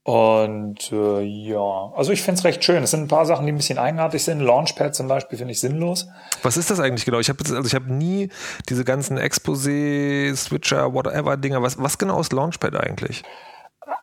und 0.08 0.90
äh, 0.90 1.20
ja, 1.20 1.92
also 1.94 2.12
ich 2.12 2.22
finde 2.22 2.38
es 2.38 2.44
recht 2.44 2.64
schön. 2.64 2.82
Es 2.82 2.92
sind 2.92 3.02
ein 3.02 3.08
paar 3.08 3.26
Sachen, 3.26 3.44
die 3.44 3.52
ein 3.52 3.58
bisschen 3.58 3.78
eigenartig 3.78 4.24
sind. 4.24 4.40
Launchpad 4.40 4.94
zum 4.94 5.06
Beispiel 5.06 5.36
finde 5.36 5.52
ich 5.52 5.60
sinnlos. 5.60 6.08
Was 6.42 6.56
ist 6.56 6.70
das 6.70 6.80
eigentlich 6.80 7.04
genau? 7.04 7.18
Ich 7.18 7.28
habe 7.28 7.38
also 7.40 7.62
ich 7.62 7.74
habe 7.74 7.92
nie 7.92 8.30
diese 8.70 8.84
ganzen 8.84 9.18
Exposé, 9.18 10.34
Switcher, 10.34 10.94
whatever 10.94 11.36
Dinger. 11.36 11.60
Was, 11.60 11.76
was 11.78 11.98
genau 11.98 12.20
ist 12.20 12.32
Launchpad 12.32 12.74
eigentlich? 12.76 13.22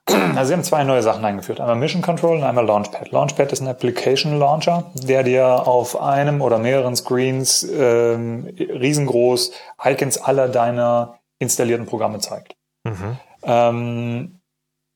Also 0.07 0.45
sie 0.49 0.53
haben 0.53 0.63
zwei 0.63 0.83
neue 0.83 1.01
Sachen 1.03 1.23
eingeführt. 1.25 1.59
Einmal 1.59 1.75
Mission 1.75 2.01
Control 2.01 2.37
und 2.37 2.43
einmal 2.43 2.65
Launchpad. 2.65 3.11
Launchpad 3.11 3.51
ist 3.51 3.61
ein 3.61 3.67
Application 3.67 4.39
Launcher, 4.39 4.91
der 4.93 5.23
dir 5.23 5.67
auf 5.67 5.99
einem 5.99 6.41
oder 6.41 6.57
mehreren 6.57 6.95
Screens 6.95 7.63
ähm, 7.63 8.47
riesengroß 8.57 9.51
Icons 9.83 10.17
aller 10.17 10.47
deiner 10.47 11.19
installierten 11.39 11.85
Programme 11.85 12.19
zeigt. 12.19 12.55
Mhm. 12.83 13.17
Ähm, 13.43 14.39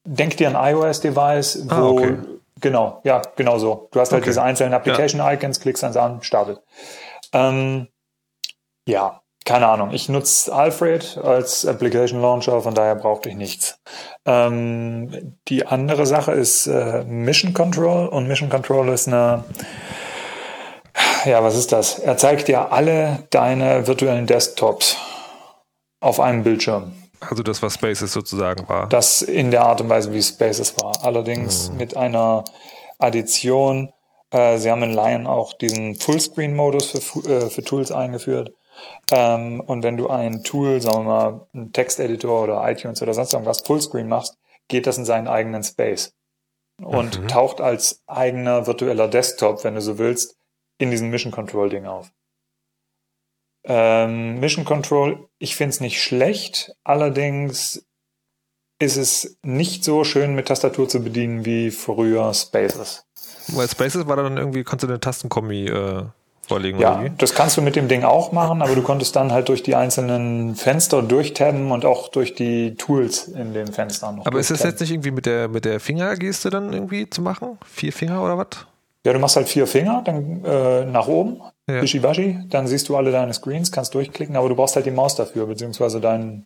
denk 0.05 0.37
dir 0.37 0.47
ein 0.55 0.73
iOS-Device, 0.73 1.69
wo 1.69 1.73
Ah, 1.75 1.89
okay. 1.89 2.17
genau, 2.61 3.01
ja, 3.03 3.21
genau 3.35 3.57
so. 3.59 3.89
Du 3.91 3.99
hast 3.99 4.11
halt 4.11 4.21
Okay. 4.21 4.29
diese 4.31 4.41
einzelnen 4.41 4.73
Application-Icons, 4.73 5.59
klickst 5.59 5.83
eins 5.83 5.97
an, 5.97 6.21
startet. 6.23 6.61
Ähm, 7.33 7.87
ja, 8.87 9.21
keine 9.49 9.67
Ahnung. 9.67 9.89
Ich 9.93 10.09
nutze 10.09 10.53
Alfred 10.53 11.17
als 11.17 11.65
Application 11.65 12.21
Launcher, 12.21 12.61
von 12.61 12.75
daher 12.75 12.93
brauchte 12.93 13.29
ich 13.29 13.35
nichts. 13.35 13.79
Ähm, 14.23 15.37
die 15.47 15.65
andere 15.65 16.05
Sache 16.05 16.33
ist 16.33 16.67
äh, 16.67 17.03
Mission 17.05 17.55
Control 17.55 18.07
und 18.09 18.27
Mission 18.27 18.49
Control 18.49 18.89
ist 18.89 19.07
eine 19.07 19.43
ja, 21.25 21.43
was 21.43 21.57
ist 21.57 21.71
das? 21.71 21.97
Er 21.97 22.15
zeigt 22.17 22.47
dir 22.47 22.71
alle 22.71 23.27
deine 23.31 23.87
virtuellen 23.87 24.27
Desktops 24.27 24.97
auf 25.99 26.19
einem 26.19 26.43
Bildschirm. 26.43 26.93
Also 27.19 27.41
das, 27.41 27.63
was 27.63 27.73
Spaces 27.73 28.13
sozusagen 28.13 28.69
war. 28.69 28.87
Das 28.87 29.23
in 29.23 29.49
der 29.49 29.63
Art 29.63 29.81
und 29.81 29.89
Weise, 29.89 30.13
wie 30.13 30.21
Spaces 30.21 30.77
war. 30.77 30.93
Allerdings 31.03 31.71
mit 31.71 31.97
einer 31.97 32.43
Addition. 32.99 33.91
Äh, 34.29 34.59
sie 34.59 34.69
haben 34.69 34.83
in 34.83 34.93
Lion 34.93 35.25
auch 35.25 35.53
diesen 35.53 35.95
Fullscreen-Modus 35.95 36.91
für, 36.91 37.27
äh, 37.27 37.49
für 37.49 37.63
Tools 37.63 37.91
eingeführt. 37.91 38.51
Ähm, 39.11 39.59
und 39.61 39.83
wenn 39.83 39.97
du 39.97 40.09
ein 40.09 40.43
Tool, 40.43 40.81
sagen 40.81 40.99
wir 40.99 41.03
mal, 41.03 41.47
einen 41.53 41.73
Texteditor 41.73 42.43
oder 42.43 42.69
iTunes 42.69 43.01
oder 43.01 43.13
sonst 43.13 43.33
irgendwas 43.33 43.61
Fullscreen 43.61 44.07
machst, 44.07 44.37
geht 44.67 44.87
das 44.87 44.97
in 44.97 45.05
seinen 45.05 45.27
eigenen 45.27 45.63
Space. 45.63 46.13
Und 46.81 47.19
Mhm. 47.19 47.27
taucht 47.27 47.59
als 47.59 48.01
eigener 48.07 48.65
virtueller 48.67 49.07
Desktop, 49.07 49.63
wenn 49.63 49.75
du 49.75 49.81
so 49.81 49.97
willst, 49.97 50.37
in 50.77 50.91
diesem 50.91 51.09
Mission 51.09 51.31
Control 51.31 51.69
Ding 51.69 51.85
auf. 51.85 52.11
Ähm, 53.65 54.39
Mission 54.39 54.63
Control, 54.63 55.27
ich 55.37 55.55
finde 55.55 55.71
es 55.71 55.81
nicht 55.81 56.01
schlecht, 56.01 56.73
allerdings 56.83 57.85
ist 58.81 58.95
es 58.95 59.37
nicht 59.43 59.83
so 59.83 60.05
schön 60.05 60.35
mit 60.35 60.47
Tastatur 60.47 60.87
zu 60.87 61.03
bedienen 61.03 61.43
wie 61.43 61.69
früher 61.69 62.33
Spaces. 62.33 63.05
Weil 63.49 63.67
Spaces 63.67 64.07
war 64.07 64.15
dann 64.15 64.37
irgendwie, 64.37 64.63
konntest 64.63 64.83
du 64.83 64.93
eine 64.93 65.01
Tastenkombi 65.01 65.67
äh, 65.67 66.05
vorlegen 66.49 66.79
Ja, 66.79 67.05
das 67.17 67.33
kannst 67.33 67.55
du 67.55 67.61
mit 67.61 67.77
dem 67.77 67.87
Ding 67.87 68.03
auch 68.03 68.33
machen, 68.33 68.61
aber 68.61 68.75
du 68.75 68.81
konntest 68.81 69.15
dann 69.15 69.31
halt 69.31 69.47
durch 69.47 69.63
die 69.63 69.75
einzelnen 69.75 70.55
Fenster 70.55 71.01
durchtabben 71.01 71.71
und 71.71 71.85
auch 71.85 72.09
durch 72.09 72.35
die 72.35 72.75
Tools 72.75 73.29
in 73.29 73.53
den 73.53 73.67
Fenstern 73.71 74.17
noch 74.17 74.25
Aber 74.25 74.39
ist 74.39 74.51
das 74.51 74.63
jetzt 74.63 74.81
nicht 74.81 74.91
irgendwie 74.91 75.11
mit 75.11 75.25
der, 75.25 75.47
mit 75.47 75.63
der 75.63 75.79
Fingergeste 75.79 76.49
dann 76.49 76.73
irgendwie 76.73 77.09
zu 77.09 77.21
machen? 77.21 77.57
Vier 77.65 77.93
Finger 77.93 78.21
oder 78.23 78.37
was? 78.37 78.47
Ja, 79.05 79.13
du 79.13 79.19
machst 79.19 79.37
halt 79.37 79.47
vier 79.47 79.65
Finger, 79.65 80.01
dann 80.03 80.43
äh, 80.43 80.83
nach 80.85 81.07
oben, 81.07 81.39
Ja. 81.69 81.81
wischiwaschi, 81.81 82.39
dann 82.49 82.67
siehst 82.67 82.89
du 82.89 82.97
alle 82.97 83.11
deine 83.11 83.33
Screens, 83.33 83.71
kannst 83.71 83.93
durchklicken, 83.93 84.35
aber 84.35 84.49
du 84.49 84.55
brauchst 84.55 84.75
halt 84.75 84.85
die 84.85 84.91
Maus 84.91 85.15
dafür, 85.15 85.45
beziehungsweise 85.45 86.01
dein, 86.01 86.45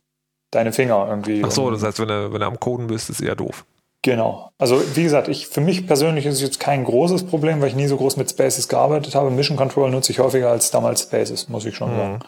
deine 0.51 0.71
Finger 0.71 1.07
irgendwie. 1.09 1.41
Ach 1.43 1.49
so, 1.49 1.71
das 1.71 1.81
heißt, 1.81 1.99
wenn 1.99 2.09
du, 2.09 2.31
wenn 2.31 2.41
du 2.41 2.45
am 2.45 2.59
Coden 2.59 2.85
bist, 2.87 3.09
ist 3.09 3.21
eher 3.21 3.35
doof. 3.35 3.65
Genau. 4.03 4.51
Also 4.57 4.81
wie 4.95 5.03
gesagt, 5.03 5.29
ich 5.29 5.47
für 5.47 5.61
mich 5.61 5.87
persönlich 5.87 6.25
ist 6.25 6.35
es 6.35 6.41
jetzt 6.41 6.59
kein 6.59 6.83
großes 6.83 7.25
Problem, 7.25 7.61
weil 7.61 7.69
ich 7.69 7.75
nie 7.75 7.87
so 7.87 7.97
groß 7.97 8.17
mit 8.17 8.29
Spaces 8.29 8.67
gearbeitet 8.67 9.15
habe. 9.15 9.31
Mission 9.31 9.57
Control 9.57 9.89
nutze 9.89 10.11
ich 10.11 10.19
häufiger 10.19 10.51
als 10.51 10.71
damals 10.71 11.03
Spaces, 11.03 11.47
muss 11.47 11.65
ich 11.65 11.75
schon 11.75 11.89
sagen. 11.89 12.19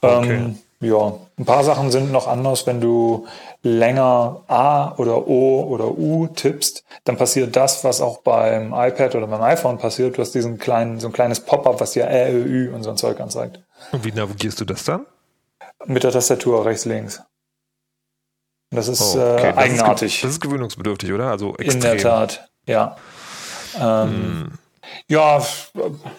Okay. 0.00 0.34
Ähm, 0.34 0.58
ja, 0.80 1.14
ein 1.38 1.44
paar 1.46 1.64
Sachen 1.64 1.90
sind 1.90 2.12
noch 2.12 2.26
anders, 2.26 2.66
wenn 2.66 2.80
du 2.80 3.26
länger 3.62 4.42
A 4.48 4.94
oder 4.96 5.26
O 5.26 5.62
oder 5.62 5.96
U 5.96 6.26
tippst, 6.26 6.84
dann 7.04 7.16
passiert 7.16 7.56
das, 7.56 7.82
was 7.82 8.00
auch 8.00 8.18
beim 8.18 8.74
iPad 8.74 9.14
oder 9.14 9.26
beim 9.28 9.42
iPhone 9.42 9.78
passiert. 9.78 10.18
Du 10.18 10.22
hast 10.22 10.32
diesen 10.32 10.58
kleinen, 10.58 11.00
so 11.00 11.06
ein 11.06 11.12
kleines 11.12 11.40
Pop-up, 11.40 11.80
was 11.80 11.92
dir 11.92 12.10
Ä, 12.10 12.30
Ö, 12.30 12.44
Ü 12.44 12.74
und 12.74 12.82
so 12.82 12.90
ein 12.90 12.96
Zeug 12.96 13.20
anzeigt. 13.20 13.60
Und 13.92 14.04
wie 14.04 14.12
navigierst 14.12 14.60
du 14.60 14.64
das 14.64 14.84
dann? 14.84 15.06
Mit 15.86 16.04
der 16.04 16.10
Tastatur 16.10 16.66
rechts, 16.66 16.84
links. 16.84 17.22
Das 18.70 18.88
ist 18.88 19.00
Oh, 19.16 19.20
okay. 19.20 19.20
äh, 19.20 19.26
Das 19.26 19.36
ist 19.36 19.42
ge- 19.42 19.62
eigenartig. 19.62 20.20
Das 20.22 20.30
ist 20.32 20.40
gewöhnungsbedürftig, 20.40 21.12
oder? 21.12 21.30
Also 21.30 21.54
In 21.54 21.64
extrem. 21.66 21.80
der 21.80 21.98
Tat, 21.98 22.48
ja. 22.66 22.96
Ähm, 23.80 24.52
Ja, 25.08 25.38
f- 25.38 25.72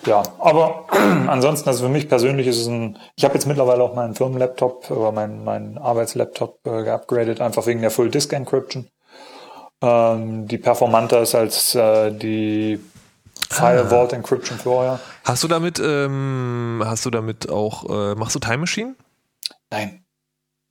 ja, 0.06 0.24
aber 0.40 0.86
ansonsten, 1.28 1.70
also 1.70 1.86
für 1.86 1.90
mich 1.92 2.08
persönlich 2.10 2.48
ist 2.48 2.58
es 2.60 2.68
ein, 2.68 2.98
ich 3.16 3.24
habe 3.24 3.34
jetzt 3.34 3.48
mittlerweile 3.48 3.82
auch 3.84 3.96
meinen 3.96 4.14
Firmenlaptop 4.16 4.92
oder 4.92 5.12
meinen 5.14 5.44
meinen 5.46 5.78
Arbeitslaptop 5.78 6.60
äh, 6.66 6.84
geupgradet, 6.84 7.40
einfach 7.42 7.66
wegen 7.66 7.82
der 7.82 7.92
Full 7.92 8.10
Disk 8.12 8.34
Encryption. 8.34 8.90
Ähm, 9.82 10.48
die 10.48 10.58
performanter 10.58 11.22
ist 11.22 11.34
als 11.36 11.76
äh, 11.76 12.12
die 12.12 12.80
File 13.50 13.86
Ah. 13.86 13.90
Vault 13.90 14.12
Encryption 14.14 14.58
vorher. 14.58 15.00
Hast 15.24 15.44
du 15.44 15.48
damit, 15.48 15.80
ähm, 15.80 16.82
hast 16.86 17.06
du 17.06 17.10
damit 17.10 17.50
auch, 17.50 17.86
äh, 17.90 18.16
machst 18.16 18.36
du 18.36 18.40
Time 18.40 18.58
Machine? 18.58 18.96
Nein. 19.70 20.04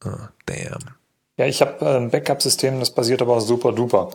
Ah, 0.04 0.28
damn. 0.44 0.95
Ja, 1.38 1.44
ich 1.44 1.60
habe 1.60 1.84
äh, 1.84 1.96
ein 1.96 2.10
Backup-System, 2.10 2.80
das 2.80 2.90
basiert 2.90 3.20
aber 3.20 3.34
auf 3.34 3.42
Super 3.42 3.72
Duper. 3.72 4.08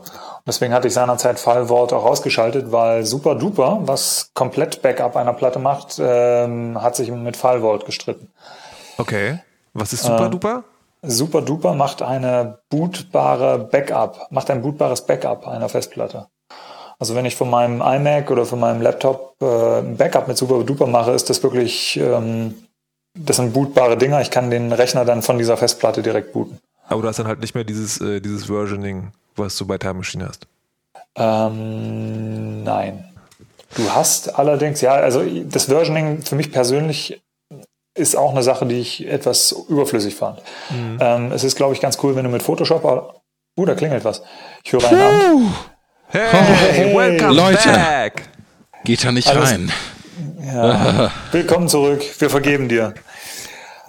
Deswegen 0.47 0.73
hatte 0.73 0.87
ich 0.87 0.93
seinerzeit 0.93 1.39
Vault 1.39 1.93
auch 1.93 2.03
ausgeschaltet, 2.03 2.71
weil 2.71 3.05
Super 3.05 3.35
Duper, 3.35 3.79
was 3.83 4.31
komplett 4.33 4.81
Backup 4.81 5.15
einer 5.15 5.33
Platte 5.33 5.59
macht, 5.59 5.99
ähm, 5.99 6.81
hat 6.81 6.95
sich 6.95 7.11
mit 7.11 7.37
Vault 7.37 7.85
gestritten. 7.85 8.29
Okay. 8.97 9.39
Was 9.73 9.93
ist 9.93 10.03
super 10.03 10.25
Äh, 10.25 10.29
duper? 10.29 10.63
Super 11.03 11.41
Duper 11.41 11.73
macht 11.73 12.01
eine 12.01 12.59
bootbare 12.69 13.57
Backup, 13.59 14.27
macht 14.31 14.49
ein 14.51 14.61
bootbares 14.61 15.01
Backup 15.05 15.47
einer 15.47 15.69
Festplatte. 15.69 16.27
Also 16.99 17.15
wenn 17.15 17.25
ich 17.25 17.35
von 17.35 17.49
meinem 17.49 17.81
iMac 17.81 18.29
oder 18.29 18.45
von 18.45 18.59
meinem 18.59 18.81
Laptop 18.81 19.35
äh, 19.41 19.79
ein 19.79 19.97
Backup 19.97 20.27
mit 20.27 20.37
Super 20.37 20.63
Duper 20.63 20.85
mache, 20.87 21.11
ist 21.11 21.29
das 21.29 21.41
wirklich, 21.41 21.97
ähm, 21.97 22.67
das 23.17 23.37
sind 23.37 23.53
bootbare 23.53 23.97
Dinger. 23.97 24.21
Ich 24.21 24.29
kann 24.29 24.51
den 24.51 24.71
Rechner 24.71 25.05
dann 25.05 25.23
von 25.23 25.39
dieser 25.39 25.57
Festplatte 25.57 26.03
direkt 26.03 26.33
booten. 26.33 26.59
Aber 26.91 27.01
du 27.01 27.07
hast 27.07 27.19
dann 27.19 27.27
halt 27.27 27.39
nicht 27.39 27.55
mehr 27.55 27.63
dieses, 27.63 28.01
äh, 28.01 28.19
dieses 28.19 28.45
Versioning, 28.45 29.11
was 29.37 29.55
du 29.55 29.65
bei 29.65 29.77
Time 29.77 29.93
Machine 29.95 30.27
hast. 30.27 30.45
Ähm, 31.15 32.63
nein. 32.63 33.05
Du 33.75 33.89
hast 33.89 34.37
allerdings, 34.37 34.81
ja, 34.81 34.91
also 34.95 35.23
das 35.45 35.65
Versioning 35.65 36.21
für 36.21 36.35
mich 36.35 36.51
persönlich 36.51 37.21
ist 37.95 38.17
auch 38.17 38.31
eine 38.31 38.43
Sache, 38.43 38.65
die 38.65 38.79
ich 38.79 39.07
etwas 39.07 39.53
überflüssig 39.69 40.15
fand. 40.15 40.41
Ähm, 40.99 41.31
es 41.31 41.45
ist, 41.45 41.55
glaube 41.55 41.73
ich, 41.73 41.79
ganz 41.79 41.97
cool, 42.03 42.15
wenn 42.17 42.25
du 42.25 42.29
mit 42.29 42.43
Photoshop. 42.43 42.83
Uh, 43.57 43.65
da 43.65 43.73
klingelt 43.75 44.03
was. 44.03 44.21
Ich 44.63 44.73
höre 44.73 44.83
einen 44.89 45.01
an. 45.01 45.53
Hey, 46.07 46.27
Hey, 46.71 46.95
welcome 46.95 47.33
Leute. 47.33 47.69
back! 47.69 48.23
Geht 48.83 49.05
da 49.05 49.13
nicht 49.13 49.29
Alles- 49.29 49.51
rein. 49.51 49.71
Ja. 50.45 51.09
Willkommen 51.31 51.69
zurück. 51.69 52.03
Wir 52.19 52.29
vergeben 52.29 52.67
dir. 52.67 52.93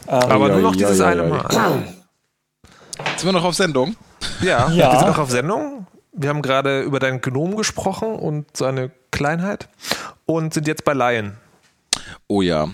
Aber 0.07 0.48
nur 0.50 0.61
noch 0.61 0.76
dieses 0.76 1.00
eine. 1.00 1.24
Mal. 1.24 1.94
Sind 3.23 3.29
wir 3.29 3.39
noch 3.39 3.45
auf 3.45 3.55
Sendung? 3.55 3.95
Ja, 4.41 4.68
Ja. 4.73 4.91
wir 4.91 4.99
sind 4.99 5.09
noch 5.11 5.18
auf 5.18 5.31
Sendung. 5.31 5.87
Wir 6.12 6.29
haben 6.29 6.43
gerade 6.43 6.83
über 6.83 6.99
deinen 6.99 7.20
Gnom 7.20 7.55
gesprochen 7.55 8.16
und 8.16 8.57
seine 8.57 8.91
Kleinheit 9.12 9.68
und 10.27 10.53
sind 10.53 10.66
jetzt 10.66 10.85
bei 10.85 10.93
Lion. 10.93 11.37
Oh 12.27 12.43
ja. 12.43 12.68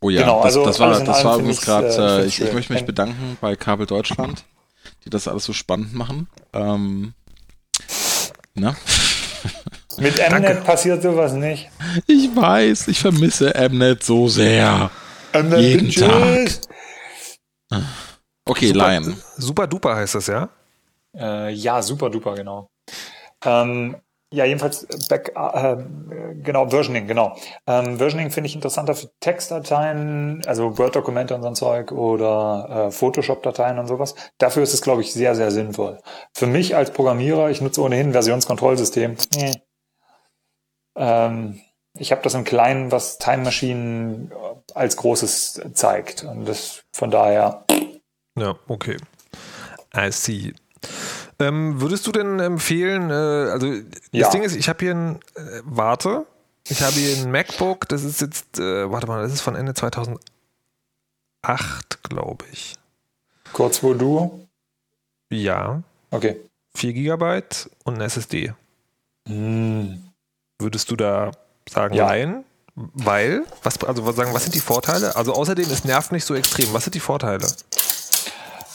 Oh 0.00 0.08
ja, 0.08 0.20
Genau, 0.20 0.36
das, 0.36 0.56
also 0.56 0.66
das 0.66 0.78
war, 0.78 1.00
das 1.00 1.24
war 1.24 1.34
übrigens 1.38 1.58
ich, 1.58 1.64
gerade, 1.64 1.88
äh, 1.88 2.26
ich 2.26 2.38
äh, 2.38 2.44
ich, 2.44 2.48
ich 2.48 2.52
möchte 2.52 2.72
mich 2.74 2.86
bedanken 2.86 3.36
bei 3.40 3.56
Kabel 3.56 3.86
Deutschland, 3.86 4.44
die 5.04 5.10
das 5.10 5.26
alles 5.26 5.42
so 5.42 5.52
spannend 5.52 5.94
machen. 5.94 6.28
Ähm, 6.52 7.14
na? 8.54 8.76
Mit 9.98 10.14
Mnet 10.30 10.62
passiert 10.62 11.02
sowas 11.02 11.32
nicht. 11.32 11.70
Ich 12.06 12.36
weiß, 12.36 12.86
ich 12.86 13.00
vermisse 13.00 13.52
Mnet 13.68 14.04
so 14.04 14.28
sehr. 14.28 14.92
Mnet 15.32 15.58
Jeden 15.58 15.86
Bitches. 15.86 16.60
Okay, 18.46 18.68
Super, 18.68 18.88
Lion. 18.88 19.22
Super 19.36 19.66
duper 19.66 19.96
heißt 19.96 20.16
das, 20.16 20.26
ja? 20.26 20.48
Äh, 21.16 21.52
ja, 21.52 21.80
super 21.82 22.10
duper, 22.10 22.34
genau. 22.34 22.68
Ähm, 23.44 23.96
ja, 24.32 24.44
jedenfalls 24.44 24.86
Back, 25.08 25.32
äh, 25.36 25.76
genau, 26.42 26.68
Versioning, 26.68 27.06
genau. 27.06 27.36
Ähm, 27.66 27.98
Versioning 27.98 28.30
finde 28.30 28.48
ich 28.48 28.54
interessanter 28.56 28.94
für 28.94 29.08
Textdateien, 29.20 30.42
also 30.46 30.76
Word-Dokumente 30.76 31.34
und 31.36 31.42
so 31.42 31.48
ein 31.48 31.54
Zeug 31.54 31.92
oder 31.92 32.88
äh, 32.88 32.90
Photoshop-Dateien 32.90 33.78
und 33.78 33.86
sowas. 33.86 34.14
Dafür 34.38 34.64
ist 34.64 34.74
es, 34.74 34.82
glaube 34.82 35.02
ich, 35.02 35.12
sehr, 35.12 35.36
sehr 35.36 35.52
sinnvoll. 35.52 36.00
Für 36.34 36.46
mich 36.46 36.74
als 36.74 36.90
Programmierer, 36.90 37.50
ich 37.50 37.60
nutze 37.60 37.80
ohnehin 37.80 38.08
ein 38.08 38.12
Versionskontrollsystem. 38.12 39.16
Nee. 39.36 39.62
Ähm, 40.96 41.60
ich 41.96 42.10
habe 42.10 42.22
das 42.22 42.34
im 42.34 42.42
Kleinen, 42.42 42.90
was 42.90 43.18
Time 43.18 43.44
Machine 43.44 44.30
als 44.74 44.96
Großes 44.96 45.62
zeigt. 45.74 46.24
Und 46.24 46.46
das 46.46 46.82
von 46.92 47.12
daher, 47.12 47.64
Ja, 48.36 48.56
okay. 48.68 48.96
I 49.96 50.10
see. 50.10 50.54
Ähm, 51.38 51.80
würdest 51.80 52.06
du 52.06 52.12
denn 52.12 52.40
empfehlen, 52.40 53.10
äh, 53.10 53.50
also 53.50 53.70
das 53.70 53.82
Ja. 54.12 54.30
Ding 54.30 54.42
ist, 54.42 54.54
ich 54.56 54.68
habe 54.68 54.78
hier 54.84 54.94
ein, 54.94 55.16
äh, 55.36 55.60
warte, 55.64 56.26
ich 56.68 56.80
habe 56.82 56.92
hier 56.92 57.16
ein 57.16 57.30
MacBook, 57.30 57.88
das 57.88 58.02
ist 58.04 58.20
jetzt, 58.20 58.58
äh, 58.58 58.90
warte 58.90 59.06
mal, 59.06 59.22
das 59.22 59.32
ist 59.32 59.40
von 59.40 59.54
Ende 59.56 59.74
2008, 59.74 60.18
glaube 62.02 62.44
ich. 62.52 62.76
kurz 63.52 63.82
wo 63.82 63.94
du. 63.94 64.46
Ja, 65.30 65.82
Okay. 66.10 66.40
4 66.76 66.92
GB 66.92 67.42
und 67.84 67.94
ein 67.96 68.00
SSD. 68.00 68.52
Hm. 69.28 70.02
Würdest 70.60 70.90
du 70.90 70.96
da 70.96 71.30
sagen, 71.68 71.94
Ja. 71.94 72.06
nein? 72.06 72.44
Weil, 72.76 73.44
was, 73.62 73.82
also 73.84 74.04
was 74.06 74.16
sagen, 74.16 74.32
was 74.34 74.42
sind 74.44 74.54
die 74.54 74.60
Vorteile? 74.60 75.14
Also 75.16 75.32
außerdem, 75.34 75.68
es 75.70 75.84
nervt 75.84 76.10
nicht 76.12 76.24
so 76.24 76.34
extrem. 76.34 76.72
Was 76.72 76.84
sind 76.84 76.94
die 76.94 77.00
Vorteile? 77.00 77.46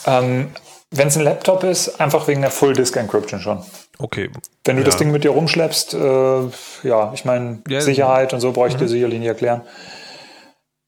Ähm, 0.06 0.50
Wenn 0.92 1.06
es 1.06 1.16
ein 1.16 1.22
Laptop 1.22 1.62
ist, 1.62 2.00
einfach 2.00 2.26
wegen 2.26 2.40
der 2.40 2.50
Full 2.50 2.72
Disk 2.72 2.96
Encryption 2.96 3.40
schon. 3.40 3.64
Okay. 3.98 4.28
Wenn 4.64 4.74
du 4.76 4.82
Ja. 4.82 4.86
das 4.86 4.96
Ding 4.96 5.12
mit 5.12 5.22
dir 5.22 5.30
rumschleppst, 5.30 5.94
äh, 5.94 6.48
ja, 6.82 7.12
ich 7.14 7.24
meine, 7.24 7.62
Ja, 7.68 7.80
Sicherheit 7.80 8.32
und 8.32 8.40
so 8.40 8.50
brauche 8.52 8.68
ich 8.68 8.74
mhm. 8.74 8.78
dir 8.78 8.88
sicherlich 8.88 9.18
nicht 9.20 9.28
erklären. 9.28 9.62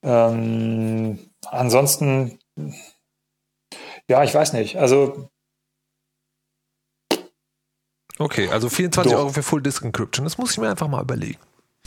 Ähm, 0.03 1.19
ansonsten, 1.47 2.41
ja, 4.09 4.25
ich 4.25 4.35
weiß 4.35 4.55
nicht. 4.55 4.77
Also, 4.77 5.29
Okay, 8.19 8.49
also 8.51 8.69
24 8.69 9.13
Doch. 9.13 9.19
Euro 9.19 9.29
für 9.31 9.43
Full 9.43 9.63
Disk 9.63 9.85
Encryption. 9.85 10.25
Das 10.25 10.37
muss 10.39 10.53
ich 10.53 10.59
mir 10.59 10.69
einfach 10.71 10.87
mal 10.89 11.03
überlegen. 11.03 11.39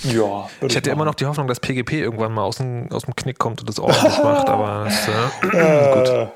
Ja. 0.04 0.50
Ich 0.62 0.76
hätte 0.76 0.89
immer 0.89 0.98
machen. 1.00 1.08
noch 1.08 1.16
die 1.16 1.26
Hoffnung, 1.26 1.48
dass 1.48 1.60
PGP 1.60 1.93
irgendwann 1.93 2.34
mal 2.34 2.43
aus 2.43 2.58
dem, 2.58 2.91
aus 2.91 3.04
dem 3.04 3.16
Knick 3.16 3.38
kommt 3.39 3.62
und 3.62 3.70
das 3.70 3.80
ordentlich 3.80 4.18
macht, 4.24 4.50
aber 4.50 4.86
das, 4.86 5.08
äh, 5.08 6.22
Äh, 6.24 6.28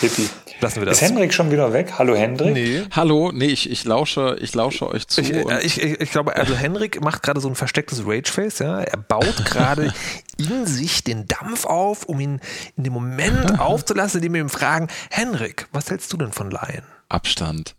Hippie. 0.00 0.28
lassen 0.60 0.80
wir 0.80 0.86
das. 0.86 1.02
Ist 1.02 1.08
Hendrik 1.08 1.34
schon 1.34 1.50
wieder 1.50 1.72
weg? 1.72 1.94
Hallo 1.98 2.14
Hendrik? 2.14 2.52
Nee. 2.54 2.82
Hallo, 2.94 3.32
nee, 3.32 3.46
ich, 3.46 3.68
ich 3.70 3.84
lausche, 3.84 4.36
ich 4.40 4.54
lausche 4.54 4.88
euch 4.88 5.08
zu. 5.08 5.20
Ich, 5.20 5.32
und- 5.34 5.50
äh, 5.50 5.60
ich, 5.60 5.82
ich, 5.82 6.00
ich 6.00 6.10
glaube, 6.10 6.36
also 6.36 6.54
Henrik 6.54 7.02
macht 7.02 7.22
gerade 7.22 7.40
so 7.40 7.48
ein 7.48 7.54
verstecktes 7.54 8.02
Rageface, 8.06 8.60
ja. 8.60 8.80
Er 8.80 8.96
baut 8.98 9.44
gerade 9.44 9.92
in 10.38 10.66
sich 10.66 11.02
den 11.04 11.26
Dampf 11.26 11.64
auf, 11.66 12.04
um 12.04 12.20
ihn 12.20 12.40
in 12.76 12.84
dem 12.84 12.92
Moment 12.92 13.58
aufzulassen, 13.60 14.18
indem 14.18 14.34
wir 14.34 14.40
ihn 14.42 14.48
fragen, 14.48 14.88
Henrik, 15.10 15.66
was 15.72 15.90
hältst 15.90 16.12
du 16.12 16.16
denn 16.16 16.32
von 16.32 16.50
Laien? 16.50 16.84
Abstand. 17.08 17.74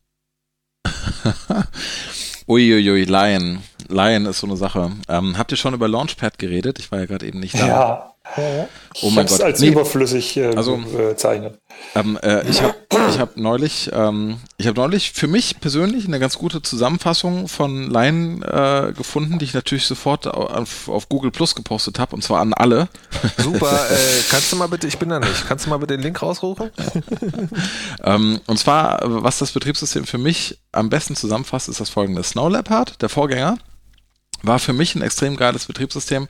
Uiuiui, 2.47 3.03
Lion. 3.03 3.63
Lion 3.87 4.25
ist 4.25 4.39
so 4.39 4.47
eine 4.47 4.57
Sache. 4.57 4.91
Ähm, 5.07 5.37
habt 5.37 5.51
ihr 5.51 5.57
schon 5.57 5.73
über 5.73 5.87
Launchpad 5.87 6.37
geredet? 6.37 6.79
Ich 6.79 6.91
war 6.91 6.99
ja 6.99 7.05
gerade 7.05 7.25
eben 7.25 7.39
nicht 7.39 7.59
da. 7.59 7.67
Ja. 7.67 8.13
Oh 8.37 8.67
ich 8.93 9.11
mein 9.15 9.25
Gott. 9.27 9.41
als 9.41 9.59
Nee. 9.59 9.69
überflüssig 9.69 10.37
äh, 10.37 10.55
Also- 10.55 10.77
bezeichnet. 10.77 11.59
Ähm, 11.95 12.19
äh, 12.21 12.47
ich 12.49 12.61
habe 12.61 12.75
ich 13.09 13.19
hab 13.19 13.37
neulich, 13.37 13.89
ähm, 13.93 14.37
ich 14.57 14.67
habe 14.67 14.79
neulich 14.79 15.11
für 15.13 15.27
mich 15.27 15.59
persönlich 15.61 16.05
eine 16.05 16.19
ganz 16.19 16.37
gute 16.37 16.61
Zusammenfassung 16.61 17.47
von 17.47 17.89
Lion 17.89 18.43
äh, 18.43 18.91
gefunden, 18.95 19.39
die 19.39 19.45
ich 19.45 19.53
natürlich 19.53 19.85
sofort 19.87 20.27
auf, 20.27 20.89
auf 20.89 21.07
Google 21.09 21.31
Plus 21.31 21.55
gepostet 21.55 21.97
habe 21.97 22.15
und 22.15 22.21
zwar 22.23 22.41
an 22.41 22.53
alle. 22.53 22.89
Super, 23.37 23.71
äh, 23.91 23.95
kannst 24.29 24.51
du 24.51 24.57
mal 24.57 24.67
bitte, 24.67 24.87
ich 24.87 24.97
bin 24.99 25.09
da 25.09 25.19
nicht, 25.19 25.47
kannst 25.47 25.65
du 25.65 25.69
mal 25.69 25.77
bitte 25.77 25.95
den 25.95 26.03
Link 26.03 26.21
rausrufen? 26.21 26.69
Ähm, 28.03 28.39
und 28.47 28.57
zwar, 28.57 28.99
was 29.03 29.39
das 29.39 29.51
Betriebssystem 29.51 30.05
für 30.05 30.17
mich 30.17 30.57
am 30.71 30.89
besten 30.89 31.15
zusammenfasst, 31.15 31.67
ist 31.69 31.79
das 31.79 31.89
folgende. 31.89 32.23
Snow 32.23 32.49
Leopard, 32.51 33.01
der 33.01 33.09
Vorgänger, 33.09 33.57
war 34.41 34.59
für 34.59 34.73
mich 34.73 34.95
ein 34.95 35.01
extrem 35.01 35.35
geiles 35.35 35.65
Betriebssystem, 35.65 36.27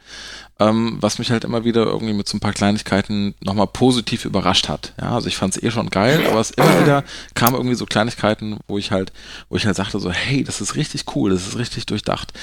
ähm, 0.60 0.98
was 1.00 1.20
mich 1.20 1.32
halt 1.32 1.46
immer 1.46 1.64
wieder 1.64 1.86
irgendwie 1.86 2.14
mit 2.14 2.28
so 2.28 2.36
ein 2.36 2.42
paar 2.42 2.52
Kleinigkeiten 2.52 3.34
nochmal 3.40 3.68
positiv 3.68 4.26
überrascht 4.26 4.68
hat. 4.68 4.94
Ja, 5.00 5.12
also 5.12 5.28
ich 5.28 5.38
fand 5.38 5.56
es 5.56 5.64
eh 5.64 5.72
schon 5.72 5.90
geil, 5.90 6.26
aber 6.30 6.40
es 6.42 6.52
immer 6.52 6.82
wieder 6.82 7.04
kamen 7.34 7.56
irgendwie 7.56 7.76
so 7.76 7.86
Kleinigkeiten, 7.86 8.58
wo 8.68 8.78
ich 8.78 8.92
halt, 8.92 9.14
wo 9.50 9.56
ich 9.56 9.66
halt 9.66 9.78
sagte 9.78 10.00
so, 10.00 10.12
hey, 10.12 10.44
das 10.44 10.60
ist 10.60 10.76
richtig 10.76 11.16
cool, 11.16 11.32
das 11.32 11.48
ist 11.48 11.58
richtig 11.58 11.86
durchdacht. 11.86 12.34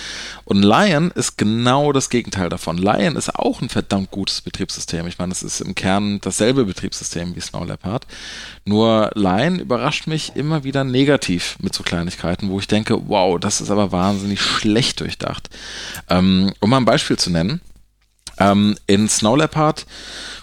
Und 0.45 0.62
Lion 0.62 1.11
ist 1.11 1.37
genau 1.37 1.93
das 1.93 2.09
Gegenteil 2.09 2.49
davon. 2.49 2.79
Lion 2.79 3.17
ist 3.17 3.35
auch 3.35 3.61
ein 3.61 3.69
verdammt 3.69 4.11
gutes 4.11 4.41
Betriebssystem. 4.41 5.07
Ich 5.07 5.19
meine, 5.19 5.33
es 5.33 5.43
ist 5.43 5.61
im 5.61 5.75
Kern 5.75 6.19
dasselbe 6.23 6.64
Betriebssystem 6.64 7.37
wie 7.37 7.41
Snow 7.41 7.67
Leopard. 7.67 8.07
Nur 8.64 9.11
Lion 9.14 9.59
überrascht 9.59 10.07
mich 10.07 10.35
immer 10.37 10.64
wieder 10.64 10.85
negativ 10.85 11.59
mit 11.61 11.75
so 11.75 11.83
Kleinigkeiten, 11.83 12.49
wo 12.49 12.59
ich 12.59 12.67
denke, 12.67 12.99
wow, 13.09 13.39
das 13.39 13.61
ist 13.61 13.71
aber 13.71 13.93
wahnsinnig 13.93 14.41
schlecht 14.41 15.01
durchdacht. 15.01 15.51
Ähm, 16.09 16.53
um 16.61 16.71
mal 16.71 16.79
ein 16.79 16.87
Beispiel 16.87 17.19
zu 17.19 17.31
nennen. 17.31 17.61
Ähm, 18.39 18.76
in 18.87 19.09
Snow 19.09 19.37
Leopard 19.37 19.87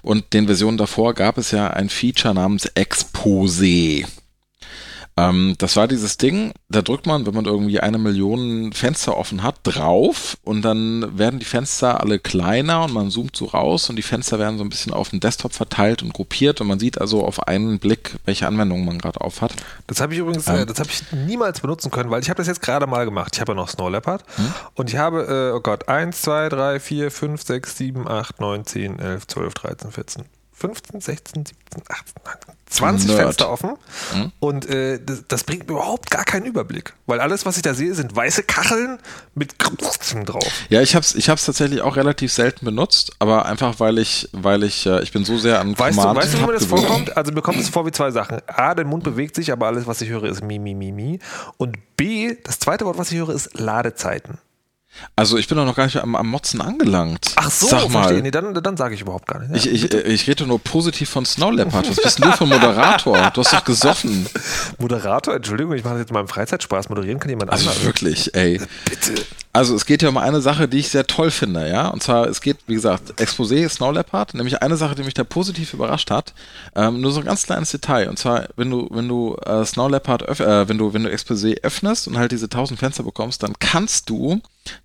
und 0.02 0.34
den 0.34 0.48
Versionen 0.48 0.78
davor 0.78 1.14
gab 1.14 1.38
es 1.38 1.52
ja 1.52 1.68
ein 1.68 1.90
Feature 1.90 2.34
namens 2.34 2.68
Exposé. 2.76 4.06
Ähm, 5.16 5.56
das 5.60 5.76
war 5.76 5.88
dieses 5.88 6.18
Ding, 6.18 6.54
da 6.70 6.82
drückt 6.82 7.06
man, 7.06 7.26
wenn 7.28 7.36
man 7.36 7.46
irgendwie 7.46 7.80
eine 7.80 8.00
Million 8.00 8.74
Fenster 8.74 9.16
offen 9.16 9.44
hat, 9.44 9.58
drauf 9.64 10.38
und 10.44 10.64
dann 10.64 11.18
werden 11.18 11.40
die 11.40 11.46
Fenster 11.46 12.00
alle 12.02 12.18
kleiner 12.18 12.84
und 12.86 12.94
man 12.94 13.12
zoomt 13.12 13.36
so 13.36 13.46
raus 13.46 13.90
und 13.90 13.96
die 13.96 14.02
Fenster 14.02 14.40
werden 14.40 14.58
so 14.58 14.64
ein 14.64 14.70
bisschen 14.70 14.92
auf 14.94 15.10
dem 15.10 15.20
Desktop 15.20 15.54
verteilt 15.54 16.02
und 16.02 16.14
gruppiert 16.14 16.62
und 16.62 16.68
man 16.68 16.80
sieht 16.80 17.00
also 17.00 17.24
auf 17.24 17.48
einen 17.48 17.78
Blick, 17.78 18.16
welche 18.26 18.48
Anwendungen 18.48 18.86
man 18.86 18.98
gerade 18.98 19.22
auf 19.22 19.42
hat. 19.42 19.54
Das 19.86 20.02
habe 20.02 20.14
ich 20.14 20.20
übrigens, 20.20 20.48
Ähm. 20.48 20.56
äh, 20.56 20.66
das 20.66 20.80
habe 20.80 20.90
ich 20.90 21.04
niemals 21.12 21.60
benutzen 21.62 21.92
können, 21.92 22.10
weil 22.10 22.22
ich 22.22 22.30
habe 22.30 22.38
das 22.38 22.48
jetzt 22.48 22.62
gerade 22.62 22.88
mal 22.88 23.06
gemacht. 23.06 23.36
Ich 23.36 23.42
habe 23.42 23.52
ja 23.52 23.56
noch 23.56 23.70
Snow 23.70 23.92
Leopard 23.92 24.24
und 24.74 24.90
ich 24.90 24.98
habe, 24.98 25.52
äh, 25.52 25.56
oh 25.56 25.60
Gott, 25.62 25.88
1, 25.88 26.22
2, 26.22 26.50
3, 26.50 26.80
4, 26.80 27.12
5, 27.12 27.42
6, 27.44 27.78
7, 27.78 28.08
8, 28.08 28.42
9, 28.42 28.66
10, 28.66 29.00
11, 29.00 29.28
12, 29.28 29.54
13, 29.54 29.92
14, 29.92 30.24
15, 30.54 31.02
16, 31.02 31.46
17, 31.46 31.84
18, 31.88 32.14
19, 32.26 32.54
20 32.74 33.10
Nerd. 33.10 33.20
Fenster 33.22 33.50
offen 33.50 33.74
und 34.40 34.68
äh, 34.70 35.00
das, 35.04 35.24
das 35.28 35.44
bringt 35.44 35.68
mir 35.68 35.74
überhaupt 35.76 36.10
gar 36.12 36.24
keinen 36.26 36.46
Überblick, 36.46 36.94
weil 37.06 37.20
alles, 37.20 37.46
was 37.46 37.58
ich 37.58 37.64
da 37.64 37.74
sehe, 37.74 37.94
sind 37.94 38.16
weiße 38.16 38.44
Kacheln 38.44 39.00
mit 39.36 39.60
Krupfen 39.60 40.26
drauf. 40.26 40.48
Ja, 40.70 40.82
ich 40.82 40.96
habe 40.96 41.04
es 41.04 41.16
ich 41.16 41.30
hab's 41.30 41.46
tatsächlich 41.46 41.82
auch 41.82 41.96
relativ 41.96 42.32
selten 42.34 42.66
benutzt, 42.66 43.14
aber 43.20 43.46
einfach 43.46 43.80
weil 43.80 43.98
ich, 44.00 44.30
weil 44.32 44.64
ich, 44.64 44.86
äh, 44.86 45.02
ich 45.04 45.12
bin 45.12 45.24
so 45.26 45.38
sehr 45.38 45.60
an 45.60 45.78
Weißt 45.78 45.98
du, 45.98 46.02
Command 46.02 46.20
weißt 46.20 46.34
du, 46.34 46.40
wie 46.40 46.46
mir 46.46 46.54
das 46.54 46.64
gewöhnt. 46.64 46.82
vorkommt? 46.86 47.18
Also 47.18 47.32
mir 47.32 47.42
kommt 47.42 47.60
es 47.60 47.70
vor 47.70 47.86
wie 47.86 47.92
zwei 47.92 48.12
Sachen. 48.12 48.40
A, 48.48 48.74
der 48.76 48.86
Mund 48.86 49.04
bewegt 49.04 49.36
sich, 49.36 49.52
aber 49.52 49.68
alles, 49.68 49.88
was 49.88 50.02
ich 50.02 50.10
höre, 50.10 50.24
ist 50.26 50.44
mi, 50.44 50.60
mi, 50.60 50.74
mi, 50.74 50.92
mi. 50.92 51.20
Und 51.58 51.78
B, 51.98 52.36
das 52.44 52.60
zweite 52.60 52.86
Wort, 52.86 52.98
was 52.98 53.12
ich 53.12 53.18
höre, 53.18 53.30
ist 53.30 53.60
Ladezeiten. 53.60 54.40
Also 55.16 55.38
ich 55.38 55.48
bin 55.48 55.58
doch 55.58 55.66
noch 55.66 55.76
gar 55.76 55.86
nicht 55.86 55.98
am, 55.98 56.16
am 56.16 56.28
Motzen 56.28 56.62
angelangt. 56.62 57.32
Ach 57.36 57.50
so, 57.52 57.68
Sag 57.68 57.90
mal. 57.90 58.04
verstehe. 58.04 58.22
Nee, 58.22 58.32
dann, 58.32 58.54
dann 58.54 58.78
sage 58.78 58.96
ich 58.96 59.02
überhaupt 59.02 59.28
gar 59.28 59.40
nicht. 59.40 59.66
Ja, 59.66 59.72
Ich, 59.72 59.84
ich, 59.84 59.94
ich 59.94 60.28
rede 60.28 60.46
nur 60.46 60.60
positiv 60.60 61.10
von 61.10 61.26
Snow 61.26 61.52
Leopard. 61.52 61.90
Was 61.90 61.98
bist 62.02 62.24
du 62.24 62.32
für 62.32 62.44
ein 62.46 62.50
Moderator? 62.50 63.32
Du 63.32 63.42
hast 63.42 63.54
doch 63.54 63.64
gesoffen. 63.64 64.28
Moderator, 64.78 65.36
Entschuldigung, 65.36 65.74
ich 65.74 65.84
mache 65.84 65.98
jetzt 66.00 66.12
mal 66.12 66.22
im 66.22 66.28
Freizeit-Spaß. 66.28 66.90
Moderieren 66.90 67.20
kann 67.20 67.30
jemand 67.30 67.52
Also 67.52 67.70
anderes. 67.70 67.86
wirklich, 67.86 68.34
ey. 68.36 68.62
Bitte. 68.86 69.26
Also 69.56 69.76
es 69.76 69.86
geht 69.86 70.02
ja 70.02 70.10
um 70.10 70.18
eine 70.18 70.42
Sache, 70.42 70.68
die 70.68 70.80
ich 70.80 70.90
sehr 70.90 71.06
toll 71.06 71.30
finde, 71.30 71.70
ja. 71.70 71.88
Und 71.88 72.02
zwar, 72.02 72.28
es 72.28 72.42
geht, 72.42 72.58
wie 72.66 72.74
gesagt, 72.74 73.22
Exposé 73.22 73.70
Snow 73.70 73.94
Leopard, 73.94 74.34
nämlich 74.34 74.64
eine 74.64 74.78
Sache, 74.78 74.96
die 74.96 75.04
mich 75.04 75.14
da 75.14 75.24
positiv 75.24 75.76
überrascht 75.76 76.10
hat. 76.10 76.34
Ähm, 76.76 77.02
nur 77.02 77.12
so 77.12 77.20
ein 77.20 77.26
ganz 77.28 77.44
kleines 77.44 77.70
Detail. 77.70 78.10
Und 78.10 78.18
zwar, 78.18 78.48
wenn 78.56 78.72
du, 78.72 78.88
wenn 78.90 79.08
du 79.08 79.36
äh, 79.46 79.64
Snow 79.64 79.92
Leopard, 79.92 80.24
öff 80.24 80.40
äh, 80.40 80.68
wenn 80.68 80.80
du, 80.80 80.94
wenn 80.94 81.04
du 81.04 81.12
Exposé 81.12 81.62
öffnest 81.62 82.08
und 82.08 82.18
halt 82.18 82.32
diese 82.32 82.46
1000 82.46 82.80
Fenster 82.80 83.04
bekommst, 83.04 83.44
dann 83.44 83.54
kannst 83.60 84.10
du 84.10 84.42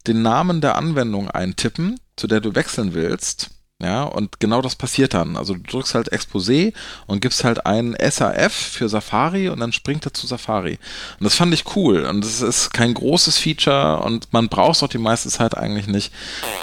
den 0.06 0.20
Namen 0.20 0.60
der 0.60 0.76
Anwendung 0.76 1.30
eintippen, 1.30 1.98
zu 2.16 2.26
der 2.26 2.40
du 2.40 2.54
wechseln 2.54 2.92
willst. 2.92 3.57
Ja, 3.80 4.02
und 4.02 4.40
genau 4.40 4.60
das 4.60 4.74
passiert 4.74 5.14
dann. 5.14 5.36
Also 5.36 5.54
du 5.54 5.60
drückst 5.60 5.94
halt 5.94 6.12
Exposé 6.12 6.72
und 7.06 7.20
gibst 7.20 7.44
halt 7.44 7.64
ein 7.64 7.96
SAF 8.10 8.52
für 8.52 8.88
Safari 8.88 9.48
und 9.50 9.60
dann 9.60 9.72
springt 9.72 10.04
er 10.04 10.12
zu 10.12 10.26
Safari. 10.26 10.80
Und 11.20 11.24
das 11.24 11.36
fand 11.36 11.54
ich 11.54 11.76
cool. 11.76 12.04
Und 12.04 12.24
es 12.24 12.40
ist 12.40 12.74
kein 12.74 12.92
großes 12.92 13.38
Feature 13.38 14.00
und 14.02 14.32
man 14.32 14.48
braucht 14.48 14.76
es 14.76 14.82
auch 14.82 14.88
die 14.88 14.98
meiste 14.98 15.28
Zeit 15.28 15.56
eigentlich 15.56 15.86
nicht. 15.86 16.12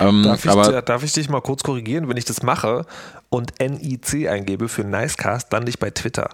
Ähm, 0.01 0.23
darf, 0.23 0.43
ich, 0.43 0.51
aber 0.51 0.81
darf 0.81 1.03
ich 1.03 1.13
dich 1.13 1.29
mal 1.29 1.39
kurz 1.39 1.63
korrigieren, 1.63 2.09
wenn 2.09 2.17
ich 2.17 2.25
das 2.25 2.43
mache 2.43 2.85
und 3.29 3.53
NIC 3.61 4.27
eingebe 4.27 4.67
für 4.67 4.83
Nicecast, 4.83 5.53
dann 5.53 5.63
nicht 5.63 5.79
bei 5.79 5.91
Twitter. 5.91 6.31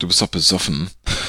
du 0.00 0.08
bist 0.08 0.20
doch 0.22 0.28
besoffen. 0.28 0.90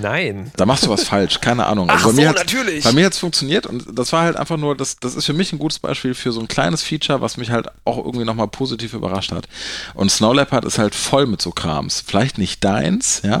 Nein. 0.00 0.50
Da 0.56 0.66
machst 0.66 0.84
du 0.86 0.90
was 0.90 1.04
falsch, 1.04 1.40
keine 1.40 1.66
Ahnung. 1.66 1.88
Ach 1.90 1.94
Also 1.94 2.08
bei 2.08 2.14
so, 2.14 2.20
mir 2.22 2.28
hat's- 2.28 2.40
natürlich. 2.40 2.84
Bei 2.84 2.92
mir 2.92 3.06
hat 3.06 3.12
es 3.12 3.18
funktioniert 3.18 3.66
und 3.66 3.84
das 3.98 4.12
war 4.12 4.22
halt 4.22 4.36
einfach 4.36 4.56
nur, 4.56 4.76
das, 4.76 4.96
das 4.98 5.14
ist 5.14 5.26
für 5.26 5.32
mich 5.32 5.52
ein 5.52 5.58
gutes 5.58 5.78
Beispiel 5.78 6.14
für 6.14 6.32
so 6.32 6.40
ein 6.40 6.48
kleines 6.48 6.82
Feature, 6.82 7.20
was 7.20 7.36
mich 7.36 7.50
halt 7.50 7.68
auch 7.84 7.98
irgendwie 7.98 8.24
nochmal 8.24 8.48
positiv 8.48 8.94
überrascht 8.94 9.32
hat. 9.32 9.48
Und 9.94 10.10
Snow 10.10 10.34
Leopard 10.34 10.64
ist 10.64 10.78
halt 10.78 10.94
voll 10.94 11.26
mit 11.26 11.40
so 11.42 11.50
Krams. 11.50 12.02
Vielleicht 12.06 12.38
nicht 12.38 12.62
deins, 12.64 13.22
ja, 13.24 13.38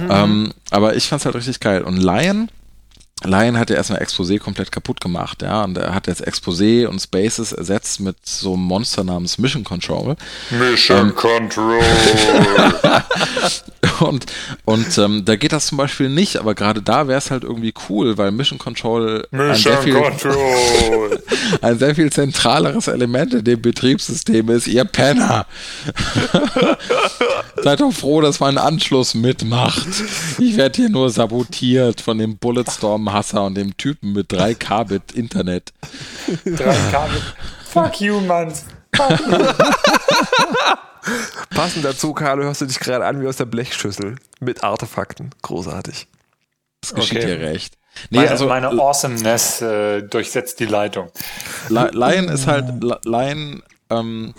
Mhm. 0.00 0.08
ähm, 0.10 0.52
aber 0.70 0.96
ich 0.96 1.08
fand's 1.08 1.24
halt 1.24 1.34
richtig 1.36 1.60
geil. 1.60 1.82
Und 1.82 1.96
Lion, 1.96 2.48
Lion 3.24 3.58
hat 3.58 3.70
ja 3.70 3.76
erstmal 3.76 4.02
Exposé 4.02 4.38
komplett 4.38 4.70
kaputt 4.70 5.00
gemacht, 5.00 5.42
ja, 5.42 5.64
und 5.64 5.76
er 5.76 5.94
hat 5.94 6.06
jetzt 6.06 6.26
Exposé 6.26 6.86
und 6.86 7.00
Spaces 7.00 7.52
ersetzt 7.52 8.00
mit 8.00 8.16
so 8.24 8.54
einem 8.54 8.62
Monster 8.62 9.04
namens 9.04 9.38
Mission 9.38 9.64
Control. 9.64 10.16
Mission 10.50 11.14
Control. 11.14 11.80
Und, 14.00 14.26
und 14.64 14.98
ähm, 14.98 15.24
da 15.24 15.36
geht 15.36 15.52
das 15.52 15.66
zum 15.66 15.78
Beispiel 15.78 16.08
nicht, 16.08 16.36
aber 16.36 16.54
gerade 16.54 16.82
da 16.82 17.06
wäre 17.06 17.18
es 17.18 17.30
halt 17.30 17.44
irgendwie 17.44 17.72
cool, 17.88 18.18
weil 18.18 18.32
Mission 18.32 18.58
Control 18.58 19.26
ein 19.30 19.38
sehr, 19.38 19.48
Mission 19.48 19.82
viel, 19.82 19.94
Control. 19.94 21.22
ein 21.62 21.78
sehr 21.78 21.94
viel 21.94 22.10
zentraleres 22.10 22.88
Element 22.88 23.34
in 23.34 23.44
dem 23.44 23.62
Betriebssystem 23.62 24.48
ist, 24.50 24.66
ihr 24.66 24.84
Penner. 24.84 25.46
Seid 27.62 27.80
doch 27.80 27.92
froh, 27.92 28.20
dass 28.20 28.40
mein 28.40 28.58
Anschluss 28.58 29.14
mitmacht. 29.14 29.86
Ich 30.38 30.56
werde 30.56 30.76
hier 30.76 30.90
nur 30.90 31.10
sabotiert 31.10 32.00
von 32.00 32.18
dem 32.18 32.36
Bulletstorm-Hasser 33.14 33.44
und 33.44 33.54
dem 33.54 33.76
Typen 33.76 34.12
mit 34.12 34.30
3K-Bit 34.32 35.12
Internet. 35.12 35.72
Drei 36.44 36.76
Kabel. 36.90 37.22
Fuck 37.64 38.00
you, 38.00 38.20
Mann. 38.20 38.52
Fuck 38.94 39.20
you. 39.20 39.38
Passend 41.50 41.84
dazu, 41.84 42.14
Carlo, 42.14 42.44
hörst 42.44 42.62
du 42.62 42.66
dich 42.66 42.80
gerade 42.80 43.04
an 43.04 43.20
wie 43.20 43.26
aus 43.26 43.36
der 43.36 43.44
Blechschüssel 43.44 44.16
mit 44.40 44.64
Artefakten. 44.64 45.30
Großartig. 45.42 46.06
Das 46.80 46.94
geschieht 46.94 47.18
Okay. 47.18 47.26
dir 47.26 47.40
recht. 47.40 47.76
Nee, 48.10 48.18
Meine, 48.18 48.30
also 48.30 48.46
meine 48.48 48.68
Awesomeness 48.70 49.60
äh, 49.62 50.02
durchsetzt 50.02 50.58
die 50.60 50.64
Leitung. 50.66 51.10
Li- 51.68 51.90
Lion 51.92 52.28
ist 52.28 52.46
halt, 52.48 52.82
Li- 52.82 52.96
Lion, 53.04 53.62
ähm, 53.90 54.34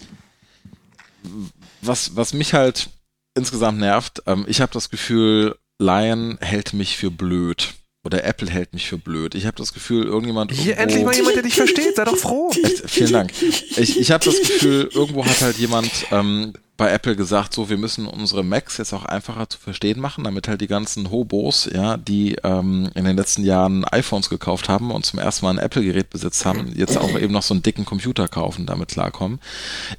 was, 1.82 2.16
was 2.18 2.34
mich 2.34 2.54
halt 2.54 2.90
insgesamt 3.36 3.80
nervt, 3.80 4.24
ähm, 4.26 4.44
ich 4.48 4.60
habe 4.60 4.74
das 4.74 4.90
Gefühl, 4.90 5.56
Lion 5.80 6.38
hält 6.42 6.74
mich 6.74 6.98
für 6.98 7.12
blöd. 7.12 7.76
Oder 8.06 8.24
Apple 8.24 8.50
hält 8.50 8.72
mich 8.74 8.88
für 8.88 8.98
blöd. 9.00 9.34
Ich 9.36 9.46
habe 9.48 9.58
das 9.58 9.74
Gefühl, 9.74 10.06
irgendjemand. 10.06 10.52
Hier 10.52 10.78
irgendwo- 10.78 10.82
endlich 10.84 11.04
mal 11.06 11.16
jemand, 11.16 11.36
der 11.36 11.44
dich 11.44 11.56
versteht. 11.56 11.96
Sei 11.96 12.06
doch 12.06 12.16
froh. 12.18 12.52
Echt, 12.64 12.90
vielen 12.90 13.12
Dank. 13.12 13.32
Ich, 13.78 14.00
ich 14.00 14.12
habe 14.12 14.24
das 14.24 14.38
Gefühl, 14.40 14.90
irgendwo 14.94 15.26
hat 15.26 15.42
halt 15.42 15.58
jemand 15.58 15.90
ähm, 16.12 16.54
bei 16.78 16.92
Apple 16.92 17.16
gesagt, 17.16 17.54
so, 17.54 17.70
wir 17.70 17.78
müssen 17.78 18.06
unsere 18.06 18.44
Macs 18.44 18.78
jetzt 18.78 18.94
auch 18.94 19.06
einfacher 19.06 19.50
zu 19.50 19.58
verstehen 19.58 20.00
machen, 20.00 20.26
damit 20.26 20.50
halt 20.50 20.60
die 20.60 20.68
ganzen 20.68 21.10
Hobos, 21.10 21.70
ja, 21.74 21.96
die 21.96 22.36
ähm, 22.44 22.90
in 22.96 23.06
den 23.06 23.16
letzten 23.16 23.46
Jahren 23.46 23.86
iPhones 23.86 24.30
gekauft 24.30 24.68
haben 24.68 24.92
und 24.92 25.06
zum 25.06 25.20
ersten 25.20 25.46
Mal 25.46 25.52
ein 25.52 25.58
Apple-Gerät 25.64 26.10
besitzt 26.10 26.46
haben, 26.46 26.74
jetzt 26.76 26.98
auch 26.98 27.18
eben 27.18 27.32
noch 27.32 27.44
so 27.44 27.54
einen 27.54 27.64
dicken 27.64 27.86
Computer 27.86 28.28
kaufen, 28.28 28.66
damit 28.66 28.90
klarkommen. 28.90 29.40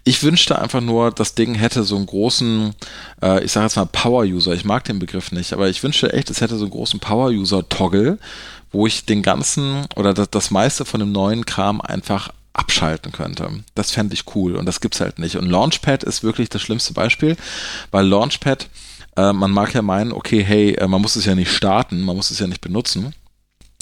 Ich 0.05 0.23
wünschte 0.23 0.59
einfach 0.59 0.83
nur, 0.83 1.11
das 1.13 1.35
Ding 1.35 1.55
hätte 1.55 1.83
so 1.83 1.97
einen 1.97 2.07
großen, 2.07 2.75
äh, 3.23 3.43
ich 3.43 3.53
sage 3.53 3.65
jetzt 3.67 3.77
mal 3.77 3.87
Power-User, 3.87 4.53
ich 4.53 4.67
mag 4.67 4.85
den 4.85 4.99
Begriff 4.99 5.33
nicht, 5.33 5.55
aber 5.55 5.69
ich 5.69 5.83
wünschte 5.83 6.13
echt, 6.13 6.29
es 6.29 6.43
hätte 6.43 6.57
so 6.57 6.65
einen 6.65 6.73
großen 6.73 7.01
Power-User-Toggle, 7.01 8.19
wo 8.71 8.87
ich 8.87 9.07
den 9.07 9.23
ganzen 9.23 9.87
oder 9.97 10.13
das, 10.13 10.29
das 10.29 10.51
meiste 10.51 10.85
von 10.85 11.01
dem 11.01 11.13
neuen 11.13 11.47
Kram 11.47 11.81
einfach 11.81 12.31
abschalten 12.57 13.13
könnte. 13.13 13.51
Das 13.75 13.91
fände 13.91 14.15
ich 14.15 14.25
cool 14.35 14.57
und 14.57 14.67
das 14.67 14.81
gibt's 14.81 15.01
halt 15.01 15.19
nicht. 15.19 15.37
Und 15.37 15.49
Launchpad 15.51 16.03
ist 16.05 16.23
wirklich 16.23 16.49
das 16.49 16.63
schlimmste 16.63 16.95
Beispiel, 16.95 17.37
weil 17.91 18.07
Launchpad, 18.07 18.69
äh, 19.17 19.33
man 19.33 19.51
mag 19.51 19.75
ja 19.75 19.83
meinen, 19.83 20.13
okay, 20.13 20.43
hey, 20.43 20.73
äh, 20.75 20.87
man 20.89 21.01
muss 21.03 21.17
es 21.17 21.25
ja 21.25 21.35
nicht 21.35 21.53
starten, 21.53 22.03
man 22.03 22.17
muss 22.17 22.31
es 22.31 22.39
ja 22.39 22.47
nicht 22.47 22.61
benutzen. 22.61 23.15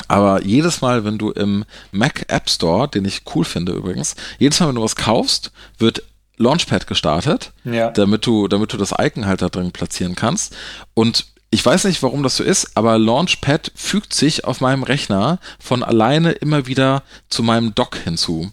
Aber 0.08 0.42
jedes 0.42 0.80
Mal, 0.80 1.04
wenn 1.04 1.18
du 1.18 1.30
im 1.30 1.64
Mac 1.92 2.24
App 2.28 2.50
Store, 2.50 2.88
den 2.88 3.04
ich 3.04 3.22
cool 3.34 3.44
finde 3.44 3.72
übrigens, 3.72 4.16
jedes 4.38 4.58
Mal, 4.60 4.68
wenn 4.68 4.74
du 4.74 4.82
was 4.82 4.96
kaufst, 4.96 5.52
wird 5.78 6.02
Launchpad 6.36 6.86
gestartet, 6.88 7.52
Ja. 7.64 7.90
damit 7.90 8.26
du, 8.26 8.48
damit 8.48 8.72
du 8.72 8.76
das 8.76 8.92
Icon 8.98 9.26
halt 9.26 9.40
da 9.40 9.48
drin 9.48 9.70
platzieren 9.70 10.16
kannst. 10.16 10.54
Und 10.94 11.26
ich 11.50 11.64
weiß 11.64 11.84
nicht, 11.84 12.02
warum 12.02 12.24
das 12.24 12.36
so 12.36 12.42
ist, 12.42 12.76
aber 12.76 12.98
Launchpad 12.98 13.70
fügt 13.76 14.12
sich 14.14 14.44
auf 14.44 14.60
meinem 14.60 14.82
Rechner 14.82 15.38
von 15.60 15.84
alleine 15.84 16.32
immer 16.32 16.66
wieder 16.66 17.04
zu 17.28 17.44
meinem 17.44 17.72
Dock 17.76 17.96
hinzu. 17.96 18.50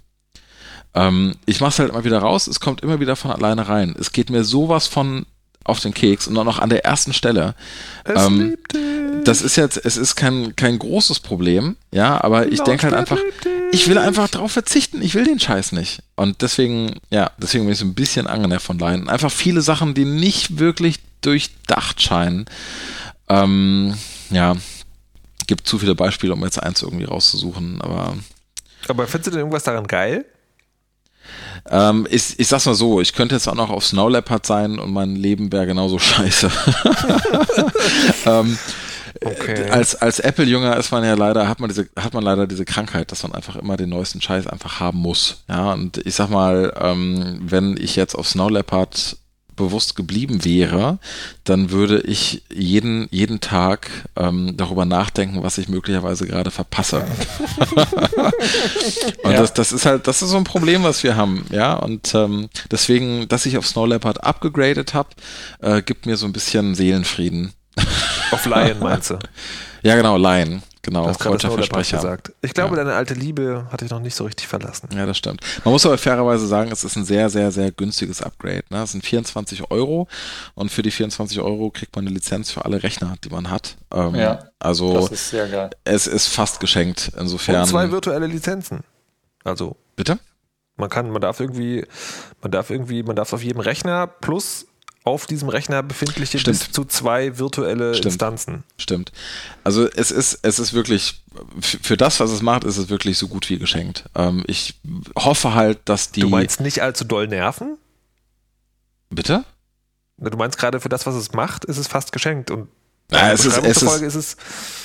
Ähm, 0.93 1.35
ich 1.45 1.61
mache 1.61 1.69
es 1.71 1.79
halt 1.79 1.89
immer 1.89 2.03
wieder 2.03 2.19
raus, 2.19 2.47
es 2.47 2.59
kommt 2.59 2.81
immer 2.81 2.99
wieder 2.99 3.15
von 3.15 3.31
alleine 3.31 3.67
rein. 3.67 3.95
Es 3.99 4.11
geht 4.11 4.29
mir 4.29 4.43
sowas 4.43 4.87
von 4.87 5.25
auf 5.63 5.79
den 5.79 5.93
Keks 5.93 6.27
und 6.27 6.33
dann 6.35 6.45
noch 6.45 6.59
an 6.59 6.69
der 6.69 6.85
ersten 6.85 7.13
Stelle. 7.13 7.53
Es 8.03 8.25
Ähm, 8.25 8.49
liebt 8.49 8.73
dich. 8.73 9.23
das 9.25 9.41
ist 9.43 9.55
jetzt, 9.57 9.77
es 9.85 9.95
ist 9.95 10.15
kein, 10.15 10.55
kein 10.55 10.79
großes 10.79 11.19
Problem, 11.19 11.75
ja, 11.91 12.21
aber 12.23 12.51
ich 12.51 12.61
denke 12.61 12.83
halt 12.87 12.95
einfach, 12.95 13.19
ich 13.71 13.87
will 13.87 13.99
einfach 13.99 14.27
drauf 14.27 14.51
verzichten, 14.51 15.01
ich 15.03 15.13
will 15.13 15.23
den 15.23 15.39
Scheiß 15.39 15.71
nicht. 15.73 16.01
Und 16.15 16.41
deswegen, 16.41 16.95
ja, 17.11 17.29
deswegen 17.37 17.65
bin 17.65 17.73
ich 17.73 17.79
so 17.79 17.85
ein 17.85 17.93
bisschen 17.93 18.25
angenervt 18.25 18.65
von 18.65 18.79
Leinen. 18.79 19.07
Einfach 19.07 19.31
viele 19.31 19.61
Sachen, 19.61 19.93
die 19.93 20.03
nicht 20.05 20.57
wirklich 20.57 20.99
durchdacht 21.21 22.01
scheinen. 22.01 22.45
Ähm, 23.29 23.93
ja, 24.31 24.55
gibt 25.47 25.67
zu 25.67 25.77
viele 25.77 25.93
Beispiele, 25.95 26.33
um 26.33 26.43
jetzt 26.43 26.61
eins 26.61 26.81
irgendwie 26.81 27.05
rauszusuchen, 27.05 27.81
aber 27.81 28.15
Aber 28.87 29.05
findest 29.07 29.27
du 29.27 29.31
denn 29.31 29.39
irgendwas 29.41 29.63
daran 29.63 29.85
geil? 29.87 30.25
Ähm, 31.69 32.07
ich, 32.09 32.39
ich 32.39 32.47
sag's 32.47 32.65
mal 32.65 32.75
so, 32.75 33.01
ich 33.01 33.13
könnte 33.13 33.35
jetzt 33.35 33.47
auch 33.47 33.55
noch 33.55 33.69
auf 33.69 33.85
Snow 33.85 34.09
Leopard 34.09 34.45
sein 34.45 34.79
und 34.79 34.91
mein 34.91 35.15
Leben 35.15 35.51
wäre 35.51 35.65
genauso 35.65 35.99
scheiße. 35.99 36.51
ähm, 38.25 38.57
Okay. 39.23 39.69
als, 39.69 39.95
als 39.95 40.19
Apple-Jünger 40.19 40.77
ist 40.77 40.91
man 40.91 41.03
ja 41.03 41.13
leider, 41.13 41.47
hat 41.47 41.59
man 41.59 41.69
diese, 41.69 41.87
hat 41.95 42.13
man 42.13 42.23
leider 42.23 42.47
diese 42.47 42.65
Krankheit, 42.65 43.11
dass 43.11 43.21
man 43.21 43.33
einfach 43.33 43.55
immer 43.55 43.77
den 43.77 43.89
neuesten 43.89 44.19
Scheiß 44.19 44.47
einfach 44.47 44.79
haben 44.79 44.97
muss. 44.97 45.43
Ja, 45.47 45.73
und 45.73 45.97
ich 46.05 46.15
sag 46.15 46.29
mal, 46.29 46.73
ähm, 46.79 47.39
wenn 47.41 47.77
ich 47.77 47.95
jetzt 47.95 48.15
auf 48.15 48.27
Snow 48.27 48.49
Leopard 48.49 49.17
bewusst 49.55 49.95
geblieben 49.95 50.43
wäre, 50.45 50.99
dann 51.43 51.71
würde 51.71 52.01
ich 52.01 52.43
jeden, 52.53 53.07
jeden 53.11 53.41
Tag 53.41 53.89
ähm, 54.15 54.55
darüber 54.57 54.85
nachdenken, 54.85 55.43
was 55.43 55.57
ich 55.57 55.69
möglicherweise 55.69 56.25
gerade 56.27 56.51
verpasse. 56.51 57.05
und 59.23 59.31
Ja. 59.31 59.37
das, 59.39 59.53
das 59.53 59.71
ist 59.71 59.85
halt, 59.85 60.07
das 60.07 60.21
ist 60.21 60.29
so 60.29 60.37
ein 60.37 60.43
Problem, 60.43 60.83
was 60.83 61.03
wir 61.03 61.15
haben, 61.15 61.45
ja. 61.51 61.73
Und 61.73 62.13
ähm, 62.15 62.49
deswegen, 62.69 63.27
dass 63.27 63.45
ich 63.45 63.57
auf 63.57 63.67
Snow 63.67 63.87
Leopard 63.87 64.23
abgegradet 64.23 64.93
habe, 64.93 65.09
äh, 65.59 65.81
gibt 65.81 66.05
mir 66.05 66.17
so 66.17 66.25
ein 66.25 66.33
bisschen 66.33 66.75
Seelenfrieden. 66.75 67.53
Auf 68.31 68.45
Lion 68.45 68.79
meinst 68.79 69.09
du? 69.11 69.19
Ja, 69.83 69.95
genau, 69.95 70.17
Lion. 70.17 70.61
Genau, 70.83 71.05
Leopard 71.07 71.41
Versprecher. 71.41 71.97
gesagt. 71.97 72.33
Ich 72.41 72.53
glaube, 72.53 72.75
Ja. 72.75 72.83
deine 72.83 72.95
alte 72.95 73.13
Liebe 73.13 73.67
hat 73.71 73.81
dich 73.81 73.91
noch 73.91 73.99
nicht 73.99 74.15
so 74.15 74.23
richtig 74.23 74.47
verlassen. 74.47 74.89
Ja, 74.95 75.05
das 75.05 75.17
stimmt. 75.17 75.41
Man 75.63 75.71
muss 75.73 75.85
aber 75.85 75.97
fairerweise 75.97 76.47
sagen, 76.47 76.71
es 76.71 76.83
ist 76.83 76.95
ein 76.95 77.05
sehr, 77.05 77.29
sehr, 77.29 77.51
sehr 77.51 77.71
günstiges 77.71 78.21
Upgrade. 78.21 78.63
Ne? 78.69 78.81
Es 78.81 78.91
sind 78.93 79.05
24 79.05 79.69
Euro 79.69 80.07
und 80.55 80.71
für 80.71 80.81
die 80.81 80.89
24 80.91 81.39
Euro 81.39 81.69
kriegt 81.69 81.95
man 81.95 82.05
eine 82.07 82.13
Lizenz 82.15 82.49
für 82.51 82.65
alle 82.65 82.81
Rechner, 82.81 83.15
die 83.23 83.29
man 83.29 83.51
hat. 83.51 83.77
Ähm, 83.93 84.15
Ja, 84.15 84.39
also 84.59 84.93
Das 84.93 85.11
ist 85.11 85.29
sehr 85.29 85.47
geil. 85.47 85.69
es 85.83 86.07
ist 86.07 86.27
fast 86.27 86.59
geschenkt. 86.59 87.11
Insofern. 87.17 87.61
Und 87.61 87.67
zwei 87.67 87.91
virtuelle 87.91 88.25
Lizenzen. 88.27 88.83
Also 89.43 89.75
Bitte? 89.95 90.17
man 90.77 90.89
kann, 90.89 91.11
man 91.11 91.21
darf 91.21 91.39
irgendwie, 91.39 91.85
man 92.41 92.51
darf 92.51 92.71
irgendwie, 92.71 93.03
man 93.03 93.15
darf 93.15 93.33
auf 93.33 93.43
jedem 93.43 93.59
Rechner 93.61 94.07
plus 94.07 94.65
auf 95.03 95.25
diesem 95.25 95.49
Rechner 95.49 95.81
befindliche 95.81 96.37
Stimmt. 96.39 96.59
bis 96.59 96.71
zu 96.71 96.85
zwei 96.85 97.37
virtuelle 97.39 97.93
Stimmt. 97.95 98.05
Instanzen. 98.05 98.63
Stimmt. 98.77 99.11
Also 99.63 99.87
es 99.89 100.11
ist, 100.11 100.39
es 100.43 100.59
ist 100.59 100.73
wirklich, 100.73 101.23
für 101.61 101.97
das, 101.97 102.19
was 102.19 102.31
es 102.31 102.41
macht, 102.41 102.63
ist 102.63 102.77
es 102.77 102.89
wirklich 102.89 103.17
so 103.17 103.27
gut 103.27 103.49
wie 103.49 103.57
geschenkt. 103.57 104.05
Ähm, 104.15 104.43
ich 104.47 104.79
hoffe 105.17 105.53
halt, 105.55 105.79
dass 105.85 106.11
die. 106.11 106.21
Du 106.21 106.29
meinst 106.29 106.61
nicht 106.61 106.81
allzu 106.81 107.03
doll 107.03 107.27
nerven? 107.27 107.77
Bitte? 109.09 109.43
Du 110.17 110.37
meinst 110.37 110.57
gerade 110.59 110.79
für 110.79 110.89
das, 110.89 111.07
was 111.07 111.15
es 111.15 111.33
macht, 111.33 111.65
ist 111.65 111.77
es 111.77 111.87
fast 111.87 112.11
geschenkt. 112.11 112.51
Und 112.51 112.69
Ja, 113.11 113.31
es 113.31 113.45
ist, 113.45 113.57
es 113.57 113.81
ist, 113.81 114.01
ist 114.01 114.15
es 114.15 114.37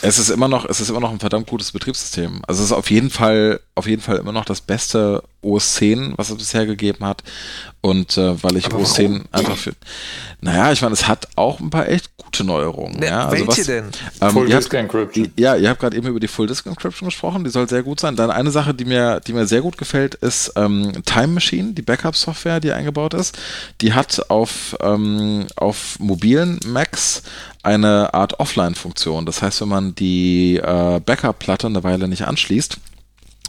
es 0.03 0.19
ist 0.19 0.31
immer 0.31 0.49
noch, 0.49 0.65
es 0.69 0.81
ist 0.81 0.89
immer 0.89 1.01
noch 1.01 1.11
ein 1.11 1.21
verdammt 1.21 1.47
gutes 1.47 1.73
Betriebssystem. 1.73 2.43
Also 2.47 2.63
es 2.63 2.71
ist 2.71 2.77
auf 2.77 2.91
jeden 2.91 3.11
Fall 3.11 3.61
auf 3.75 3.87
jeden 3.87 4.03
Fall 4.03 4.17
immer 4.17 4.33
noch 4.33 4.45
das 4.45 4.61
beste 4.61 5.23
OS 5.43 5.75
10, 5.75 6.15
was 6.17 6.31
es 6.31 6.37
bisher 6.37 6.67
gegeben 6.67 7.05
hat. 7.05 7.23
Und 7.83 8.17
äh, 8.17 8.43
weil 8.43 8.57
ich 8.57 8.73
OS 8.73 8.95
10 8.95 9.27
einfach 9.33 9.57
für. 9.57 9.73
Naja, 10.41 10.73
ich 10.73 10.83
meine, 10.83 10.95
es 10.95 11.07
hat 11.07 11.29
auch 11.37 11.61
ein 11.61 11.71
paar 11.71 11.89
echt 11.89 12.17
gute 12.17 12.43
Neuerungen. 12.43 12.99
Ne, 12.99 13.07
ja, 13.07 13.27
also 13.27 13.47
welche 13.47 13.61
was, 13.61 13.67
denn? 13.67 13.85
Ähm, 14.21 14.31
Full 14.31 14.49
Disk 14.49 14.75
Encryption. 14.75 15.33
Ja, 15.37 15.57
ihr 15.57 15.69
habt 15.69 15.81
gerade 15.81 15.97
eben 15.97 16.07
über 16.07 16.21
die 16.21 16.29
Full 16.29 16.47
Disk 16.47 16.67
Encryption 16.67 17.09
gesprochen, 17.09 17.45
die 17.45 17.51
soll 17.51 17.69
sehr 17.69 17.83
gut 17.83 18.01
sein. 18.01 18.17
Dann 18.17 18.31
eine 18.31 18.51
Sache, 18.51 18.75
die 18.75 18.85
mir, 18.85 19.21
die 19.21 19.33
mir 19.33 19.47
sehr 19.47 19.61
gut 19.61 19.79
gefällt, 19.79 20.15
ist 20.17 20.53
ähm, 20.57 20.93
Time 21.05 21.29
Machine, 21.29 21.73
die 21.73 21.83
Backup-Software, 21.83 22.61
die 22.61 22.73
eingebaut 22.73 23.15
ist. 23.15 23.39
Die 23.81 23.93
hat 23.93 24.31
auf, 24.31 24.77
ähm, 24.81 25.47
auf 25.57 25.99
mobilen 25.99 26.61
Macs 26.67 27.23
eine 27.67 28.15
Art 28.15 28.41
Offline-Funktion. 28.41 29.27
Das 29.27 29.43
heißt, 29.43 29.61
wenn 29.61 29.69
man 29.69 29.95
die 29.95 30.57
äh, 30.57 31.01
Backup-Platte 31.01 31.67
eine 31.67 31.85
Weile 31.85 32.09
nicht 32.09 32.23
anschließt, 32.27 32.79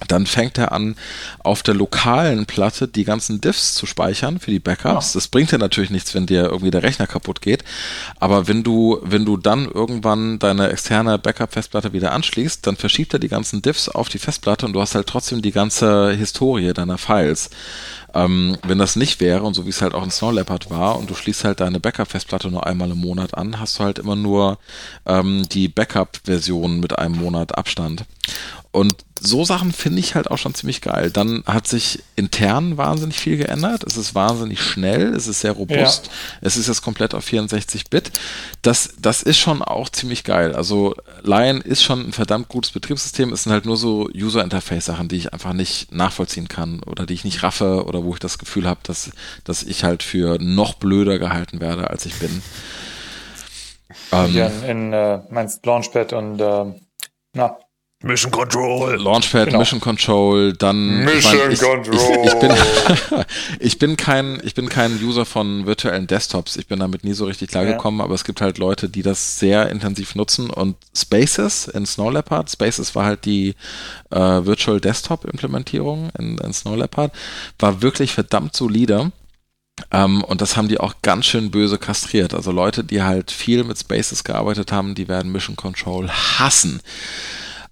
dann 0.07 0.27
fängt 0.27 0.57
er 0.57 0.71
an, 0.71 0.95
auf 1.39 1.63
der 1.63 1.73
lokalen 1.73 2.45
Platte 2.45 2.87
die 2.87 3.03
ganzen 3.03 3.41
Diffs 3.41 3.73
zu 3.73 3.85
speichern 3.85 4.39
für 4.39 4.51
die 4.51 4.59
Backups. 4.59 5.13
Ja. 5.13 5.19
Das 5.19 5.27
bringt 5.27 5.51
dir 5.51 5.57
natürlich 5.57 5.89
nichts, 5.89 6.13
wenn 6.13 6.27
dir 6.27 6.43
irgendwie 6.43 6.71
der 6.71 6.83
Rechner 6.83 7.07
kaputt 7.07 7.41
geht. 7.41 7.63
Aber 8.19 8.47
wenn 8.47 8.63
du, 8.63 8.99
wenn 9.01 9.25
du 9.25 9.37
dann 9.37 9.65
irgendwann 9.65 10.37
deine 10.37 10.69
externe 10.69 11.17
Backup-Festplatte 11.17 11.93
wieder 11.93 12.11
anschließt, 12.11 12.65
dann 12.67 12.75
verschiebt 12.75 13.13
er 13.13 13.19
die 13.19 13.27
ganzen 13.27 13.61
Diffs 13.61 13.89
auf 13.89 14.09
die 14.09 14.19
Festplatte 14.19 14.65
und 14.65 14.73
du 14.73 14.81
hast 14.81 14.93
halt 14.93 15.07
trotzdem 15.07 15.41
die 15.41 15.51
ganze 15.51 16.11
Historie 16.11 16.73
deiner 16.73 16.99
Files. 16.99 17.49
Ähm, 18.17 18.57
wenn 18.65 18.79
das 18.79 18.95
nicht 18.95 19.19
wäre 19.19 19.43
und 19.43 19.53
so 19.53 19.65
wie 19.65 19.69
es 19.69 19.83
halt 19.83 19.93
auch 19.93 20.03
in 20.03 20.09
Snow 20.09 20.33
Leopard 20.33 20.71
war 20.71 20.97
und 20.97 21.07
du 21.07 21.13
schließt 21.13 21.43
halt 21.43 21.59
deine 21.59 21.79
Backup-Festplatte 21.79 22.49
nur 22.49 22.65
einmal 22.65 22.89
im 22.89 22.97
Monat 22.97 23.37
an, 23.37 23.59
hast 23.59 23.77
du 23.77 23.83
halt 23.83 23.99
immer 23.99 24.15
nur 24.15 24.57
ähm, 25.05 25.47
die 25.51 25.67
Backup-Version 25.67 26.79
mit 26.79 26.97
einem 26.97 27.15
Monat 27.15 27.55
Abstand. 27.55 28.05
Und 28.71 28.95
so 29.19 29.43
Sachen 29.43 29.71
finde 29.71 29.99
ich 29.99 30.15
halt 30.15 30.29
auch 30.29 30.37
schon 30.37 30.53
ziemlich 30.53 30.81
geil. 30.81 31.09
Dann 31.09 31.43
hat 31.45 31.67
sich 31.67 32.03
intern 32.15 32.77
wahnsinnig 32.77 33.19
viel 33.19 33.37
geändert. 33.37 33.83
Es 33.83 33.97
ist 33.97 34.13
wahnsinnig 34.13 34.61
schnell, 34.61 35.15
es 35.15 35.27
ist 35.27 35.41
sehr 35.41 35.53
robust. 35.53 36.05
Ja. 36.05 36.11
Es 36.41 36.57
ist 36.57 36.67
jetzt 36.67 36.83
komplett 36.83 37.15
auf 37.15 37.25
64-Bit. 37.25 38.11
Das, 38.61 38.93
das 38.99 39.23
ist 39.23 39.39
schon 39.39 39.61
auch 39.61 39.89
ziemlich 39.89 40.23
geil. 40.23 40.53
Also 40.53 40.95
Lion 41.23 41.61
ist 41.61 41.83
schon 41.83 42.07
ein 42.07 42.13
verdammt 42.13 42.49
gutes 42.49 42.71
Betriebssystem. 42.71 43.33
Es 43.33 43.43
sind 43.43 43.51
halt 43.51 43.65
nur 43.65 43.77
so 43.77 44.09
User-Interface-Sachen, 44.13 45.07
die 45.07 45.17
ich 45.17 45.33
einfach 45.33 45.53
nicht 45.53 45.91
nachvollziehen 45.91 46.47
kann 46.47 46.81
oder 46.83 47.05
die 47.05 47.15
ich 47.15 47.25
nicht 47.25 47.41
raffe 47.41 47.85
oder 47.85 48.03
wo 48.07 48.13
ich 48.13 48.19
das 48.19 48.37
Gefühl 48.37 48.67
habe, 48.67 48.79
dass, 48.83 49.11
dass 49.43 49.63
ich 49.63 49.83
halt 49.83 50.03
für 50.03 50.37
noch 50.39 50.75
blöder 50.75 51.19
gehalten 51.19 51.59
werde, 51.59 51.89
als 51.89 52.05
ich 52.05 52.17
bin. 52.19 52.41
Ähm, 54.11 54.33
ja, 54.33 54.47
in 54.47 54.93
äh, 54.93 55.19
meinst 55.29 55.65
Launchpad 55.65 56.13
und 56.13 56.39
äh, 56.39 56.65
na, 57.33 57.57
Mission 58.03 58.31
Control. 58.31 58.95
Launchpad, 59.01 59.47
genau. 59.47 59.57
Mission 59.59 59.79
Control, 59.79 60.53
dann. 60.53 61.03
Mission 61.03 61.33
ich 61.33 61.39
mein, 61.39 61.51
ich, 61.51 61.59
Control. 61.59 61.95
Ich, 61.95 62.33
ich, 62.33 62.39
bin, 62.39 62.51
ich, 63.59 63.79
bin 63.79 63.97
kein, 63.97 64.39
ich 64.43 64.53
bin 64.53 64.69
kein 64.69 65.03
User 65.03 65.25
von 65.25 65.65
virtuellen 65.65 66.05
Desktops. 66.05 66.57
Ich 66.57 66.67
bin 66.67 66.79
damit 66.79 67.03
nie 67.03 67.13
so 67.13 67.25
richtig 67.25 67.49
klargekommen, 67.49 67.99
ja. 67.99 68.05
aber 68.05 68.13
es 68.13 68.23
gibt 68.23 68.39
halt 68.39 68.59
Leute, 68.59 68.87
die 68.87 69.01
das 69.01 69.39
sehr 69.39 69.69
intensiv 69.69 70.13
nutzen 70.13 70.51
und 70.51 70.75
Spaces 70.95 71.67
in 71.67 71.87
Snow 71.87 72.11
Leopard, 72.11 72.51
Spaces 72.51 72.93
war 72.93 73.05
halt 73.05 73.25
die 73.25 73.55
äh, 74.11 74.19
Virtual 74.19 74.79
Desktop 74.79 75.25
Implementierung 75.25 76.11
in, 76.19 76.37
in 76.37 76.53
Snow 76.53 76.75
Leopard, 76.75 77.11
war 77.57 77.81
wirklich 77.81 78.13
verdammt 78.13 78.55
solide. 78.55 79.11
Um, 79.91 79.99
ähm, 79.99 80.23
und 80.23 80.41
das 80.41 80.57
haben 80.57 80.67
die 80.67 80.79
auch 80.79 80.95
ganz 81.03 81.27
schön 81.27 81.51
böse 81.51 81.77
kastriert. 81.77 82.33
Also 82.33 82.51
Leute, 82.51 82.83
die 82.83 83.03
halt 83.03 83.29
viel 83.29 83.63
mit 83.63 83.77
Spaces 83.77 84.23
gearbeitet 84.23 84.71
haben, 84.71 84.95
die 84.95 85.07
werden 85.07 85.31
Mission 85.31 85.55
Control 85.55 86.09
hassen. 86.09 86.81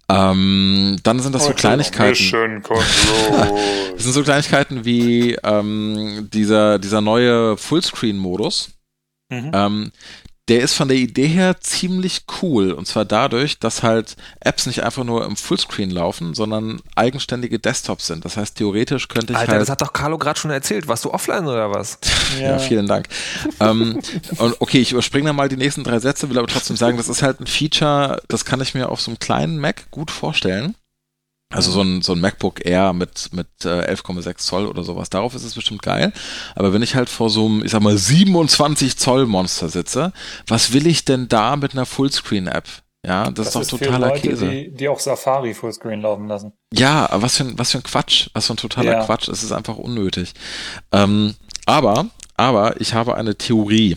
Ähm, 0.08 0.98
dann 1.04 1.20
sind 1.20 1.34
das 1.34 1.44
Heute 1.44 1.54
so 1.54 1.60
Kleinigkeiten. 1.60 2.64
das 3.96 4.04
sind 4.04 4.14
so 4.14 4.24
Kleinigkeiten 4.24 4.86
wie 4.86 5.36
ähm, 5.44 6.30
dieser, 6.32 6.78
dieser 6.80 7.02
neue 7.02 7.58
Fullscreen-Modus. 7.58 8.70
Mhm. 9.30 9.52
Ähm, 9.54 9.92
der 10.48 10.62
ist 10.62 10.74
von 10.74 10.88
der 10.88 10.98
Idee 10.98 11.28
her 11.28 11.60
ziemlich 11.60 12.26
cool. 12.42 12.72
Und 12.72 12.86
zwar 12.86 13.04
dadurch, 13.04 13.58
dass 13.58 13.82
halt 13.82 14.16
Apps 14.40 14.68
nicht 14.68 14.84
einfach 14.84 15.04
nur 15.04 15.26
im 15.26 15.36
Fullscreen 15.36 15.90
laufen, 15.90 16.36
sondern 16.36 16.82
eigenständige 16.96 17.58
Desktops 17.58 18.06
sind. 18.06 18.26
Das 18.26 18.38
heißt, 18.38 18.58
theoretisch 18.58 19.08
könnte 19.08 19.34
ich 19.34 19.40
Alter, 19.40 19.54
halt. 19.54 19.62
das 19.62 19.70
hat 19.70 19.82
doch 19.82 19.92
Carlo 19.92 20.20
gerade 20.20 20.40
schon 20.40 20.52
erzählt. 20.52 20.88
Warst 20.88 21.04
du 21.04 21.12
offline 21.12 21.48
oder 21.48 21.72
was? 21.72 22.00
Ja, 22.40 22.52
ja 22.52 22.60
vielen 22.60 22.88
Dank. 22.88 23.08
ähm, 23.60 24.02
und 24.38 24.56
okay, 24.60 24.80
ich 24.80 24.92
überspringe 24.92 25.28
dann 25.28 25.36
mal 25.36 25.48
die 25.48 25.58
nächsten 25.58 25.84
drei 25.84 26.00
Sätze, 26.00 26.30
will 26.30 26.38
aber 26.38 26.48
trotzdem 26.48 26.76
sagen, 26.76 26.98
das 26.98 27.08
ist 27.08 27.22
halt 27.22 27.40
ein 27.40 27.46
Feature, 27.46 28.22
das 28.28 28.46
kann 28.46 28.62
ich 28.62 28.74
mir 28.74 28.90
auf 28.90 29.00
so 29.00 29.12
einem 29.12 29.20
kleinen 29.20 29.60
Mac 29.60 29.90
gut 29.92 30.10
vorstellen. 30.10 30.76
Also 31.56 31.72
so 31.72 31.82
ein, 31.82 32.02
so 32.02 32.14
ein 32.14 32.20
MacBook 32.20 32.66
Air 32.66 32.94
mit, 32.94 33.30
mit 33.32 33.48
äh, 33.64 33.94
11,6 33.94 34.38
Zoll 34.38 34.68
oder 34.68 34.84
sowas, 34.84 35.10
darauf 35.10 35.36
ist 35.36 35.44
es 35.44 35.56
bestimmt 35.56 35.82
geil. 35.82 36.12
Aber 36.56 36.74
wenn 36.74 36.82
ich 36.82 36.96
halt 36.96 37.10
vor 37.10 37.30
so 37.30 37.46
einem, 37.46 37.64
ich 37.64 37.72
sag 37.72 37.82
mal, 37.82 37.98
27 37.98 38.98
Zoll 38.98 39.26
Monster 39.26 39.70
sitze, 39.70 40.14
was 40.48 40.74
will 40.74 40.88
ich 40.88 41.06
denn 41.06 41.28
da 41.28 41.56
mit 41.56 41.74
einer 41.74 41.86
Fullscreen-App? 41.86 42.66
Ja, 43.06 43.30
das, 43.30 43.52
das 43.52 43.64
ist 43.64 43.74
doch 43.74 43.80
totaler 43.80 44.10
Leute, 44.10 44.30
Käse. 44.30 44.50
Die, 44.50 44.72
die 44.72 44.90
auch 44.90 45.00
Safari 45.00 45.54
Fullscreen 45.54 46.02
laufen 46.02 46.28
lassen. 46.28 46.54
Ja, 46.74 47.08
was 47.12 47.38
für 47.38 47.44
ein, 47.44 47.58
was 47.58 47.72
für 47.72 47.78
ein 47.78 47.84
Quatsch, 47.84 48.30
was 48.34 48.48
für 48.48 48.54
ein 48.54 48.58
totaler 48.58 48.92
ja. 48.92 49.06
Quatsch, 49.06 49.28
es 49.28 49.44
ist 49.44 49.52
einfach 49.52 49.78
unnötig. 49.78 50.34
Ähm, 50.92 51.36
aber, 51.68 52.08
aber 52.36 52.82
ich 52.82 52.96
habe 52.96 53.16
eine 53.16 53.36
Theorie. 53.36 53.96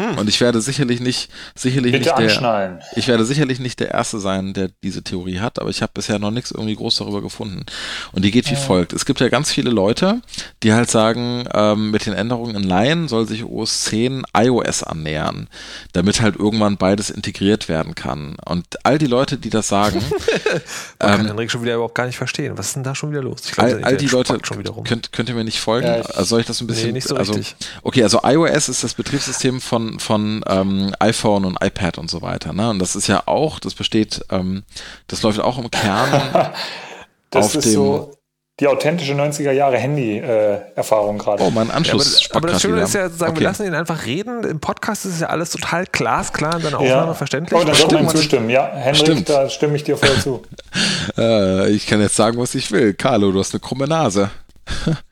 Hm. 0.00 0.18
Und 0.18 0.28
ich 0.28 0.40
werde 0.40 0.60
sicherlich 0.60 1.00
nicht, 1.00 1.30
sicherlich 1.54 1.92
Bitte 1.92 2.14
nicht 2.20 2.40
der, 2.40 2.80
ich 2.96 3.08
werde 3.08 3.24
sicherlich 3.24 3.60
nicht 3.60 3.80
der 3.80 3.90
Erste 3.90 4.18
sein, 4.18 4.54
der 4.54 4.70
diese 4.82 5.02
Theorie 5.02 5.40
hat, 5.40 5.58
aber 5.58 5.70
ich 5.70 5.82
habe 5.82 5.92
bisher 5.94 6.18
noch 6.18 6.30
nichts 6.30 6.50
irgendwie 6.50 6.76
groß 6.76 6.96
darüber 6.96 7.22
gefunden. 7.22 7.64
Und 8.12 8.24
die 8.24 8.30
geht 8.30 8.48
wie 8.50 8.54
ja. 8.54 8.60
folgt. 8.60 8.92
Es 8.92 9.04
gibt 9.04 9.20
ja 9.20 9.28
ganz 9.28 9.50
viele 9.50 9.70
Leute, 9.70 10.20
die 10.62 10.72
halt 10.72 10.90
sagen, 10.90 11.44
ähm, 11.52 11.90
mit 11.90 12.06
den 12.06 12.14
Änderungen 12.14 12.56
in 12.56 12.62
Lion 12.62 13.08
soll 13.08 13.26
sich 13.26 13.44
OS 13.44 13.84
10 13.84 14.22
iOS 14.36 14.82
annähern, 14.82 15.48
damit 15.92 16.20
halt 16.20 16.36
irgendwann 16.36 16.76
beides 16.76 17.10
integriert 17.10 17.68
werden 17.68 17.94
kann. 17.94 18.36
Und 18.44 18.66
all 18.84 18.98
die 18.98 19.06
Leute, 19.06 19.36
die 19.36 19.50
das 19.50 19.68
sagen, 19.68 20.00
Man 20.00 20.10
ähm, 21.00 21.16
kann 21.16 21.26
Henrik 21.26 21.50
schon 21.50 21.62
wieder 21.62 21.74
überhaupt 21.74 21.94
gar 21.94 22.06
nicht 22.06 22.16
verstehen. 22.16 22.56
Was 22.56 22.68
ist 22.68 22.76
denn 22.76 22.84
da 22.84 22.94
schon 22.94 23.10
wieder 23.10 23.22
los? 23.22 23.42
Ich 23.44 23.52
glaub, 23.52 23.66
all, 23.66 23.84
all 23.84 23.96
die 23.96 24.06
Leute, 24.06 24.38
könnt, 24.84 25.12
könnt 25.12 25.28
ihr 25.28 25.34
mir 25.34 25.44
nicht 25.44 25.60
folgen? 25.60 25.86
Ja, 25.86 26.00
ich, 26.00 26.16
also 26.16 26.24
soll 26.24 26.40
ich 26.40 26.46
das 26.46 26.60
ein 26.60 26.66
bisschen? 26.66 26.88
Nee, 26.88 26.92
nicht 26.92 27.08
so 27.08 27.16
also, 27.16 27.34
richtig. 27.34 27.56
Okay, 27.82 28.02
also 28.02 28.20
iOS 28.22 28.68
ist 28.68 28.84
das 28.84 28.94
Betriebssystem 28.94 29.60
von 29.60 29.89
von, 29.98 30.42
von 30.44 30.44
ähm, 30.46 30.94
iPhone 30.98 31.44
und 31.44 31.56
iPad 31.62 31.98
und 31.98 32.10
so 32.10 32.22
weiter. 32.22 32.52
Ne? 32.52 32.70
Und 32.70 32.78
das 32.78 32.96
ist 32.96 33.06
ja 33.06 33.22
auch, 33.26 33.58
das 33.58 33.74
besteht, 33.74 34.24
ähm, 34.30 34.62
das 35.08 35.22
läuft 35.22 35.40
auch 35.40 35.58
im 35.58 35.70
Kern 35.70 36.10
das 37.30 37.46
auf 37.46 37.54
ist 37.56 37.64
dem, 37.64 37.72
so 37.72 38.12
die 38.60 38.68
authentische 38.68 39.14
90er 39.14 39.52
Jahre 39.52 39.78
Handy-Erfahrung 39.78 41.16
äh, 41.16 41.18
gerade. 41.18 41.42
Oh, 41.42 41.50
mein 41.50 41.70
Anschluss. 41.70 42.20
Ja, 42.20 42.28
aber, 42.30 42.36
aber, 42.36 42.48
das 42.48 42.62
Schöne 42.62 42.82
ist 42.82 42.92
ja, 42.92 43.08
sagen 43.08 43.32
okay. 43.32 43.40
wir 43.40 43.48
lassen 43.48 43.66
ihn 43.66 43.74
einfach 43.74 44.04
reden. 44.04 44.44
Im 44.44 44.60
Podcast 44.60 45.06
ist 45.06 45.22
ja 45.22 45.28
alles 45.28 45.50
total 45.50 45.86
glasklar 45.86 46.56
in 46.56 46.62
seiner 46.62 46.78
Aufnahme 46.78 47.06
ja. 47.06 47.14
verständlich. 47.14 47.58
Oh, 47.58 47.64
dann 47.64 47.74
soll 47.74 47.90
man 47.90 48.08
zustimmen. 48.08 48.50
Ja, 48.50 48.70
Henrik, 48.70 48.96
Stimmt. 48.96 49.28
da 49.30 49.48
stimme 49.48 49.76
ich 49.76 49.84
dir 49.84 49.96
voll 49.96 50.16
zu. 50.18 50.42
äh, 51.18 51.70
ich 51.70 51.86
kann 51.86 52.02
jetzt 52.02 52.16
sagen, 52.16 52.38
was 52.38 52.54
ich 52.54 52.70
will. 52.70 52.92
Carlo, 52.92 53.32
du 53.32 53.40
hast 53.40 53.54
eine 53.54 53.60
krumme 53.60 53.88
Nase. 53.88 54.30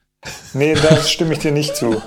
Nee, 0.53 0.75
da 0.75 0.97
stimme 1.03 1.35
ich 1.35 1.39
dir 1.39 1.53
nicht 1.53 1.77
zu. 1.77 2.03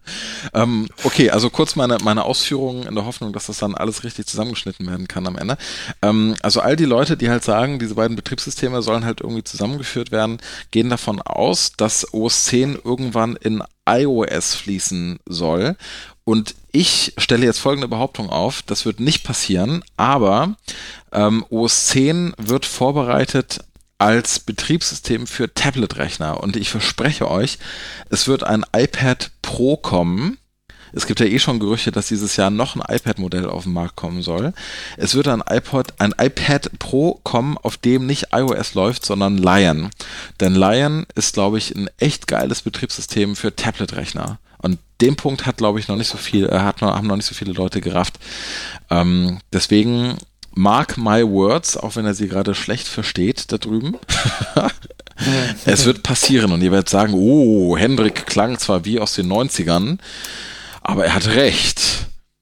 ähm, 0.54 0.88
okay, 1.04 1.30
also 1.30 1.48
kurz 1.48 1.76
meine, 1.76 1.98
meine 2.02 2.24
Ausführungen 2.24 2.84
in 2.84 2.94
der 2.96 3.04
Hoffnung, 3.04 3.32
dass 3.32 3.46
das 3.46 3.58
dann 3.58 3.76
alles 3.76 4.02
richtig 4.02 4.26
zusammengeschnitten 4.26 4.86
werden 4.86 5.06
kann 5.06 5.26
am 5.28 5.38
Ende. 5.38 5.56
Ähm, 6.02 6.34
also 6.42 6.60
all 6.60 6.74
die 6.74 6.86
Leute, 6.86 7.16
die 7.16 7.30
halt 7.30 7.44
sagen, 7.44 7.78
diese 7.78 7.94
beiden 7.94 8.16
Betriebssysteme 8.16 8.82
sollen 8.82 9.04
halt 9.04 9.20
irgendwie 9.20 9.44
zusammengeführt 9.44 10.10
werden, 10.10 10.38
gehen 10.72 10.90
davon 10.90 11.22
aus, 11.22 11.72
dass 11.76 12.12
OS 12.12 12.44
10 12.44 12.80
irgendwann 12.82 13.36
in 13.36 13.62
iOS 13.88 14.54
fließen 14.54 15.20
soll. 15.26 15.76
Und 16.24 16.56
ich 16.72 17.14
stelle 17.18 17.46
jetzt 17.46 17.58
folgende 17.58 17.88
Behauptung 17.88 18.30
auf, 18.30 18.62
das 18.62 18.86
wird 18.86 18.98
nicht 18.98 19.22
passieren, 19.22 19.84
aber 19.96 20.56
ähm, 21.12 21.44
OS 21.50 21.86
10 21.88 22.34
wird 22.38 22.64
vorbereitet 22.64 23.60
als 23.98 24.40
Betriebssystem 24.40 25.26
für 25.26 25.52
Tablet-Rechner. 25.52 26.42
Und 26.42 26.56
ich 26.56 26.70
verspreche 26.70 27.30
euch, 27.30 27.58
es 28.10 28.26
wird 28.26 28.42
ein 28.42 28.64
iPad 28.74 29.30
Pro 29.42 29.76
kommen. 29.76 30.38
Es 30.92 31.06
gibt 31.06 31.20
ja 31.20 31.26
eh 31.26 31.38
schon 31.38 31.58
Gerüchte, 31.58 31.90
dass 31.90 32.08
dieses 32.08 32.36
Jahr 32.36 32.50
noch 32.50 32.76
ein 32.76 32.82
iPad-Modell 32.94 33.46
auf 33.48 33.64
den 33.64 33.72
Markt 33.72 33.96
kommen 33.96 34.22
soll. 34.22 34.52
Es 34.98 35.14
wird 35.14 35.28
ein 35.28 35.42
iPod, 35.48 35.94
ein 35.98 36.14
iPad 36.18 36.78
Pro 36.78 37.20
kommen, 37.22 37.56
auf 37.56 37.78
dem 37.78 38.06
nicht 38.06 38.28
iOS 38.32 38.74
läuft, 38.74 39.06
sondern 39.06 39.38
Lion. 39.38 39.90
Denn 40.40 40.54
Lion 40.54 41.06
ist, 41.14 41.34
glaube 41.34 41.58
ich, 41.58 41.74
ein 41.74 41.88
echt 41.98 42.26
geiles 42.26 42.62
Betriebssystem 42.62 43.36
für 43.36 43.56
Tablet-Rechner. 43.56 44.38
Und 44.58 44.78
den 45.00 45.16
Punkt 45.16 45.46
hat, 45.46 45.56
glaube 45.56 45.80
ich, 45.80 45.88
noch 45.88 45.96
nicht 45.96 46.08
so 46.08 46.18
viel, 46.18 46.46
äh, 46.46 46.60
hat, 46.60 46.80
haben 46.82 47.06
noch 47.06 47.16
nicht 47.16 47.26
so 47.26 47.34
viele 47.34 47.52
Leute 47.52 47.80
gerafft. 47.80 48.18
Ähm, 48.90 49.40
deswegen 49.52 50.16
mark 50.54 50.96
my 50.96 51.24
words, 51.26 51.76
auch 51.76 51.96
wenn 51.96 52.06
er 52.06 52.14
sie 52.14 52.28
gerade 52.28 52.54
schlecht 52.54 52.86
versteht 52.88 53.50
da 53.52 53.58
drüben. 53.58 53.96
es 55.66 55.84
wird 55.84 56.02
passieren 56.02 56.52
und 56.52 56.62
ihr 56.62 56.70
werdet 56.72 56.88
sagen, 56.88 57.14
oh, 57.14 57.76
Hendrik 57.76 58.26
klang 58.26 58.58
zwar 58.58 58.84
wie 58.84 58.98
aus 59.00 59.14
den 59.14 59.30
90ern, 59.32 59.98
aber 60.82 61.04
er 61.06 61.14
hat 61.14 61.26
recht. 61.28 61.80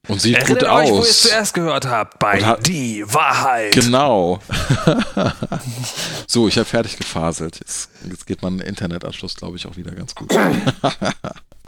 Und 0.09 0.20
sieht 0.20 0.35
Erinnert 0.37 0.61
gut 0.62 0.69
euch, 0.70 0.91
wo 0.91 0.95
ihr 0.97 1.01
es 1.03 1.09
aus. 1.11 1.23
zuerst 1.23 1.55
gehört 1.55 1.87
habt, 1.87 2.19
bei 2.19 2.43
hat- 2.45 2.66
Die 2.66 3.05
Wahrheit. 3.07 3.73
Genau. 3.73 4.41
so, 6.27 6.49
ich 6.49 6.57
habe 6.57 6.65
fertig 6.65 6.97
gefaselt. 6.97 7.59
Jetzt, 7.61 7.91
jetzt 8.09 8.27
geht 8.27 8.43
mein 8.43 8.59
Internetanschluss, 8.59 9.37
glaube 9.37 9.57
ich, 9.57 9.66
auch 9.66 9.77
wieder 9.77 9.93
ganz 9.93 10.15
gut. 10.15 10.32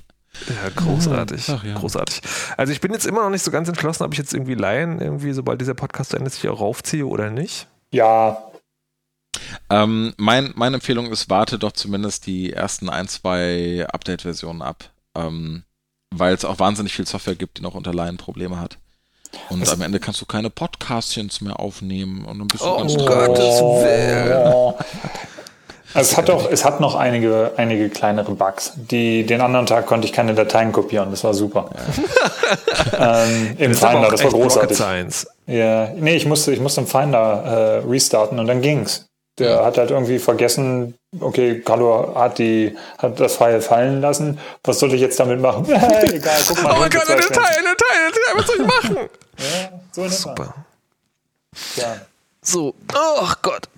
Ja, 0.49 0.71
großartig. 0.75 1.49
Ach 1.51 1.63
ja. 1.65 1.75
Großartig. 1.75 2.21
Also 2.57 2.73
ich 2.73 2.81
bin 2.81 2.93
jetzt 2.93 3.07
immer 3.07 3.23
noch 3.23 3.31
nicht 3.31 3.43
so 3.45 3.51
ganz 3.51 3.69
entschlossen, 3.69 4.03
ob 4.05 4.13
ich 4.13 4.19
jetzt 4.19 4.33
irgendwie 4.35 4.55
Laien 4.55 5.01
irgendwie, 5.01 5.33
sobald 5.33 5.61
dieser 5.61 5.75
Podcast 5.75 6.11
zu 6.11 6.17
Ende 6.17 6.29
ist, 6.29 6.41
sich 6.41 6.49
auch 6.49 6.61
raufziehe 6.61 7.07
oder 7.07 7.31
nicht. 7.31 7.67
Ja, 7.91 8.39
Ähm, 9.71 10.13
mein, 10.19 10.53
meine 10.57 10.77
Empfehlung 10.77 11.11
ist, 11.11 11.31
warte 11.31 11.59
doch 11.59 11.73
zumindest 11.73 12.27
die 12.27 12.53
ersten 12.53 12.89
ein, 12.91 13.09
zwei 13.09 13.87
Update-Versionen 13.91 14.63
ab. 14.63 14.91
Ähm, 15.15 15.65
weil 16.11 16.35
es 16.35 16.45
auch 16.45 16.59
wahnsinnig 16.59 16.93
viel 16.95 17.07
Software 17.07 17.35
gibt, 17.35 17.59
die 17.59 17.63
noch 17.63 17.75
unter 17.75 17.95
Laien 17.95 18.17
Probleme 18.19 18.59
hat. 18.61 18.79
Und 19.49 19.67
am 19.69 19.81
Ende 19.81 19.99
kannst 19.99 20.21
du 20.21 20.27
keine 20.27 20.51
Podcastchens 20.51 21.41
mehr 21.41 21.59
aufnehmen 21.59 22.27
und 22.27 22.39
dann 22.39 22.49
bist 22.49 22.63
du 22.63 22.69
Oh 22.69 22.79
ganz. 22.79 22.95
Gottes 22.95 23.61
Willen. 23.63 24.75
Also 25.95 26.13
es 26.13 26.17
hat 26.17 26.31
auch, 26.31 26.51
es 26.51 26.65
hat 26.65 26.81
noch 26.81 26.95
einige, 26.95 27.53
einige 27.57 27.89
kleinere 27.89 28.33
Bugs. 28.33 28.73
Die, 28.77 29.25
den 29.25 29.41
anderen 29.41 29.67
Tag 29.67 29.87
konnte 29.87 30.07
ich 30.07 30.13
keine 30.13 30.35
Dateien 30.35 30.73
kopieren, 30.73 31.11
das 31.11 31.25
war 31.25 31.35
super. 31.35 31.71
ähm, 32.99 33.57
Im 33.59 33.73
Das 33.73 33.81
Finder, 33.81 34.09
das 34.09 34.25
war 34.25 34.31
großartig. 34.31 34.79
Ja, 35.47 35.89
nee, 35.97 36.17
ich 36.17 36.27
musste, 36.27 36.53
ich 36.53 36.61
musste 36.61 36.83
im 36.83 36.87
Finder 36.87 37.83
äh, 37.85 37.89
restarten 37.89 38.39
und 38.39 38.47
dann 38.47 38.63
ging's. 38.63 39.07
Der 39.39 39.65
hat 39.65 39.79
halt 39.79 39.91
irgendwie 39.91 40.19
vergessen, 40.19 40.95
okay, 41.19 41.61
Carlo 41.61 42.15
hat 42.15 42.39
die, 42.39 42.77
hat 42.99 43.19
das 43.19 43.37
File 43.37 43.63
fallen 43.63 44.03
lassen. 44.03 44.39
Was 44.63 44.79
soll 44.79 44.93
ich 44.93 45.01
jetzt 45.01 45.19
damit 45.19 45.41
machen? 45.41 45.65
Egal, 46.03 46.41
guck 46.47 46.63
mal. 46.63 46.73
Oh, 46.73 46.75
Hund 46.77 46.85
mit 46.85 46.93
keine 46.93 47.05
zwei 47.05 47.15
Detail, 47.17 47.43
Schwänzen. 47.43 47.65
Detail, 47.65 48.11
Detail, 48.13 48.37
was 48.37 48.47
soll 48.47 48.57
ich 48.57 48.67
machen? 48.67 48.97
Ja, 49.39 49.81
so. 49.93 50.09
Super. 50.09 50.55
Ja. 51.77 51.97
So, 52.45 52.75
oh 52.95 53.33
Gott. 53.43 53.69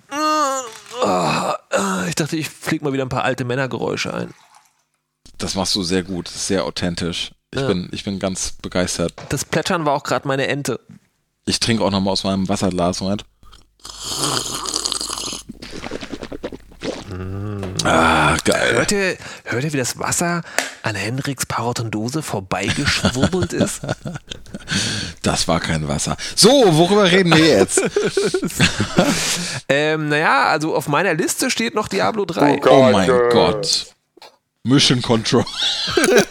Oh, 1.03 1.51
ich 2.07 2.15
dachte, 2.15 2.35
ich 2.35 2.49
fliege 2.49 2.83
mal 2.83 2.93
wieder 2.93 3.05
ein 3.05 3.09
paar 3.09 3.23
alte 3.23 3.45
Männergeräusche 3.45 4.13
ein. 4.13 4.33
Das 5.37 5.55
machst 5.55 5.75
du 5.75 5.83
sehr 5.83 6.03
gut, 6.03 6.27
sehr 6.27 6.65
authentisch. 6.65 7.31
Ich, 7.53 7.59
Ja. 7.61 7.67
bin, 7.67 7.89
ich 7.91 8.03
bin 8.03 8.19
ganz 8.19 8.53
begeistert. 8.61 9.13
Das 9.29 9.45
Plätschern 9.45 9.85
war 9.85 9.93
auch 9.93 10.03
gerade 10.03 10.27
meine 10.27 10.47
Ente. 10.47 10.79
Ich 11.45 11.59
trinke 11.59 11.83
auch 11.83 11.91
nochmal 11.91 12.13
aus 12.13 12.23
meinem 12.23 12.49
Wasserglas. 12.49 13.01
Moment. 13.01 13.23
Ah, 17.85 18.37
geil. 18.43 18.73
Hört 18.73 18.91
ihr, 18.91 19.17
hört 19.45 19.63
ihr, 19.63 19.73
wie 19.73 19.77
das 19.77 19.99
Wasser 19.99 20.41
an 20.83 20.95
Henriks 20.95 21.45
Parodondose 21.45 22.21
vorbeigeschwurbelt 22.21 23.53
ist? 23.53 23.81
Das 25.21 25.47
war 25.47 25.59
kein 25.59 25.87
Wasser. 25.87 26.17
So, 26.35 26.49
worüber 26.49 27.11
reden 27.11 27.35
wir 27.35 27.45
jetzt? 27.45 27.81
ähm, 29.69 30.09
naja, 30.09 30.45
also 30.45 30.75
auf 30.75 30.87
meiner 30.87 31.13
Liste 31.13 31.49
steht 31.49 31.75
noch 31.75 31.87
Diablo 31.87 32.25
3. 32.25 32.55
Oh 32.55 32.57
Gott. 32.59 32.71
Oh 32.71 32.91
mein 32.91 33.07
Gott. 33.07 33.87
Mission 34.63 35.01
Control. 35.01 35.45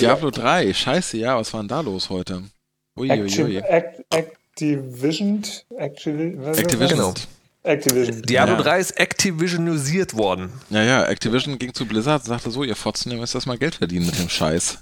Diablo 0.00 0.30
3, 0.30 0.72
scheiße, 0.72 1.18
ja, 1.18 1.36
was 1.36 1.52
war 1.52 1.60
denn 1.60 1.68
da 1.68 1.80
los 1.80 2.08
heute? 2.08 2.44
Activ 2.96 3.38
Uiuiui. 3.38 3.56
Act 3.58 4.04
Activision? 4.10 5.42
Activi 5.76 6.34
was 6.38 6.58
ist 6.58 6.66
das? 6.66 6.80
Activision. 6.80 7.14
Activision. 7.62 8.22
Diablo 8.22 8.54
Ja. 8.56 8.62
3 8.62 8.80
ist 8.80 8.98
Activisionisiert 8.98 10.16
worden. 10.16 10.50
Ja, 10.70 10.82
ja, 10.82 11.04
Activision 11.04 11.58
ging 11.58 11.74
zu 11.74 11.84
Blizzard 11.86 12.22
und 12.22 12.28
sagte 12.28 12.50
so, 12.50 12.64
ihr 12.64 12.74
Fotzen, 12.74 13.12
ihr 13.12 13.18
müsst 13.18 13.34
erstmal 13.34 13.58
Geld 13.58 13.74
verdienen 13.74 14.06
mit 14.06 14.18
dem 14.18 14.30
Scheiß. 14.30 14.78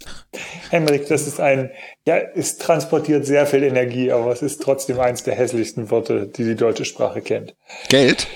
Henrik, 0.70 1.09
das 1.09 1.26
ist 1.26 1.40
ein, 1.40 1.70
ja, 2.06 2.18
es 2.36 2.56
transportiert 2.59 3.26
sehr 3.26 3.46
viel 3.46 3.64
Energie, 3.64 4.12
aber 4.12 4.30
es 4.30 4.42
ist 4.42 4.62
trotzdem 4.62 5.00
eins 5.00 5.24
der 5.24 5.34
hässlichsten 5.34 5.90
Worte, 5.90 6.28
die 6.28 6.44
die 6.44 6.55
deutsche 6.55 6.84
Sprache 6.84 7.20
kennt. 7.20 7.56
Geld? 7.88 8.28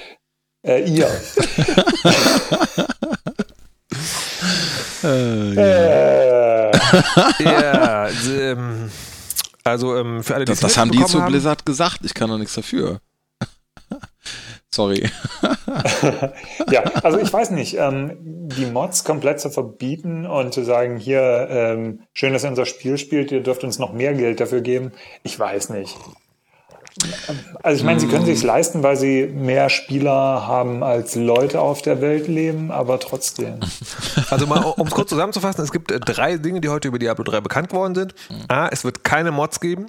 Äh, 0.67 0.83
ihr. 0.91 1.09
äh, 5.05 6.73
Ja, 7.41 8.09
ähm, 8.29 8.91
also 9.65 9.97
ähm, 9.97 10.23
für 10.23 10.35
alle, 10.35 10.45
die 10.45 10.51
Das, 10.51 10.61
das 10.61 10.77
haben 10.77 10.91
die 10.91 11.05
zu 11.05 11.21
Blizzard 11.25 11.65
gesagt, 11.65 12.01
ich 12.05 12.15
kann 12.15 12.29
doch 12.29 12.39
nichts 12.39 12.55
dafür. 12.55 13.01
Sorry. 14.75 15.07
ja, 16.71 16.83
also 17.03 17.19
ich 17.19 17.31
weiß 17.31 17.51
nicht, 17.51 17.77
ähm, 17.79 18.17
die 18.21 18.65
Mods 18.65 19.05
komplett 19.05 19.39
zu 19.39 19.51
verbieten 19.51 20.25
und 20.25 20.55
zu 20.55 20.65
sagen, 20.65 20.97
hier, 20.97 21.47
ähm, 21.51 22.01
schön, 22.15 22.33
dass 22.33 22.45
ihr 22.45 22.51
unser 22.51 22.65
Spiel 22.65 22.97
spielt, 22.97 23.31
ihr 23.33 23.43
dürft 23.43 23.65
uns 23.65 23.79
noch 23.79 23.93
mehr 23.93 24.15
Geld 24.15 24.41
dafür 24.41 24.63
geben, 24.63 24.93
ich 25.25 25.39
weiß 25.39 25.69
nicht. 25.71 25.95
Also 27.63 27.79
ich 27.79 27.85
meine, 27.85 28.01
sie 28.01 28.07
können 28.07 28.25
sich 28.25 28.43
leisten, 28.43 28.83
weil 28.83 28.97
sie 28.97 29.27
mehr 29.27 29.71
Spieler 29.71 30.47
haben 30.47 30.83
als 30.83 31.15
Leute 31.15 31.61
auf 31.61 31.83
der 31.83 32.01
Welt 32.01 32.29
leben, 32.29 32.71
aber 32.71 32.99
trotzdem. 32.99 33.61
Also 34.31 34.47
mal, 34.47 34.63
um 34.63 34.87
es 34.87 34.93
kurz 34.93 35.09
zusammenzufassen, 35.09 35.65
es 35.65 35.73
gibt 35.73 35.91
drei 35.91 36.37
Dinge, 36.37 36.61
die 36.61 36.69
heute 36.69 36.89
über 36.89 36.99
Diablo 36.99 37.25
3 37.25 37.41
bekannt 37.41 37.71
geworden 37.71 37.95
sind. 37.95 38.15
A, 38.49 38.69
es 38.69 38.85
wird 38.85 39.05
keine 39.05 39.33
Mods 39.33 39.61
geben. 39.61 39.87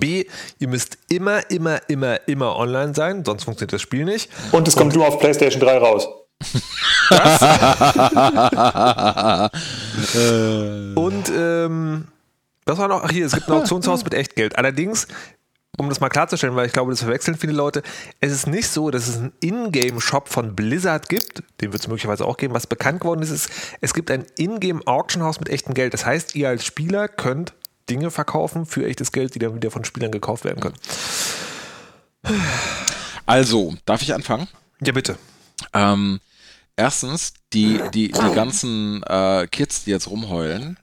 B, 0.00 0.26
ihr 0.58 0.68
müsst 0.68 0.98
immer, 1.08 1.50
immer, 1.50 1.80
immer, 1.88 2.28
immer 2.28 2.56
online 2.56 2.94
sein, 2.94 3.24
sonst 3.24 3.44
funktioniert 3.44 3.72
das 3.72 3.82
Spiel 3.82 4.04
nicht. 4.04 4.30
Und 4.52 4.68
es 4.68 4.76
kommt 4.76 4.94
nur 4.94 5.06
auf 5.06 5.18
PlayStation 5.18 5.60
3 5.60 5.78
raus. 5.78 6.08
Und 10.94 11.32
ähm, 11.36 12.06
was 12.64 12.78
war 12.78 12.88
noch? 12.88 13.02
Ach 13.04 13.10
hier, 13.10 13.26
es 13.26 13.32
gibt 13.32 13.48
ein 13.48 13.54
Auktionshaus 13.54 14.04
mit 14.04 14.14
Echtgeld. 14.14 14.56
Allerdings, 14.56 15.08
um 15.78 15.88
das 15.88 16.00
mal 16.00 16.08
klarzustellen, 16.08 16.54
weil 16.54 16.66
ich 16.66 16.72
glaube, 16.72 16.90
das 16.90 17.00
verwechseln 17.00 17.36
viele 17.36 17.52
Leute, 17.52 17.82
es 18.20 18.32
ist 18.32 18.46
nicht 18.46 18.68
so, 18.68 18.90
dass 18.90 19.08
es 19.08 19.18
einen 19.18 19.32
Ingame-Shop 19.40 20.28
von 20.28 20.54
Blizzard 20.54 21.08
gibt, 21.08 21.42
den 21.60 21.72
wird 21.72 21.82
es 21.82 21.88
möglicherweise 21.88 22.24
auch 22.24 22.36
geben. 22.36 22.54
Was 22.54 22.66
bekannt 22.66 23.00
geworden 23.00 23.22
ist, 23.22 23.30
ist, 23.30 23.50
es 23.80 23.94
gibt 23.94 24.10
ein 24.10 24.24
Ingame-Auctionhaus 24.36 25.40
mit 25.40 25.48
echtem 25.48 25.74
Geld. 25.74 25.92
Das 25.92 26.06
heißt, 26.06 26.36
ihr 26.36 26.48
als 26.48 26.64
Spieler 26.64 27.08
könnt 27.08 27.52
Dinge 27.88 28.10
verkaufen 28.10 28.66
für 28.66 28.86
echtes 28.86 29.12
Geld, 29.12 29.34
die 29.34 29.38
dann 29.38 29.54
wieder 29.54 29.70
von 29.70 29.84
Spielern 29.84 30.10
gekauft 30.10 30.44
werden 30.44 30.60
können. 30.60 30.76
Also, 33.26 33.74
darf 33.84 34.02
ich 34.02 34.14
anfangen? 34.14 34.48
Ja, 34.80 34.92
bitte. 34.92 35.16
Ähm, 35.72 36.20
erstens, 36.76 37.34
die, 37.52 37.80
die, 37.92 38.08
die 38.08 38.34
ganzen 38.34 39.02
äh, 39.04 39.46
Kids, 39.50 39.84
die 39.84 39.90
jetzt 39.90 40.08
rumheulen, 40.08 40.78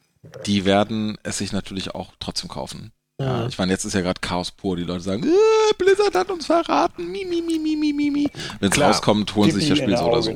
die 0.46 0.66
werden 0.66 1.18
es 1.24 1.38
sich 1.38 1.52
natürlich 1.52 1.96
auch 1.96 2.12
trotzdem 2.20 2.50
kaufen. 2.50 2.92
Ja, 3.22 3.48
ich 3.48 3.58
meine, 3.58 3.74
jetzt 3.74 3.84
ist 3.84 3.94
ja 3.94 4.00
gerade 4.00 4.22
Chaos 4.22 4.50
pur. 4.52 4.78
Die 4.78 4.84
Leute 4.84 5.02
sagen, 5.02 5.24
äh, 5.24 5.74
Blizzard 5.78 6.16
hat 6.16 6.32
uns 6.32 6.46
verraten. 6.46 7.12
Mi, 7.12 7.26
mi, 7.26 7.42
mi, 7.42 7.60
mi, 7.60 7.76
mi, 7.76 7.92
mi, 7.92 8.10
mi. 8.10 8.30
Wenn 8.62 8.72
es 8.72 8.80
rauskommt, 8.80 9.36
holen 9.36 9.52
sie 9.52 9.60
sich 9.60 9.70
das 9.70 9.78
Spiel 9.80 9.98
so 9.98 10.06
oder 10.06 10.22
so. 10.22 10.34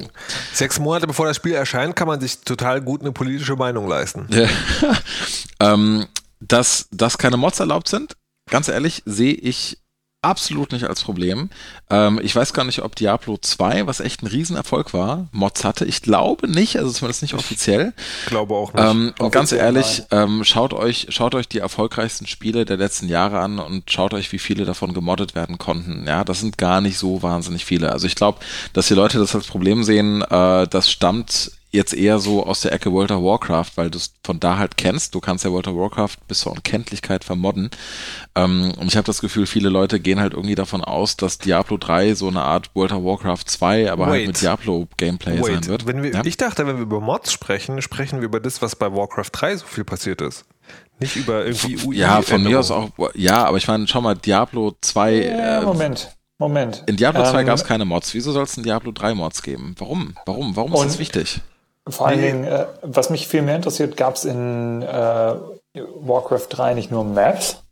Sechs 0.54 0.80
Monate 0.80 1.08
bevor 1.08 1.26
das 1.26 1.38
Spiel 1.38 1.54
erscheint, 1.54 1.96
kann 1.96 2.10
man 2.10 2.20
sich 2.20 2.42
total 2.42 2.82
gut 2.82 3.00
eine 3.00 3.14
politische 3.14 3.56
Meinung 3.56 3.88
leisten. 3.88 4.28
Ähm, 5.60 6.08
dass, 6.48 6.88
dass 6.92 7.18
keine 7.18 7.38
Mods 7.38 7.60
erlaubt 7.60 7.88
sind, 7.88 8.16
ganz 8.50 8.68
ehrlich, 8.68 9.04
sehe 9.06 9.34
ich 9.34 9.78
absolut 10.24 10.72
nicht 10.72 10.86
als 10.86 11.04
Problem. 11.04 11.50
Ähm, 11.90 12.20
ich 12.24 12.36
weiß 12.36 12.54
gar 12.54 12.64
nicht, 12.64 12.82
ob 12.82 12.96
Diablo 12.96 13.38
2, 13.38 13.88
was 13.88 14.00
echt 14.00 14.24
ein 14.24 14.28
Riesenerfolg 14.28 14.94
war, 14.94 15.28
Mods 15.32 15.64
hatte. 15.64 15.86
Ich 15.86 16.02
glaube 16.02 16.48
nicht, 16.48 16.78
also 16.78 16.92
zumindest 16.92 17.22
nicht 17.22 17.34
offiziell. 17.34 17.94
Glaube 18.28 18.56
auch 18.56 18.74
nicht. 18.74 18.84
Ähm, 18.84 19.14
und 19.20 19.32
ganz 19.32 19.52
ehrlich, 19.52 20.04
ähm, 20.12 20.44
schaut 20.44 20.74
euch, 20.74 21.08
schaut 21.10 21.36
euch 21.36 21.48
die 21.48 21.60
erfolgreichsten 21.60 22.26
Spiele 22.26 22.66
der 22.66 22.78
letzten 22.78 23.10
Jahre 23.10 23.40
an 23.40 23.60
und 23.60 23.92
schaut 23.92 24.14
euch, 24.14 24.32
wie 24.32 24.40
viele 24.40 24.66
davon 24.66 24.94
gemoddet 24.94 25.36
werden 25.36 25.58
konnten. 25.58 26.06
Ja, 26.08 26.24
das 26.24 26.40
sind 26.40 26.58
gar 26.58 26.80
nicht 26.80 26.98
so 26.98 27.22
wahnsinnig 27.22 27.66
viele. 27.66 27.92
Also 27.92 28.08
ich 28.08 28.16
glaube, 28.16 28.40
dass 28.72 28.88
die 28.88 28.96
Leute 28.96 29.20
das 29.20 29.36
als 29.36 29.48
Problem 29.48 29.84
sehen, 29.84 30.22
äh, 30.22 30.68
das 30.68 30.90
stammt 30.90 31.52
jetzt 31.74 31.94
eher 31.94 32.20
so 32.20 32.46
aus 32.46 32.62
der 32.62 32.72
Ecke 32.72 32.92
World 32.94 33.12
of 33.12 33.24
Warcraft, 33.24 33.72
weil 33.76 33.90
du 33.90 33.98
es 33.98 34.14
von 34.24 34.40
da 34.40 34.58
halt 34.58 34.78
kennst. 34.78 35.16
Du 35.16 35.20
kannst 35.20 35.44
ja 35.44 35.52
World 35.52 35.68
of 35.68 35.76
Warcraft 35.76 36.18
bis 36.28 36.40
zur 36.42 36.52
Unkenntlichkeit 36.54 37.24
vermodden. 37.24 37.72
Ähm, 38.36 38.72
und 38.78 38.88
ich 38.88 38.96
habe 38.96 39.06
das 39.06 39.22
Gefühl, 39.22 39.48
viele 39.48 39.70
Leute 39.70 40.00
gehen 40.00 40.20
halt 40.20 40.34
irgendwie 40.34 40.56
davon 40.56 40.84
aus, 40.84 41.18
dass 41.18 41.40
Diablo 41.40 41.78
3 41.78 42.14
so 42.14 42.28
eine 42.28 42.44
Art 42.44 42.70
World 42.76 42.92
of 42.94 43.04
Warcraft 43.04 43.46
2, 43.48 43.92
aber 43.92 44.06
halt 44.06 44.22
Wait. 44.22 44.28
mit 44.28 44.42
Diablo-Gameplay 44.42 45.42
sein 45.42 45.66
wird. 45.66 45.88
wenn 45.88 46.04
wir, 46.04 46.12
ja? 46.12 46.22
ich 46.24 46.38
dachte, 46.38 46.68
wenn 46.68 46.78
wir 46.78 46.84
über 46.84 47.02
Mods 47.02 47.34
sprechen, 47.34 47.82
sprechen 47.82 48.20
wir 48.20 48.26
über 48.26 48.40
das, 48.40 48.62
was 48.62 48.76
bei 48.76 48.94
Warcraft 48.94 49.30
3 49.32 49.58
so 49.58 49.66
viel 49.66 49.84
passiert 49.84 50.22
ist. 50.22 50.46
Nicht 51.00 51.16
über 51.16 51.44
irgendwie 51.46 51.78
UI 51.86 51.98
Ja, 51.98 52.22
von 52.22 52.44
mir 52.44 52.60
aus 52.60 52.70
auch. 52.70 52.90
Ja, 53.16 53.46
aber 53.46 53.58
ich 53.58 53.68
meine, 53.68 53.88
schau 53.88 54.00
mal, 54.00 54.16
Diablo 54.16 54.76
2. 54.80 55.14
Ja, 55.26 55.62
äh, 55.62 55.66
Moment, 55.66 56.16
Moment. 56.38 56.84
in 56.86 56.98
Diablo 56.98 57.24
2 57.24 57.42
Ähm, 57.42 57.46
gab 57.48 57.56
es 57.56 57.64
keine 57.66 57.84
Mods. 57.84 58.14
Wieso 58.14 58.32
soll 58.32 58.44
es 58.44 58.56
in 58.58 58.64
Diablo 58.64 58.92
3 58.92 59.16
Mods 59.16 59.42
geben? 59.42 59.76
Warum? 59.80 60.16
Warum? 60.28 60.56
Warum 60.56 60.74
ist 60.74 60.84
das 60.84 61.00
wichtig? 61.00 61.42
Vor 61.90 62.08
allen 62.08 62.22
Dingen, 62.22 62.44
äh, 62.46 62.66
was 62.82 63.10
mich 63.10 63.28
viel 63.28 63.42
mehr 63.42 63.56
interessiert, 63.56 63.98
gab 63.98 64.16
es 64.16 64.26
in 64.26 64.82
äh, 64.82 65.36
Warcraft 65.76 66.48
3 66.50 66.74
nicht 66.76 66.92
nur 66.92 67.04
Maps? 67.04 67.64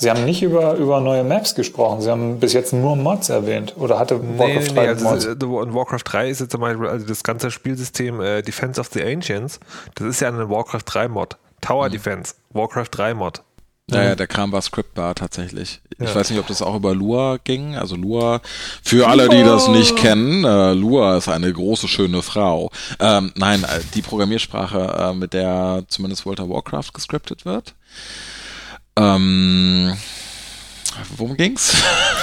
Sie 0.00 0.10
haben 0.10 0.24
nicht 0.24 0.42
über, 0.42 0.74
über 0.74 1.00
neue 1.00 1.22
Maps 1.22 1.54
gesprochen. 1.54 2.00
Sie 2.00 2.10
haben 2.10 2.40
bis 2.40 2.52
jetzt 2.52 2.72
nur 2.72 2.96
Mods 2.96 3.28
erwähnt. 3.28 3.74
Oder 3.76 3.98
hatte 3.98 4.20
Warcraft 4.38 4.60
nee, 4.60 4.74
3 4.74 4.82
nee, 4.82 4.88
also 4.88 5.08
Mods? 5.08 5.24
äh, 5.24 5.30
in 5.30 5.74
Warcraft 5.74 6.02
3 6.04 6.28
ist 6.30 6.40
jetzt 6.40 6.50
zum 6.50 6.60
Beispiel 6.60 6.88
also 6.88 7.06
das 7.06 7.22
ganze 7.22 7.50
Spielsystem 7.52 8.20
äh, 8.20 8.42
Defense 8.42 8.80
of 8.80 8.88
the 8.92 9.02
Ancients, 9.02 9.60
das 9.94 10.08
ist 10.08 10.20
ja 10.20 10.28
ein 10.28 10.50
Warcraft 10.50 10.82
3 10.84 11.08
Mod. 11.08 11.36
Tower 11.60 11.88
Defense, 11.88 12.34
Warcraft 12.50 12.88
3 12.90 13.14
Mod. 13.14 13.42
Naja, 13.86 14.14
der 14.14 14.26
Kram 14.26 14.50
war 14.50 14.62
scriptbar 14.62 15.14
tatsächlich. 15.14 15.82
Ich 15.98 16.08
ja. 16.08 16.14
weiß 16.14 16.30
nicht, 16.30 16.38
ob 16.38 16.46
das 16.46 16.62
auch 16.62 16.74
über 16.74 16.94
Lua 16.94 17.38
ging. 17.44 17.76
Also 17.76 17.96
Lua, 17.96 18.40
für 18.82 19.08
alle, 19.08 19.28
die 19.28 19.42
das 19.42 19.68
nicht 19.68 19.96
kennen, 19.96 20.44
äh, 20.44 20.72
Lua 20.72 21.18
ist 21.18 21.28
eine 21.28 21.52
große, 21.52 21.86
schöne 21.86 22.22
Frau. 22.22 22.70
Ähm, 22.98 23.32
nein, 23.36 23.62
äh, 23.64 23.80
die 23.94 24.00
Programmiersprache, 24.00 25.10
äh, 25.10 25.12
mit 25.12 25.34
der 25.34 25.84
zumindest 25.88 26.24
World 26.24 26.40
of 26.40 26.48
Warcraft 26.48 26.94
gescriptet 26.94 27.44
wird. 27.44 27.74
Ähm, 28.96 29.94
worum 31.18 31.36
ging's? 31.36 31.74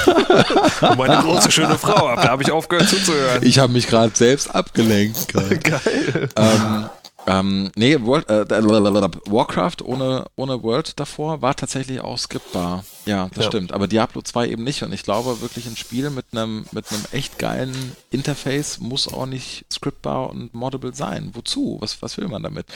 um 0.81 0.99
eine 0.99 1.21
große, 1.21 1.51
schöne 1.51 1.77
Frau. 1.77 2.15
Da 2.15 2.29
habe 2.29 2.41
ich 2.41 2.51
aufgehört 2.51 2.89
zuzuhören. 2.89 3.45
Ich 3.45 3.59
habe 3.59 3.71
mich 3.71 3.85
gerade 3.85 4.15
selbst 4.15 4.53
abgelenkt. 4.53 5.31
Geil. 5.33 6.29
Ähm, 6.35 6.89
ähm, 7.27 7.71
nee, 7.75 7.97
World, 8.01 8.29
äh, 8.29 8.45
Warcraft 8.49 9.83
ohne, 9.83 10.25
ohne 10.35 10.63
World 10.63 10.99
davor 10.99 11.41
war 11.41 11.55
tatsächlich 11.55 12.01
auch 12.01 12.17
skippbar. 12.17 12.83
Ja, 13.05 13.29
das 13.33 13.45
ja. 13.45 13.51
stimmt. 13.51 13.73
Aber 13.73 13.87
Diablo 13.87 14.21
2 14.21 14.49
eben 14.49 14.63
nicht. 14.63 14.83
Und 14.83 14.93
ich 14.93 15.03
glaube, 15.03 15.41
wirklich 15.41 15.65
ein 15.65 15.75
Spiel 15.75 16.09
mit 16.09 16.25
einem, 16.31 16.65
mit 16.71 16.91
einem 16.91 17.03
echt 17.11 17.39
geilen 17.39 17.93
Interface 18.11 18.79
muss 18.79 19.11
auch 19.11 19.25
nicht 19.25 19.65
scriptbar 19.71 20.29
und 20.29 20.53
moddable 20.53 20.93
sein. 20.93 21.31
Wozu? 21.33 21.77
Was, 21.79 22.01
was 22.01 22.17
will 22.17 22.27
man 22.27 22.43
damit? 22.43 22.67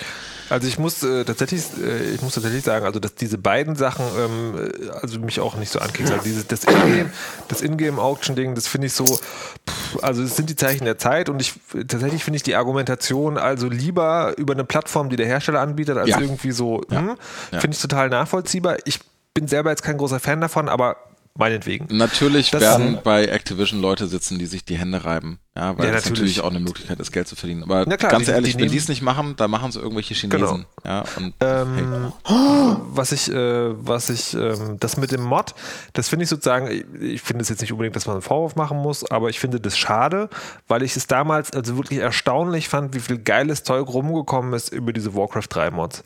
Also 0.50 0.68
ich 0.68 0.80
muss 0.80 1.04
äh, 1.04 1.26
tatsächlich, 1.26 1.64
äh, 1.82 2.16
ich 2.16 2.22
muss 2.22 2.34
tatsächlich 2.34 2.64
sagen, 2.64 2.86
also 2.86 3.00
dass 3.00 3.16
diese 3.16 3.38
beiden 3.38 3.76
Sachen, 3.76 4.06
ähm, 4.18 4.72
also 5.02 5.20
mich 5.20 5.40
auch 5.40 5.56
nicht 5.56 5.72
so 5.72 5.80
ankriegen. 5.80 6.12
Also 6.12 6.24
dieses, 6.24 6.48
das 6.48 6.64
Ingame, 6.64 7.12
das 7.48 7.62
Ingame-Auction-Ding, 7.62 8.56
das 8.56 8.68
finde 8.68 8.88
ich 8.88 8.94
so, 8.94 9.06
pff, 9.06 10.04
also 10.04 10.24
es 10.24 10.36
sind 10.36 10.50
die 10.50 10.56
Zeichen 10.56 10.86
der 10.86 10.98
Zeit 10.98 11.30
und 11.30 11.40
ich 11.40 11.54
tatsächlich 11.88 12.24
finde 12.24 12.38
ich 12.38 12.44
die 12.44 12.56
Argumentation 12.56 13.38
also 13.38 13.70
lieber 13.70 14.34
über 14.38 14.54
eine 14.54 14.64
Plattform, 14.64 15.10
die 15.10 15.16
der 15.16 15.28
Hersteller 15.28 15.62
anbietet, 15.62 15.98
als 15.98 16.10
ja. 16.10 16.20
irgendwie 16.20 16.52
so, 16.52 16.82
ja. 16.90 17.00
hm, 17.00 17.18
finde 17.52 17.76
ich 17.76 17.82
total 17.82 18.10
nachvollziehbar. 18.10 18.78
Ich 18.86 19.00
bin 19.36 19.48
selber 19.48 19.70
jetzt 19.70 19.84
kein 19.84 19.98
großer 19.98 20.20
Fan 20.20 20.42
davon, 20.42 20.70
aber 20.70 20.98
meinetwegen. 21.38 21.88
Natürlich 21.96 22.50
das 22.52 22.62
werden 22.62 23.00
bei 23.04 23.26
Activision 23.26 23.82
Leute 23.82 24.08
sitzen, 24.08 24.40
die 24.40 24.46
sich 24.46 24.64
die 24.64 24.78
Hände 24.78 25.04
reiben. 25.04 25.40
Ja, 25.58 25.78
weil 25.78 25.88
ja, 25.88 25.92
das 25.92 26.10
natürlich. 26.10 26.42
auch 26.42 26.50
eine 26.50 26.60
Möglichkeit 26.60 27.00
ist, 27.00 27.12
Geld 27.12 27.28
zu 27.28 27.36
verdienen. 27.36 27.64
Aber 27.64 27.86
klar, 27.86 28.12
ganz 28.12 28.26
die, 28.26 28.32
ehrlich, 28.32 28.56
die 28.56 28.64
wenn 28.64 28.72
die 28.72 28.78
es 28.78 28.88
nicht 28.88 29.02
machen, 29.02 29.36
dann 29.36 29.52
machen 29.52 29.70
es 29.70 29.76
irgendwelche 29.76 30.14
Chinesen. 30.14 30.66
Genau. 30.84 30.86
Ja, 30.86 31.04
und, 31.18 31.34
ähm, 31.42 32.12
hey. 32.26 32.76
Was 32.94 33.12
ich, 33.12 33.32
äh, 33.32 33.86
was 33.86 34.10
ich, 34.10 34.34
ähm, 34.34 34.78
das 34.80 34.96
mit 34.98 35.12
dem 35.12 35.24
Mod, 35.24 35.54
das 35.94 36.10
finde 36.10 36.24
ich 36.24 36.30
sozusagen, 36.30 36.68
ich, 36.72 36.86
ich 37.02 37.22
finde 37.22 37.42
es 37.42 37.50
jetzt 37.50 37.62
nicht 37.62 37.72
unbedingt, 37.72 37.96
dass 37.96 38.06
man 38.06 38.16
einen 38.16 38.22
Vorwurf 38.22 38.56
machen 38.56 38.78
muss, 38.78 39.10
aber 39.10 39.30
ich 39.30 39.40
finde 39.40 39.60
das 39.60 39.78
schade, 39.78 40.30
weil 40.68 40.84
ich 40.84 40.96
es 40.96 41.08
damals 41.08 41.52
also 41.52 41.76
wirklich 41.78 42.00
erstaunlich 42.00 42.70
fand, 42.70 42.94
wie 42.94 43.00
viel 43.00 43.18
geiles 43.18 43.64
Zeug 43.64 43.88
rumgekommen 43.88 44.54
ist 44.54 44.74
über 44.74 44.94
diese 44.94 45.16
Warcraft 45.16 45.48
3 45.50 45.72
Mods. 45.72 46.04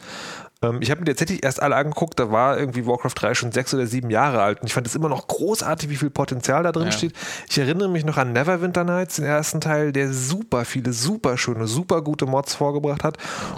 Ähm, 0.61 0.79
ich 0.81 0.91
habe 0.91 1.01
mir 1.01 1.05
tatsächlich 1.05 1.43
erst 1.43 1.61
alle 1.61 1.75
angeguckt, 1.75 2.19
da 2.19 2.31
war 2.31 2.57
irgendwie 2.57 2.85
Warcraft 2.85 3.13
3 3.15 3.33
schon 3.33 3.51
sechs 3.51 3.73
oder 3.73 3.87
sieben 3.87 4.09
Jahre 4.09 4.41
alt 4.41 4.61
und 4.61 4.67
ich 4.67 4.73
fand 4.73 4.87
es 4.87 4.95
immer 4.95 5.09
noch 5.09 5.27
großartig, 5.27 5.89
wie 5.89 5.95
viel 5.95 6.09
Potenzial 6.09 6.63
da 6.63 6.71
drin 6.71 6.85
ja. 6.85 6.91
steht. 6.91 7.13
Ich 7.49 7.57
erinnere 7.57 7.89
mich 7.89 8.05
noch 8.05 8.17
an 8.17 8.33
Neverwinter 8.33 8.83
Nights, 8.83 9.17
den 9.17 9.25
ersten 9.25 9.61
Teil, 9.61 9.91
der 9.91 10.11
super 10.13 10.65
viele, 10.65 10.93
super 10.93 11.37
schöne, 11.37 11.67
super 11.67 12.01
gute 12.01 12.25
Mods 12.25 12.55
vorgebracht 12.55 13.03
hat 13.03 13.17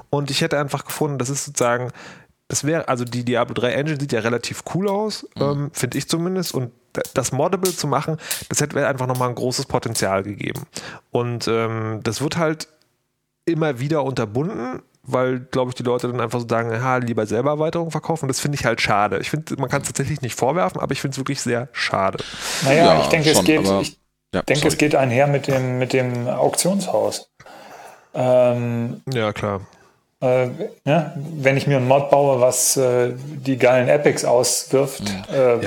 und 0.09 0.29
ich 0.31 0.41
hätte 0.41 0.59
einfach 0.59 0.85
gefunden, 0.85 1.17
das 1.17 1.29
ist 1.29 1.45
sozusagen 1.45 1.91
das 2.51 2.65
wäre, 2.65 2.89
also 2.89 3.05
die 3.05 3.23
Diablo 3.23 3.53
3 3.53 3.71
Engine 3.71 3.97
sieht 3.97 4.11
ja 4.11 4.19
relativ 4.19 4.63
cool 4.75 4.89
aus, 4.89 5.25
mhm. 5.35 5.41
ähm, 5.41 5.71
finde 5.71 5.97
ich 5.97 6.09
zumindest. 6.09 6.53
Und 6.53 6.73
das 7.13 7.31
Moddable 7.31 7.73
zu 7.73 7.87
machen, 7.87 8.17
das 8.49 8.59
hätte 8.59 8.85
einfach 8.85 9.07
nochmal 9.07 9.29
ein 9.29 9.35
großes 9.35 9.67
Potenzial 9.67 10.23
gegeben. 10.23 10.63
Und 11.11 11.47
ähm, 11.47 12.01
das 12.03 12.21
wird 12.21 12.35
halt 12.35 12.67
immer 13.45 13.79
wieder 13.79 14.03
unterbunden 14.03 14.81
weil, 15.03 15.39
glaube 15.39 15.69
ich, 15.69 15.75
die 15.75 15.83
Leute 15.83 16.07
dann 16.07 16.21
einfach 16.21 16.39
so 16.39 16.47
sagen, 16.47 16.83
ha, 16.83 16.97
lieber 16.97 17.25
selber 17.25 17.51
Erweiterungen 17.51 17.91
verkaufen. 17.91 18.27
Das 18.27 18.39
finde 18.39 18.57
ich 18.57 18.65
halt 18.65 18.81
schade. 18.81 19.19
Ich 19.19 19.29
finde, 19.29 19.55
man 19.57 19.69
kann 19.69 19.81
es 19.81 19.87
tatsächlich 19.87 20.21
nicht 20.21 20.35
vorwerfen, 20.35 20.79
aber 20.79 20.91
ich 20.91 21.01
finde 21.01 21.13
es 21.13 21.17
wirklich 21.17 21.41
sehr 21.41 21.69
schade. 21.71 22.23
Naja, 22.63 22.85
ja, 22.85 23.01
ich 23.01 23.07
denke, 23.07 23.29
schon, 23.29 23.39
es 23.39 23.45
geht, 23.45 23.67
aber, 23.67 23.81
ich 23.81 23.97
ja, 24.33 24.41
denke, 24.43 24.67
es 24.67 24.77
geht 24.77 24.95
einher 24.95 25.27
mit 25.27 25.47
dem, 25.47 25.79
mit 25.79 25.93
dem 25.93 26.27
Auktionshaus. 26.27 27.29
Ähm, 28.13 29.01
ja, 29.11 29.33
klar. 29.33 29.61
Äh, 30.21 30.49
ja, 30.85 31.13
wenn 31.15 31.57
ich 31.57 31.65
mir 31.65 31.77
ein 31.77 31.87
Mod 31.87 32.11
baue, 32.11 32.39
was 32.39 32.77
äh, 32.77 33.13
die 33.15 33.57
geilen 33.57 33.87
Epics 33.87 34.23
auswirft. 34.23 35.01
Mhm. 35.01 35.35
Äh, 35.35 35.63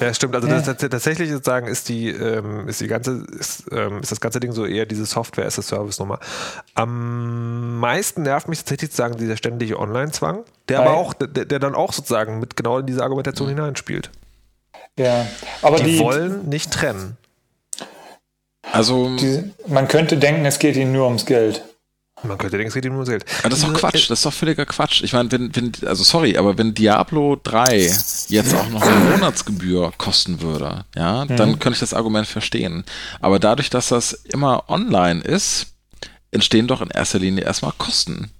ja, 0.00 0.14
stimmt. 0.14 0.34
Also 0.34 0.48
ja. 0.48 0.60
das, 0.60 0.76
tatsächlich 0.76 1.30
sozusagen 1.30 1.66
ist 1.66 1.88
die, 1.88 2.10
ähm, 2.10 2.68
ist 2.68 2.80
die 2.80 2.86
ganze, 2.86 3.24
ist, 3.38 3.64
ähm, 3.72 4.00
ist 4.00 4.12
das 4.12 4.20
ganze 4.20 4.40
Ding 4.40 4.52
so 4.52 4.66
eher 4.66 4.86
diese 4.86 5.06
Software 5.06 5.46
as 5.46 5.58
a 5.58 5.62
Service 5.62 5.98
Nummer. 5.98 6.20
Am 6.74 7.78
meisten 7.78 8.22
nervt 8.22 8.48
mich 8.48 8.60
tatsächlich 8.60 8.90
sozusagen 8.90 9.16
dieser 9.16 9.36
ständige 9.36 9.78
Online-Zwang, 9.78 10.44
der 10.68 10.78
Nein. 10.78 10.88
aber 10.88 10.96
auch, 10.96 11.14
der, 11.14 11.44
der, 11.44 11.58
dann 11.58 11.74
auch 11.74 11.92
sozusagen 11.92 12.38
mit 12.40 12.56
genau 12.56 12.78
in 12.78 12.86
diese 12.86 13.02
Argumentation 13.02 13.48
mhm. 13.48 13.56
hineinspielt. 13.56 14.10
Ja, 14.98 15.26
aber 15.62 15.76
die, 15.78 15.84
die 15.84 15.98
wollen 15.98 16.48
nicht 16.48 16.72
trennen. 16.72 17.16
Also 18.72 19.16
die, 19.16 19.50
man 19.66 19.88
könnte 19.88 20.16
denken, 20.16 20.44
es 20.44 20.58
geht 20.58 20.76
ihnen 20.76 20.92
nur 20.92 21.06
ums 21.06 21.26
Geld. 21.26 21.64
Man 22.22 22.36
könnte 22.36 22.56
denken, 22.56 22.68
es 22.68 22.74
geht 22.74 22.84
ihm 22.84 22.94
nur 22.94 23.04
Geld. 23.04 23.24
Aber 23.40 23.50
das 23.50 23.60
ist 23.60 23.68
doch 23.68 23.74
Quatsch, 23.74 24.10
das 24.10 24.18
ist 24.18 24.26
doch 24.26 24.32
völliger 24.32 24.66
Quatsch. 24.66 25.02
Ich 25.02 25.12
meine, 25.12 25.30
wenn, 25.30 25.54
wenn, 25.54 25.72
also 25.86 26.02
sorry, 26.02 26.36
aber 26.36 26.58
wenn 26.58 26.74
Diablo 26.74 27.38
3 27.42 27.76
jetzt 28.28 28.54
auch 28.54 28.68
noch 28.70 28.82
eine 28.82 29.10
Monatsgebühr 29.10 29.92
kosten 29.96 30.40
würde, 30.40 30.84
ja, 30.96 31.24
mhm. 31.24 31.36
dann 31.36 31.58
könnte 31.58 31.76
ich 31.76 31.80
das 31.80 31.94
Argument 31.94 32.26
verstehen. 32.26 32.84
Aber 33.20 33.38
dadurch, 33.38 33.70
dass 33.70 33.88
das 33.88 34.12
immer 34.12 34.68
online 34.68 35.20
ist, 35.20 35.68
entstehen 36.30 36.66
doch 36.66 36.80
in 36.82 36.90
erster 36.90 37.18
Linie 37.18 37.44
erstmal 37.44 37.72
Kosten. 37.78 38.30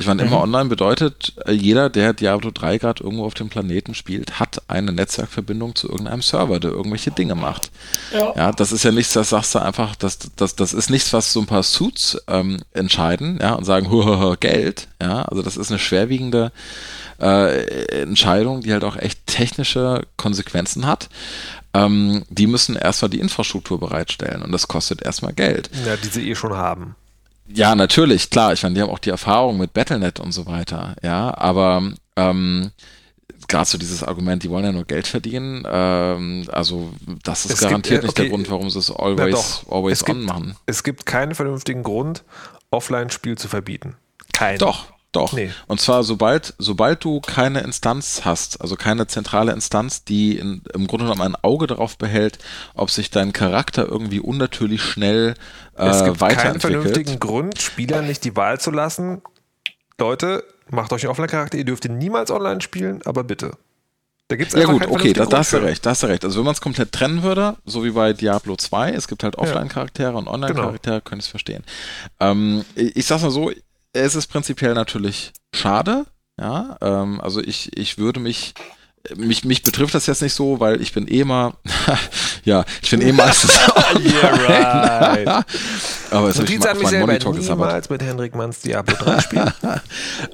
Ich 0.00 0.06
meine, 0.06 0.22
immer 0.22 0.36
mhm. 0.36 0.42
online 0.54 0.68
bedeutet, 0.68 1.32
äh, 1.44 1.50
jeder, 1.50 1.90
der 1.90 2.12
Diablo 2.12 2.52
3 2.52 2.78
gerade 2.78 3.02
irgendwo 3.02 3.24
auf 3.24 3.34
dem 3.34 3.48
Planeten 3.48 3.94
spielt, 3.94 4.38
hat 4.38 4.62
eine 4.68 4.92
Netzwerkverbindung 4.92 5.74
zu 5.74 5.88
irgendeinem 5.88 6.22
Server, 6.22 6.60
der 6.60 6.70
irgendwelche 6.70 7.10
Dinge 7.10 7.34
macht. 7.34 7.72
Ja, 8.12 8.32
ja 8.36 8.52
das 8.52 8.70
ist 8.70 8.84
ja 8.84 8.92
nichts, 8.92 9.12
das 9.12 9.30
sagst 9.30 9.56
du 9.56 9.58
einfach, 9.58 9.96
das, 9.96 10.20
das, 10.36 10.54
das 10.54 10.72
ist 10.72 10.88
nichts, 10.88 11.12
was 11.12 11.32
so 11.32 11.40
ein 11.40 11.46
paar 11.46 11.64
Suits 11.64 12.16
ähm, 12.28 12.58
entscheiden, 12.74 13.40
ja, 13.42 13.54
und 13.54 13.64
sagen, 13.64 13.90
hu, 13.90 14.36
Geld, 14.38 14.86
ja, 15.02 15.22
also 15.22 15.42
das 15.42 15.56
ist 15.56 15.72
eine 15.72 15.80
schwerwiegende 15.80 16.52
äh, 17.20 18.02
Entscheidung, 18.02 18.60
die 18.60 18.72
halt 18.72 18.84
auch 18.84 18.96
echt 18.96 19.26
technische 19.26 20.06
Konsequenzen 20.16 20.86
hat. 20.86 21.08
Ähm, 21.74 22.24
die 22.30 22.46
müssen 22.46 22.76
erstmal 22.76 23.10
die 23.10 23.18
Infrastruktur 23.18 23.80
bereitstellen 23.80 24.42
und 24.42 24.52
das 24.52 24.68
kostet 24.68 25.02
erstmal 25.02 25.32
Geld. 25.32 25.70
Ja, 25.84 25.96
die 25.96 26.08
sie 26.08 26.30
eh 26.30 26.36
schon 26.36 26.56
haben. 26.56 26.94
Ja, 27.52 27.74
natürlich, 27.74 28.30
klar. 28.30 28.52
Ich 28.52 28.62
meine, 28.62 28.74
die 28.74 28.82
haben 28.82 28.90
auch 28.90 28.98
die 28.98 29.10
Erfahrung 29.10 29.58
mit 29.58 29.72
Battlenet 29.72 30.20
und 30.20 30.32
so 30.32 30.46
weiter, 30.46 30.96
ja, 31.02 31.36
aber 31.36 31.92
ähm, 32.16 32.70
gerade 33.48 33.64
so 33.64 33.78
dieses 33.78 34.02
Argument, 34.02 34.42
die 34.42 34.50
wollen 34.50 34.64
ja 34.64 34.72
nur 34.72 34.84
Geld 34.84 35.06
verdienen, 35.06 35.66
ähm, 35.70 36.46
also 36.52 36.92
das 37.24 37.46
ist 37.46 37.52
es 37.52 37.60
garantiert 37.60 38.02
gibt, 38.02 38.04
okay, 38.04 38.06
nicht 38.06 38.18
der 38.18 38.28
Grund, 38.28 38.50
warum 38.50 38.70
sie 38.70 38.78
es 38.78 38.90
always, 38.90 39.34
doch, 39.34 39.72
always 39.72 40.02
es 40.02 40.08
on 40.08 40.14
gibt, 40.14 40.26
machen. 40.26 40.56
Es 40.66 40.82
gibt 40.82 41.06
keinen 41.06 41.34
vernünftigen 41.34 41.82
Grund, 41.82 42.24
Offline-Spiel 42.70 43.38
zu 43.38 43.48
verbieten. 43.48 43.96
Kein. 44.32 44.58
Doch, 44.58 44.86
doch. 45.12 45.32
Nee. 45.32 45.50
Und 45.66 45.80
zwar 45.80 46.02
sobald, 46.02 46.54
sobald 46.58 47.02
du 47.02 47.20
keine 47.20 47.60
Instanz 47.60 48.22
hast, 48.24 48.60
also 48.60 48.76
keine 48.76 49.06
zentrale 49.06 49.52
Instanz, 49.52 50.04
die 50.04 50.38
in, 50.38 50.62
im 50.74 50.86
Grunde 50.86 51.06
genommen 51.06 51.22
ein 51.22 51.36
Auge 51.42 51.66
darauf 51.66 51.96
behält, 51.96 52.38
ob 52.74 52.90
sich 52.90 53.10
dein 53.10 53.32
Charakter 53.32 53.86
irgendwie 53.86 54.20
unnatürlich 54.20 54.82
schnell 54.82 55.34
äh, 55.76 55.88
es 55.88 56.04
gibt 56.04 56.18
keinen 56.18 56.60
vernünftigen 56.60 57.18
Grund, 57.20 57.60
Spielern 57.60 58.06
nicht 58.06 58.24
die 58.24 58.36
Wahl 58.36 58.60
zu 58.60 58.70
lassen. 58.70 59.22
Leute, 59.98 60.44
macht 60.70 60.92
euch 60.92 61.04
einen 61.04 61.10
Offline-Charakter, 61.10 61.56
ihr 61.56 61.64
dürft 61.64 61.84
ihn 61.84 61.98
niemals 61.98 62.30
online 62.30 62.60
spielen, 62.60 63.00
aber 63.04 63.24
bitte. 63.24 63.52
Da 64.28 64.36
gibt's 64.36 64.54
ja 64.54 64.66
gut, 64.66 64.86
okay, 64.88 65.14
da, 65.14 65.24
da 65.24 65.38
hast 65.38 65.54
du 65.54 65.56
recht, 65.56 65.86
da 65.86 65.90
hast 65.90 66.02
du 66.02 66.06
recht. 66.06 66.22
Also 66.22 66.38
wenn 66.38 66.44
man 66.44 66.52
es 66.52 66.60
komplett 66.60 66.92
trennen 66.92 67.22
würde, 67.22 67.56
so 67.64 67.82
wie 67.82 67.92
bei 67.92 68.12
Diablo 68.12 68.56
2, 68.56 68.92
es 68.92 69.08
gibt 69.08 69.24
halt 69.24 69.38
Offline-Charaktere 69.38 70.14
und 70.14 70.28
Online-Charaktere, 70.28 70.96
genau. 70.96 71.04
könnte 71.08 71.22
ich 71.22 71.26
es 71.26 71.30
verstehen. 71.30 71.64
Ähm, 72.20 72.62
ich 72.74 73.06
sag's 73.06 73.22
mal 73.22 73.30
so, 73.30 73.50
es 73.98 74.14
ist 74.14 74.28
prinzipiell 74.28 74.74
natürlich 74.74 75.32
schade. 75.54 76.06
Ja, 76.40 76.76
ähm, 76.80 77.20
also 77.20 77.40
ich, 77.40 77.76
ich 77.76 77.98
würde 77.98 78.20
mich 78.20 78.54
mich, 79.16 79.44
mich 79.44 79.62
betrifft 79.62 79.94
das 79.94 80.06
jetzt 80.06 80.22
nicht 80.22 80.34
so, 80.34 80.60
weil 80.60 80.80
ich 80.80 80.92
bin 80.92 81.06
eh 81.08 81.24
mal, 81.24 81.54
ja, 82.44 82.64
ich 82.82 82.90
bin 82.90 83.00
eh 83.00 83.12
meistens 83.12 83.58
yeah, 84.04 84.28
right. 84.28 85.44
aber 86.10 86.28
es 86.28 86.38
ist 86.38 86.50
ich 86.50 86.58
mein, 86.58 86.78
mein 86.82 87.00
Monitor 87.00 87.34
niemals 87.34 87.90
mit 87.90 88.02
Henrik 88.02 88.34
Manns 88.34 88.60
Diablo 88.60 88.94
3 88.96 89.20
spielen. 89.20 89.52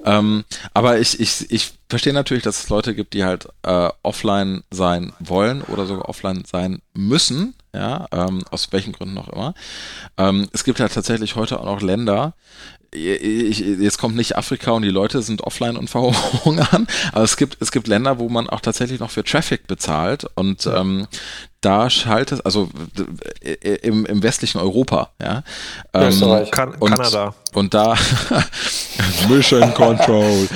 ähm, 0.04 0.44
aber 0.72 0.98
ich, 0.98 1.20
ich, 1.20 1.50
ich 1.50 1.72
verstehe 1.88 2.12
natürlich, 2.12 2.42
dass 2.42 2.64
es 2.64 2.68
Leute 2.68 2.94
gibt, 2.94 3.14
die 3.14 3.24
halt 3.24 3.48
äh, 3.62 3.90
offline 4.02 4.62
sein 4.70 5.12
wollen 5.20 5.62
oder 5.62 5.86
sogar 5.86 6.08
offline 6.08 6.44
sein 6.50 6.80
müssen, 6.94 7.54
ja, 7.72 8.06
ähm, 8.12 8.42
aus 8.50 8.72
welchen 8.72 8.92
Gründen 8.92 9.18
auch 9.18 9.28
immer. 9.28 9.54
Ähm, 10.16 10.48
es 10.52 10.64
gibt 10.64 10.80
halt 10.80 10.92
tatsächlich 10.92 11.36
heute 11.36 11.60
auch 11.60 11.66
noch 11.66 11.82
Länder, 11.82 12.34
ich, 12.94 13.60
jetzt 13.60 13.98
kommt 13.98 14.16
nicht 14.16 14.36
Afrika 14.36 14.70
und 14.72 14.82
die 14.82 14.90
Leute 14.90 15.22
sind 15.22 15.42
offline 15.42 15.76
und 15.76 15.90
verhungern, 15.90 16.86
aber 17.12 17.24
es 17.24 17.36
gibt, 17.36 17.58
es 17.60 17.72
gibt 17.72 17.86
Länder, 17.88 18.18
wo 18.18 18.28
man 18.28 18.48
auch 18.48 18.60
tatsächlich 18.60 19.00
noch 19.00 19.10
für 19.10 19.24
Traffic 19.24 19.66
bezahlt 19.66 20.26
und 20.34 20.66
ähm, 20.66 21.06
da 21.60 21.88
schaltet, 21.88 22.44
also 22.44 22.68
im, 23.82 24.04
im 24.04 24.22
westlichen 24.22 24.58
Europa, 24.58 25.10
ja. 25.20 25.42
Ähm, 25.94 26.50
kan 26.50 26.74
und, 26.74 26.90
Kanada. 26.90 27.34
Und 27.54 27.72
da 27.72 27.94
Mission 29.28 29.72
Control. 29.72 30.48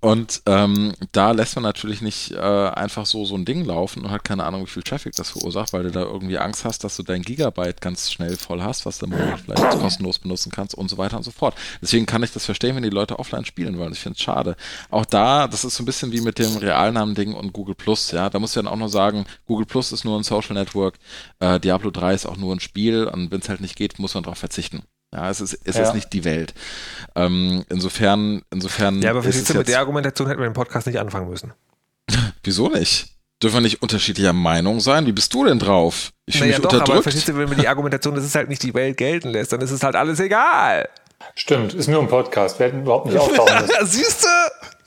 Und 0.00 0.42
ähm, 0.46 0.94
da 1.12 1.32
lässt 1.32 1.56
man 1.56 1.62
natürlich 1.62 2.02
nicht 2.02 2.32
äh, 2.32 2.38
einfach 2.38 3.06
so 3.06 3.24
so 3.24 3.34
ein 3.34 3.44
Ding 3.44 3.64
laufen 3.64 4.04
und 4.04 4.10
hat 4.10 4.24
keine 4.24 4.44
Ahnung, 4.44 4.62
wie 4.62 4.70
viel 4.70 4.82
Traffic 4.82 5.14
das 5.14 5.30
verursacht, 5.30 5.72
weil 5.72 5.84
du 5.84 5.90
da 5.90 6.02
irgendwie 6.02 6.38
Angst 6.38 6.64
hast, 6.64 6.84
dass 6.84 6.96
du 6.96 7.02
dein 7.02 7.22
Gigabyte 7.22 7.80
ganz 7.80 8.12
schnell 8.12 8.36
voll 8.36 8.62
hast, 8.62 8.86
was 8.86 8.98
du 8.98 9.06
Monat 9.06 9.40
vielleicht 9.40 9.78
kostenlos 9.78 10.18
benutzen 10.18 10.52
kannst 10.52 10.74
und 10.74 10.88
so 10.88 10.98
weiter 10.98 11.16
und 11.16 11.22
so 11.22 11.30
fort. 11.30 11.54
Deswegen 11.80 12.06
kann 12.06 12.22
ich 12.22 12.32
das 12.32 12.44
verstehen, 12.44 12.76
wenn 12.76 12.82
die 12.82 12.90
Leute 12.90 13.18
offline 13.18 13.44
spielen 13.44 13.78
wollen. 13.78 13.92
Ich 13.92 14.00
finde 14.00 14.16
es 14.16 14.22
schade. 14.22 14.56
Auch 14.90 15.06
da, 15.06 15.48
das 15.48 15.64
ist 15.64 15.76
so 15.76 15.82
ein 15.82 15.86
bisschen 15.86 16.12
wie 16.12 16.20
mit 16.20 16.38
dem 16.38 16.56
Realnamen-Ding 16.56 17.34
und 17.34 17.52
Google 17.52 17.74
Plus, 17.74 18.10
ja. 18.12 18.30
Da 18.30 18.38
muss 18.38 18.50
ich 18.50 18.62
dann 18.62 18.68
auch 18.68 18.76
noch 18.76 18.88
sagen, 18.88 19.26
Google 19.46 19.66
Plus 19.66 19.92
ist 19.92 20.04
nur 20.04 20.18
ein 20.18 20.24
Social 20.24 20.54
Network, 20.54 20.98
äh, 21.40 21.58
Diablo 21.60 21.90
3 21.90 22.14
ist 22.14 22.26
auch 22.26 22.36
nur 22.36 22.54
ein 22.54 22.60
Spiel 22.60 23.04
und 23.04 23.30
wenn 23.30 23.40
es 23.40 23.48
halt 23.48 23.60
nicht 23.60 23.76
geht, 23.76 23.98
muss 23.98 24.14
man 24.14 24.24
darauf 24.24 24.38
verzichten. 24.38 24.82
Ja, 25.12 25.30
es 25.30 25.40
ist, 25.40 25.58
es 25.64 25.76
ja. 25.76 25.84
ist 25.84 25.94
nicht 25.94 26.12
die 26.12 26.24
Welt. 26.24 26.54
Ähm, 27.14 27.64
insofern, 27.68 28.42
insofern. 28.50 29.00
Ja, 29.02 29.10
aber 29.10 29.22
verstehst 29.22 29.50
du, 29.50 29.54
mit 29.54 29.68
der 29.68 29.78
Argumentation 29.78 30.28
hätten 30.28 30.40
wir 30.40 30.48
den 30.48 30.54
Podcast 30.54 30.86
nicht 30.86 30.98
anfangen 30.98 31.28
müssen. 31.28 31.52
Wieso 32.42 32.68
nicht? 32.68 33.16
Dürfen 33.42 33.56
wir 33.56 33.60
nicht 33.60 33.82
unterschiedlicher 33.82 34.32
Meinung 34.32 34.80
sein? 34.80 35.06
Wie 35.06 35.12
bist 35.12 35.32
du 35.34 35.44
denn 35.44 35.58
drauf? 35.58 36.10
Ich 36.24 36.36
fühle 36.36 36.46
naja, 36.46 36.58
mich 36.58 36.62
doch, 36.62 36.72
unterdrückt. 36.72 36.90
Aber 36.90 37.02
verstehst 37.02 37.28
du, 37.28 37.36
wenn 37.36 37.50
wir 37.50 37.56
die 37.56 37.68
Argumentation, 37.68 38.14
dass 38.14 38.24
es 38.24 38.34
halt 38.34 38.48
nicht 38.48 38.62
die 38.62 38.72
Welt 38.74 38.96
gelten 38.96 39.28
lässt, 39.28 39.52
dann 39.52 39.60
ist 39.60 39.70
es 39.70 39.82
halt 39.82 39.94
alles 39.94 40.20
egal. 40.20 40.88
Stimmt, 41.34 41.74
ist 41.74 41.88
nur 41.88 42.00
ein 42.00 42.08
Podcast. 42.08 42.58
Wir 42.58 42.66
hätten 42.66 42.82
überhaupt 42.82 43.06
nicht 43.06 43.18
auftauchen 43.18 43.66
müssen. 43.66 43.86
Siehst 43.86 44.24
du? 44.24 44.28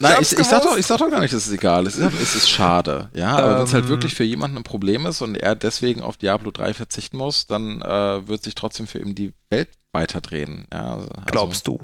Nein, 0.01 0.17
ich, 0.21 0.31
ich, 0.31 0.47
sag 0.47 0.63
doch, 0.63 0.77
ich 0.77 0.85
sag 0.85 0.99
doch 0.99 1.09
gar 1.09 1.19
nicht, 1.19 1.33
dass 1.33 1.45
es 1.45 1.51
egal 1.51 1.85
ist. 1.85 1.97
Es 1.97 2.35
ist 2.35 2.49
schade. 2.49 3.09
Ja, 3.13 3.37
aber 3.37 3.51
ähm, 3.51 3.57
wenn 3.57 3.63
es 3.65 3.73
halt 3.73 3.89
wirklich 3.89 4.15
für 4.15 4.23
jemanden 4.23 4.57
ein 4.57 4.63
Problem 4.63 5.05
ist 5.05 5.21
und 5.21 5.35
er 5.35 5.55
deswegen 5.55 6.01
auf 6.01 6.15
Diablo 6.15 6.51
3 6.51 6.73
verzichten 6.73 7.17
muss, 7.17 7.47
dann 7.47 7.81
äh, 7.81 8.27
wird 8.27 8.43
sich 8.43 8.55
trotzdem 8.55 8.87
für 8.87 8.99
ihn 8.99 9.13
die 9.13 9.33
Welt 9.49 9.69
weiterdrehen. 9.91 10.67
Ja, 10.71 10.95
also, 10.95 11.09
Glaubst 11.25 11.67
du? 11.67 11.79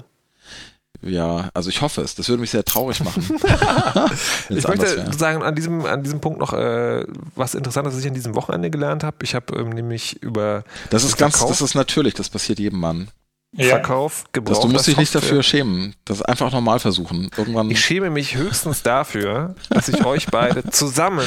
Ja, 1.02 1.50
also 1.52 1.68
ich 1.68 1.82
hoffe 1.82 2.00
es. 2.00 2.14
Das 2.14 2.28
würde 2.28 2.40
mich 2.40 2.50
sehr 2.50 2.64
traurig 2.64 3.04
machen. 3.04 3.22
ich 4.48 4.66
möchte 4.66 5.12
sagen, 5.12 5.42
an 5.42 5.54
diesem, 5.54 5.84
an 5.84 6.02
diesem 6.02 6.20
Punkt 6.20 6.38
noch 6.40 6.54
äh, 6.54 7.04
was 7.34 7.54
Interessantes, 7.54 7.94
was 7.94 8.00
ich 8.00 8.08
an 8.08 8.14
diesem 8.14 8.34
Wochenende 8.34 8.70
gelernt 8.70 9.04
habe. 9.04 9.18
Ich 9.22 9.34
habe 9.34 9.58
ähm, 9.58 9.70
nämlich 9.70 10.22
über. 10.22 10.64
Das 10.88 11.04
ist 11.04 11.18
ganz, 11.18 11.38
das 11.38 11.60
ist 11.60 11.74
natürlich, 11.74 12.14
das 12.14 12.30
passiert 12.30 12.58
jedem 12.58 12.80
Mann. 12.80 13.08
Ja. 13.56 13.68
Verkauf 13.70 14.24
gebraucht. 14.32 14.64
Du 14.64 14.68
musst 14.68 14.86
dich 14.86 14.96
nicht 14.96 15.14
dafür 15.14 15.42
schämen. 15.42 15.94
Das 16.04 16.20
einfach 16.22 16.52
normal 16.52 16.78
versuchen. 16.78 17.30
Irgendwann. 17.36 17.70
Ich 17.70 17.80
schäme 17.80 18.10
mich 18.10 18.36
höchstens 18.36 18.82
dafür, 18.82 19.54
dass 19.70 19.88
ich 19.88 20.04
euch 20.04 20.26
beide 20.26 20.68
zusammen 20.70 21.26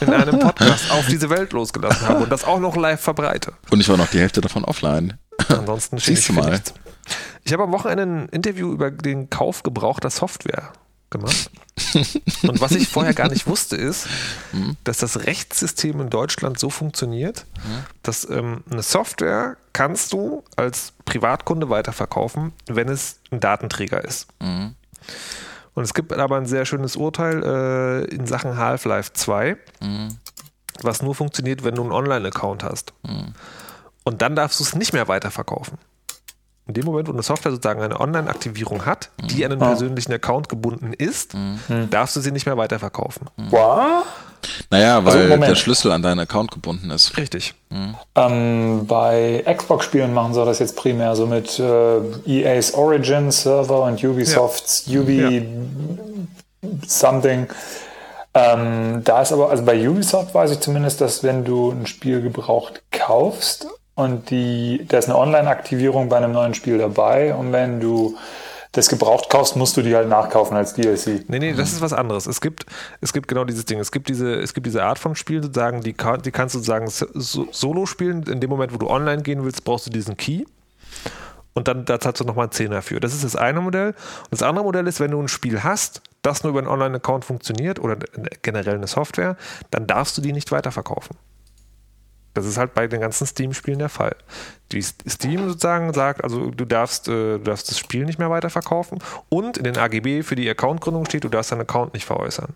in 0.00 0.12
einem 0.12 0.38
Podcast 0.38 0.90
auf 0.90 1.06
diese 1.06 1.30
Welt 1.30 1.52
losgelassen 1.52 2.06
habe 2.08 2.24
und 2.24 2.30
das 2.30 2.44
auch 2.44 2.60
noch 2.60 2.76
live 2.76 3.00
verbreite. 3.00 3.52
Und 3.70 3.80
ich 3.80 3.88
war 3.88 3.96
noch 3.96 4.08
die 4.08 4.18
Hälfte 4.18 4.40
davon 4.40 4.64
offline. 4.64 5.18
Ansonsten 5.48 5.98
schießt 5.98 6.28
du 6.28 6.32
mal. 6.34 6.50
Nichts. 6.50 6.74
Ich 7.44 7.52
habe 7.52 7.62
am 7.62 7.72
Wochenende 7.72 8.02
ein 8.02 8.28
Interview 8.28 8.72
über 8.72 8.90
den 8.90 9.30
Kauf 9.30 9.62
gebrauchter 9.62 10.10
Software 10.10 10.72
gemacht. 11.10 11.50
Und 12.42 12.60
was 12.60 12.72
ich 12.72 12.88
vorher 12.88 13.14
gar 13.14 13.28
nicht 13.28 13.46
wusste, 13.46 13.76
ist, 13.76 14.08
hm? 14.52 14.76
dass 14.84 14.98
das 14.98 15.26
Rechtssystem 15.26 16.00
in 16.00 16.10
Deutschland 16.10 16.58
so 16.58 16.70
funktioniert, 16.70 17.46
hm? 17.62 17.84
dass 18.02 18.28
ähm, 18.28 18.64
eine 18.70 18.82
Software 18.82 19.56
kannst 19.72 20.12
du 20.12 20.42
als 20.56 20.92
Privatkunde 21.04 21.68
weiterverkaufen, 21.68 22.52
wenn 22.66 22.88
es 22.88 23.20
ein 23.30 23.40
Datenträger 23.40 24.02
ist. 24.02 24.26
Mhm. 24.40 24.74
Und 25.74 25.84
es 25.84 25.92
gibt 25.92 26.12
aber 26.12 26.36
ein 26.38 26.46
sehr 26.46 26.64
schönes 26.64 26.96
Urteil 26.96 27.42
äh, 27.42 28.14
in 28.14 28.26
Sachen 28.26 28.56
Half-Life 28.56 29.12
2, 29.12 29.58
mhm. 29.82 30.16
was 30.80 31.02
nur 31.02 31.14
funktioniert, 31.14 31.62
wenn 31.62 31.74
du 31.74 31.82
einen 31.82 31.92
Online-Account 31.92 32.64
hast. 32.64 32.94
Mhm. 33.06 33.34
Und 34.02 34.22
dann 34.22 34.34
darfst 34.34 34.60
du 34.60 34.64
es 34.64 34.74
nicht 34.74 34.94
mehr 34.94 35.08
weiterverkaufen. 35.08 35.76
In 36.68 36.74
dem 36.74 36.84
Moment, 36.84 37.06
wo 37.06 37.12
eine 37.12 37.22
Software 37.22 37.52
sozusagen 37.52 37.80
eine 37.80 38.00
Online-Aktivierung 38.00 38.86
hat, 38.86 39.10
die 39.22 39.44
an 39.44 39.52
einen 39.52 39.62
oh. 39.62 39.66
persönlichen 39.66 40.12
Account 40.12 40.48
gebunden 40.48 40.92
ist, 40.92 41.34
mhm. 41.34 41.90
darfst 41.90 42.16
du 42.16 42.20
sie 42.20 42.32
nicht 42.32 42.44
mehr 42.44 42.56
weiterverkaufen. 42.56 43.28
Was? 43.50 44.04
Naja, 44.70 44.96
also, 44.96 45.06
weil 45.06 45.32
also, 45.32 45.44
der 45.44 45.54
Schlüssel 45.54 45.92
an 45.92 46.02
deinen 46.02 46.20
Account 46.20 46.50
gebunden 46.50 46.90
ist. 46.90 47.16
Richtig. 47.16 47.54
Mhm. 47.70 47.94
Ähm, 48.16 48.86
bei 48.86 49.44
Xbox-Spielen 49.46 50.12
machen 50.12 50.34
sie 50.34 50.44
das 50.44 50.58
jetzt 50.58 50.76
primär 50.76 51.14
so 51.14 51.26
mit 51.26 51.58
äh, 51.58 51.98
EA's 52.26 52.74
Origin 52.74 53.30
Server 53.30 53.82
und 53.82 54.02
Ubisofts 54.02 54.84
ja. 54.86 55.00
Ubi 55.00 55.38
ja. 55.38 56.68
Something. 56.86 57.46
Ähm, 58.34 59.02
da 59.04 59.22
ist 59.22 59.32
aber, 59.32 59.50
also 59.50 59.64
bei 59.64 59.88
Ubisoft 59.88 60.34
weiß 60.34 60.50
ich 60.50 60.60
zumindest, 60.60 61.00
dass 61.00 61.22
wenn 61.22 61.44
du 61.44 61.70
ein 61.70 61.86
Spiel 61.86 62.20
gebraucht 62.20 62.82
kaufst 62.90 63.66
und 63.96 64.30
die, 64.30 64.86
da 64.88 64.98
ist 64.98 65.08
eine 65.08 65.18
Online-Aktivierung 65.18 66.08
bei 66.08 66.18
einem 66.18 66.32
neuen 66.32 66.54
Spiel 66.54 66.78
dabei 66.78 67.34
und 67.34 67.52
wenn 67.52 67.80
du 67.80 68.16
das 68.72 68.88
gebraucht 68.88 69.30
kaufst, 69.30 69.56
musst 69.56 69.76
du 69.78 69.82
die 69.82 69.96
halt 69.96 70.08
nachkaufen 70.08 70.54
als 70.54 70.74
DLC. 70.74 71.28
Nee, 71.28 71.38
nee, 71.38 71.54
das 71.54 71.72
ist 71.72 71.80
was 71.80 71.94
anderes. 71.94 72.26
Es 72.26 72.42
gibt, 72.42 72.66
es 73.00 73.14
gibt 73.14 73.26
genau 73.26 73.44
dieses 73.44 73.64
Ding. 73.64 73.78
Es 73.78 73.90
gibt 73.90 74.10
diese, 74.10 74.34
es 74.34 74.52
gibt 74.52 74.66
diese 74.66 74.84
Art 74.84 74.98
von 74.98 75.16
Spielen, 75.16 75.42
sozusagen, 75.42 75.80
die, 75.80 75.94
die 75.94 76.30
kannst 76.30 76.54
du 76.54 76.58
sozusagen 76.58 76.88
solo 76.90 77.86
spielen. 77.86 78.22
In 78.24 78.40
dem 78.40 78.50
Moment, 78.50 78.74
wo 78.74 78.76
du 78.76 78.88
online 78.88 79.22
gehen 79.22 79.42
willst, 79.44 79.64
brauchst 79.64 79.86
du 79.86 79.90
diesen 79.90 80.18
Key. 80.18 80.44
Und 81.54 81.68
dann 81.68 81.86
da 81.86 81.98
zahlst 81.98 82.20
du 82.20 82.24
nochmal 82.24 82.44
einen 82.44 82.52
Zehner 82.52 82.82
für. 82.82 83.00
Das 83.00 83.14
ist 83.14 83.24
das 83.24 83.34
eine 83.34 83.62
Modell. 83.62 83.88
Und 83.88 84.32
das 84.32 84.42
andere 84.42 84.66
Modell 84.66 84.86
ist, 84.86 85.00
wenn 85.00 85.10
du 85.10 85.22
ein 85.22 85.28
Spiel 85.28 85.64
hast, 85.64 86.02
das 86.20 86.42
nur 86.42 86.50
über 86.50 86.58
einen 86.58 86.68
Online-Account 86.68 87.24
funktioniert 87.24 87.78
oder 87.78 87.96
generell 88.42 88.74
eine 88.74 88.88
Software, 88.88 89.38
dann 89.70 89.86
darfst 89.86 90.18
du 90.18 90.20
die 90.20 90.32
nicht 90.32 90.52
weiterverkaufen. 90.52 91.16
Das 92.36 92.46
ist 92.46 92.58
halt 92.58 92.74
bei 92.74 92.86
den 92.86 93.00
ganzen 93.00 93.26
Steam-Spielen 93.26 93.78
der 93.78 93.88
Fall. 93.88 94.14
Die 94.72 94.82
Steam 94.82 95.48
sozusagen 95.48 95.92
sagt, 95.94 96.22
also 96.22 96.50
du 96.50 96.64
darfst, 96.64 97.08
äh, 97.08 97.38
du 97.38 97.44
darfst 97.44 97.70
das 97.70 97.78
Spiel 97.78 98.04
nicht 98.04 98.18
mehr 98.18 98.30
weiterverkaufen 98.30 98.98
und 99.28 99.56
in 99.56 99.64
den 99.64 99.78
AGB 99.78 100.22
für 100.22 100.36
die 100.36 100.48
Accountgründung 100.48 101.06
steht, 101.06 101.24
du 101.24 101.28
darfst 101.28 101.52
deinen 101.52 101.62
Account 101.62 101.94
nicht 101.94 102.04
veräußern. 102.04 102.54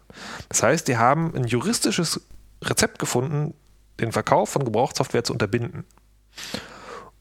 Das 0.48 0.62
heißt, 0.62 0.88
die 0.88 0.96
haben 0.96 1.34
ein 1.34 1.44
juristisches 1.44 2.20
Rezept 2.62 2.98
gefunden, 2.98 3.54
den 4.00 4.12
Verkauf 4.12 4.50
von 4.50 4.64
Gebrauchssoftware 4.64 5.24
zu 5.24 5.32
unterbinden. 5.32 5.84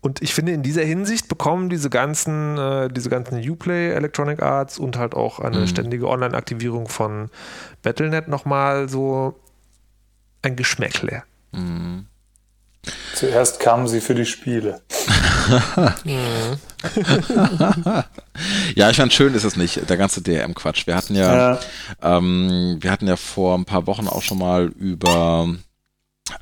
Und 0.02 0.22
ich 0.22 0.34
finde, 0.34 0.54
in 0.54 0.64
dieser 0.64 0.84
Hinsicht 0.84 1.28
bekommen 1.28 1.70
diese 1.70 1.90
ganzen, 1.90 2.58
äh, 2.58 2.90
diese 2.90 3.10
ganzen 3.10 3.38
Uplay 3.48 3.92
Electronic 3.92 4.42
Arts 4.42 4.80
und 4.80 4.98
halt 4.98 5.14
auch 5.14 5.40
eine 5.40 5.60
mhm. 5.60 5.68
ständige 5.68 6.08
Online-Aktivierung 6.08 6.88
von 6.88 7.30
Battlenet 7.84 8.28
nochmal 8.28 8.88
so 8.88 9.38
ein 10.42 10.56
Geschmäckle. 10.56 11.24
Mhm. 11.52 12.06
Zuerst 13.14 13.60
kamen 13.60 13.88
sie 13.88 14.02
für 14.02 14.16
die 14.16 14.26
Spiele. 14.26 14.82
ja, 18.76 18.90
ich 18.90 18.98
fand 18.98 19.12
schön 19.14 19.34
ist 19.34 19.44
es 19.44 19.56
nicht, 19.58 19.90
der 19.90 19.98
ganze 19.98 20.22
DRM-Quatsch. 20.22 20.88
Wir 20.88 20.96
hatten 20.96 21.16
ja, 21.16 21.54
ja. 21.54 21.60
Ähm, 22.02 22.78
wir 22.80 22.92
hatten 22.92 23.08
ja 23.08 23.16
vor 23.18 23.58
ein 23.58 23.66
paar 23.66 23.88
Wochen 23.88 24.08
auch 24.08 24.22
schon 24.22 24.38
mal 24.38 24.68
über 24.68 25.50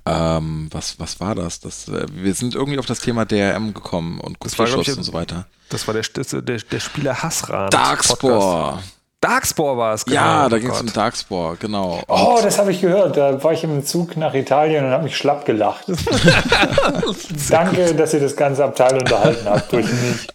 ähm, 0.05 0.67
was, 0.71 0.99
was 0.99 1.19
war 1.19 1.35
das? 1.35 1.59
das 1.59 1.87
äh, 1.87 2.05
wir 2.11 2.33
sind 2.33 2.55
irgendwie 2.55 2.79
auf 2.79 2.85
das 2.85 2.99
Thema 2.99 3.25
DRM 3.25 3.73
gekommen 3.73 4.19
und 4.19 4.39
Kopierschutz 4.39 4.89
und 4.89 5.03
so 5.03 5.13
weiter. 5.13 5.47
Das 5.69 5.87
war 5.87 5.93
der, 5.93 6.03
der, 6.41 6.59
der 6.59 6.79
Spieler 6.79 7.23
Hassran. 7.23 7.69
Darkspore. 7.69 8.83
Darkspore 9.19 9.77
war 9.77 9.93
es, 9.95 10.05
genau. 10.05 10.15
Ja, 10.15 10.49
da 10.49 10.59
ging 10.59 10.69
es 10.69 10.79
um 10.79 10.93
Darkspore, 10.93 11.57
genau. 11.57 12.03
Oh, 12.07 12.13
und 12.13 12.21
oh, 12.21 12.39
das 12.43 12.59
habe 12.59 12.71
ich 12.71 12.81
gehört. 12.81 13.17
Da 13.17 13.43
war 13.43 13.51
ich 13.51 13.63
im 13.63 13.83
Zug 13.83 14.15
nach 14.15 14.35
Italien 14.35 14.85
und 14.85 14.91
habe 14.91 15.05
mich 15.05 15.17
schlapp 15.17 15.43
gelacht. 15.45 15.85
Danke, 17.49 17.95
dass 17.95 18.13
ihr 18.13 18.19
das 18.19 18.35
ganze 18.35 18.63
Abteil 18.63 18.95
unterhalten 18.95 19.45
habt 19.49 19.71
durch 19.71 19.87
mich. 19.87 20.27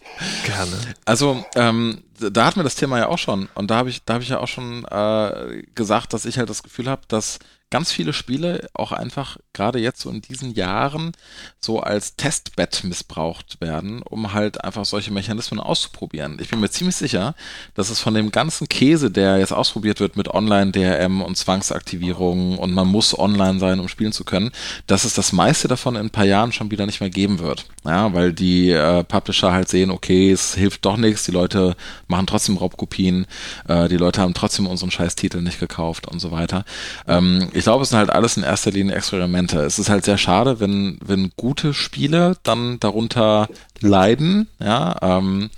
Gerne. 0.45 0.71
Also, 1.05 1.45
ähm, 1.55 2.03
da 2.19 2.45
hatten 2.45 2.57
wir 2.57 2.63
das 2.63 2.75
Thema 2.75 2.99
ja 2.99 3.07
auch 3.07 3.17
schon. 3.17 3.47
Und 3.55 3.71
da 3.71 3.75
habe 3.77 3.89
ich, 3.89 4.03
da 4.03 4.15
habe 4.15 4.23
ich 4.23 4.29
ja 4.29 4.39
auch 4.39 4.47
schon 4.47 4.85
äh, 4.85 5.63
gesagt, 5.75 6.11
dass 6.13 6.25
ich 6.25 6.37
halt 6.37 6.49
das 6.49 6.61
Gefühl 6.61 6.89
habe, 6.89 7.03
dass 7.07 7.39
ganz 7.73 7.91
viele 7.91 8.13
Spiele 8.13 8.69
auch 8.75 8.91
einfach 8.91 9.37
gerade 9.51 9.79
jetzt 9.79 9.99
so 9.99 10.11
in 10.11 10.21
diesen 10.21 10.53
Jahren 10.53 11.11
so 11.59 11.79
als 11.79 12.15
Testbett 12.15 12.83
missbraucht 12.83 13.59
werden, 13.61 14.03
um 14.03 14.31
halt 14.31 14.63
einfach 14.63 14.85
solche 14.85 15.11
Mechanismen 15.11 15.59
auszuprobieren. 15.59 16.37
Ich 16.39 16.49
bin 16.49 16.59
mir 16.59 16.69
ziemlich 16.69 16.95
sicher, 16.95 17.33
dass 17.73 17.89
es 17.89 17.99
von 17.99 18.13
dem 18.13 18.29
ganzen 18.29 18.69
Käse, 18.69 19.09
der 19.09 19.39
jetzt 19.39 19.53
ausprobiert 19.53 19.99
wird 19.99 20.17
mit 20.17 20.27
Online-DRM 20.27 21.23
und 21.23 21.35
Zwangsaktivierungen 21.35 22.59
und 22.59 22.75
man 22.75 22.87
muss 22.87 23.17
online 23.17 23.57
sein, 23.57 23.79
um 23.79 23.87
spielen 23.87 24.11
zu 24.11 24.23
können, 24.23 24.51
dass 24.85 25.03
es 25.03 25.15
das 25.15 25.31
meiste 25.31 25.67
davon 25.67 25.95
in 25.95 26.01
ein 26.01 26.09
paar 26.11 26.25
Jahren 26.25 26.51
schon 26.51 26.69
wieder 26.69 26.85
nicht 26.85 27.01
mehr 27.01 27.09
geben 27.09 27.39
wird. 27.39 27.65
Ja, 27.85 28.13
weil 28.13 28.33
die 28.33 28.69
äh, 28.69 29.03
Publisher 29.03 29.51
halt 29.51 29.67
sehen, 29.67 29.89
okay, 29.89 30.31
es 30.31 30.53
hilft 30.53 30.85
doch 30.85 30.97
nichts, 30.97 31.25
die 31.25 31.31
Leute 31.31 31.75
machen 32.07 32.27
trotzdem 32.27 32.57
Raubkopien, 32.57 33.25
äh, 33.67 33.89
die 33.89 33.97
Leute 33.97 34.21
haben 34.21 34.35
trotzdem 34.35 34.67
unseren 34.67 34.91
Scheiß-Titel 34.91 35.41
nicht 35.41 35.59
gekauft 35.59 36.07
und 36.07 36.19
so 36.19 36.29
weiter. 36.29 36.65
Ähm, 37.07 37.49
ich 37.51 37.62
glaube, 37.63 37.83
es 37.83 37.89
sind 37.89 37.97
halt 37.99 38.09
alles 38.09 38.37
in 38.37 38.43
erster 38.43 38.71
Linie 38.71 38.95
Experimente. 38.95 39.59
Es 39.61 39.79
ist 39.79 39.89
halt 39.89 40.05
sehr 40.05 40.17
schade, 40.17 40.59
wenn, 40.59 40.97
wenn 41.03 41.31
gute 41.35 41.73
Spiele 41.73 42.37
dann 42.43 42.79
darunter 42.79 43.47
leiden, 43.79 44.47
ja, 44.59 44.95
ähm, 45.01 45.49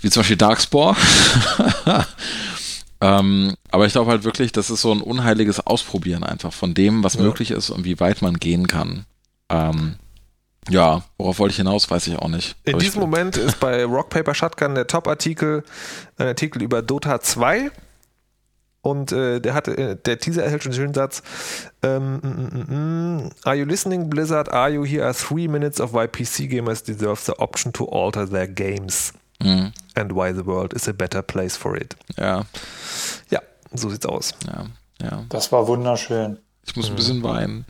wie 0.00 0.10
zum 0.10 0.20
Beispiel 0.20 0.36
Darkspore. 0.36 0.96
ähm, 3.00 3.54
aber 3.70 3.86
ich 3.86 3.92
glaube 3.92 4.10
halt 4.10 4.24
wirklich, 4.24 4.52
das 4.52 4.70
ist 4.70 4.80
so 4.80 4.92
ein 4.92 5.02
unheiliges 5.02 5.60
Ausprobieren 5.66 6.24
einfach 6.24 6.52
von 6.52 6.74
dem, 6.74 7.04
was 7.04 7.14
ja. 7.14 7.22
möglich 7.22 7.50
ist 7.50 7.70
und 7.70 7.84
wie 7.84 8.00
weit 8.00 8.22
man 8.22 8.34
gehen 8.38 8.66
kann. 8.66 9.04
Ähm, 9.48 9.96
Ja, 10.68 11.02
worauf 11.16 11.38
wollte 11.38 11.52
ich 11.52 11.56
hinaus, 11.56 11.90
weiß 11.90 12.06
ich 12.06 12.16
auch 12.16 12.28
nicht. 12.28 12.56
In 12.64 12.78
diesem 12.78 13.00
ich, 13.00 13.06
Moment 13.06 13.36
ist 13.36 13.60
bei 13.60 13.84
Rock 13.84 14.10
Paper 14.10 14.34
Shotgun 14.34 14.74
der 14.74 14.86
Top-Artikel 14.86 15.64
ein 16.18 16.28
Artikel 16.28 16.62
über 16.62 16.82
Dota 16.82 17.20
2. 17.20 17.70
Und 18.82 19.12
äh, 19.12 19.40
der 19.40 19.52
hatte, 19.54 19.76
äh, 19.76 19.96
der 19.96 20.18
Teaser 20.18 20.42
erhält 20.42 20.62
schon 20.62 20.72
den 20.72 20.76
schönen 20.76 20.94
Satz. 20.94 21.22
Ähm, 21.82 22.16
mm, 22.22 22.28
mm, 22.28 22.74
mm, 23.24 23.30
are 23.44 23.54
you 23.56 23.66
listening, 23.66 24.08
Blizzard? 24.08 24.50
Are 24.52 24.70
you 24.70 24.84
here 24.86 25.04
are 25.04 25.12
three 25.14 25.48
minutes 25.48 25.80
of 25.80 25.92
why 25.92 26.06
PC 26.06 26.48
gamers 26.48 26.82
deserve 26.82 27.20
the 27.26 27.32
option 27.38 27.72
to 27.74 27.84
alter 27.86 28.26
their 28.28 28.48
games 28.48 29.12
Mhm. 29.42 29.72
and 29.94 30.12
why 30.14 30.32
the 30.34 30.44
world 30.46 30.72
is 30.74 30.88
a 30.88 30.92
better 30.92 31.22
place 31.22 31.56
for 31.56 31.76
it. 31.76 31.94
Ja, 32.18 32.44
Ja, 33.30 33.40
so 33.74 33.88
sieht's 33.90 34.06
aus. 34.06 34.34
ja, 34.46 34.64
ja. 35.02 35.24
Das 35.28 35.50
war 35.52 35.66
wunderschön. 35.66 36.38
Ich 36.66 36.76
muss 36.76 36.88
ein 36.90 36.96
bisschen 36.96 37.22
weinen. 37.22 37.64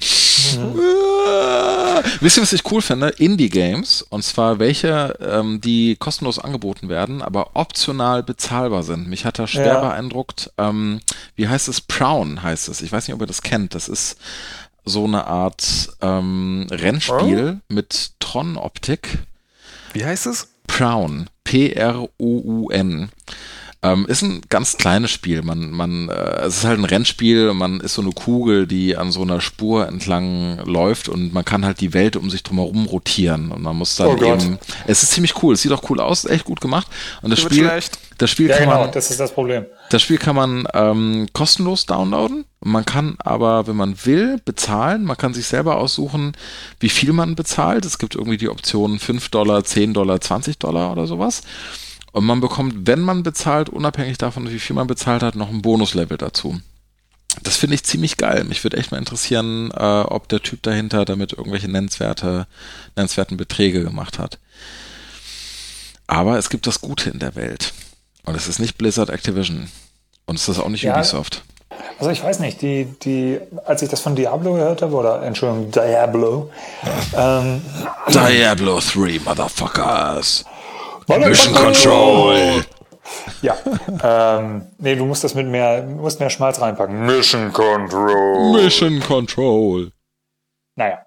Wisst 2.20 2.36
ihr, 2.38 2.42
was 2.42 2.52
ich 2.52 2.70
cool 2.70 2.82
finde? 2.82 3.08
Indie-Games. 3.08 4.02
Und 4.02 4.22
zwar 4.24 4.58
welche, 4.58 5.16
ähm, 5.20 5.60
die 5.60 5.96
kostenlos 5.96 6.38
angeboten 6.38 6.88
werden, 6.88 7.22
aber 7.22 7.50
optional 7.54 8.22
bezahlbar 8.22 8.82
sind. 8.82 9.08
Mich 9.08 9.24
hat 9.24 9.38
da 9.38 9.46
schwer 9.46 9.66
Ja. 9.74 9.80
beeindruckt. 9.80 10.50
Ähm, 10.58 11.00
wie 11.36 11.48
heißt 11.48 11.68
es? 11.68 11.80
Prown 11.80 12.42
heißt 12.42 12.68
es. 12.68 12.80
Ich 12.82 12.90
weiß 12.92 13.06
nicht, 13.08 13.14
ob 13.14 13.20
ihr 13.20 13.26
das 13.26 13.42
kennt. 13.42 13.74
Das 13.74 13.88
ist 13.88 14.16
so 14.84 15.04
eine 15.04 15.26
Art 15.26 15.90
ähm, 16.00 16.66
Rennspiel 16.70 17.60
mit 17.68 18.12
Tron-Optik. 18.20 19.18
Wie 19.92 20.04
heißt 20.04 20.26
es? 20.26 20.48
Prown. 20.66 21.28
P-R-O-U-N. 21.44 23.10
Ähm, 23.82 24.04
ist 24.06 24.20
ein 24.20 24.42
ganz 24.50 24.76
kleines 24.76 25.10
Spiel. 25.10 25.40
Man, 25.40 25.70
man, 25.70 26.10
äh, 26.10 26.42
es 26.42 26.58
ist 26.58 26.64
halt 26.64 26.78
ein 26.78 26.84
Rennspiel. 26.84 27.54
Man 27.54 27.80
ist 27.80 27.94
so 27.94 28.02
eine 28.02 28.12
Kugel, 28.12 28.66
die 28.66 28.94
an 28.96 29.10
so 29.10 29.22
einer 29.22 29.40
Spur 29.40 29.88
entlang 29.88 30.58
läuft 30.66 31.08
und 31.08 31.32
man 31.32 31.46
kann 31.46 31.64
halt 31.64 31.80
die 31.80 31.94
Welt 31.94 32.14
um 32.16 32.28
sich 32.28 32.42
drumherum 32.42 32.84
rotieren 32.84 33.50
und 33.50 33.62
man 33.62 33.74
muss 33.76 33.96
dann 33.96 34.08
Oh 34.08 34.16
Gott. 34.16 34.42
eben. 34.42 34.58
Es 34.86 35.02
ist 35.02 35.12
ziemlich 35.12 35.42
cool. 35.42 35.54
Es 35.54 35.62
sieht 35.62 35.72
auch 35.72 35.88
cool 35.88 35.98
aus, 36.00 36.26
echt 36.26 36.44
gut 36.44 36.60
gemacht. 36.60 36.88
Und 37.22 37.30
das 37.30 37.40
Spiel, 37.40 37.64
schlecht. 37.64 37.98
das 38.18 38.28
Spiel 38.30 38.50
Ja, 38.50 38.56
kann 38.58 38.66
genau, 38.68 38.80
man, 38.82 38.92
das 38.92 39.10
ist 39.10 39.18
das 39.18 39.32
Problem. 39.32 39.64
das 39.88 40.02
Spiel 40.02 40.18
kann 40.18 40.36
man 40.36 40.68
ähm, 40.74 41.28
kostenlos 41.32 41.86
downloaden. 41.86 42.44
Man 42.62 42.84
kann 42.84 43.14
aber, 43.20 43.66
wenn 43.66 43.76
man 43.76 43.96
will, 44.04 44.38
bezahlen. 44.44 45.04
Man 45.04 45.16
kann 45.16 45.32
sich 45.32 45.46
selber 45.46 45.78
aussuchen, 45.78 46.32
wie 46.80 46.90
viel 46.90 47.14
man 47.14 47.34
bezahlt. 47.34 47.86
Es 47.86 47.96
gibt 47.98 48.14
irgendwie 48.14 48.36
die 48.36 48.50
Option 48.50 48.98
5 48.98 49.30
Dollar, 49.30 49.64
10 49.64 49.94
Dollar, 49.94 50.20
20 50.20 50.58
Dollar 50.58 50.92
oder 50.92 51.06
sowas. 51.06 51.40
Und 52.12 52.24
man 52.24 52.40
bekommt, 52.40 52.86
wenn 52.86 53.00
man 53.00 53.22
bezahlt, 53.22 53.68
unabhängig 53.68 54.18
davon, 54.18 54.50
wie 54.50 54.58
viel 54.58 54.74
man 54.74 54.86
bezahlt 54.86 55.22
hat, 55.22 55.36
noch 55.36 55.48
ein 55.48 55.62
Bonuslevel 55.62 56.16
dazu. 56.18 56.60
Das 57.42 57.56
finde 57.56 57.76
ich 57.76 57.84
ziemlich 57.84 58.16
geil. 58.16 58.42
Mich 58.44 58.64
würde 58.64 58.76
echt 58.76 58.90
mal 58.90 58.98
interessieren, 58.98 59.70
äh, 59.70 60.00
ob 60.02 60.28
der 60.28 60.40
Typ 60.42 60.62
dahinter 60.62 61.04
damit 61.04 61.32
irgendwelche 61.32 61.70
nennenswerte, 61.70 62.46
nennenswerten 62.96 63.36
Beträge 63.36 63.84
gemacht 63.84 64.18
hat. 64.18 64.38
Aber 66.08 66.38
es 66.38 66.50
gibt 66.50 66.66
das 66.66 66.80
Gute 66.80 67.10
in 67.10 67.20
der 67.20 67.36
Welt. 67.36 67.72
Und 68.24 68.34
es 68.34 68.48
ist 68.48 68.58
nicht 68.58 68.76
Blizzard 68.76 69.10
Activision. 69.10 69.68
Und 70.26 70.36
es 70.36 70.48
ist 70.48 70.58
auch 70.58 70.68
nicht 70.68 70.82
Ja. 70.82 70.96
Ubisoft. 70.96 71.44
Also 71.98 72.10
ich 72.10 72.22
weiß 72.22 72.40
nicht, 72.40 72.62
die, 72.62 72.86
die, 73.02 73.38
als 73.64 73.82
ich 73.82 73.88
das 73.88 74.00
von 74.00 74.16
Diablo 74.16 74.54
gehört 74.54 74.82
habe, 74.82 74.94
oder 74.94 75.22
Entschuldigung, 75.22 75.70
Diablo, 75.70 76.50
ähm, 77.16 77.62
Diablo 78.08 78.80
3, 78.80 79.20
Motherfuckers. 79.24 80.44
Mission 81.18 81.54
Control. 81.54 82.64
Ja, 83.42 83.56
ähm, 84.02 84.66
nee, 84.78 84.94
du 84.94 85.04
musst 85.04 85.24
das 85.24 85.34
mit 85.34 85.46
mehr, 85.46 85.82
du 85.82 85.96
musst 85.96 86.20
mehr 86.20 86.30
Schmalz 86.30 86.60
reinpacken. 86.60 87.06
Mission 87.06 87.52
Control. 87.52 88.52
Mission 88.52 89.00
Control. 89.00 89.90
Naja. 90.76 91.06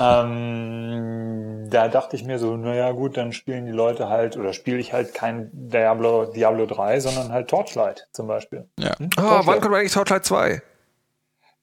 ähm, 0.00 1.66
da 1.70 1.88
dachte 1.88 2.16
ich 2.16 2.24
mir 2.24 2.38
so, 2.38 2.56
naja 2.56 2.90
gut, 2.92 3.16
dann 3.16 3.32
spielen 3.32 3.66
die 3.66 3.72
Leute 3.72 4.08
halt, 4.08 4.36
oder 4.36 4.52
spiele 4.54 4.78
ich 4.78 4.92
halt 4.94 5.14
kein 5.14 5.50
Diablo, 5.52 6.24
Diablo 6.32 6.64
3, 6.66 7.00
sondern 7.00 7.30
halt 7.32 7.48
Torchlight 7.48 8.08
zum 8.12 8.26
Beispiel. 8.26 8.68
Ja. 8.78 8.98
Hm? 8.98 9.10
Ah, 9.16 9.20
Torchlight. 9.20 9.46
wann 9.46 9.60
kommt 9.60 9.74
eigentlich 9.74 9.92
Torchlight 9.92 10.24
2? 10.24 10.62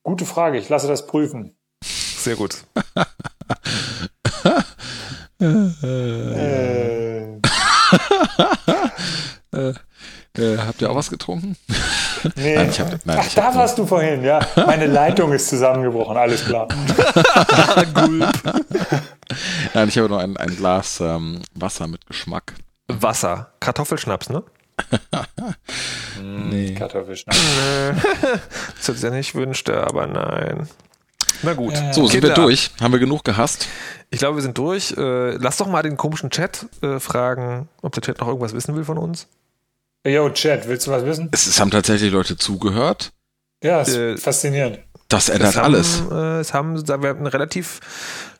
Gute 0.03 0.25
Frage, 0.25 0.59
ich 0.59 0.69
lasse 0.69 0.87
das 0.87 1.07
prüfen. 1.07 1.57
Sehr 1.83 2.35
gut. 2.35 2.57
Äh, 5.37 6.84
Äh, 10.37 10.57
habt 10.57 10.81
ihr 10.81 10.89
auch 10.91 10.95
was 10.97 11.09
getrunken? 11.09 11.55
nee. 12.35 12.55
Nein, 12.57 12.69
ich 12.69 12.77
hab- 12.81 13.05
nein, 13.05 13.17
Ach, 13.21 13.25
ich 13.25 13.35
da 13.35 13.45
hab- 13.45 13.55
warst 13.55 13.77
du 13.77 13.85
vorhin, 13.85 14.21
ja. 14.21 14.45
Meine 14.57 14.85
Leitung 14.87 15.31
ist 15.31 15.47
zusammengebrochen, 15.47 16.17
alles 16.17 16.43
klar. 16.43 16.67
Nein, 19.73 19.87
ich 19.89 19.97
habe 19.97 20.09
nur 20.09 20.19
ein, 20.19 20.35
ein 20.37 20.55
Glas 20.57 20.99
ähm, 20.99 21.41
Wasser 21.53 21.87
mit 21.87 22.05
Geschmack. 22.05 22.53
Wasser. 22.87 23.53
Kartoffelschnaps, 23.61 24.29
ne? 24.29 24.43
Nee. 26.21 26.73
Kartoffelschnaps. 26.73 27.39
Das 28.77 28.87
hätte 28.87 28.97
ich 28.97 29.03
ja 29.03 29.09
nicht 29.11 29.35
wünschte, 29.35 29.81
aber 29.85 30.05
nein. 30.07 30.67
Na 31.43 31.53
gut. 31.53 31.73
So, 31.91 32.07
sind 32.07 32.21
wir 32.23 32.29
Kinder, 32.29 32.35
durch? 32.35 32.71
Haben 32.81 32.91
wir 32.93 32.99
genug 32.99 33.23
gehasst? 33.23 33.67
Ich 34.09 34.19
glaube, 34.19 34.37
wir 34.37 34.41
sind 34.43 34.57
durch. 34.57 34.91
Äh, 34.97 35.31
lass 35.37 35.57
doch 35.57 35.67
mal 35.67 35.81
den 35.83 35.97
komischen 35.97 36.29
Chat 36.29 36.65
äh, 36.81 36.99
fragen, 36.99 37.67
ob 37.81 37.93
der 37.93 38.01
Chat 38.03 38.19
noch 38.19 38.27
irgendwas 38.27 38.53
wissen 38.53 38.75
will 38.75 38.83
von 38.85 38.97
uns. 38.97 39.27
Yo, 40.05 40.29
Chat, 40.29 40.67
willst 40.67 40.87
du 40.87 40.91
was 40.91 41.03
wissen? 41.05 41.29
Es, 41.31 41.47
es 41.47 41.59
haben 41.59 41.71
tatsächlich 41.71 42.11
Leute 42.11 42.37
zugehört. 42.37 43.11
Ja, 43.63 43.81
ist 43.81 43.95
Äh, 43.95 44.17
faszinierend. 44.17 44.79
Das 45.07 45.29
ändert 45.29 45.49
Es 45.51 45.55
haben, 45.57 45.65
alles. 45.65 46.01
Äh, 46.11 46.39
es 46.39 46.53
haben, 46.53 46.87
wir 46.87 46.93
haben 46.93 47.03
einen 47.17 47.27
relativ, 47.27 47.79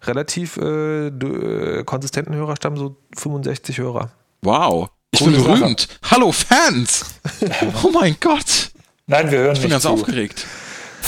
relativ 0.04 0.58
äh, 0.58 1.08
äh, 1.08 1.84
konsistenten 1.84 2.34
Hörerstamm, 2.36 2.78
so 2.78 2.98
65 3.18 3.78
Hörer. 3.80 4.12
Wow. 4.42 4.90
Ich 5.12 5.20
Coole 5.20 5.38
bin 5.38 5.46
Sache. 5.46 5.60
berühmt. 5.60 5.88
Hallo 6.10 6.32
Fans. 6.32 7.06
Oh 7.84 7.90
mein 7.92 8.16
Gott. 8.20 8.72
Nein, 9.08 9.30
wir 9.32 9.40
hören 9.40 9.54
Ich 9.56 9.60
bin 9.62 9.70
nicht 9.70 9.72
ganz 9.72 9.84
zu. 9.84 9.90
aufgeregt. 9.90 10.46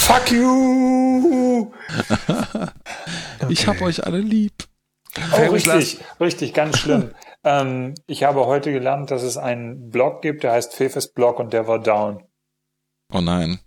Fuck 0.07 0.31
you! 0.31 1.71
Ich 3.49 3.67
hab 3.67 3.81
euch 3.81 4.05
alle 4.05 4.19
lieb. 4.19 4.53
Oh, 5.33 5.51
richtig, 5.51 5.99
richtig, 6.19 6.53
ganz 6.53 6.79
schlimm. 6.79 7.11
ähm, 7.43 7.93
ich 8.07 8.23
habe 8.23 8.45
heute 8.45 8.71
gelernt, 8.73 9.11
dass 9.11 9.23
es 9.23 9.37
einen 9.37 9.89
Blog 9.89 10.21
gibt, 10.21 10.43
der 10.43 10.51
heißt 10.53 10.73
Fefes 10.73 11.13
Blog 11.13 11.39
und 11.39 11.53
der 11.53 11.67
war 11.67 11.79
down. 11.79 12.23
Oh 13.13 13.21
nein. 13.21 13.59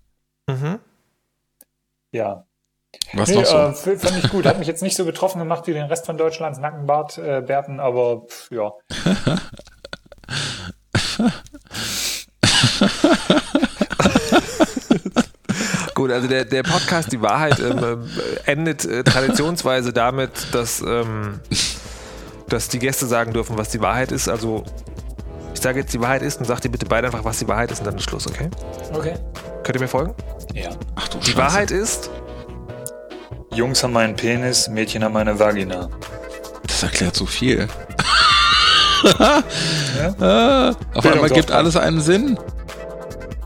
Mhm. 0.48 0.80
Ja. 2.12 2.46
Was 3.12 3.28
Nee, 3.30 3.36
noch 3.36 3.46
so? 3.46 3.90
äh, 3.90 3.96
fand 3.96 4.24
ich 4.24 4.30
gut. 4.30 4.44
Hat 4.44 4.58
mich 4.58 4.68
jetzt 4.68 4.82
nicht 4.82 4.96
so 4.96 5.04
betroffen 5.04 5.38
gemacht 5.38 5.66
wie 5.66 5.72
den 5.72 5.86
Rest 5.86 6.06
von 6.06 6.18
Deutschlands 6.18 6.58
Nackenbart, 6.58 7.18
äh, 7.18 7.40
Bärten, 7.40 7.80
aber 7.80 8.26
pff, 8.26 8.50
ja. 8.50 8.72
Gut, 16.00 16.12
also 16.12 16.28
der, 16.28 16.46
der 16.46 16.62
Podcast 16.62 17.12
Die 17.12 17.20
Wahrheit 17.20 17.60
ähm, 17.60 17.78
äh, 18.46 18.50
endet 18.50 18.86
äh, 18.86 19.04
traditionsweise 19.04 19.92
damit, 19.92 20.30
dass, 20.50 20.80
ähm, 20.80 21.40
dass 22.48 22.70
die 22.70 22.78
Gäste 22.78 23.04
sagen 23.04 23.34
dürfen, 23.34 23.58
was 23.58 23.68
die 23.68 23.82
Wahrheit 23.82 24.10
ist. 24.10 24.26
Also 24.26 24.64
ich 25.52 25.60
sage 25.60 25.80
jetzt, 25.80 25.92
die 25.92 26.00
Wahrheit 26.00 26.22
ist 26.22 26.38
und 26.38 26.46
sagt 26.46 26.64
ihr 26.64 26.70
bitte 26.70 26.86
beide 26.86 27.08
einfach, 27.08 27.22
was 27.26 27.40
die 27.40 27.48
Wahrheit 27.48 27.70
ist 27.70 27.80
und 27.80 27.86
dann 27.86 27.96
ist 27.96 28.04
Schluss, 28.04 28.26
okay? 28.26 28.48
Okay. 28.94 29.12
Könnt 29.62 29.76
ihr 29.76 29.80
mir 29.82 29.88
folgen? 29.88 30.14
Ja. 30.54 30.70
Ach 30.96 31.06
du 31.08 31.18
Die 31.18 31.32
Scheiße. 31.32 31.36
Wahrheit 31.36 31.70
ist, 31.70 32.08
Jungs 33.52 33.82
haben 33.82 33.94
einen 33.98 34.16
Penis, 34.16 34.70
Mädchen 34.70 35.04
haben 35.04 35.18
eine 35.18 35.38
Vagina. 35.38 35.90
Das 36.66 36.82
erklärt 36.82 37.14
so 37.14 37.26
viel. 37.26 37.68
Ja? 39.02 40.14
Ah, 40.20 40.76
auf 40.94 41.06
einmal 41.06 41.30
gibt 41.30 41.50
alles 41.50 41.76
einen 41.76 42.00
Sinn. 42.00 42.38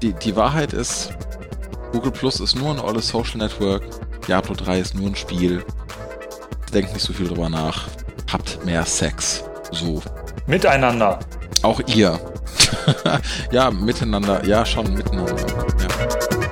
Die, 0.03 0.13
die 0.13 0.35
Wahrheit 0.35 0.73
ist, 0.73 1.11
Google 1.95 2.11
Plus 2.11 2.41
ist 2.41 2.57
nur 2.57 2.73
ein 2.73 2.81
olles 2.81 3.07
Social 3.07 3.39
Network. 3.39 3.85
Diablo 4.27 4.57
3 4.57 4.81
ist 4.81 4.97
nur 4.97 5.07
ein 5.07 5.15
Spiel. 5.15 5.65
Denkt 6.73 6.93
nicht 6.93 7.05
so 7.05 7.13
viel 7.13 7.29
drüber 7.29 7.49
nach. 7.49 7.87
Habt 8.33 8.65
mehr 8.65 8.85
Sex. 8.85 9.45
So. 9.71 10.03
Miteinander. 10.49 11.21
Auch 11.63 11.81
ihr. 11.87 12.19
ja, 13.53 13.71
miteinander. 13.71 14.45
Ja, 14.45 14.67
schon 14.67 14.93
miteinander. 14.93 15.37
Ja. 15.37 16.44